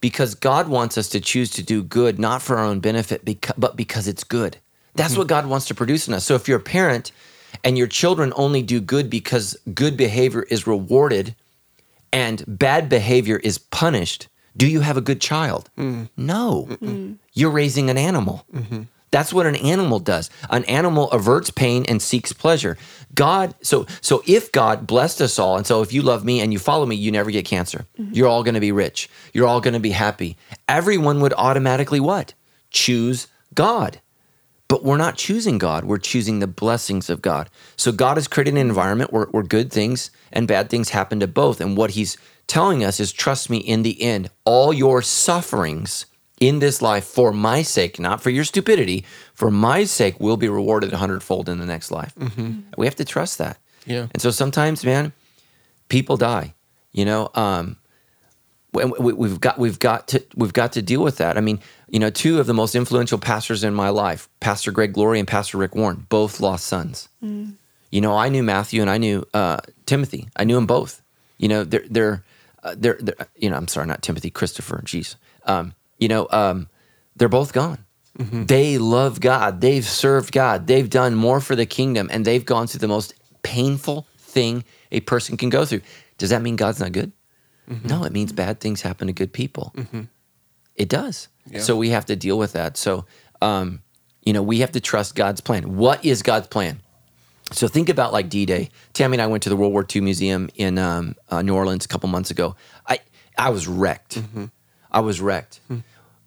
Because 0.00 0.34
God 0.34 0.68
wants 0.68 0.98
us 0.98 1.08
to 1.10 1.20
choose 1.20 1.50
to 1.52 1.62
do 1.62 1.82
good, 1.82 2.18
not 2.18 2.42
for 2.42 2.58
our 2.58 2.64
own 2.64 2.80
benefit, 2.80 3.24
beca- 3.24 3.54
but 3.56 3.76
because 3.76 4.08
it's 4.08 4.24
good. 4.24 4.58
That's 4.94 5.12
mm-hmm. 5.12 5.20
what 5.20 5.28
God 5.28 5.46
wants 5.46 5.66
to 5.66 5.74
produce 5.74 6.08
in 6.08 6.14
us. 6.14 6.24
So, 6.24 6.34
if 6.34 6.46
you're 6.46 6.58
a 6.58 6.60
parent 6.60 7.12
and 7.64 7.78
your 7.78 7.86
children 7.86 8.32
only 8.36 8.62
do 8.62 8.80
good 8.80 9.08
because 9.08 9.56
good 9.72 9.96
behavior 9.96 10.42
is 10.42 10.66
rewarded 10.66 11.34
and 12.12 12.44
bad 12.46 12.88
behavior 12.88 13.38
is 13.38 13.56
punished, 13.58 14.28
do 14.56 14.66
you 14.66 14.80
have 14.80 14.96
a 14.96 15.00
good 15.00 15.20
child? 15.20 15.70
No. 16.16 16.68
You're 17.32 17.50
raising 17.50 17.90
an 17.90 17.98
animal. 17.98 18.44
Mm-hmm. 18.52 18.82
That's 19.12 19.32
what 19.32 19.44
an 19.46 19.56
animal 19.56 19.98
does. 19.98 20.30
An 20.48 20.64
animal 20.64 21.10
averts 21.10 21.50
pain 21.50 21.84
and 21.86 22.00
seeks 22.00 22.32
pleasure. 22.32 22.78
God, 23.14 23.54
so 23.60 23.86
so 24.00 24.22
if 24.26 24.50
God 24.52 24.86
blessed 24.86 25.20
us 25.20 25.38
all, 25.38 25.58
and 25.58 25.66
so 25.66 25.82
if 25.82 25.92
you 25.92 26.00
love 26.00 26.24
me 26.24 26.40
and 26.40 26.50
you 26.50 26.58
follow 26.58 26.86
me, 26.86 26.96
you 26.96 27.12
never 27.12 27.30
get 27.30 27.44
cancer. 27.44 27.84
Mm-hmm. 28.00 28.14
You're 28.14 28.28
all 28.28 28.42
going 28.42 28.54
to 28.54 28.60
be 28.60 28.72
rich. 28.72 29.10
You're 29.34 29.46
all 29.46 29.60
going 29.60 29.74
to 29.74 29.80
be 29.80 29.90
happy. 29.90 30.38
Everyone 30.66 31.20
would 31.20 31.34
automatically 31.34 32.00
what? 32.00 32.32
Choose 32.70 33.28
God. 33.54 34.00
But 34.66 34.82
we're 34.82 34.96
not 34.96 35.18
choosing 35.18 35.58
God. 35.58 35.84
We're 35.84 35.98
choosing 35.98 36.38
the 36.38 36.46
blessings 36.46 37.10
of 37.10 37.20
God. 37.20 37.50
So 37.76 37.92
God 37.92 38.16
has 38.16 38.26
created 38.26 38.54
an 38.54 38.60
environment 38.60 39.12
where, 39.12 39.26
where 39.26 39.42
good 39.42 39.70
things 39.70 40.10
and 40.32 40.48
bad 40.48 40.70
things 40.70 40.88
happen 40.88 41.20
to 41.20 41.26
both. 41.26 41.60
And 41.60 41.76
what 41.76 41.90
He's 41.90 42.16
telling 42.52 42.84
us 42.84 43.00
is 43.00 43.12
trust 43.12 43.48
me, 43.50 43.56
in 43.58 43.82
the 43.82 43.96
end, 44.02 44.28
all 44.44 44.72
your 44.72 45.00
sufferings 45.02 46.06
in 46.40 46.58
this 46.58 46.82
life 46.82 47.04
for 47.04 47.32
my 47.32 47.62
sake, 47.62 47.98
not 47.98 48.20
for 48.20 48.30
your 48.30 48.44
stupidity, 48.44 49.04
for 49.32 49.50
my 49.50 49.84
sake, 49.84 50.20
will 50.20 50.36
be 50.36 50.48
rewarded 50.48 50.92
a 50.92 50.96
hundredfold 50.98 51.48
in 51.48 51.58
the 51.58 51.66
next 51.66 51.90
life. 51.90 52.12
We 52.76 52.86
have 52.86 52.96
to 52.96 53.04
trust 53.04 53.38
that. 53.38 53.56
Yeah. 53.86 54.06
And 54.12 54.20
so 54.20 54.30
sometimes, 54.30 54.84
man, 54.84 55.12
people 55.88 56.16
die. 56.16 56.54
You 56.92 57.04
know, 57.06 57.30
um, 57.34 57.76
we- 58.72 58.84
we- 58.84 59.12
we've 59.22 59.40
got 59.40 59.58
we've 59.58 59.78
got 59.78 60.08
to 60.08 60.22
we've 60.34 60.52
got 60.52 60.72
to 60.72 60.82
deal 60.82 61.02
with 61.02 61.16
that. 61.18 61.36
I 61.38 61.40
mean, 61.40 61.58
you 61.88 61.98
know, 61.98 62.10
two 62.10 62.38
of 62.40 62.46
the 62.46 62.54
most 62.54 62.74
influential 62.74 63.18
pastors 63.18 63.64
in 63.64 63.74
my 63.74 63.88
life, 63.90 64.28
Pastor 64.40 64.70
Greg 64.72 64.96
Laurie 64.96 65.18
and 65.18 65.28
Pastor 65.28 65.58
Rick 65.58 65.74
Warren, 65.74 66.06
both 66.08 66.40
lost 66.40 66.64
sons. 66.66 67.08
You 67.90 68.00
know, 68.00 68.16
I 68.16 68.28
knew 68.30 68.42
Matthew 68.42 68.80
and 68.80 68.90
I 68.90 68.98
knew 68.98 69.24
uh, 69.34 69.58
Timothy. 69.86 70.28
I 70.36 70.44
knew 70.44 70.54
them 70.56 70.66
both. 70.66 71.02
You 71.38 71.48
know, 71.48 71.64
they're 71.64 71.84
they're 71.90 72.22
uh, 72.62 72.74
they're, 72.78 72.98
they're 73.00 73.16
you 73.36 73.50
know, 73.50 73.56
I'm 73.56 73.68
sorry, 73.68 73.86
not 73.86 74.02
Timothy, 74.02 74.30
Christopher. 74.30 74.82
Jeez, 74.84 75.16
um, 75.46 75.74
you 75.98 76.08
know, 76.08 76.26
um, 76.30 76.68
they're 77.16 77.28
both 77.28 77.52
gone. 77.52 77.84
They 78.46 78.76
love 78.78 79.20
God. 79.20 79.60
They've 79.62 79.84
served 79.86 80.32
God. 80.32 80.66
They've 80.66 80.88
done 80.88 81.14
more 81.14 81.40
for 81.40 81.56
the 81.56 81.64
kingdom, 81.66 82.08
and 82.12 82.24
they've 82.24 82.44
gone 82.44 82.66
through 82.66 82.80
the 82.80 82.88
most 82.88 83.14
painful 83.42 84.06
thing 84.18 84.64
a 84.90 85.00
person 85.00 85.36
can 85.38 85.48
go 85.48 85.64
through. 85.64 85.80
Does 86.18 86.30
that 86.30 86.42
mean 86.42 86.56
God's 86.56 86.78
not 86.78 86.92
good? 86.92 87.12
No, 87.84 88.04
it 88.04 88.12
means 88.12 88.32
bad 88.32 88.60
things 88.60 88.82
happen 88.82 89.06
to 89.06 89.12
good 89.14 89.32
people. 89.32 89.72
It 90.76 90.88
does. 90.90 91.28
So 91.60 91.76
we 91.76 91.88
have 91.90 92.04
to 92.06 92.16
deal 92.16 92.36
with 92.38 92.52
that. 92.52 92.76
So, 92.76 93.06
um, 93.40 93.80
you 94.24 94.32
know, 94.34 94.42
we 94.42 94.60
have 94.60 94.72
to 94.72 94.80
trust 94.80 95.14
God's 95.14 95.40
plan. 95.40 95.76
What 95.76 96.04
is 96.04 96.22
God's 96.22 96.48
plan? 96.48 96.80
So 97.52 97.68
think 97.68 97.88
about 97.88 98.12
like 98.12 98.28
D-Day. 98.28 98.70
Tammy 98.92 99.16
and 99.16 99.22
I 99.22 99.26
went 99.26 99.42
to 99.44 99.48
the 99.48 99.56
World 99.56 99.72
War 99.72 99.86
II 99.94 100.02
Museum 100.02 100.48
in 100.54 100.78
um, 100.78 101.16
uh, 101.28 101.42
New 101.42 101.54
Orleans 101.54 101.84
a 101.84 101.88
couple 101.88 102.08
months 102.08 102.30
ago. 102.30 102.56
I 102.86 103.00
I 103.38 103.50
was 103.50 103.66
wrecked. 103.66 104.18
Mm-hmm. 104.18 104.46
I 104.90 105.00
was 105.00 105.20
wrecked, 105.20 105.60
hmm. 105.68 105.78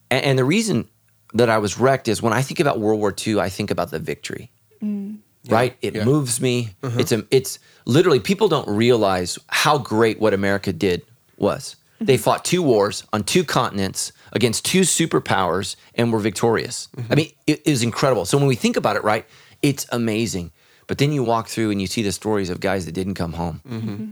and, 0.09 0.25
and 0.25 0.39
the 0.39 0.43
reason 0.43 0.89
that 1.35 1.49
I 1.49 1.57
was 1.57 1.77
wrecked 1.77 2.07
is 2.07 2.21
when 2.21 2.33
I 2.33 2.41
think 2.41 2.59
about 2.59 2.79
World 2.79 2.99
War 2.99 3.13
II, 3.15 3.39
I 3.39 3.49
think 3.49 3.69
about 3.69 3.91
the 3.91 3.99
victory. 3.99 4.49
Mm. 4.81 5.17
Right? 5.47 5.77
It 5.81 5.95
yeah. 5.95 6.05
moves 6.05 6.41
me. 6.41 6.69
Mm-hmm. 6.81 6.99
It's 6.99 7.11
a, 7.11 7.23
it's 7.29 7.59
literally 7.85 8.19
people 8.19 8.47
don't 8.47 8.67
realize 8.67 9.37
how 9.47 9.77
great 9.77 10.19
what 10.19 10.33
America 10.33 10.73
did 10.73 11.05
was. 11.37 11.75
They 11.99 12.15
mm-hmm. 12.15 12.23
fought 12.23 12.45
two 12.45 12.63
wars 12.63 13.03
on 13.13 13.23
two 13.23 13.43
continents 13.43 14.11
against 14.31 14.65
two 14.65 14.81
superpowers 14.81 15.75
and 15.93 16.11
were 16.11 16.19
victorious. 16.19 16.89
I 17.09 17.15
mean, 17.15 17.31
it, 17.45 17.61
it 17.65 17.69
was 17.69 17.83
incredible. 17.83 18.25
So 18.25 18.37
when 18.37 18.47
we 18.47 18.55
think 18.55 18.75
about 18.75 18.95
it, 18.95 19.03
right, 19.03 19.25
it's 19.61 19.85
amazing. 19.91 20.51
But 20.87 20.97
then 20.97 21.11
you 21.11 21.23
walk 21.23 21.47
through 21.47 21.71
and 21.71 21.81
you 21.81 21.87
see 21.87 22.03
the 22.03 22.11
stories 22.11 22.49
of 22.49 22.59
guys 22.59 22.85
that 22.85 22.91
didn't 22.91 23.15
come 23.15 23.33
home. 23.33 23.61
Mm-hmm. 23.67 23.89
Mm-hmm. 23.89 24.09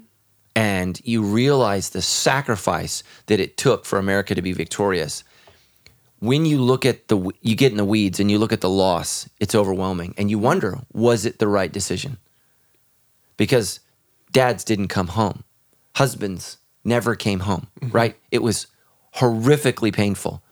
And 0.55 1.01
you 1.03 1.23
realize 1.23 1.89
the 1.89 2.01
sacrifice 2.01 3.03
that 3.25 3.39
it 3.39 3.57
took 3.57 3.85
for 3.85 3.97
America 3.97 4.35
to 4.35 4.41
be 4.41 4.53
victorious. 4.53 5.23
When 6.19 6.45
you 6.45 6.61
look 6.61 6.85
at 6.85 7.07
the, 7.07 7.31
you 7.41 7.55
get 7.55 7.71
in 7.71 7.77
the 7.77 7.85
weeds 7.85 8.19
and 8.19 8.29
you 8.29 8.37
look 8.37 8.53
at 8.53 8.61
the 8.61 8.69
loss, 8.69 9.27
it's 9.39 9.55
overwhelming. 9.55 10.13
And 10.17 10.29
you 10.29 10.39
wonder, 10.39 10.79
was 10.93 11.25
it 11.25 11.39
the 11.39 11.47
right 11.47 11.71
decision? 11.71 12.17
Because 13.35 13.79
dads 14.31 14.63
didn't 14.63 14.87
come 14.89 15.07
home, 15.07 15.43
husbands 15.95 16.57
never 16.83 17.15
came 17.15 17.41
home, 17.41 17.67
mm-hmm. 17.81 17.91
right? 17.91 18.15
It 18.31 18.43
was 18.43 18.67
horrifically 19.15 19.93
painful. 19.93 20.43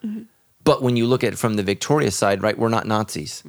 But 0.64 0.82
when 0.82 0.96
you 0.96 1.06
look 1.08 1.24
at 1.24 1.34
it 1.34 1.38
from 1.38 1.56
the 1.56 1.64
victorious 1.64 2.16
side, 2.16 2.44
right, 2.44 2.58
we're 2.58 2.70
not 2.70 2.86
Nazis. 2.86 3.44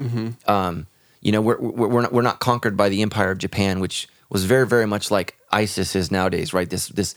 Um, 0.47 0.87
You 1.23 1.33
know, 1.33 1.41
we're 1.41 1.59
we're 1.59 1.89
we're 1.89 2.03
not, 2.03 2.13
we're 2.13 2.23
not 2.23 2.41
conquered 2.41 2.77
by 2.77 2.89
the 2.89 3.01
empire 3.01 3.31
of 3.31 3.39
Japan, 3.39 3.81
which 3.81 4.09
was 4.29 4.45
very 4.45 4.67
very 4.67 4.87
much 4.87 5.11
like 5.11 5.39
ISIS 5.51 5.97
is 5.97 6.11
nowadays, 6.11 6.53
right? 6.53 6.69
This 6.69 6.89
this 6.89 7.15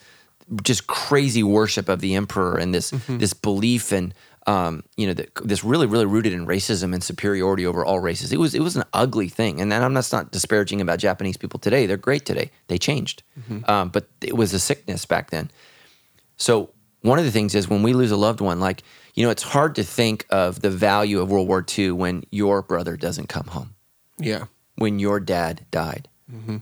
just 0.64 0.88
crazy 0.88 1.43
worship 1.43 1.89
of 1.89 2.01
the 2.01 2.16
emperor 2.16 2.58
and 2.58 2.74
this 2.74 2.91
this 3.08 3.34
belief 3.34 3.91
and 3.91 4.14
um, 4.47 4.84
you 4.95 5.08
know 5.08 5.14
the, 5.14 5.28
this 5.43 5.64
really 5.64 5.88
really 5.88 6.06
rooted 6.06 6.34
in 6.34 6.45
racism 6.45 6.93
and 6.93 7.03
superiority 7.03 7.66
over 7.66 7.84
all 7.84 7.99
races. 7.99 8.32
It 8.32 8.38
was 8.38 8.53
it 8.53 8.62
was 8.62 8.76
an 8.76 8.84
ugly 8.93 9.28
thing, 9.28 9.60
and 9.60 9.74
I'm 9.74 9.93
not, 9.93 10.08
not 10.12 10.32
disparaging 10.32 10.82
about 10.82 10.99
Japanese 10.99 11.38
people 11.38 11.60
today. 11.60 11.88
They're 11.88 11.97
great 11.97 12.26
today. 12.26 12.51
They 12.68 12.78
changed, 12.78 13.24
um, 13.68 13.89
but 13.89 14.08
it 14.22 14.36
was 14.36 14.53
a 14.53 14.60
sickness 14.60 15.06
back 15.06 15.32
then. 15.32 15.49
So 16.38 16.70
one 17.01 17.18
of 17.18 17.26
the 17.26 17.32
things 17.32 17.56
is 17.56 17.68
when 17.68 17.82
we 17.82 17.93
lose 17.93 18.12
a 18.12 18.18
loved 18.18 18.39
one, 18.39 18.60
like 18.60 18.84
you 19.16 19.26
know, 19.26 19.32
it's 19.32 19.43
hard 19.43 19.76
to 19.76 19.84
think 19.84 20.28
of 20.30 20.62
the 20.62 20.70
value 20.70 21.22
of 21.22 21.32
World 21.32 21.47
War 21.47 21.66
II 21.76 21.91
when 21.91 22.24
your 22.30 22.62
brother 22.62 22.97
doesn't 22.97 23.30
come 23.30 23.47
home 23.47 23.74
Yeah. 24.18 24.45
when 24.76 24.99
your 24.99 25.20
dad 25.20 25.66
died. 25.72 26.07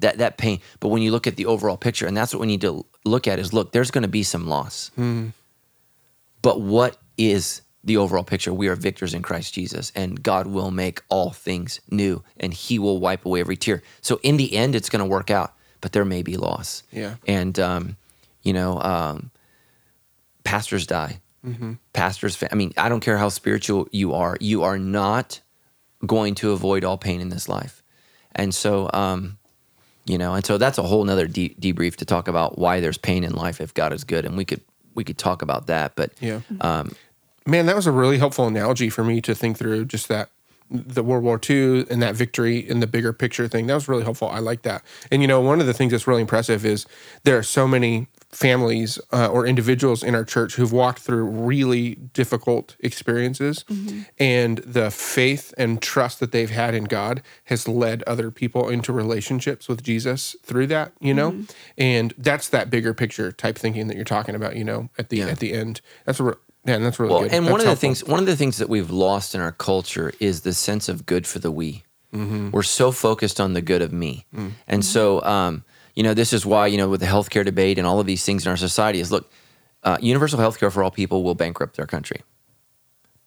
That 0.02 0.18
that 0.18 0.38
pain. 0.38 0.60
But 0.82 0.90
when 0.90 1.02
you 1.02 1.12
look 1.12 1.26
at 1.26 1.36
the 1.38 1.46
overall 1.46 1.78
picture, 1.78 2.06
and 2.06 2.16
that's 2.18 2.34
what 2.34 2.42
we 2.42 2.48
need 2.48 2.62
to 2.62 2.86
look 3.06 3.28
at 3.28 3.40
is 3.40 3.54
look, 3.54 3.72
there's 3.72 3.92
going 3.92 4.02
to 4.04 4.08
be 4.10 4.24
some 4.24 4.46
loss. 4.48 4.92
But 6.42 6.62
what 6.62 6.98
is 7.18 7.62
the 7.84 7.98
overall 7.98 8.24
picture? 8.26 8.54
We 8.54 8.68
are 8.68 8.76
victors 8.76 9.14
in 9.14 9.22
Christ 9.22 9.54
Jesus, 9.54 9.92
and 9.96 10.22
God 10.22 10.48
will 10.48 10.70
make 10.72 11.02
all 11.10 11.32
things 11.32 11.80
new, 11.90 12.24
and 12.40 12.54
He 12.54 12.78
will 12.78 13.00
wipe 13.00 13.26
away 13.26 13.40
every 13.40 13.56
tear. 13.58 13.82
So 14.02 14.20
in 14.22 14.36
the 14.38 14.54
end, 14.56 14.76
it's 14.76 14.90
going 14.90 15.00
to 15.00 15.06
work 15.10 15.32
out, 15.32 15.54
but 15.82 15.94
there 15.94 16.06
may 16.06 16.24
be 16.24 16.36
loss. 16.38 16.84
Yeah. 16.92 17.16
And 17.26 17.58
um, 17.60 17.98
you 18.42 18.52
know, 18.54 18.80
um, 18.82 19.32
pastors 20.44 20.86
die. 20.86 21.20
Pastors. 21.94 22.42
I 22.52 22.56
mean, 22.56 22.74
I 22.78 22.88
don't 22.90 23.02
care 23.02 23.18
how 23.18 23.30
spiritual 23.30 23.88
you 23.92 24.14
are. 24.14 24.38
You 24.40 24.64
are 24.64 24.78
not 24.78 25.42
going 26.06 26.36
to 26.36 26.52
avoid 26.52 26.84
all 26.84 26.98
pain 26.98 27.22
in 27.22 27.30
this 27.30 27.48
life. 27.50 27.82
And 28.36 28.54
so, 28.54 28.90
um, 28.94 29.38
you 30.06 30.18
know, 30.18 30.34
and 30.34 30.46
so 30.46 30.58
that's 30.58 30.78
a 30.78 30.84
whole 30.84 31.04
nother 31.04 31.28
de- 31.28 31.56
debrief 31.60 31.96
to 31.98 32.06
talk 32.06 32.28
about 32.28 32.58
why 32.58 32.80
there's 32.80 32.98
pain 32.98 33.24
in 33.24 33.34
life 33.34 33.62
if 33.62 33.74
God 33.74 33.94
is 33.94 34.04
good, 34.04 34.26
and 34.26 34.36
we 34.36 34.46
could 34.46 34.62
we 34.96 35.04
could 35.04 35.18
talk 35.18 35.42
about 35.42 35.68
that. 35.68 35.96
But 35.96 36.12
Yeah. 36.20 36.42
um, 36.62 36.96
Man, 37.46 37.66
that 37.66 37.76
was 37.76 37.88
a 37.88 37.92
really 37.92 38.18
helpful 38.20 38.48
analogy 38.48 38.90
for 38.90 39.04
me 39.04 39.20
to 39.22 39.36
think 39.36 39.58
through 39.58 39.86
just 39.86 40.08
that 40.08 40.30
the 40.72 41.04
World 41.04 41.24
War 41.26 41.40
II 41.50 41.86
and 41.90 42.02
that 42.02 42.16
victory 42.16 42.58
in 42.58 42.80
the 42.80 42.88
bigger 42.88 43.12
picture 43.12 43.48
thing. 43.50 43.68
That 43.68 43.74
was 43.76 43.88
really 43.90 44.04
helpful. 44.04 44.30
I 44.30 44.40
like 44.40 44.62
that. 44.64 44.82
And 45.12 45.22
you 45.22 45.28
know, 45.28 45.42
one 45.42 45.60
of 45.60 45.68
the 45.68 45.74
things 45.74 45.92
that's 45.92 46.08
really 46.08 46.22
impressive 46.22 46.66
is 46.66 46.86
there 47.26 47.38
are 47.38 47.44
so 47.44 47.68
many 47.68 48.08
families 48.34 49.00
uh, 49.12 49.28
or 49.28 49.46
individuals 49.46 50.04
in 50.04 50.16
our 50.16 50.26
church 50.26 50.56
who've 50.56 50.72
walked 50.74 51.00
through 51.00 51.24
really 51.26 51.96
difficult 51.96 52.76
experiences, 52.80 53.64
and 54.20 54.58
the 54.60 54.90
faith 54.92 55.54
and 55.58 55.82
trust 55.82 56.20
that 56.20 56.32
they've 56.32 56.50
had 56.50 56.74
in 56.74 56.86
God 56.86 57.22
has 57.46 57.68
led 57.68 58.04
other 58.04 58.32
people 58.32 58.70
into 58.70 58.92
relationships 58.92 59.68
with 59.68 59.84
Jesus 59.84 60.36
through 60.44 60.68
that. 60.68 60.94
You 61.00 61.14
know, 61.14 61.46
and 61.78 62.14
that's 62.18 62.50
that 62.50 62.70
bigger 62.70 62.94
picture 62.94 63.32
type 63.32 63.58
thinking 63.58 63.88
that 63.88 63.96
you're 63.96 64.04
talking 64.06 64.36
about. 64.36 64.56
You 64.56 64.64
know, 64.64 64.90
at 64.98 65.10
the 65.10 65.18
Yeah. 65.18 65.28
at 65.28 65.40
the 65.40 65.54
end, 65.54 65.82
that's 66.06 66.20
a 66.20 66.24
man. 66.66 66.84
That's 66.84 67.00
really 67.00 67.14
well, 67.14 67.22
good. 67.24 67.34
and 67.34 67.46
That's 67.46 67.52
one 67.52 67.62
of 67.62 67.68
the 67.68 67.76
things 67.76 68.04
one 68.04 68.20
of 68.20 68.26
the 68.26 68.36
things 68.36 68.58
that 68.58 68.70
we've 68.70 68.90
lost 68.92 69.36
in 69.36 69.42
our 69.42 69.52
culture 69.52 70.12
is 70.20 70.42
the 70.42 70.54
sense 70.54 70.90
of 70.90 71.06
good 71.06 71.28
for 71.28 71.40
the 71.40 71.52
we. 71.52 71.84
Mm-hmm. 72.14 72.52
We're 72.52 72.64
so 72.64 72.92
focused 72.92 73.40
on 73.40 73.54
the 73.54 73.62
good 73.62 73.82
of 73.82 73.92
me, 73.92 74.26
Mm. 74.36 74.52
and 74.68 74.86
so 74.86 75.22
um, 75.24 75.64
you 75.94 76.04
know 76.04 76.14
this 76.14 76.34
is 76.34 76.46
why 76.46 76.68
you 76.68 76.78
know 76.78 76.90
with 76.90 77.00
the 77.00 77.08
healthcare 77.08 77.46
debate 77.46 77.78
and 77.78 77.88
all 77.88 78.00
of 78.00 78.06
these 78.08 78.24
things 78.26 78.46
in 78.46 78.50
our 78.50 78.58
society 78.58 79.00
is 79.00 79.12
look, 79.12 79.32
uh, 79.84 79.98
universal 80.02 80.40
healthcare 80.40 80.72
for 80.72 80.84
all 80.84 80.92
people 80.92 81.24
will 81.24 81.36
bankrupt 81.36 81.80
our 81.80 81.88
country. 81.88 82.22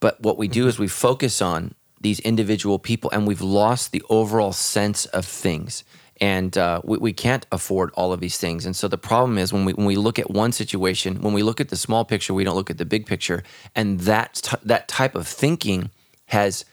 But 0.01 0.21
what 0.21 0.37
we 0.37 0.49
do 0.49 0.61
Mm-hmm. 0.61 0.69
is 0.69 0.79
we 0.79 0.89
focus 0.89 1.41
on 1.41 1.75
these 2.01 2.21
individual 2.21 2.79
people, 2.79 3.11
and 3.11 3.27
we've 3.27 3.41
lost 3.41 3.93
the 3.93 4.03
overall 4.11 4.53
sense 4.53 5.07
of 5.07 5.25
things. 5.25 5.83
And 6.21 6.57
uh, 6.57 6.81
we, 6.85 6.97
we 6.99 7.13
can't 7.13 7.47
afford 7.53 7.91
all 7.95 8.13
of 8.13 8.21
these 8.21 8.39
things. 8.39 8.65
And 8.65 8.75
so 8.75 8.89
the 8.89 8.99
problem 8.99 9.37
is 9.39 9.53
when 9.53 9.65
we 9.67 9.73
when 9.75 9.87
we 9.87 9.97
look 9.97 10.19
at 10.19 10.31
one 10.31 10.53
situation, 10.53 11.21
when 11.23 11.35
we 11.35 11.43
look 11.43 11.61
at 11.61 11.69
the 11.69 11.77
small 11.77 12.05
picture, 12.05 12.33
we 12.33 12.45
don't 12.45 12.57
look 12.57 12.71
at 12.71 12.79
the 12.79 12.85
big 12.87 13.07
picture. 13.07 13.43
And 13.75 14.01
that 14.01 14.35
t- 14.43 14.57
that 14.65 14.89
type 14.89 15.15
of 15.15 15.27
thinking 15.29 15.91
has 16.27 16.65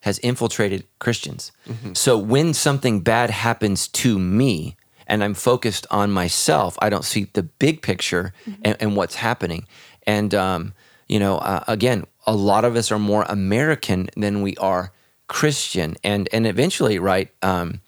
has 0.00 0.18
infiltrated 0.18 0.84
Christians. 0.98 1.52
So 1.94 2.18
when 2.18 2.54
something 2.54 3.00
bad 3.00 3.30
happens 3.30 3.88
to 3.88 4.18
me, 4.18 4.76
and 5.12 5.22
I'm 5.22 5.34
focused 5.34 5.86
on 5.90 6.10
myself, 6.10 6.78
I 6.80 6.88
don't 6.88 7.04
see 7.04 7.26
the 7.34 7.42
big 7.42 7.82
picture 7.82 8.32
and, 8.64 8.78
and 8.80 8.96
what's 8.96 9.16
happening. 9.16 9.66
And 10.06 10.34
um, 10.34 10.72
you 11.06 11.18
know, 11.18 11.36
uh, 11.36 11.62
again, 11.68 12.06
a 12.26 12.34
lot 12.34 12.64
of 12.64 12.76
us 12.76 12.90
are 12.90 12.98
more 12.98 13.26
American 13.28 14.08
than 14.16 14.40
we 14.40 14.56
are 14.56 14.90
Christian, 15.28 15.96
and 16.02 16.30
and 16.32 16.46
eventually, 16.46 16.98
right? 16.98 17.28
Um, 17.42 17.82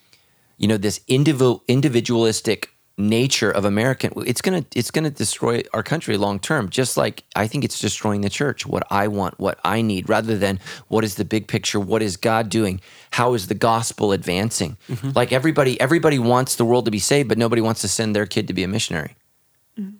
you 0.58 0.68
know, 0.68 0.76
this 0.76 1.00
individual 1.08 1.64
individualistic 1.66 2.68
nature 2.96 3.50
of 3.50 3.64
American, 3.64 4.12
it's 4.24 4.40
gonna 4.40 4.64
it's 4.74 4.90
gonna 4.90 5.10
destroy 5.10 5.62
our 5.72 5.82
country 5.82 6.16
long 6.16 6.38
term. 6.38 6.68
Just 6.68 6.96
like 6.96 7.24
I 7.34 7.46
think 7.46 7.64
it's 7.64 7.80
destroying 7.80 8.20
the 8.20 8.30
church. 8.30 8.66
What 8.66 8.84
I 8.90 9.08
want, 9.08 9.38
what 9.40 9.58
I 9.64 9.82
need, 9.82 10.08
rather 10.08 10.38
than 10.38 10.60
what 10.88 11.04
is 11.04 11.16
the 11.16 11.24
big 11.24 11.48
picture? 11.48 11.80
What 11.80 12.02
is 12.02 12.16
God 12.16 12.48
doing? 12.48 12.80
How 13.12 13.34
is 13.34 13.48
the 13.48 13.54
gospel 13.54 14.12
advancing? 14.12 14.76
Like 15.14 15.32
everybody, 15.32 15.80
everybody 15.80 16.18
wants 16.18 16.56
the 16.56 16.64
world 16.64 16.84
to 16.84 16.90
be 16.90 16.98
saved, 17.00 17.28
but 17.28 17.38
nobody 17.38 17.62
wants 17.62 17.80
to 17.80 17.88
send 17.88 18.14
their 18.14 18.26
kid 18.26 18.46
to 18.48 18.54
be 18.54 18.62
a 18.62 18.68
missionary. 18.68 19.16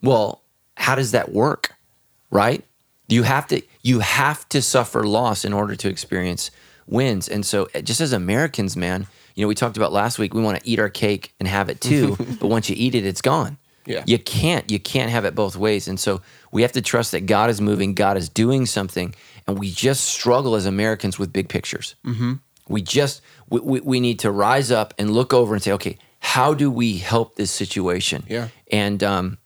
Well, 0.03 0.43
how 0.77 0.95
does 0.95 1.11
that 1.13 1.33
work? 1.33 1.75
Right? 2.31 2.65
You 3.09 3.25
have 3.25 3.47
to 3.49 3.63
you 3.83 4.01
have 4.01 4.49
to 4.51 4.63
suffer 4.63 5.05
loss 5.05 5.45
in 5.45 5.53
order 5.53 5.75
to 5.77 5.89
experience 5.89 6.51
wins. 6.87 7.29
And 7.29 7.45
so 7.45 7.69
uh, 7.75 7.81
just 7.81 8.01
as 8.01 8.13
Americans, 8.13 8.77
man, 8.77 9.07
you 9.35 9.43
know, 9.43 9.49
we 9.49 9.55
talked 9.55 9.76
about 9.76 9.93
last 9.93 10.18
week, 10.18 10.35
we 10.35 10.43
want 10.43 10.61
to 10.61 10.68
eat 10.68 10.78
our 10.78 10.89
cake 10.89 11.35
and 11.39 11.49
have 11.49 11.68
it 11.68 11.80
too, 11.80 12.16
but 12.41 12.49
once 12.49 12.70
you 12.70 12.76
eat 12.78 12.95
it, 12.95 13.05
it's 13.05 13.22
gone. 13.22 13.59
Yeah. 13.87 14.03
You 14.07 14.18
can't 14.18 14.70
you 14.70 14.78
can't 14.78 15.11
have 15.11 15.24
it 15.24 15.35
both 15.35 15.57
ways. 15.57 15.89
And 15.89 16.01
so 16.01 16.22
we 16.51 16.62
have 16.62 16.72
to 16.72 16.82
trust 16.82 17.12
that 17.12 17.26
God 17.26 17.51
is 17.51 17.61
moving, 17.61 17.95
God 17.95 18.16
is 18.16 18.28
doing 18.28 18.66
something, 18.66 19.14
and 19.47 19.59
we 19.59 19.70
just 19.70 20.05
struggle 20.05 20.55
as 20.55 20.66
Americans 20.66 21.18
with 21.18 21.32
big 21.32 21.49
pictures. 21.49 21.95
Mm-hmm. 22.05 22.35
We 22.68 22.80
just 22.80 23.20
we, 23.51 23.61
we, 23.61 23.80
we 23.80 24.01
need 24.01 24.20
to 24.20 24.30
rise 24.30 24.70
up 24.70 24.95
and 24.99 25.11
look 25.11 25.35
over 25.35 25.55
and 25.55 25.62
say, 25.62 25.72
okay, 25.72 25.99
how 26.20 26.55
do 26.55 26.70
we 26.70 26.97
help 26.97 27.37
this 27.37 27.51
situation? 27.51 28.24
Yeah. 28.26 28.49
And 28.70 29.03
um, 29.05 29.39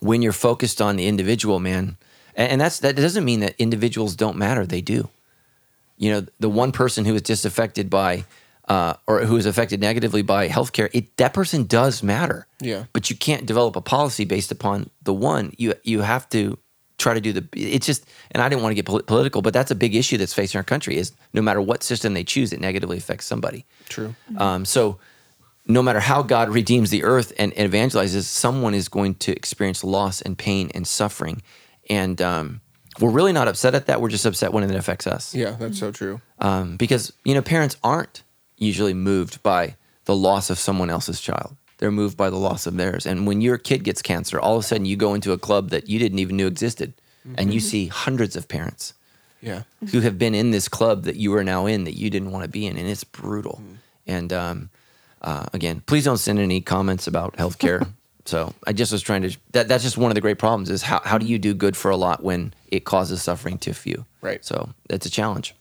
when 0.00 0.22
you're 0.22 0.32
focused 0.32 0.80
on 0.80 0.96
the 0.96 1.06
individual, 1.06 1.60
man, 1.60 1.98
and, 2.34 2.52
and 2.52 2.60
that's 2.60 2.80
that 2.80 2.96
doesn't 2.96 3.24
mean 3.24 3.40
that 3.40 3.54
individuals 3.58 4.16
don't 4.16 4.38
matter. 4.38 4.64
They 4.64 4.80
do. 4.80 5.10
You 5.98 6.12
know, 6.12 6.26
the 6.40 6.48
one 6.48 6.72
person 6.72 7.04
who 7.04 7.14
is 7.14 7.22
disaffected 7.22 7.90
by 7.90 8.24
uh, 8.68 8.94
or 9.06 9.20
who 9.20 9.36
is 9.36 9.46
affected 9.46 9.80
negatively 9.80 10.22
by 10.22 10.48
healthcare, 10.48 10.88
it 10.92 11.16
that 11.16 11.32
person 11.32 11.64
does 11.64 12.02
matter. 12.02 12.46
Yeah. 12.60 12.84
But 12.92 13.10
you 13.10 13.16
can't 13.16 13.46
develop 13.46 13.76
a 13.76 13.80
policy 13.80 14.24
based 14.24 14.50
upon 14.50 14.90
the 15.02 15.14
one. 15.14 15.52
You 15.56 15.74
you 15.84 16.00
have 16.00 16.28
to 16.30 16.58
try 16.98 17.14
to 17.14 17.20
do 17.20 17.32
the. 17.32 17.46
It's 17.52 17.86
just, 17.86 18.06
and 18.30 18.42
I 18.42 18.48
didn't 18.48 18.62
want 18.62 18.72
to 18.72 18.74
get 18.74 18.86
pol- 18.86 19.02
political, 19.02 19.42
but 19.42 19.52
that's 19.52 19.70
a 19.70 19.74
big 19.74 19.94
issue 19.94 20.16
that's 20.16 20.34
facing 20.34 20.58
our 20.58 20.64
country. 20.64 20.96
Is 20.96 21.12
no 21.32 21.42
matter 21.42 21.60
what 21.60 21.82
system 21.82 22.14
they 22.14 22.24
choose, 22.24 22.52
it 22.52 22.60
negatively 22.60 22.96
affects 22.96 23.26
somebody. 23.26 23.64
True. 23.88 24.14
Um, 24.38 24.64
so, 24.64 24.98
no 25.66 25.82
matter 25.82 26.00
how 26.00 26.22
God 26.22 26.48
redeems 26.48 26.90
the 26.90 27.04
earth 27.04 27.32
and, 27.38 27.52
and 27.52 27.70
evangelizes, 27.70 28.22
someone 28.24 28.74
is 28.74 28.88
going 28.88 29.16
to 29.16 29.32
experience 29.32 29.84
loss 29.84 30.22
and 30.22 30.36
pain 30.36 30.70
and 30.74 30.86
suffering. 30.86 31.42
And 31.88 32.20
um, 32.20 32.60
we're 33.00 33.10
really 33.10 33.32
not 33.32 33.46
upset 33.46 33.74
at 33.74 33.86
that. 33.86 34.00
We're 34.00 34.08
just 34.08 34.26
upset 34.26 34.52
when 34.52 34.64
it 34.64 34.74
affects 34.74 35.06
us. 35.06 35.34
Yeah, 35.34 35.50
that's 35.50 35.78
so 35.78 35.92
true. 35.92 36.20
Um, 36.38 36.76
because, 36.76 37.12
you 37.24 37.34
know, 37.34 37.42
parents 37.42 37.76
aren't 37.84 38.22
usually 38.58 38.94
moved 38.94 39.42
by 39.42 39.76
the 40.04 40.16
loss 40.16 40.50
of 40.50 40.58
someone 40.58 40.90
else's 40.90 41.20
child. 41.20 41.56
They're 41.78 41.90
moved 41.90 42.16
by 42.16 42.30
the 42.30 42.36
loss 42.36 42.66
of 42.66 42.76
theirs. 42.76 43.04
And 43.06 43.26
when 43.26 43.40
your 43.42 43.58
kid 43.58 43.84
gets 43.84 44.00
cancer, 44.00 44.40
all 44.40 44.56
of 44.56 44.60
a 44.64 44.66
sudden 44.66 44.86
you 44.86 44.96
go 44.96 45.12
into 45.14 45.32
a 45.32 45.38
club 45.38 45.70
that 45.70 45.88
you 45.88 45.98
didn't 45.98 46.18
even 46.20 46.36
know 46.36 46.46
existed 46.46 46.94
and 47.36 47.52
you 47.52 47.58
see 47.60 47.88
hundreds 47.88 48.36
of 48.36 48.46
parents 48.48 48.94
Yeah. 49.42 49.62
who 49.90 50.00
have 50.00 50.16
been 50.16 50.34
in 50.34 50.52
this 50.52 50.68
club 50.68 51.02
that 51.04 51.16
you 51.16 51.34
are 51.34 51.42
now 51.44 51.66
in 51.66 51.84
that 51.84 51.98
you 51.98 52.08
didn't 52.08 52.30
want 52.30 52.44
to 52.44 52.48
be 52.48 52.66
in, 52.66 52.76
and 52.76 52.88
it's 52.88 53.02
brutal. 53.04 53.60
And 54.06 54.32
um, 54.32 54.70
uh, 55.22 55.46
again, 55.52 55.82
please 55.86 56.04
don't 56.04 56.18
send 56.18 56.38
any 56.38 56.60
comments 56.60 57.08
about 57.08 57.36
healthcare. 57.36 57.88
so 58.24 58.54
I 58.64 58.72
just 58.72 58.92
was 58.92 59.02
trying 59.02 59.22
to. 59.22 59.36
That, 59.52 59.66
that's 59.66 59.82
just 59.82 59.98
one 59.98 60.10
of 60.12 60.14
the 60.14 60.20
great 60.20 60.38
problems 60.38 60.70
is 60.70 60.82
how 60.82 61.00
how 61.04 61.18
do 61.18 61.26
you 61.26 61.38
do 61.38 61.52
good 61.52 61.76
for 61.76 61.90
a 61.90 61.96
lot 61.96 62.22
when 62.22 62.54
it 62.68 62.84
causes 62.84 63.22
suffering 63.22 63.58
to 63.58 63.70
a 63.72 63.74
few? 63.74 64.06
Right. 64.22 64.44
So 64.44 64.70
that's 64.88 65.04
a 65.04 65.10
challenge. 65.10 65.52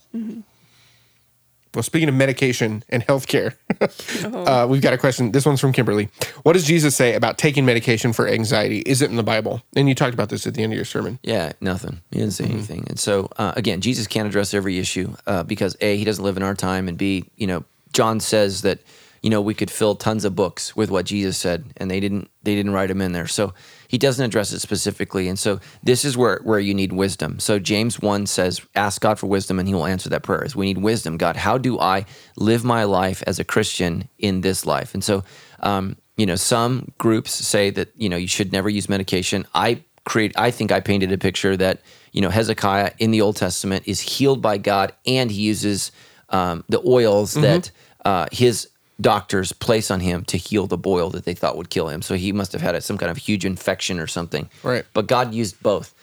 Well, 1.76 1.84
speaking 1.84 2.08
of 2.08 2.16
medication 2.16 2.84
and 2.90 3.06
healthcare, 3.06 3.56
uh, 4.48 4.66
we've 4.68 4.82
got 4.82 4.94
a 4.94 4.98
question. 4.98 5.32
This 5.32 5.46
one's 5.46 5.60
from 5.60 5.74
Kimberly. 5.74 6.10
What 6.44 6.54
does 6.54 6.66
Jesus 6.66 6.96
say 6.96 7.16
about 7.16 7.38
taking 7.38 7.66
medication 7.66 8.14
for 8.14 8.28
anxiety? 8.28 8.80
Is 8.80 9.02
it 9.02 9.10
in 9.10 9.18
the 9.18 9.24
Bible? 9.24 9.62
And 9.76 9.90
you 9.90 9.96
talked 9.96 10.14
about 10.14 10.30
this 10.30 10.48
at 10.48 10.54
the 10.54 10.64
end 10.64 10.72
of 10.72 10.78
your 10.78 10.86
sermon. 10.86 11.20
Yeah, 11.22 11.52
nothing. 11.60 12.02
He 12.12 12.20
didn't 12.20 12.34
say 12.34 12.46
anything. 12.46 12.86
And 12.88 12.98
so, 12.98 13.30
uh, 13.38 13.54
again, 13.56 13.82
Jesus 13.82 14.08
can't 14.08 14.28
address 14.28 14.54
every 14.54 14.80
issue 14.80 15.14
uh, 15.28 15.44
because 15.44 15.76
A, 15.82 15.98
he 15.98 16.06
doesn't 16.06 16.24
live 16.24 16.38
in 16.38 16.44
our 16.44 16.56
time, 16.56 16.88
and 16.88 16.98
B, 16.98 17.26
you 17.36 17.48
know, 17.48 17.66
John 17.92 18.20
says 18.20 18.62
that, 18.62 18.80
you 19.22 19.30
know, 19.30 19.42
we 19.42 19.54
could 19.54 19.72
fill 19.72 19.96
tons 19.96 20.24
of 20.24 20.36
books 20.36 20.76
with 20.76 20.90
what 20.90 21.06
Jesus 21.06 21.38
said, 21.38 21.66
and 21.78 21.92
they 21.92 22.00
didn't. 22.00 22.30
They 22.44 22.56
didn't 22.56 22.74
write 22.74 22.92
him 22.92 23.02
in 23.02 23.12
there. 23.12 23.28
So 23.28 23.54
he 23.88 23.98
doesn't 23.98 24.24
address 24.24 24.52
it 24.52 24.60
specifically. 24.60 25.28
And 25.28 25.38
so 25.38 25.60
this 25.84 26.06
is 26.06 26.18
where 26.18 26.40
where 26.44 26.60
you 26.60 26.74
need 26.74 26.94
wisdom. 26.94 27.40
So 27.40 27.60
James 27.60 28.00
one 28.00 28.26
says, 28.26 28.62
"Ask 28.76 29.02
God 29.02 29.20
for 29.20 29.28
wisdom, 29.28 29.60
and 29.60 29.68
He 29.68 29.74
will 29.74 29.86
answer 29.86 30.10
that 30.10 30.24
prayer." 30.24 30.44
Is 30.44 30.56
we 30.56 30.66
need 30.66 30.78
wisdom. 30.78 31.18
God, 31.18 31.36
how 31.36 31.58
do 31.58 31.80
I 31.80 32.06
live 32.38 32.64
my 32.64 32.84
life 32.84 33.24
as 33.28 33.40
a 33.40 33.44
Christian 33.44 34.10
in 34.18 34.42
this 34.42 34.66
life? 34.66 34.94
And 34.94 35.04
so, 35.04 35.24
um, 35.60 35.98
you 36.18 36.26
know, 36.26 36.36
some 36.36 36.92
groups 36.98 37.32
say 37.32 37.70
that 37.72 37.90
you 37.96 38.10
know 38.10 38.18
you 38.18 38.28
should 38.28 38.52
never 38.52 38.70
use 38.70 38.90
medication. 38.90 39.46
I 39.54 39.84
create. 40.06 40.34
I 40.38 40.52
think 40.52 40.72
I 40.72 40.80
painted 40.80 41.12
a 41.12 41.18
picture 41.18 41.58
that 41.58 41.82
you 42.12 42.22
know 42.22 42.30
Hezekiah 42.30 42.92
in 43.00 43.12
the 43.12 43.22
Old 43.22 43.36
Testament 43.36 43.84
is 43.88 44.00
healed 44.00 44.42
by 44.42 44.58
God, 44.58 44.94
and 45.06 45.30
he 45.30 45.42
uses 45.42 45.92
um, 46.30 46.64
the 46.70 46.82
oils 46.86 47.34
that 47.34 47.72
uh, 48.06 48.28
his 48.32 48.70
doctors 49.02 49.52
place 49.52 49.92
on 49.92 50.00
him 50.00 50.24
to 50.26 50.38
heal 50.38 50.68
the 50.68 50.78
boil 50.78 51.10
that 51.10 51.26
they 51.26 51.34
thought 51.34 51.58
would 51.58 51.70
kill 51.70 51.90
him. 51.90 52.02
So 52.02 52.16
he 52.16 52.32
must 52.32 52.54
have 52.54 52.62
had 52.62 52.82
some 52.84 52.98
kind 52.98 53.12
of 53.12 53.18
huge 53.18 53.44
infection 53.46 54.00
or 54.00 54.08
something. 54.08 54.50
Right. 54.64 54.86
But 54.94 55.08
God 55.08 55.34
used 55.34 55.62
both. 55.62 55.94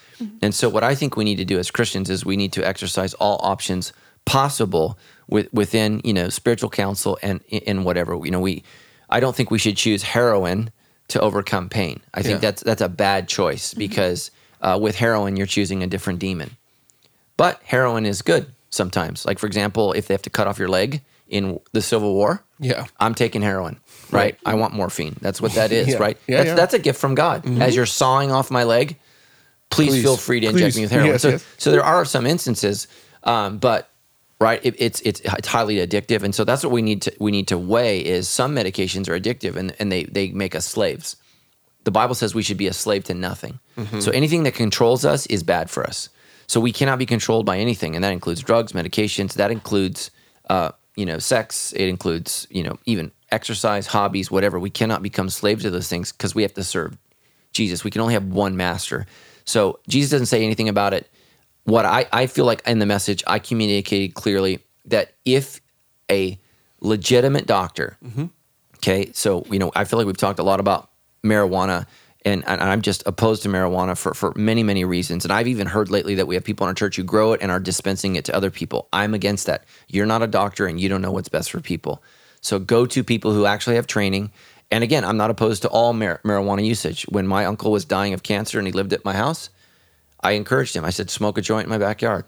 And 0.41 0.55
so 0.55 0.69
what 0.69 0.85
I 0.85 0.95
think 0.95 1.17
we 1.17 1.25
need 1.25 1.39
to 1.39 1.45
do 1.45 1.59
as 1.59 1.69
Christians 1.73 2.09
is 2.09 2.25
we 2.25 2.37
need 2.37 2.53
to 2.53 2.65
exercise 2.65 3.13
all 3.15 3.41
options 3.43 3.93
possible 4.25 4.97
with, 5.27 5.53
within, 5.53 6.01
you 6.05 6.13
know, 6.13 6.29
spiritual 6.29 6.71
counsel 6.71 7.19
and 7.23 7.41
in 7.49 7.83
whatever. 7.83 8.15
You 8.25 8.31
know, 8.31 8.39
we 8.39 8.63
I 9.11 9.19
don't 9.19 9.35
think 9.35 9.51
we 9.51 9.59
should 9.59 9.77
choose 9.77 10.05
heroin 10.05 10.71
to 11.09 11.21
overcome 11.21 11.69
pain. 11.69 12.01
I 12.15 12.23
think 12.23 12.35
Yeah. 12.35 12.51
that's 12.51 12.63
that's 12.63 12.83
a 12.83 12.89
bad 12.89 13.27
choice 13.29 13.75
because 13.75 14.31
uh, 14.61 14.79
with 14.81 14.95
heroin 14.97 15.37
you're 15.37 15.47
choosing 15.49 15.83
a 15.83 15.89
different 15.89 16.21
demon. 16.21 16.57
But 17.37 17.61
heroin 17.65 18.07
is 18.07 18.23
good 18.23 18.47
sometimes. 18.71 19.27
Like 19.27 19.41
for 19.41 19.47
example, 19.47 19.93
if 19.93 20.07
they 20.07 20.15
have 20.15 20.23
to 20.23 20.31
cut 20.31 20.47
off 20.47 20.57
your 20.59 20.69
leg 20.69 21.03
in 21.33 21.59
the 21.73 21.83
Civil 21.83 22.15
War, 22.15 22.45
Yeah. 22.61 22.85
I'm 23.01 23.15
taking 23.15 23.43
heroin. 23.43 23.81
Right? 24.11 24.39
I 24.45 24.55
want 24.55 24.75
morphine. 24.75 25.17
That's 25.21 25.41
what 25.41 25.53
that 25.55 25.73
is, 25.81 25.89
Yeah. 25.89 25.97
right? 25.97 26.19
Yeah, 26.29 26.37
that's 26.39 26.47
yeah. 26.49 26.55
that's 26.55 26.75
a 26.75 26.79
gift 26.79 27.01
from 27.01 27.15
God. 27.15 27.47
As 27.61 27.75
you're 27.75 27.87
sawing 27.87 28.31
off 28.31 28.51
my 28.51 28.65
leg, 28.65 28.97
please, 29.71 29.91
Please. 29.91 30.03
feel 30.03 30.17
free 30.19 30.41
to 30.41 30.47
inject 30.49 30.75
Please. 30.75 30.77
me 30.77 30.83
with 30.83 30.91
heroin. 30.93 31.11
Yes, 31.13 31.23
so, 31.23 31.29
yes. 31.31 31.45
so 31.57 31.73
there 31.73 31.83
are 31.85 32.05
some 32.05 32.27
instances, 32.27 32.87
um, 33.25 33.59
but 33.59 33.89
right, 34.39 34.61
it, 34.63 34.75
it's 34.79 35.01
it's 35.01 35.21
it's 35.21 35.49
highly 35.49 35.77
addictive, 35.77 36.23
and 36.23 36.35
so 36.35 36.45
that's 36.45 36.63
what 36.63 36.73
we 36.73 36.83
need 36.83 37.03
to 37.03 37.13
we 37.19 37.31
need 37.31 37.49
to 37.49 37.57
weigh 37.59 38.05
is 38.05 38.29
some 38.29 38.55
medications 38.55 39.09
are 39.09 39.19
addictive 39.19 39.57
and 39.57 39.75
and 39.79 39.91
they 39.91 40.05
they 40.05 40.29
make 40.33 40.55
us 40.55 40.67
slaves. 40.67 41.17
The 41.85 41.91
Bible 41.91 42.15
says 42.15 42.35
we 42.35 42.43
should 42.43 42.59
be 42.59 42.69
a 42.69 42.73
slave 42.75 43.05
to 43.05 43.15
nothing. 43.15 43.59
Mm-hmm. 43.79 44.01
So 44.01 44.11
anything 44.13 44.43
that 44.45 44.55
controls 44.55 45.05
us 45.05 45.27
is 45.27 45.43
bad 45.43 45.69
for 45.71 45.83
us. 45.85 46.11
So 46.47 46.61
we 46.61 46.73
cannot 46.73 46.99
be 46.99 47.07
controlled 47.07 47.47
by 47.47 47.59
anything, 47.59 47.95
and 47.97 48.05
that 48.05 48.13
includes 48.13 48.43
drugs, 48.43 48.73
medications. 48.73 49.35
That 49.35 49.51
includes, 49.51 50.11
uh, 50.51 50.73
you 50.97 51.07
know, 51.07 51.19
sex. 51.19 51.73
It 51.73 51.89
includes, 51.89 52.47
you 52.51 52.63
know, 52.63 52.79
even 52.85 53.13
exercise, 53.31 53.87
hobbies, 53.87 54.31
whatever. 54.31 54.59
We 54.59 54.71
cannot 54.71 55.03
become 55.03 55.29
slaves 55.31 55.63
to 55.63 55.71
those 55.71 55.89
things 55.89 56.13
because 56.13 56.35
we 56.35 56.43
have 56.43 56.55
to 56.55 56.65
serve 56.65 56.97
Jesus. 57.53 57.85
We 57.85 57.91
can 57.91 58.01
only 58.01 58.15
have 58.15 58.25
one 58.25 58.57
master. 58.57 59.07
So 59.45 59.81
Jesus 59.89 60.11
doesn't 60.11 60.27
say 60.27 60.45
anything 60.45 60.69
about 60.69 60.95
it. 60.95 61.11
What 61.65 61.85
I, 61.85 62.07
I 62.13 62.27
feel 62.27 62.45
like 62.45 62.67
in 62.67 62.79
the 62.79 62.87
message, 62.87 63.23
I 63.27 63.39
communicated 63.39 64.15
clearly 64.15 64.61
that 64.87 65.13
if 65.25 65.61
a 66.11 66.39
legitimate 66.81 67.47
doctor, 67.47 67.97
mm-hmm. 68.05 68.27
okay, 68.77 69.13
so, 69.13 69.47
you 69.51 69.59
know, 69.59 69.71
I 69.75 69.85
feel 69.85 69.99
like 69.99 70.07
we've 70.07 70.17
talked 70.17 70.41
a 70.41 70.45
lot 70.45 70.61
about 70.61 70.91
marijuana 71.25 71.87
and, 72.25 72.45
and 72.47 72.61
I'm 72.61 72.83
just 72.83 73.03
opposed 73.07 73.43
to 73.43 73.49
marijuana 73.49 73.97
for, 73.97 74.15
for 74.15 74.33
many, 74.37 74.63
many 74.63 74.85
reasons. 74.85 75.25
And 75.25 75.33
I've 75.33 75.49
even 75.49 75.67
heard 75.67 75.91
lately 75.91 76.15
that 76.17 76.27
we 76.27 76.35
have 76.35 76.45
people 76.45 76.67
in 76.67 76.69
our 76.69 76.75
church 76.75 76.97
who 76.97 77.03
grow 77.03 77.33
it 77.33 77.43
and 77.43 77.51
are 77.51 77.61
dispensing 77.61 78.17
it 78.17 78.25
to 78.27 78.35
other 78.35 78.51
people. 78.51 78.89
I'm 78.93 79.15
against 79.15 79.47
that. 79.47 79.65
You're 79.89 80.07
not 80.07 80.23
a 80.23 80.27
doctor 80.27 80.67
and 80.67 80.81
you 80.81 80.89
don't 80.89 81.03
know 81.03 81.13
what's 81.13 81.29
best 81.29 81.51
for 81.51 81.61
people. 81.61 82.03
So 82.41 82.59
go 82.59 82.87
to 82.87 83.05
people 83.05 83.33
who 83.33 83.47
actually 83.47 83.77
have 83.77 83.87
training. 83.87 84.31
And 84.71 84.83
again, 84.83 85.05
I'm 85.05 85.17
not 85.17 85.31
opposed 85.31 85.63
to 85.63 85.69
all 85.69 85.93
mar- 85.93 86.21
marijuana 86.25 86.65
usage. 86.65 87.05
When 87.09 87.27
my 87.27 87.45
uncle 87.45 87.73
was 87.73 87.85
dying 87.85 88.15
of 88.15 88.23
cancer 88.23 88.59
and 88.59 88.67
he 88.67 88.73
lived 88.73 88.93
at 88.93 89.05
my 89.05 89.15
house, 89.15 89.51
I 90.21 90.33
encouraged 90.33 90.77
him. 90.77 90.85
I 90.85 90.91
said, 90.91 91.11
smoke 91.11 91.37
a 91.39 91.41
joint 91.43 91.65
in 91.65 91.71
my 91.71 91.79
backyard. 91.79 92.25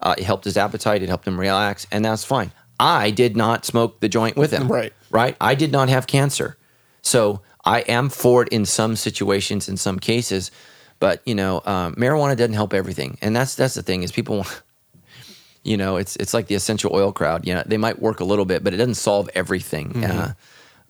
Uh, 0.00 0.14
it 0.18 0.24
helped 0.24 0.44
his 0.44 0.56
appetite, 0.58 1.02
it 1.02 1.08
helped 1.08 1.26
him 1.26 1.40
relax, 1.40 1.86
and 1.90 2.04
that's 2.04 2.24
fine. 2.24 2.52
I 2.78 3.10
did 3.10 3.36
not 3.36 3.64
smoke 3.64 4.00
the 4.00 4.08
joint 4.08 4.36
with 4.36 4.50
him. 4.50 4.68
Right. 4.68 4.92
Right. 5.10 5.36
I 5.40 5.54
did 5.54 5.72
not 5.72 5.88
have 5.88 6.06
cancer. 6.06 6.56
So 7.02 7.40
I 7.64 7.80
am 7.80 8.08
for 8.08 8.42
it 8.42 8.48
in 8.48 8.64
some 8.64 8.96
situations, 8.96 9.68
in 9.68 9.76
some 9.76 9.98
cases. 9.98 10.50
But, 10.98 11.22
you 11.24 11.34
know, 11.34 11.62
um, 11.64 11.94
marijuana 11.94 12.36
doesn't 12.36 12.54
help 12.54 12.74
everything. 12.74 13.18
And 13.22 13.34
that's 13.34 13.54
that's 13.54 13.74
the 13.74 13.82
thing 13.82 14.02
is 14.02 14.12
people 14.12 14.46
you 15.62 15.76
know, 15.76 15.96
it's 15.96 16.16
it's 16.16 16.32
like 16.32 16.46
the 16.46 16.54
essential 16.54 16.90
oil 16.94 17.12
crowd. 17.12 17.46
You 17.46 17.54
know, 17.54 17.62
they 17.66 17.76
might 17.76 18.00
work 18.00 18.20
a 18.20 18.24
little 18.24 18.44
bit, 18.44 18.64
but 18.64 18.72
it 18.72 18.78
doesn't 18.78 18.94
solve 18.94 19.28
everything. 19.34 19.92
Uh, 20.04 20.32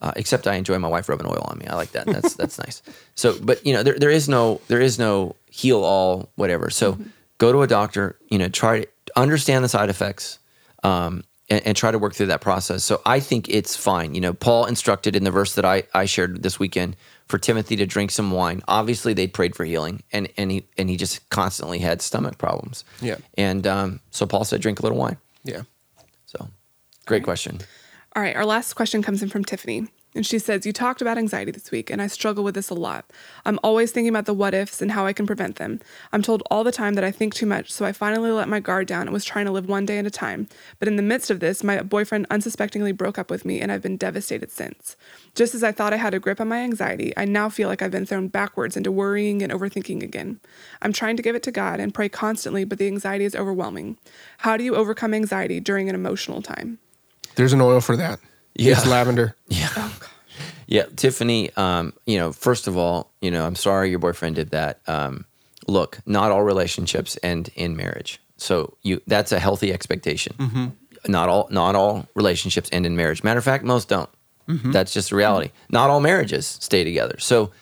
uh, 0.02 0.12
except 0.16 0.46
I 0.46 0.54
enjoy 0.54 0.78
my 0.78 0.88
wife 0.88 1.08
rubbing 1.08 1.26
oil 1.26 1.44
on 1.46 1.58
me. 1.58 1.66
I 1.66 1.74
like 1.74 1.92
that. 1.92 2.06
That's 2.06 2.34
that's 2.34 2.58
nice. 2.58 2.82
So, 3.14 3.36
but 3.40 3.64
you 3.66 3.74
know, 3.74 3.82
there, 3.82 3.98
there 3.98 4.10
is 4.10 4.28
no 4.28 4.60
there 4.68 4.80
is 4.80 4.98
no 4.98 5.36
heal 5.50 5.84
all 5.84 6.30
whatever. 6.36 6.70
So, 6.70 6.98
go 7.38 7.52
to 7.52 7.62
a 7.62 7.66
doctor. 7.66 8.16
You 8.30 8.38
know, 8.38 8.48
try 8.48 8.82
to 8.82 8.88
understand 9.16 9.64
the 9.64 9.68
side 9.68 9.90
effects. 9.90 10.38
Um, 10.82 11.24
and, 11.50 11.66
and 11.66 11.76
try 11.76 11.90
to 11.90 11.98
work 11.98 12.14
through 12.14 12.26
that 12.26 12.40
process. 12.40 12.84
So 12.84 13.02
I 13.04 13.20
think 13.20 13.48
it's 13.48 13.76
fine. 13.76 14.14
You 14.14 14.20
know, 14.20 14.32
Paul 14.32 14.64
instructed 14.66 15.16
in 15.16 15.24
the 15.24 15.30
verse 15.30 15.54
that 15.56 15.64
I, 15.64 15.82
I 15.92 16.06
shared 16.06 16.42
this 16.42 16.58
weekend 16.58 16.96
for 17.26 17.38
Timothy 17.38 17.76
to 17.76 17.86
drink 17.86 18.10
some 18.12 18.30
wine. 18.30 18.62
Obviously, 18.68 19.12
they 19.12 19.26
prayed 19.26 19.54
for 19.54 19.64
healing, 19.64 20.02
and 20.12 20.28
and 20.36 20.50
he 20.50 20.66
and 20.78 20.88
he 20.88 20.96
just 20.96 21.28
constantly 21.30 21.80
had 21.80 22.00
stomach 22.00 22.38
problems. 22.38 22.84
Yeah. 23.00 23.16
And 23.36 23.66
um, 23.66 24.00
so 24.10 24.26
Paul 24.26 24.44
said, 24.44 24.60
drink 24.60 24.78
a 24.78 24.82
little 24.82 24.98
wine. 24.98 25.18
Yeah. 25.44 25.62
So, 26.26 26.48
great 27.06 27.24
question. 27.24 27.60
All 28.16 28.22
right, 28.22 28.34
our 28.34 28.46
last 28.46 28.74
question 28.74 29.02
comes 29.02 29.22
in 29.22 29.28
from 29.28 29.44
Tiffany. 29.44 29.88
And 30.14 30.26
she 30.26 30.40
says, 30.40 30.66
You 30.66 30.72
talked 30.72 31.00
about 31.00 31.18
anxiety 31.18 31.52
this 31.52 31.70
week, 31.70 31.88
and 31.88 32.02
I 32.02 32.08
struggle 32.08 32.42
with 32.42 32.56
this 32.56 32.70
a 32.70 32.74
lot. 32.74 33.04
I'm 33.44 33.60
always 33.62 33.92
thinking 33.92 34.08
about 34.08 34.26
the 34.26 34.34
what 34.34 34.54
ifs 34.54 34.82
and 34.82 34.90
how 34.90 35.06
I 35.06 35.12
can 35.12 35.26
prevent 35.26 35.56
them. 35.56 35.80
I'm 36.12 36.22
told 36.22 36.42
all 36.50 36.64
the 36.64 36.72
time 36.72 36.94
that 36.94 37.04
I 37.04 37.12
think 37.12 37.32
too 37.32 37.46
much, 37.46 37.70
so 37.70 37.84
I 37.84 37.92
finally 37.92 38.32
let 38.32 38.48
my 38.48 38.58
guard 38.58 38.88
down 38.88 39.02
and 39.02 39.12
was 39.12 39.24
trying 39.24 39.44
to 39.44 39.52
live 39.52 39.68
one 39.68 39.86
day 39.86 39.98
at 39.98 40.06
a 40.06 40.10
time. 40.10 40.48
But 40.80 40.88
in 40.88 40.96
the 40.96 41.02
midst 41.02 41.30
of 41.30 41.38
this, 41.38 41.62
my 41.62 41.82
boyfriend 41.82 42.26
unsuspectingly 42.28 42.90
broke 42.90 43.18
up 43.18 43.30
with 43.30 43.44
me, 43.44 43.60
and 43.60 43.70
I've 43.70 43.82
been 43.82 43.96
devastated 43.96 44.50
since. 44.50 44.96
Just 45.36 45.54
as 45.54 45.62
I 45.62 45.70
thought 45.70 45.92
I 45.92 45.96
had 45.96 46.14
a 46.14 46.18
grip 46.18 46.40
on 46.40 46.48
my 46.48 46.58
anxiety, 46.58 47.12
I 47.16 47.24
now 47.24 47.48
feel 47.48 47.68
like 47.68 47.80
I've 47.80 47.92
been 47.92 48.06
thrown 48.06 48.26
backwards 48.26 48.76
into 48.76 48.90
worrying 48.90 49.42
and 49.42 49.52
overthinking 49.52 50.02
again. 50.02 50.40
I'm 50.82 50.92
trying 50.92 51.16
to 51.18 51.22
give 51.22 51.36
it 51.36 51.44
to 51.44 51.52
God 51.52 51.78
and 51.78 51.94
pray 51.94 52.08
constantly, 52.08 52.64
but 52.64 52.78
the 52.78 52.88
anxiety 52.88 53.24
is 53.24 53.36
overwhelming. 53.36 53.96
How 54.38 54.56
do 54.56 54.64
you 54.64 54.74
overcome 54.74 55.14
anxiety 55.14 55.60
during 55.60 55.88
an 55.88 55.94
emotional 55.94 56.42
time? 56.42 56.78
There's 57.36 57.52
an 57.52 57.60
oil 57.60 57.80
for 57.80 57.96
that. 57.96 58.18
Yeah. 58.60 58.72
It's 58.72 58.86
lavender. 58.86 59.34
Yeah, 59.48 59.90
Yeah. 60.66 60.84
Tiffany. 60.96 61.50
Um, 61.56 61.92
you 62.06 62.18
know, 62.18 62.32
first 62.32 62.66
of 62.68 62.76
all, 62.76 63.10
you 63.20 63.30
know, 63.30 63.44
I'm 63.46 63.56
sorry 63.56 63.90
your 63.90 63.98
boyfriend 63.98 64.36
did 64.36 64.50
that. 64.50 64.80
Um, 64.86 65.24
look, 65.66 65.98
not 66.06 66.30
all 66.30 66.42
relationships 66.42 67.18
end 67.22 67.50
in 67.54 67.76
marriage, 67.76 68.20
so 68.36 68.76
you 68.82 69.00
that's 69.06 69.32
a 69.32 69.38
healthy 69.38 69.72
expectation. 69.72 70.34
Not 71.08 71.28
all 71.28 71.48
not 71.50 71.74
all 71.74 72.06
relationships 72.14 72.68
end 72.72 72.84
in 72.86 72.94
marriage. 72.96 73.24
Matter 73.24 73.38
of 73.38 73.44
fact, 73.44 73.64
most 73.64 73.88
don't. 73.88 74.10
That's 74.72 74.92
just 74.92 75.10
the 75.10 75.16
reality. 75.16 75.50
Not 75.70 75.90
all 75.90 76.00
marriages 76.00 76.44
stay 76.46 76.82
together. 76.84 77.18
So, 77.20 77.52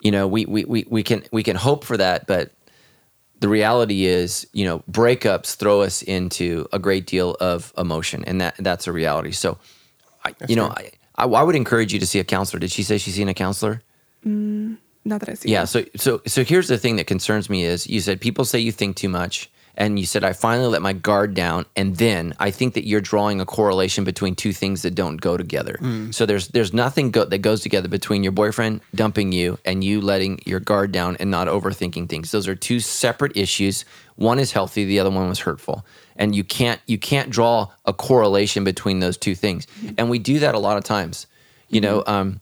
you 0.00 0.10
know, 0.12 0.28
we, 0.28 0.46
we 0.46 0.64
we 0.64 0.86
we 0.88 1.02
can 1.02 1.22
we 1.32 1.42
can 1.42 1.56
hope 1.56 1.84
for 1.84 1.96
that, 1.96 2.26
but 2.26 2.52
the 3.40 3.48
reality 3.48 4.04
is, 4.06 4.46
you 4.52 4.64
know, 4.64 4.84
breakups 4.90 5.56
throw 5.56 5.82
us 5.82 6.00
into 6.00 6.68
a 6.72 6.78
great 6.78 7.06
deal 7.06 7.36
of 7.40 7.72
emotion, 7.76 8.22
and 8.24 8.40
that 8.40 8.54
that's 8.58 8.86
a 8.86 8.92
reality. 8.92 9.32
So, 9.32 9.58
I, 10.24 10.34
you 10.48 10.56
know, 10.56 10.68
I, 10.68 10.90
I 11.16 11.24
I 11.24 11.42
would 11.42 11.56
encourage 11.56 11.92
you 11.92 12.00
to 12.00 12.06
see 12.06 12.18
a 12.18 12.24
counselor. 12.24 12.60
Did 12.60 12.70
she 12.72 12.82
say 12.82 12.98
she's 12.98 13.14
seen 13.14 13.28
a 13.28 13.34
counselor? 13.34 13.82
Mm, 14.26 14.76
not 15.04 15.20
that 15.20 15.28
I 15.28 15.34
see. 15.34 15.50
Yeah. 15.50 15.64
So 15.64 15.84
so 15.96 16.20
so 16.26 16.44
here's 16.44 16.68
the 16.68 16.78
thing 16.78 16.96
that 16.96 17.06
concerns 17.06 17.50
me 17.50 17.64
is 17.64 17.86
you 17.86 18.00
said 18.00 18.20
people 18.20 18.44
say 18.44 18.58
you 18.58 18.72
think 18.72 18.96
too 18.96 19.08
much, 19.08 19.50
and 19.76 19.98
you 19.98 20.06
said 20.06 20.22
I 20.22 20.32
finally 20.32 20.68
let 20.68 20.82
my 20.82 20.92
guard 20.92 21.34
down, 21.34 21.66
and 21.76 21.96
then 21.96 22.34
I 22.38 22.50
think 22.50 22.74
that 22.74 22.86
you're 22.86 23.00
drawing 23.00 23.40
a 23.40 23.44
correlation 23.46 24.04
between 24.04 24.34
two 24.34 24.52
things 24.52 24.82
that 24.82 24.94
don't 24.94 25.16
go 25.20 25.36
together. 25.36 25.76
Mm. 25.80 26.14
So 26.14 26.24
there's 26.26 26.48
there's 26.48 26.72
nothing 26.72 27.10
go- 27.10 27.24
that 27.24 27.38
goes 27.38 27.62
together 27.62 27.88
between 27.88 28.22
your 28.22 28.32
boyfriend 28.32 28.80
dumping 28.94 29.32
you 29.32 29.58
and 29.64 29.82
you 29.82 30.00
letting 30.00 30.40
your 30.46 30.60
guard 30.60 30.92
down 30.92 31.16
and 31.16 31.30
not 31.30 31.48
overthinking 31.48 32.08
things. 32.08 32.30
Those 32.30 32.46
are 32.46 32.54
two 32.54 32.80
separate 32.80 33.36
issues. 33.36 33.84
One 34.16 34.38
is 34.38 34.52
healthy, 34.52 34.84
the 34.84 35.00
other 35.00 35.10
one 35.10 35.28
was 35.28 35.40
hurtful, 35.40 35.84
and 36.16 36.34
you 36.34 36.44
can't 36.44 36.80
you 36.86 36.98
can't 36.98 37.30
draw 37.30 37.68
a 37.84 37.92
correlation 37.92 38.64
between 38.64 39.00
those 39.00 39.16
two 39.16 39.34
things. 39.34 39.66
And 39.98 40.10
we 40.10 40.18
do 40.18 40.38
that 40.40 40.54
a 40.54 40.58
lot 40.58 40.76
of 40.76 40.84
times. 40.84 41.26
You 41.68 41.80
know. 41.80 42.02
Um, 42.06 42.40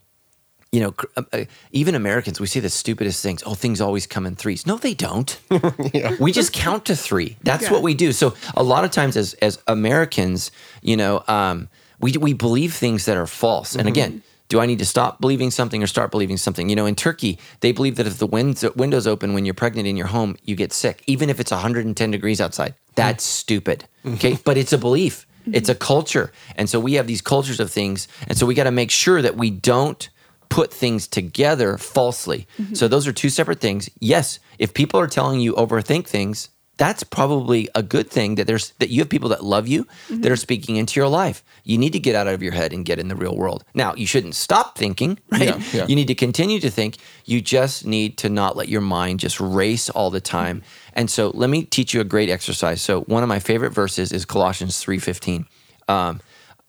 you 0.73 0.79
know, 0.79 0.95
uh, 1.17 1.23
uh, 1.33 1.45
even 1.73 1.97
Americans, 1.97 2.39
we 2.39 2.47
say 2.47 2.61
the 2.61 2.71
stupidest 2.71 3.21
things. 3.25 3.43
Oh, 3.45 3.55
things 3.55 3.81
always 3.81 4.07
come 4.07 4.25
in 4.25 4.37
threes. 4.37 4.69
No, 4.69 4.77
they 4.77 4.95
don't. 4.95 5.37
We 6.21 6.31
just 6.31 6.53
count 6.53 6.85
to 6.85 6.95
three. 6.95 7.37
That's 7.43 7.65
Yeah. 7.65 7.73
what 7.73 7.83
we 7.83 7.93
do. 7.93 8.13
So 8.13 8.35
a 8.55 8.63
lot 8.63 8.85
of 8.85 8.93
times, 8.93 9.17
as 9.17 9.35
as 9.43 9.59
Americans, 9.67 10.53
you 10.81 10.97
know, 10.97 11.25
um, 11.27 11.69
we 11.99 12.13
we 12.13 12.35
believe 12.35 12.73
things 12.73 13.05
that 13.07 13.17
are 13.17 13.27
false. 13.27 13.75
And 13.75 13.89
again, 13.89 14.23
do 14.51 14.61
I 14.61 14.67
need 14.67 14.81
to 14.81 14.85
stop 14.85 15.21
believing 15.21 15.51
something 15.51 15.83
or 15.83 15.87
start 15.87 16.11
believing 16.11 16.37
something? 16.37 16.69
You 16.69 16.77
know, 16.77 16.85
in 16.85 16.97
Turkey, 16.97 17.39
they 17.61 17.71
believe 17.71 17.97
that 17.97 18.07
if 18.07 18.19
the 18.19 18.27
winds, 18.27 18.65
windows 18.75 19.07
open 19.07 19.33
when 19.33 19.45
you're 19.45 19.55
pregnant 19.55 19.87
in 19.87 19.97
your 19.97 20.09
home, 20.09 20.37
you 20.45 20.57
get 20.57 20.73
sick, 20.73 21.03
even 21.07 21.31
if 21.31 21.39
it's 21.39 21.53
110 21.53 22.11
degrees 22.11 22.41
outside. 22.41 22.75
That's 22.97 23.25
stupid. 23.25 23.85
Okay, 24.05 24.39
but 24.45 24.59
it's 24.59 24.75
a 24.75 24.79
belief. 24.79 25.27
It's 25.47 25.71
a 25.71 25.75
culture, 25.75 26.33
and 26.55 26.69
so 26.69 26.79
we 26.79 26.95
have 26.95 27.07
these 27.07 27.23
cultures 27.23 27.61
of 27.61 27.71
things, 27.71 28.07
and 28.29 28.37
so 28.37 28.45
we 28.45 28.55
got 28.55 28.65
to 28.65 28.71
make 28.71 28.91
sure 28.91 29.23
that 29.23 29.37
we 29.37 29.51
don't 29.51 30.09
put 30.51 30.73
things 30.73 31.09
together 31.09 31.79
falsely. 31.79 32.47
Mm-hmm. 32.59 32.75
So 32.75 32.89
those 32.89 33.07
are 33.07 33.13
two 33.13 33.31
separate 33.31 33.59
things. 33.59 33.89
Yes, 34.01 34.39
if 34.59 34.75
people 34.75 35.01
are 35.01 35.07
telling 35.07 35.41
you 35.41 35.55
overthink 35.55 36.07
things, 36.07 36.51
that's 36.81 37.03
probably 37.03 37.69
a 37.75 37.83
good 37.83 38.11
thing 38.11 38.37
that 38.37 38.47
there's 38.47 38.71
that 38.79 38.89
you 38.89 39.03
have 39.03 39.11
people 39.11 39.29
that 39.29 39.45
love 39.45 39.69
you 39.69 39.87
that 40.09 40.33
are 40.33 40.37
speaking 40.37 40.77
into 40.77 40.99
your 40.99 41.09
life. 41.09 41.45
You 41.63 41.77
need 41.77 41.93
to 41.93 41.99
get 41.99 42.15
out 42.15 42.27
of 42.27 42.43
your 42.43 42.53
head 42.53 42.73
and 42.73 42.87
get 42.87 42.99
in 42.99 43.09
the 43.09 43.15
real 43.15 43.37
world. 43.37 43.65
Now, 43.75 43.95
you 43.95 44.07
shouldn't 44.07 44.35
stop 44.35 44.79
thinking, 44.79 45.19
right? 45.31 45.43
Yeah, 45.43 45.63
yeah. 45.75 45.87
You 45.87 45.95
need 45.95 46.07
to 46.07 46.15
continue 46.15 46.59
to 46.61 46.71
think. 46.71 46.97
You 47.27 47.43
just 47.43 47.85
need 47.85 48.17
to 48.19 48.31
not 48.31 48.57
let 48.57 48.71
your 48.71 48.81
mind 48.81 49.21
just 49.21 49.39
race 49.41 49.91
all 49.91 50.09
the 50.09 50.23
time. 50.23 50.63
And 50.95 51.11
so 51.11 51.31
let 51.35 51.51
me 51.51 51.65
teach 51.65 51.93
you 51.93 52.01
a 52.01 52.05
great 52.05 52.31
exercise. 52.31 52.81
So 52.81 53.03
one 53.03 53.23
of 53.23 53.29
my 53.29 53.41
favorite 53.41 53.75
verses 53.75 54.11
is 54.11 54.25
Colossians 54.25 54.83
3:15. 54.83 55.45
Um, 55.87 56.23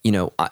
you 0.04 0.12
know, 0.12 0.34
I, 0.38 0.50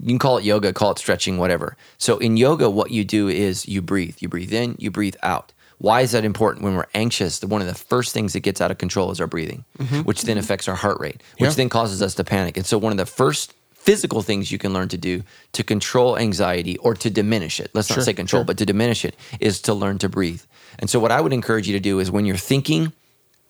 you 0.00 0.08
can 0.08 0.18
call 0.18 0.36
it 0.36 0.44
yoga, 0.44 0.74
call 0.74 0.90
it 0.90 0.98
stretching, 0.98 1.38
whatever. 1.38 1.78
So 1.96 2.18
in 2.18 2.36
yoga, 2.36 2.68
what 2.68 2.90
you 2.90 3.04
do 3.04 3.28
is 3.28 3.66
you 3.66 3.80
breathe. 3.80 4.16
You 4.20 4.28
breathe 4.28 4.52
in, 4.52 4.76
you 4.78 4.90
breathe 4.90 5.16
out. 5.22 5.54
Why 5.78 6.00
is 6.00 6.10
that 6.12 6.24
important? 6.24 6.64
When 6.64 6.74
we're 6.76 6.86
anxious, 6.94 7.42
one 7.42 7.60
of 7.60 7.68
the 7.68 7.74
first 7.74 8.12
things 8.12 8.32
that 8.32 8.40
gets 8.40 8.60
out 8.60 8.70
of 8.70 8.78
control 8.78 9.10
is 9.10 9.20
our 9.20 9.26
breathing, 9.26 9.64
mm-hmm. 9.78 10.00
which 10.00 10.22
then 10.22 10.36
affects 10.38 10.68
our 10.68 10.74
heart 10.74 10.98
rate, 11.00 11.22
which 11.38 11.50
Yeah. 11.50 11.54
then 11.54 11.68
causes 11.68 12.02
us 12.02 12.14
to 12.16 12.24
panic. 12.24 12.56
And 12.56 12.66
so 12.66 12.78
one 12.78 12.92
of 12.92 12.98
the 12.98 13.06
first 13.06 13.54
physical 13.74 14.22
things 14.22 14.50
you 14.50 14.58
can 14.58 14.72
learn 14.74 14.88
to 14.88 14.98
do 14.98 15.22
to 15.52 15.62
control 15.62 16.18
anxiety 16.18 16.76
or 16.78 16.94
to 16.94 17.08
diminish 17.08 17.60
it, 17.60 17.70
let's 17.74 17.88
not 17.88 18.02
say 18.02 18.12
control, 18.12 18.40
sure. 18.40 18.44
but 18.46 18.58
to 18.58 18.66
diminish 18.66 19.04
it, 19.04 19.14
is 19.40 19.62
to 19.62 19.72
learn 19.72 19.98
to 19.98 20.08
breathe. 20.08 20.42
And 20.80 20.90
so 20.90 20.98
what 20.98 21.12
I 21.12 21.20
would 21.20 21.32
encourage 21.32 21.68
you 21.68 21.74
to 21.74 21.80
do 21.80 22.00
is 22.00 22.10
when 22.10 22.26
you're 22.26 22.36
thinking, 22.36 22.92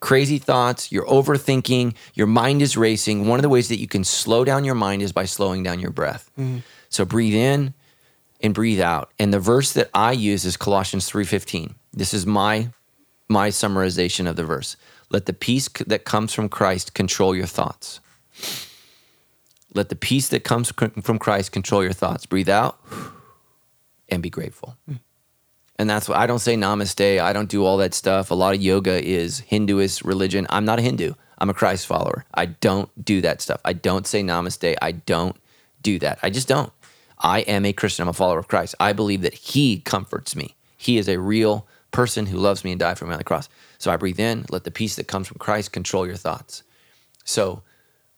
crazy 0.01 0.39
thoughts, 0.39 0.93
you're 0.93 1.07
overthinking, 1.07 1.95
your 2.15 2.27
mind 2.29 2.63
is 2.63 2.77
racing. 2.77 3.27
One 3.27 3.39
of 3.39 3.43
the 3.43 3.49
ways 3.49 3.69
that 3.69 3.79
you 3.81 3.89
can 3.89 4.05
slow 4.05 4.45
down 4.45 4.65
your 4.65 4.75
mind 4.77 5.03
is 5.03 5.13
by 5.13 5.25
slowing 5.25 5.63
down 5.63 5.81
your 5.81 5.91
breath. 5.91 6.31
Mm-hmm. 6.39 6.59
So 6.89 7.05
breathe 7.05 7.35
in 7.35 7.75
and 8.41 8.55
breathe 8.55 8.81
out. 8.81 9.11
And 9.19 9.35
the 9.35 9.41
verse 9.41 9.73
that 9.73 9.91
I 9.93 10.13
use 10.13 10.45
is 10.45 10.57
Colossians 10.57 11.11
3:15. 11.11 11.75
This 11.99 12.15
is 12.15 12.25
my 12.27 12.71
my 13.29 13.49
summarization 13.49 14.29
of 14.29 14.37
the 14.37 14.45
verse. 14.45 14.77
Let 15.11 15.27
the 15.27 15.33
peace 15.33 15.69
that 15.87 16.05
comes 16.05 16.33
from 16.33 16.49
Christ 16.49 16.95
control 16.95 17.35
your 17.35 17.47
thoughts. 17.47 17.99
Let 19.75 19.89
the 19.89 19.97
peace 19.97 20.29
that 20.29 20.45
comes 20.45 20.71
from 20.71 21.19
Christ 21.19 21.51
control 21.51 21.83
your 21.83 21.93
thoughts. 21.93 22.25
Breathe 22.25 22.49
out 22.49 22.79
and 24.09 24.23
be 24.23 24.31
grateful. 24.31 24.77
And 25.77 25.91
that's 25.91 26.09
why 26.09 26.17
I 26.17 26.27
don't 26.29 26.39
say 26.39 26.57
namaste. 26.57 27.21
I 27.21 27.33
don't 27.33 27.49
do 27.49 27.65
all 27.65 27.79
that 27.79 27.95
stuff. 27.95 28.31
A 28.31 28.35
lot 28.35 28.55
of 28.55 28.63
yoga 28.63 29.05
is 29.05 29.43
Hinduist 29.51 30.05
religion. 30.05 30.47
I'm 30.51 30.65
not 30.65 30.79
a 30.79 30.83
Hindu. 30.83 31.15
I'm 31.39 31.51
a 31.51 31.55
Christ 31.55 31.87
follower. 31.87 32.25
I 32.33 32.47
don't 32.47 32.91
do 33.05 33.21
that 33.23 33.41
stuff. 33.41 33.61
I 33.65 33.73
don't 33.73 34.07
say 34.07 34.23
namaste. 34.23 34.77
I 34.81 34.93
don't 34.93 35.37
do 35.83 35.99
that. 35.99 36.21
I 36.23 36.31
just 36.31 36.47
don't. 36.47 36.73
I 37.19 37.41
am 37.41 37.65
a 37.65 37.73
Christian. 37.73 38.05
I'm 38.05 38.09
a 38.09 38.13
follower 38.13 38.39
of 38.39 38.47
Christ. 38.47 38.77
I 38.79 38.93
believe 38.93 39.23
that 39.23 39.35
He 39.35 39.81
comforts 39.81 40.37
me. 40.37 40.55
He 40.77 40.97
is 40.97 41.09
a 41.09 41.19
real 41.19 41.67
person 41.91 42.27
who 42.27 42.37
loves 42.37 42.65
me 42.65 42.73
and 42.73 42.81
died 42.81 42.99
for 42.99 43.07
me 43.07 43.13
on 43.13 43.19
the 43.19 43.25
cross. 43.25 43.49
So 43.79 43.91
I 43.91 43.97
breathe 43.97 44.21
in, 44.21 44.45
let 44.51 44.65
the 44.65 44.71
peace 44.71 44.97
that 44.97 45.09
comes 45.09 45.27
from 45.27 45.39
Christ 45.39 45.73
control 45.73 46.07
your 46.07 46.17
thoughts. 46.17 46.63
So 47.25 47.63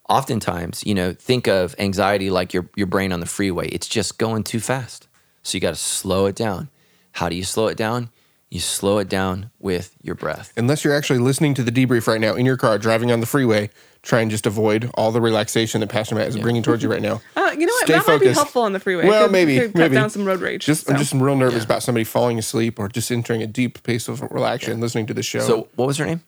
oftentimes, 0.08 0.84
you 0.84 0.94
know, 0.94 1.12
think 1.12 1.46
of 1.46 1.74
anxiety 1.78 2.30
like 2.30 2.52
your 2.52 2.68
your 2.76 2.86
brain 2.86 3.12
on 3.12 3.20
the 3.20 3.26
freeway. 3.26 3.68
It's 3.68 3.88
just 3.88 4.18
going 4.18 4.42
too 4.42 4.60
fast. 4.60 5.08
So 5.42 5.56
you 5.56 5.60
got 5.60 5.70
to 5.70 5.80
slow 5.80 6.26
it 6.26 6.36
down. 6.36 6.68
How 7.12 7.28
do 7.28 7.36
you 7.36 7.44
slow 7.44 7.68
it 7.68 7.76
down? 7.76 8.10
You 8.50 8.60
slow 8.60 8.98
it 8.98 9.08
down 9.08 9.50
with 9.60 9.96
your 10.02 10.16
breath. 10.16 10.52
Unless 10.56 10.84
you're 10.84 10.94
actually 10.94 11.20
listening 11.20 11.54
to 11.54 11.62
the 11.62 11.70
debrief 11.70 12.08
right 12.08 12.20
now 12.20 12.34
in 12.34 12.44
your 12.44 12.56
car, 12.56 12.78
driving 12.78 13.12
on 13.12 13.20
the 13.20 13.26
freeway, 13.26 13.70
try 14.02 14.20
and 14.20 14.30
just 14.30 14.46
avoid 14.46 14.90
all 14.94 15.12
the 15.12 15.20
relaxation 15.20 15.80
that 15.80 15.88
Pastor 15.88 16.14
Matt 16.14 16.28
is 16.28 16.38
bringing 16.38 16.62
towards 16.62 16.82
you 16.82 16.90
right 16.90 17.02
now. 17.02 17.20
Uh, 17.36 17.52
you 17.52 17.66
know 17.66 17.72
what? 17.72 17.84
Stay 17.86 17.94
that 17.94 18.06
might 18.06 18.20
be 18.20 18.28
helpful 18.28 18.62
on 18.62 18.72
the 18.72 18.78
freeway. 18.78 19.06
Well, 19.08 19.24
Could- 19.24 19.32
maybe, 19.32 19.58
could 19.58 19.72
cut 19.72 19.78
maybe. 19.78 19.94
down 19.96 20.08
some 20.08 20.24
road 20.24 20.40
rage. 20.40 20.64
Just, 20.64 20.88
I'm 20.88 20.96
just 20.98 21.12
real 21.12 21.34
nervous 21.34 21.64
about 21.64 21.82
somebody 21.82 22.04
falling 22.04 22.38
asleep 22.38 22.78
or 22.78 22.88
just 22.88 23.10
entering 23.10 23.42
a 23.42 23.46
deep 23.48 23.82
pace 23.82 24.06
of 24.08 24.22
relaxation 24.30 24.78
listening 24.80 25.06
to 25.06 25.14
the 25.14 25.22
show. 25.24 25.40
So 25.40 25.68
what 25.74 25.86
was 25.86 25.96
her 25.98 26.06
name? 26.06 26.20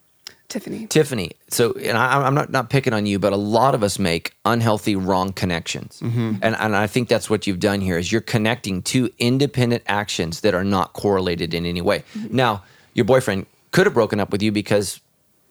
Tiffany. 0.49 0.85
Tiffany. 0.87 1.31
So, 1.47 1.71
and 1.73 1.97
I, 1.97 2.21
I'm 2.27 2.35
not 2.35 2.51
not 2.51 2.69
picking 2.69 2.91
on 2.93 3.05
you, 3.05 3.17
but 3.19 3.31
a 3.31 3.37
lot 3.37 3.73
of 3.73 3.81
us 3.83 3.97
make 3.97 4.35
unhealthy, 4.43 4.95
wrong 4.97 5.31
connections, 5.31 5.99
Mm-hmm. 6.03 6.33
and 6.41 6.55
and 6.55 6.75
I 6.75 6.85
think 6.87 7.07
that's 7.07 7.29
what 7.29 7.47
you've 7.47 7.59
done 7.61 7.79
here 7.79 7.97
is 7.97 8.11
you're 8.11 8.19
connecting 8.21 8.81
two 8.81 9.09
independent 9.17 9.83
actions 9.87 10.41
that 10.41 10.53
are 10.53 10.65
not 10.65 10.91
correlated 10.93 11.53
in 11.53 11.65
any 11.65 11.81
way. 11.81 12.03
Mm-hmm. 12.15 12.35
Now, 12.35 12.63
your 12.93 13.05
boyfriend 13.05 13.45
could 13.71 13.85
have 13.87 13.93
broken 13.93 14.19
up 14.19 14.31
with 14.31 14.43
you 14.43 14.51
because 14.51 14.99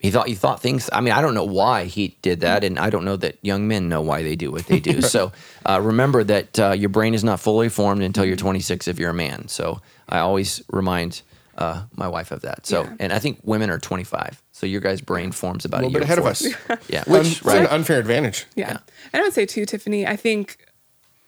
he 0.03 0.11
thought 0.11 0.28
you 0.28 0.36
thought 0.36 0.61
things. 0.61 0.90
I 0.92 1.00
mean, 1.00 1.14
I 1.14 1.22
don't 1.22 1.32
know 1.34 1.44
why 1.44 1.84
he 1.84 2.18
did 2.22 2.40
that, 2.40 2.64
and 2.64 2.78
I 2.78 2.90
don't 2.90 3.05
know 3.05 3.16
that 3.16 3.38
young 3.40 3.68
men 3.68 3.88
know 3.88 4.03
why 4.03 4.22
they 4.22 4.34
do 4.36 4.50
what 4.50 4.66
they 4.66 4.80
do. 4.80 5.00
so, 5.14 5.32
uh, 5.64 5.80
remember 5.80 6.24
that 6.24 6.59
uh, 6.59 6.72
your 6.72 6.88
brain 6.90 7.14
is 7.14 7.22
not 7.22 7.38
fully 7.40 7.68
formed 7.68 8.03
until 8.03 8.24
you're 8.24 8.36
26 8.36 8.88
if 8.88 8.98
you're 8.98 9.11
a 9.11 9.14
man. 9.14 9.48
So, 9.48 9.80
I 10.09 10.18
always 10.18 10.62
remind. 10.70 11.22
Uh, 11.55 11.82
my 11.94 12.09
wife 12.09 12.30
of 12.32 12.40
that. 12.40 12.66
So, 12.66 12.84
Yeah. 12.84 12.94
and 12.98 13.12
I 13.12 13.18
think 13.18 13.38
women 13.44 13.68
are 13.68 13.78
25. 13.78 14.40
So 14.53 14.64
your 14.64 14.80
guys' 14.80 15.03
brain 15.03 15.32
forms 15.32 15.66
about 15.66 15.82
a 15.82 15.84
a, 15.84 15.88
little 15.88 15.92
year 15.92 16.00
bit 16.00 16.05
ahead 16.07 16.18
of 16.18 16.24
us. 16.24 16.46
Yeah, 16.88 17.05
which 17.07 17.26
it's 17.26 17.44
right. 17.44 17.61
an 17.61 17.66
unfair 17.66 18.00
advantage. 18.00 18.46
Yeah. 18.57 18.70
Yeah. 18.70 18.78
And 19.12 19.20
I 19.20 19.22
would 19.24 19.34
say 19.34 19.44
too, 19.44 19.66
Tiffany, 19.66 20.07
I 20.07 20.16
think 20.16 20.57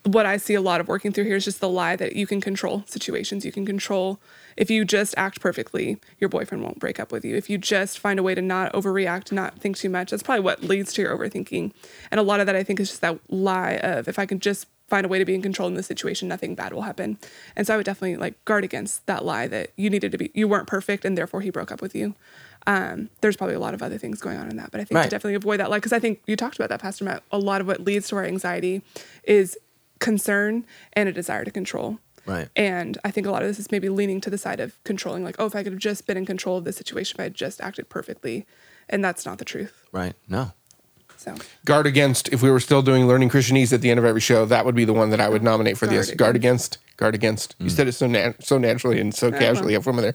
what 0.05 0.27
I 0.27 0.37
see 0.37 0.55
a 0.55 0.61
lot 0.61 0.81
of 0.81 0.89
working 0.89 1.13
through 1.13 1.25
here 1.25 1.37
is 1.37 1.45
just 1.45 1.61
the 1.61 1.69
lie 1.69 1.97
that 1.97 2.15
you 2.15 2.27
can 2.27 2.41
control 2.41 2.85
situations. 2.87 3.45
You 3.45 3.53
can 3.53 3.65
control 3.67 4.21
if 4.57 4.71
you 4.71 4.85
just 4.85 5.15
act 5.17 5.41
perfectly, 5.41 5.99
your 6.19 6.29
boyfriend 6.29 6.63
won't 6.63 6.79
break 6.79 7.01
up 7.01 7.11
with 7.11 7.25
you. 7.25 7.37
If 7.37 7.51
you 7.51 7.59
just 7.59 7.99
find 7.99 8.19
a 8.19 8.23
way 8.23 8.35
to 8.35 8.43
not 8.43 8.73
overreact, 8.73 9.33
not 9.33 9.59
think 9.59 9.77
too 9.77 9.89
much, 9.89 10.11
that's 10.11 10.23
probably 10.23 10.45
what 10.45 10.63
leads 10.63 10.93
to 10.95 11.03
your 11.03 11.17
overthinking. 11.17 11.73
And 12.11 12.21
a 12.21 12.23
lot 12.23 12.41
of 12.41 12.47
that 12.47 12.55
I 12.55 12.63
think 12.63 12.81
is 12.81 12.89
just 12.91 13.01
that 13.01 13.19
lie 13.31 13.77
of 13.83 14.07
if 14.07 14.19
I 14.19 14.27
can 14.27 14.39
just 14.41 14.67
find 14.87 15.07
a 15.07 15.09
way 15.09 15.19
to 15.19 15.25
be 15.25 15.35
in 15.35 15.41
control 15.43 15.67
in 15.67 15.75
this 15.75 15.87
situation, 15.87 16.29
nothing 16.29 16.55
bad 16.55 16.73
will 16.73 16.83
happen. 16.83 17.19
And 17.57 17.67
so 17.67 17.75
I 17.75 17.77
would 17.79 17.87
definitely 17.87 18.17
like 18.17 18.43
guard 18.45 18.65
against 18.65 19.07
that 19.07 19.25
lie 19.25 19.49
that 19.49 19.71
you 19.77 19.89
needed 19.91 20.13
to 20.13 20.19
be 20.19 20.31
you 20.35 20.47
weren't 20.47 20.67
perfect 20.67 21.05
and 21.05 21.17
therefore 21.17 21.41
he 21.41 21.51
broke 21.51 21.73
up 21.73 21.81
with 21.81 21.95
you. 21.95 22.15
Um, 22.67 23.11
there's 23.21 23.37
probably 23.37 23.57
a 23.57 23.61
lot 23.61 23.75
of 23.75 23.83
other 23.83 23.99
things 23.99 24.21
going 24.21 24.39
on 24.39 24.49
in 24.49 24.57
that, 24.57 24.71
but 24.71 24.81
I 24.81 24.85
think 24.85 24.91
to 24.91 24.97
Right. 24.97 25.11
definitely 25.11 25.35
avoid 25.35 25.61
that 25.61 25.69
lie 25.71 25.79
because 25.79 25.93
I 25.93 25.99
think 25.99 26.21
you 26.27 26.37
talked 26.37 26.57
about 26.57 26.69
that, 26.69 26.81
Pastor 26.81 27.05
Matt. 27.05 27.23
A 27.33 27.39
lot 27.39 27.61
of 27.61 27.67
what 27.67 27.81
leads 27.81 28.09
to 28.09 28.17
our 28.17 28.25
anxiety 28.25 28.83
is 29.25 29.59
concern 30.05 30.67
and 30.93 31.09
a 31.09 31.13
desire 31.13 31.45
to 31.45 31.51
control. 31.51 31.99
Right. 32.27 32.49
And 32.57 32.99
I 33.05 33.11
think 33.11 33.27
a 33.27 33.31
lot 33.31 33.43
of 33.43 33.49
this 33.49 33.59
is 33.59 33.71
maybe 33.71 33.89
leaning 33.89 34.21
to 34.23 34.31
the 34.31 34.39
side 34.39 34.61
of 34.61 34.83
controlling, 34.85 35.25
like, 35.25 35.37
oh, 35.39 35.47
if 35.47 35.55
I 35.55 35.63
could 35.63 35.73
have 35.73 35.81
just 35.81 36.07
been 36.07 36.17
in 36.17 36.27
control 36.27 36.57
of 36.59 36.65
this 36.65 36.77
situation, 36.77 37.17
if 37.17 37.21
I 37.21 37.25
had 37.25 37.35
just 37.35 37.61
acted 37.61 37.89
perfectly. 37.89 38.47
And 38.89 39.03
that's 39.03 39.25
not 39.25 39.39
the 39.39 39.45
truth. 39.45 39.85
Right. 39.93 40.15
No. 40.29 40.53
So 41.25 41.35
Guard 41.65 41.87
against, 41.87 42.29
if 42.29 42.43
we 42.43 42.51
were 42.51 42.61
still 42.61 42.83
doing 42.83 43.07
learning 43.07 43.31
Christianese 43.31 43.73
at 43.73 43.81
the 43.81 43.91
end 43.91 43.99
of 43.99 44.05
every 44.05 44.21
show, 44.21 44.45
that 44.45 44.67
would 44.67 44.75
be 44.75 44.85
the 44.85 44.93
one 44.93 45.09
that 45.11 45.21
I 45.21 45.29
would 45.31 45.43
nominate 45.43 45.79
for 45.79 45.87
this. 45.87 46.09
Guard 46.09 46.19
Guard 46.19 46.37
against, 46.37 46.79
guard 46.99 47.15
against. 47.15 47.59
Mm. 47.59 47.65
You 47.65 47.71
said 47.71 47.89
it 47.89 47.93
so 47.93 48.07
nat- 48.07 48.45
so 48.45 48.59
naturally 48.59 49.01
and 49.01 49.15
so 49.15 49.31
casually 49.31 49.75
up 49.75 49.85
from 49.85 49.97
there. 49.97 50.15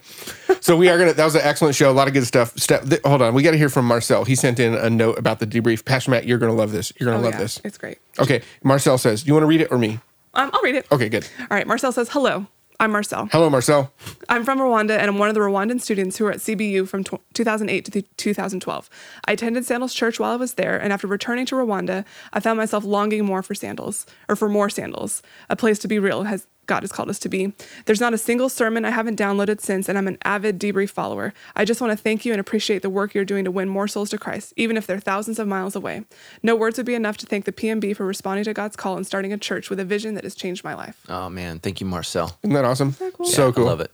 So 0.62 0.78
we 0.78 0.88
are 0.90 0.98
gonna. 1.00 1.14
That 1.14 1.26
was 1.26 1.36
an 1.36 1.42
excellent 1.44 1.76
show. 1.76 1.90
A 1.90 1.94
lot 1.94 2.08
of 2.08 2.14
good 2.14 2.26
stuff. 2.28 2.58
Step. 2.58 2.84
Th- 2.84 3.02
hold 3.04 3.22
on, 3.22 3.34
we 3.34 3.42
got 3.42 3.52
to 3.52 3.58
hear 3.58 3.70
from 3.70 3.86
Marcel. 3.86 4.24
He 4.24 4.36
sent 4.36 4.60
in 4.60 4.76
a 4.76 4.90
note 4.90 5.18
about 5.18 5.40
the 5.40 5.48
debrief. 5.48 5.84
Pastor 5.84 6.12
Matt, 6.12 6.26
you're 6.26 6.38
gonna 6.38 6.54
love 6.54 6.72
this. 6.72 6.94
You're 7.00 7.10
gonna 7.12 7.22
oh, 7.22 7.26
love 7.26 7.34
yeah, 7.34 7.40
this. 7.40 7.62
It's 7.64 7.78
great. 7.78 7.98
Okay, 8.20 8.42
Marcel 8.64 8.98
says, 8.98 9.26
you 9.26 9.34
want 9.34 9.44
to 9.44 9.48
read 9.48 9.62
it 9.62 9.72
or 9.72 9.78
me?" 9.78 10.00
Um, 10.34 10.52
I'll 10.54 10.62
read 10.62 10.76
it. 10.76 10.86
Okay, 10.92 11.10
good. 11.10 11.28
All 11.40 11.48
right. 11.50 11.66
Marcel 11.66 11.92
says, 11.92 12.10
hello. 12.10 12.48
I'm 12.82 12.92
Marcel. 12.92 13.28
Hello, 13.34 13.50
Marcel. 13.50 13.92
I'm 14.30 14.46
from 14.46 14.58
Rwanda 14.60 14.92
and 14.92 15.10
I'm 15.10 15.18
one 15.18 15.28
of 15.28 15.36
the 15.36 15.42
Rwandan 15.42 15.82
students 15.82 16.16
who 16.18 16.24
were 16.24 16.32
at 16.32 16.38
CBU 16.38 16.88
from 16.88 17.04
tw 17.04 17.20
2008 17.34 17.84
to 17.84 17.92
th- 17.92 18.06
2012. 18.16 18.90
I 19.26 19.34
attended 19.34 19.66
Sandals 19.66 19.94
Church 19.94 20.18
while 20.18 20.32
I 20.32 20.38
was 20.38 20.54
there, 20.54 20.78
and 20.78 20.94
after 20.94 21.06
returning 21.06 21.46
to 21.48 21.56
Rwanda, 21.56 22.06
I 22.32 22.40
found 22.40 22.58
myself 22.58 22.86
longing 22.86 23.26
more 23.26 23.44
for 23.44 23.54
sandals, 23.54 24.06
or 24.30 24.38
for 24.38 24.48
more 24.48 24.70
sandals, 24.70 25.22
a 25.50 25.58
place 25.58 25.78
to 25.80 25.90
be 25.90 26.00
real, 26.00 26.24
has 26.24 26.48
God 26.70 26.84
has 26.84 26.92
called 26.92 27.10
us 27.10 27.20
to 27.20 27.30
be. 27.30 27.52
There's 27.86 28.00
not 28.00 28.14
a 28.14 28.18
single 28.18 28.48
sermon 28.48 28.86
I 28.86 28.92
haven't 28.92 29.20
downloaded 29.20 29.60
since, 29.60 29.90
and 29.90 29.98
I'm 29.98 30.08
an 30.08 30.20
avid 30.24 30.60
debrief 30.60 30.92
follower. 30.92 31.34
I 31.56 31.66
just 31.66 31.82
want 31.82 31.92
to 31.92 31.98
thank 31.98 32.26
you 32.26 32.32
and 32.32 32.40
appreciate 32.40 32.82
the 32.82 32.90
work 32.90 33.14
you're 33.14 33.26
doing 33.26 33.44
to 33.44 33.52
win 33.52 33.68
more 33.68 33.88
souls 33.88 34.12
to 34.12 34.18
Christ, 34.18 34.54
even 34.56 34.78
if 34.78 34.88
they're 34.88 35.00
thousands 35.00 35.40
of 35.40 35.48
miles 35.48 35.76
away. 35.76 36.06
No 36.44 36.56
words 36.56 36.78
would 36.78 36.86
be 36.86 36.96
enough 36.96 37.18
to 37.18 37.26
thank 37.26 37.46
the 37.46 37.52
PMB 37.52 37.98
for 37.98 38.06
responding 38.06 38.46
to 38.46 38.54
God's 38.54 38.76
call 38.76 38.96
and 38.96 39.06
starting 39.06 39.34
a 39.34 39.38
church 39.38 39.70
with 39.70 39.80
a 39.80 39.86
vision 39.86 40.14
that 40.14 40.24
has 40.24 40.36
changed 40.36 40.64
my 40.64 40.76
life. 40.76 41.04
Oh 41.10 41.28
man, 41.28 41.60
thank 41.60 41.82
you, 41.82 41.88
Marcel. 41.88 42.38
Isn't 42.44 42.54
that 42.54 42.66
awesome? 42.66 42.94
So 42.94 43.06
Yeah, 43.06 43.52
cool. 43.52 43.66
I 43.66 43.68
love 43.68 43.82
it. 43.82 43.92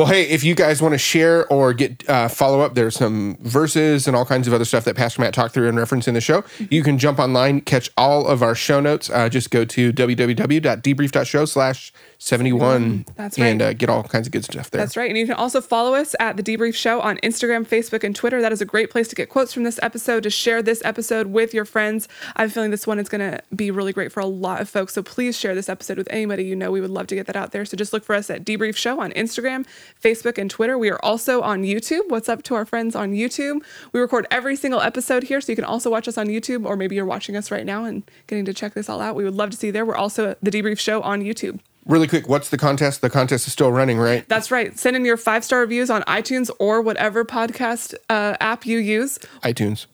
Well, 0.00 0.08
hey, 0.08 0.22
if 0.22 0.42
you 0.44 0.54
guys 0.54 0.80
want 0.80 0.94
to 0.94 0.98
share 0.98 1.46
or 1.48 1.74
get 1.74 2.08
uh, 2.08 2.28
follow 2.28 2.62
up, 2.62 2.72
there's 2.72 2.96
some 2.96 3.36
verses 3.42 4.06
and 4.06 4.16
all 4.16 4.24
kinds 4.24 4.48
of 4.48 4.54
other 4.54 4.64
stuff 4.64 4.84
that 4.84 4.96
Pastor 4.96 5.20
Matt 5.20 5.34
talked 5.34 5.52
through 5.52 5.68
and 5.68 5.76
referenced 5.76 6.08
in 6.08 6.14
the 6.14 6.22
show. 6.22 6.42
You 6.70 6.82
can 6.82 6.96
jump 6.96 7.18
online, 7.18 7.60
catch 7.60 7.90
all 7.98 8.26
of 8.26 8.42
our 8.42 8.54
show 8.54 8.80
notes. 8.80 9.10
Uh, 9.10 9.28
just 9.28 9.50
go 9.50 9.66
to 9.66 9.92
www.debrief.show 9.92 11.44
slash 11.44 11.92
71 12.22 13.06
That's 13.16 13.38
and 13.38 13.62
right. 13.62 13.68
uh, 13.70 13.72
get 13.72 13.88
all 13.88 14.02
kinds 14.02 14.26
of 14.26 14.32
good 14.32 14.44
stuff 14.44 14.70
there. 14.70 14.78
That's 14.78 14.94
right. 14.94 15.08
And 15.08 15.16
you 15.16 15.24
can 15.24 15.36
also 15.36 15.62
follow 15.62 15.94
us 15.94 16.14
at 16.20 16.36
The 16.36 16.42
Debrief 16.42 16.74
Show 16.74 17.00
on 17.00 17.16
Instagram, 17.18 17.66
Facebook, 17.66 18.04
and 18.04 18.14
Twitter. 18.14 18.42
That 18.42 18.52
is 18.52 18.60
a 18.60 18.66
great 18.66 18.90
place 18.90 19.08
to 19.08 19.16
get 19.16 19.30
quotes 19.30 19.54
from 19.54 19.62
this 19.62 19.80
episode, 19.82 20.22
to 20.24 20.30
share 20.30 20.62
this 20.62 20.82
episode 20.84 21.28
with 21.28 21.54
your 21.54 21.64
friends. 21.64 22.08
I'm 22.36 22.50
feeling 22.50 22.72
this 22.72 22.86
one 22.86 22.98
is 22.98 23.08
going 23.08 23.22
to 23.22 23.40
be 23.56 23.70
really 23.70 23.94
great 23.94 24.12
for 24.12 24.20
a 24.20 24.26
lot 24.26 24.60
of 24.60 24.68
folks. 24.68 24.92
So 24.92 25.02
please 25.02 25.34
share 25.36 25.54
this 25.54 25.70
episode 25.70 25.96
with 25.96 26.08
anybody 26.10 26.44
you 26.44 26.54
know. 26.54 26.70
We 26.70 26.82
would 26.82 26.90
love 26.90 27.06
to 27.06 27.14
get 27.14 27.26
that 27.26 27.36
out 27.36 27.52
there. 27.52 27.64
So 27.64 27.74
just 27.74 27.94
look 27.94 28.04
for 28.04 28.14
us 28.14 28.28
at 28.28 28.44
Debrief 28.44 28.76
Show 28.76 29.00
on 29.00 29.12
Instagram, 29.12 29.64
Facebook, 30.02 30.36
and 30.36 30.50
Twitter. 30.50 30.76
We 30.76 30.90
are 30.90 31.02
also 31.02 31.40
on 31.40 31.62
YouTube. 31.62 32.02
What's 32.08 32.28
up 32.28 32.42
to 32.44 32.54
our 32.54 32.66
friends 32.66 32.94
on 32.94 33.12
YouTube? 33.12 33.62
We 33.94 34.00
record 34.00 34.26
every 34.30 34.56
single 34.56 34.82
episode 34.82 35.22
here. 35.22 35.40
So 35.40 35.52
you 35.52 35.56
can 35.56 35.64
also 35.64 35.88
watch 35.88 36.06
us 36.06 36.18
on 36.18 36.26
YouTube, 36.26 36.66
or 36.66 36.76
maybe 36.76 36.96
you're 36.96 37.06
watching 37.06 37.34
us 37.34 37.50
right 37.50 37.64
now 37.64 37.86
and 37.86 38.02
getting 38.26 38.44
to 38.44 38.52
check 38.52 38.74
this 38.74 38.90
all 38.90 39.00
out. 39.00 39.16
We 39.16 39.24
would 39.24 39.34
love 39.34 39.48
to 39.50 39.56
see 39.56 39.68
you 39.68 39.72
there. 39.72 39.86
We're 39.86 39.96
also 39.96 40.36
The 40.42 40.50
Debrief 40.50 40.78
Show 40.78 41.00
on 41.00 41.22
YouTube. 41.22 41.60
Really 41.86 42.06
quick, 42.06 42.28
what's 42.28 42.50
the 42.50 42.58
contest? 42.58 43.00
The 43.00 43.10
contest 43.10 43.46
is 43.46 43.52
still 43.52 43.72
running, 43.72 43.98
right? 43.98 44.28
That's 44.28 44.50
right. 44.50 44.78
Send 44.78 44.96
in 44.96 45.04
your 45.04 45.16
five 45.16 45.44
star 45.44 45.60
reviews 45.60 45.90
on 45.90 46.02
iTunes 46.02 46.50
or 46.58 46.82
whatever 46.82 47.24
podcast 47.24 47.94
uh, 48.08 48.36
app 48.40 48.66
you 48.66 48.78
use. 48.78 49.18
iTunes. 49.42 49.86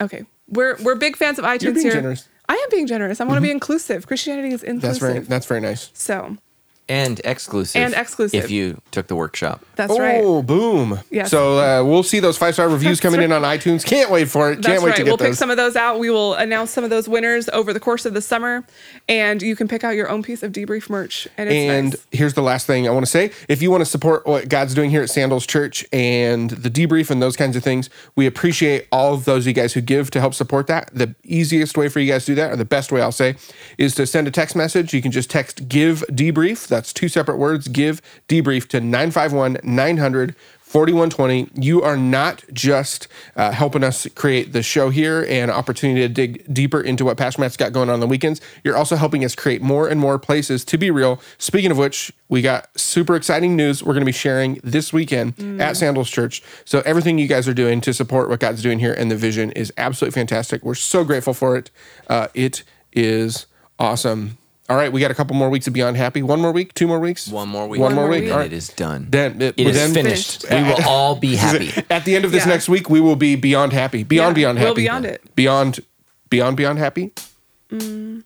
Okay, 0.00 0.24
we're 0.48 0.76
we're 0.82 0.94
big 0.94 1.16
fans 1.16 1.38
of 1.38 1.44
iTunes 1.44 1.74
being 1.74 1.86
here. 1.86 1.92
generous. 1.94 2.28
I 2.48 2.54
am 2.54 2.68
being 2.70 2.86
generous. 2.86 3.20
I 3.20 3.24
want 3.24 3.38
to 3.38 3.42
be 3.42 3.50
inclusive. 3.50 4.06
Christianity 4.06 4.52
is 4.52 4.62
inclusive. 4.62 4.82
That's 4.82 4.98
very 4.98 5.18
that's 5.20 5.46
very 5.46 5.60
nice. 5.60 5.90
So 5.94 6.36
And 6.88 7.20
exclusive. 7.24 7.80
And 7.80 7.94
exclusive. 7.94 8.44
If 8.44 8.50
you 8.50 8.80
took 8.90 9.06
the 9.06 9.14
workshop. 9.16 9.64
that's 9.76 9.96
right. 9.98 10.20
Oh, 10.22 10.42
boom. 10.42 11.00
Yes. 11.10 11.30
So 11.30 11.58
uh, 11.58 11.84
we'll 11.84 12.02
see 12.02 12.18
those 12.20 12.36
five 12.36 12.54
star 12.54 12.68
reviews 12.68 13.00
coming 13.00 13.22
in 13.22 13.32
on 13.32 13.42
iTunes. 13.42 13.84
Can't 13.84 14.10
wait 14.10 14.28
for 14.28 14.50
it. 14.50 14.56
Can't 14.56 14.64
That's 14.64 14.82
wait 14.82 14.90
right. 14.90 14.96
to 14.96 15.02
get 15.04 15.08
We'll 15.08 15.16
those. 15.16 15.28
pick 15.28 15.34
some 15.36 15.50
of 15.50 15.56
those 15.56 15.76
out. 15.76 15.98
We 16.00 16.10
will 16.10 16.34
announce 16.34 16.70
some 16.70 16.84
of 16.84 16.90
those 16.90 17.08
winners 17.08 17.48
over 17.50 17.72
the 17.72 17.80
course 17.80 18.04
of 18.04 18.14
the 18.14 18.20
summer, 18.20 18.64
and 19.08 19.40
you 19.40 19.56
can 19.56 19.68
pick 19.68 19.84
out 19.84 19.90
your 19.94 20.08
own 20.10 20.22
piece 20.22 20.42
of 20.42 20.52
debrief 20.52 20.90
merch. 20.90 21.28
And 21.38 21.48
it's 21.48 21.56
and 21.56 21.90
nice. 21.90 22.06
here's 22.10 22.34
the 22.34 22.42
last 22.42 22.66
thing 22.66 22.86
I 22.86 22.90
want 22.90 23.06
to 23.06 23.10
say. 23.10 23.30
If 23.48 23.62
you 23.62 23.70
want 23.70 23.80
to 23.82 23.86
support 23.86 24.26
what 24.26 24.48
God's 24.48 24.74
doing 24.74 24.90
here 24.90 25.02
at 25.02 25.08
Sandals 25.08 25.46
Church 25.46 25.86
and 25.92 26.50
the 26.50 26.70
debrief 26.70 27.10
and 27.10 27.22
those 27.22 27.36
kinds 27.36 27.56
of 27.56 27.62
things, 27.62 27.88
we 28.16 28.26
appreciate 28.26 28.88
all 28.92 29.14
of 29.14 29.24
those 29.24 29.44
of 29.44 29.46
you 29.46 29.52
guys 29.54 29.72
who 29.72 29.80
give 29.80 30.10
to 30.10 30.20
help 30.20 30.34
support 30.34 30.66
that. 30.66 30.90
The 30.92 31.14
easiest 31.24 31.76
way 31.78 31.88
for 31.88 32.00
you 32.00 32.12
guys 32.12 32.24
to 32.26 32.32
do 32.32 32.34
that, 32.36 32.50
or 32.52 32.56
the 32.56 32.64
best 32.64 32.90
way 32.92 33.00
I'll 33.00 33.12
say, 33.12 33.36
is 33.78 33.94
to 33.94 34.06
send 34.06 34.26
a 34.28 34.30
text 34.30 34.56
message. 34.56 34.92
You 34.92 35.00
can 35.00 35.12
just 35.12 35.30
text 35.30 35.68
give 35.68 36.04
debrief. 36.10 36.66
That's 36.72 36.92
two 36.92 37.08
separate 37.08 37.36
words, 37.36 37.68
give 37.68 38.00
debrief 38.28 38.66
to 38.68 38.80
951 38.80 39.58
900 39.62 40.34
4120. 40.72 41.50
You 41.62 41.82
are 41.82 41.98
not 41.98 42.44
just 42.50 43.06
uh, 43.36 43.52
helping 43.52 43.84
us 43.84 44.06
create 44.14 44.54
the 44.54 44.62
show 44.62 44.88
here 44.88 45.26
and 45.28 45.50
opportunity 45.50 46.00
to 46.00 46.08
dig 46.08 46.52
deeper 46.52 46.80
into 46.80 47.04
what 47.04 47.18
Pastor 47.18 47.42
Matt's 47.42 47.58
got 47.58 47.74
going 47.74 47.90
on 47.90 47.94
on 47.94 48.00
the 48.00 48.06
weekends. 48.06 48.40
You're 48.64 48.78
also 48.78 48.96
helping 48.96 49.22
us 49.22 49.34
create 49.34 49.60
more 49.60 49.86
and 49.86 50.00
more 50.00 50.18
places 50.18 50.64
to 50.64 50.78
be 50.78 50.90
real. 50.90 51.20
Speaking 51.36 51.70
of 51.70 51.76
which, 51.76 52.10
we 52.30 52.40
got 52.40 52.70
super 52.80 53.16
exciting 53.16 53.54
news 53.54 53.82
we're 53.82 53.92
going 53.92 54.00
to 54.00 54.06
be 54.06 54.12
sharing 54.12 54.60
this 54.64 54.94
weekend 54.94 55.34
at 55.60 55.76
Sandals 55.76 56.08
Church. 56.08 56.42
So 56.64 56.80
everything 56.86 57.18
you 57.18 57.28
guys 57.28 57.46
are 57.46 57.52
doing 57.52 57.82
to 57.82 57.92
support 57.92 58.30
what 58.30 58.40
God's 58.40 58.62
doing 58.62 58.78
here 58.78 58.94
and 58.94 59.10
the 59.10 59.16
vision 59.16 59.52
is 59.52 59.74
absolutely 59.76 60.18
fantastic. 60.18 60.62
We're 60.62 60.74
so 60.74 61.04
grateful 61.04 61.34
for 61.34 61.54
it. 61.54 61.70
Uh, 62.08 62.28
it 62.32 62.62
is 62.94 63.44
awesome. 63.78 64.38
All 64.72 64.78
right, 64.78 64.90
we 64.90 65.02
got 65.02 65.10
a 65.10 65.14
couple 65.14 65.36
more 65.36 65.50
weeks 65.50 65.66
of 65.66 65.74
Beyond 65.74 65.98
Happy. 65.98 66.22
One 66.22 66.40
more 66.40 66.50
week, 66.50 66.72
two 66.72 66.86
more 66.86 66.98
weeks. 66.98 67.28
One 67.28 67.46
more 67.46 67.68
week. 67.68 67.78
One 67.78 67.94
more 67.94 68.04
more 68.04 68.10
week. 68.10 68.22
week. 68.22 68.30
And 68.30 68.38
right. 68.38 68.46
It 68.50 68.56
is 68.56 68.68
done. 68.70 69.06
Then 69.10 69.42
it, 69.42 69.54
it 69.58 69.66
is 69.66 69.76
then- 69.76 69.92
finished. 69.92 70.46
We 70.50 70.62
will 70.62 70.82
all 70.86 71.14
be 71.14 71.36
happy. 71.36 71.70
At 71.90 72.06
the 72.06 72.16
end 72.16 72.24
of 72.24 72.32
this 72.32 72.46
Yeah. 72.46 72.52
next 72.52 72.70
week, 72.70 72.88
we 72.88 72.98
will 72.98 73.14
be 73.14 73.36
beyond 73.36 73.74
happy. 73.74 74.02
Beyond 74.02 74.30
Yeah, 74.34 74.40
beyond 74.54 74.58
we'll 74.60 74.68
happy. 74.68 74.80
beyond 74.84 75.04
it. 75.04 75.34
Beyond 75.36 75.80
beyond 76.30 76.56
beyond 76.56 76.78
happy. 76.78 77.12
Mm. 77.70 78.24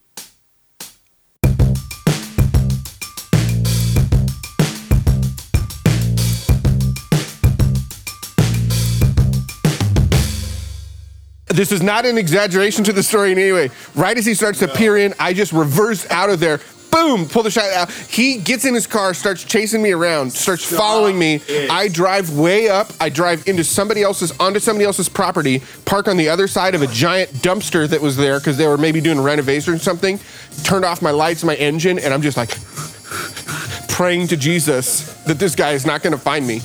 This 11.57 11.73
is 11.73 11.83
not 11.83 12.05
an 12.05 12.19
exaggeration 12.19 12.85
to 12.85 12.93
the 12.93 13.03
story 13.03 13.33
in 13.33 13.39
any 13.39 13.51
way. 13.51 13.71
Right 13.95 14.17
as 14.19 14.27
he 14.27 14.35
starts 14.35 14.59
to 14.59 14.69
peer 14.69 14.99
in, 14.99 15.15
I 15.19 15.33
just 15.33 15.53
reverse 15.53 16.09
out 16.11 16.29
of 16.29 16.39
there. 16.39 16.61
Boom! 16.91 17.27
Pull 17.27 17.45
the 17.45 17.51
shot 17.51 17.65
out. 17.73 17.91
He 17.91 18.37
gets 18.37 18.67
in 18.67 18.75
his 18.75 18.87
car, 18.87 19.15
starts 19.15 19.43
chasing 19.43 19.83
me 19.83 19.93
around, 19.93 20.33
starts 20.33 20.65
following 20.65 21.19
me. 21.19 21.37
it. 21.49 21.71
I 21.71 21.89
drive 21.89 22.37
way 22.37 22.69
up. 22.69 22.91
I 23.01 23.09
drive 23.09 23.49
into 23.49 23.65
somebody 23.65 24.03
else's 24.03 24.39
onto 24.39 24.61
somebody 24.61 24.85
else's 24.85 25.09
property. 25.09 25.63
Park 25.87 26.09
on 26.09 26.19
the 26.19 26.29
other 26.29 26.47
side 26.47 26.75
of 26.75 26.83
a 26.83 26.87
giant 26.89 27.31
dumpster 27.37 27.89
that 27.89 28.03
was 28.03 28.19
there 28.19 28.39
because 28.39 28.59
they 28.59 28.67
were 28.67 28.79
maybe 28.79 29.01
doing 29.01 29.21
renovation 29.21 29.73
or 29.73 29.79
something. 29.79 30.21
Turned 30.63 30.85
off 30.85 31.01
my 31.01 31.11
lights, 31.11 31.43
my 31.43 31.57
engine, 31.57 31.99
and 31.99 32.13
I'm 32.13 32.23
just 32.23 32.37
like 32.37 32.51
praying 33.89 34.27
to 34.29 34.37
Jesus 34.37 35.13
that 35.25 35.39
this 35.39 35.55
guy 35.55 35.73
is 35.73 35.87
not 35.87 36.03
going 36.03 36.13
to 36.13 36.19
find 36.19 36.47
me. 36.47 36.61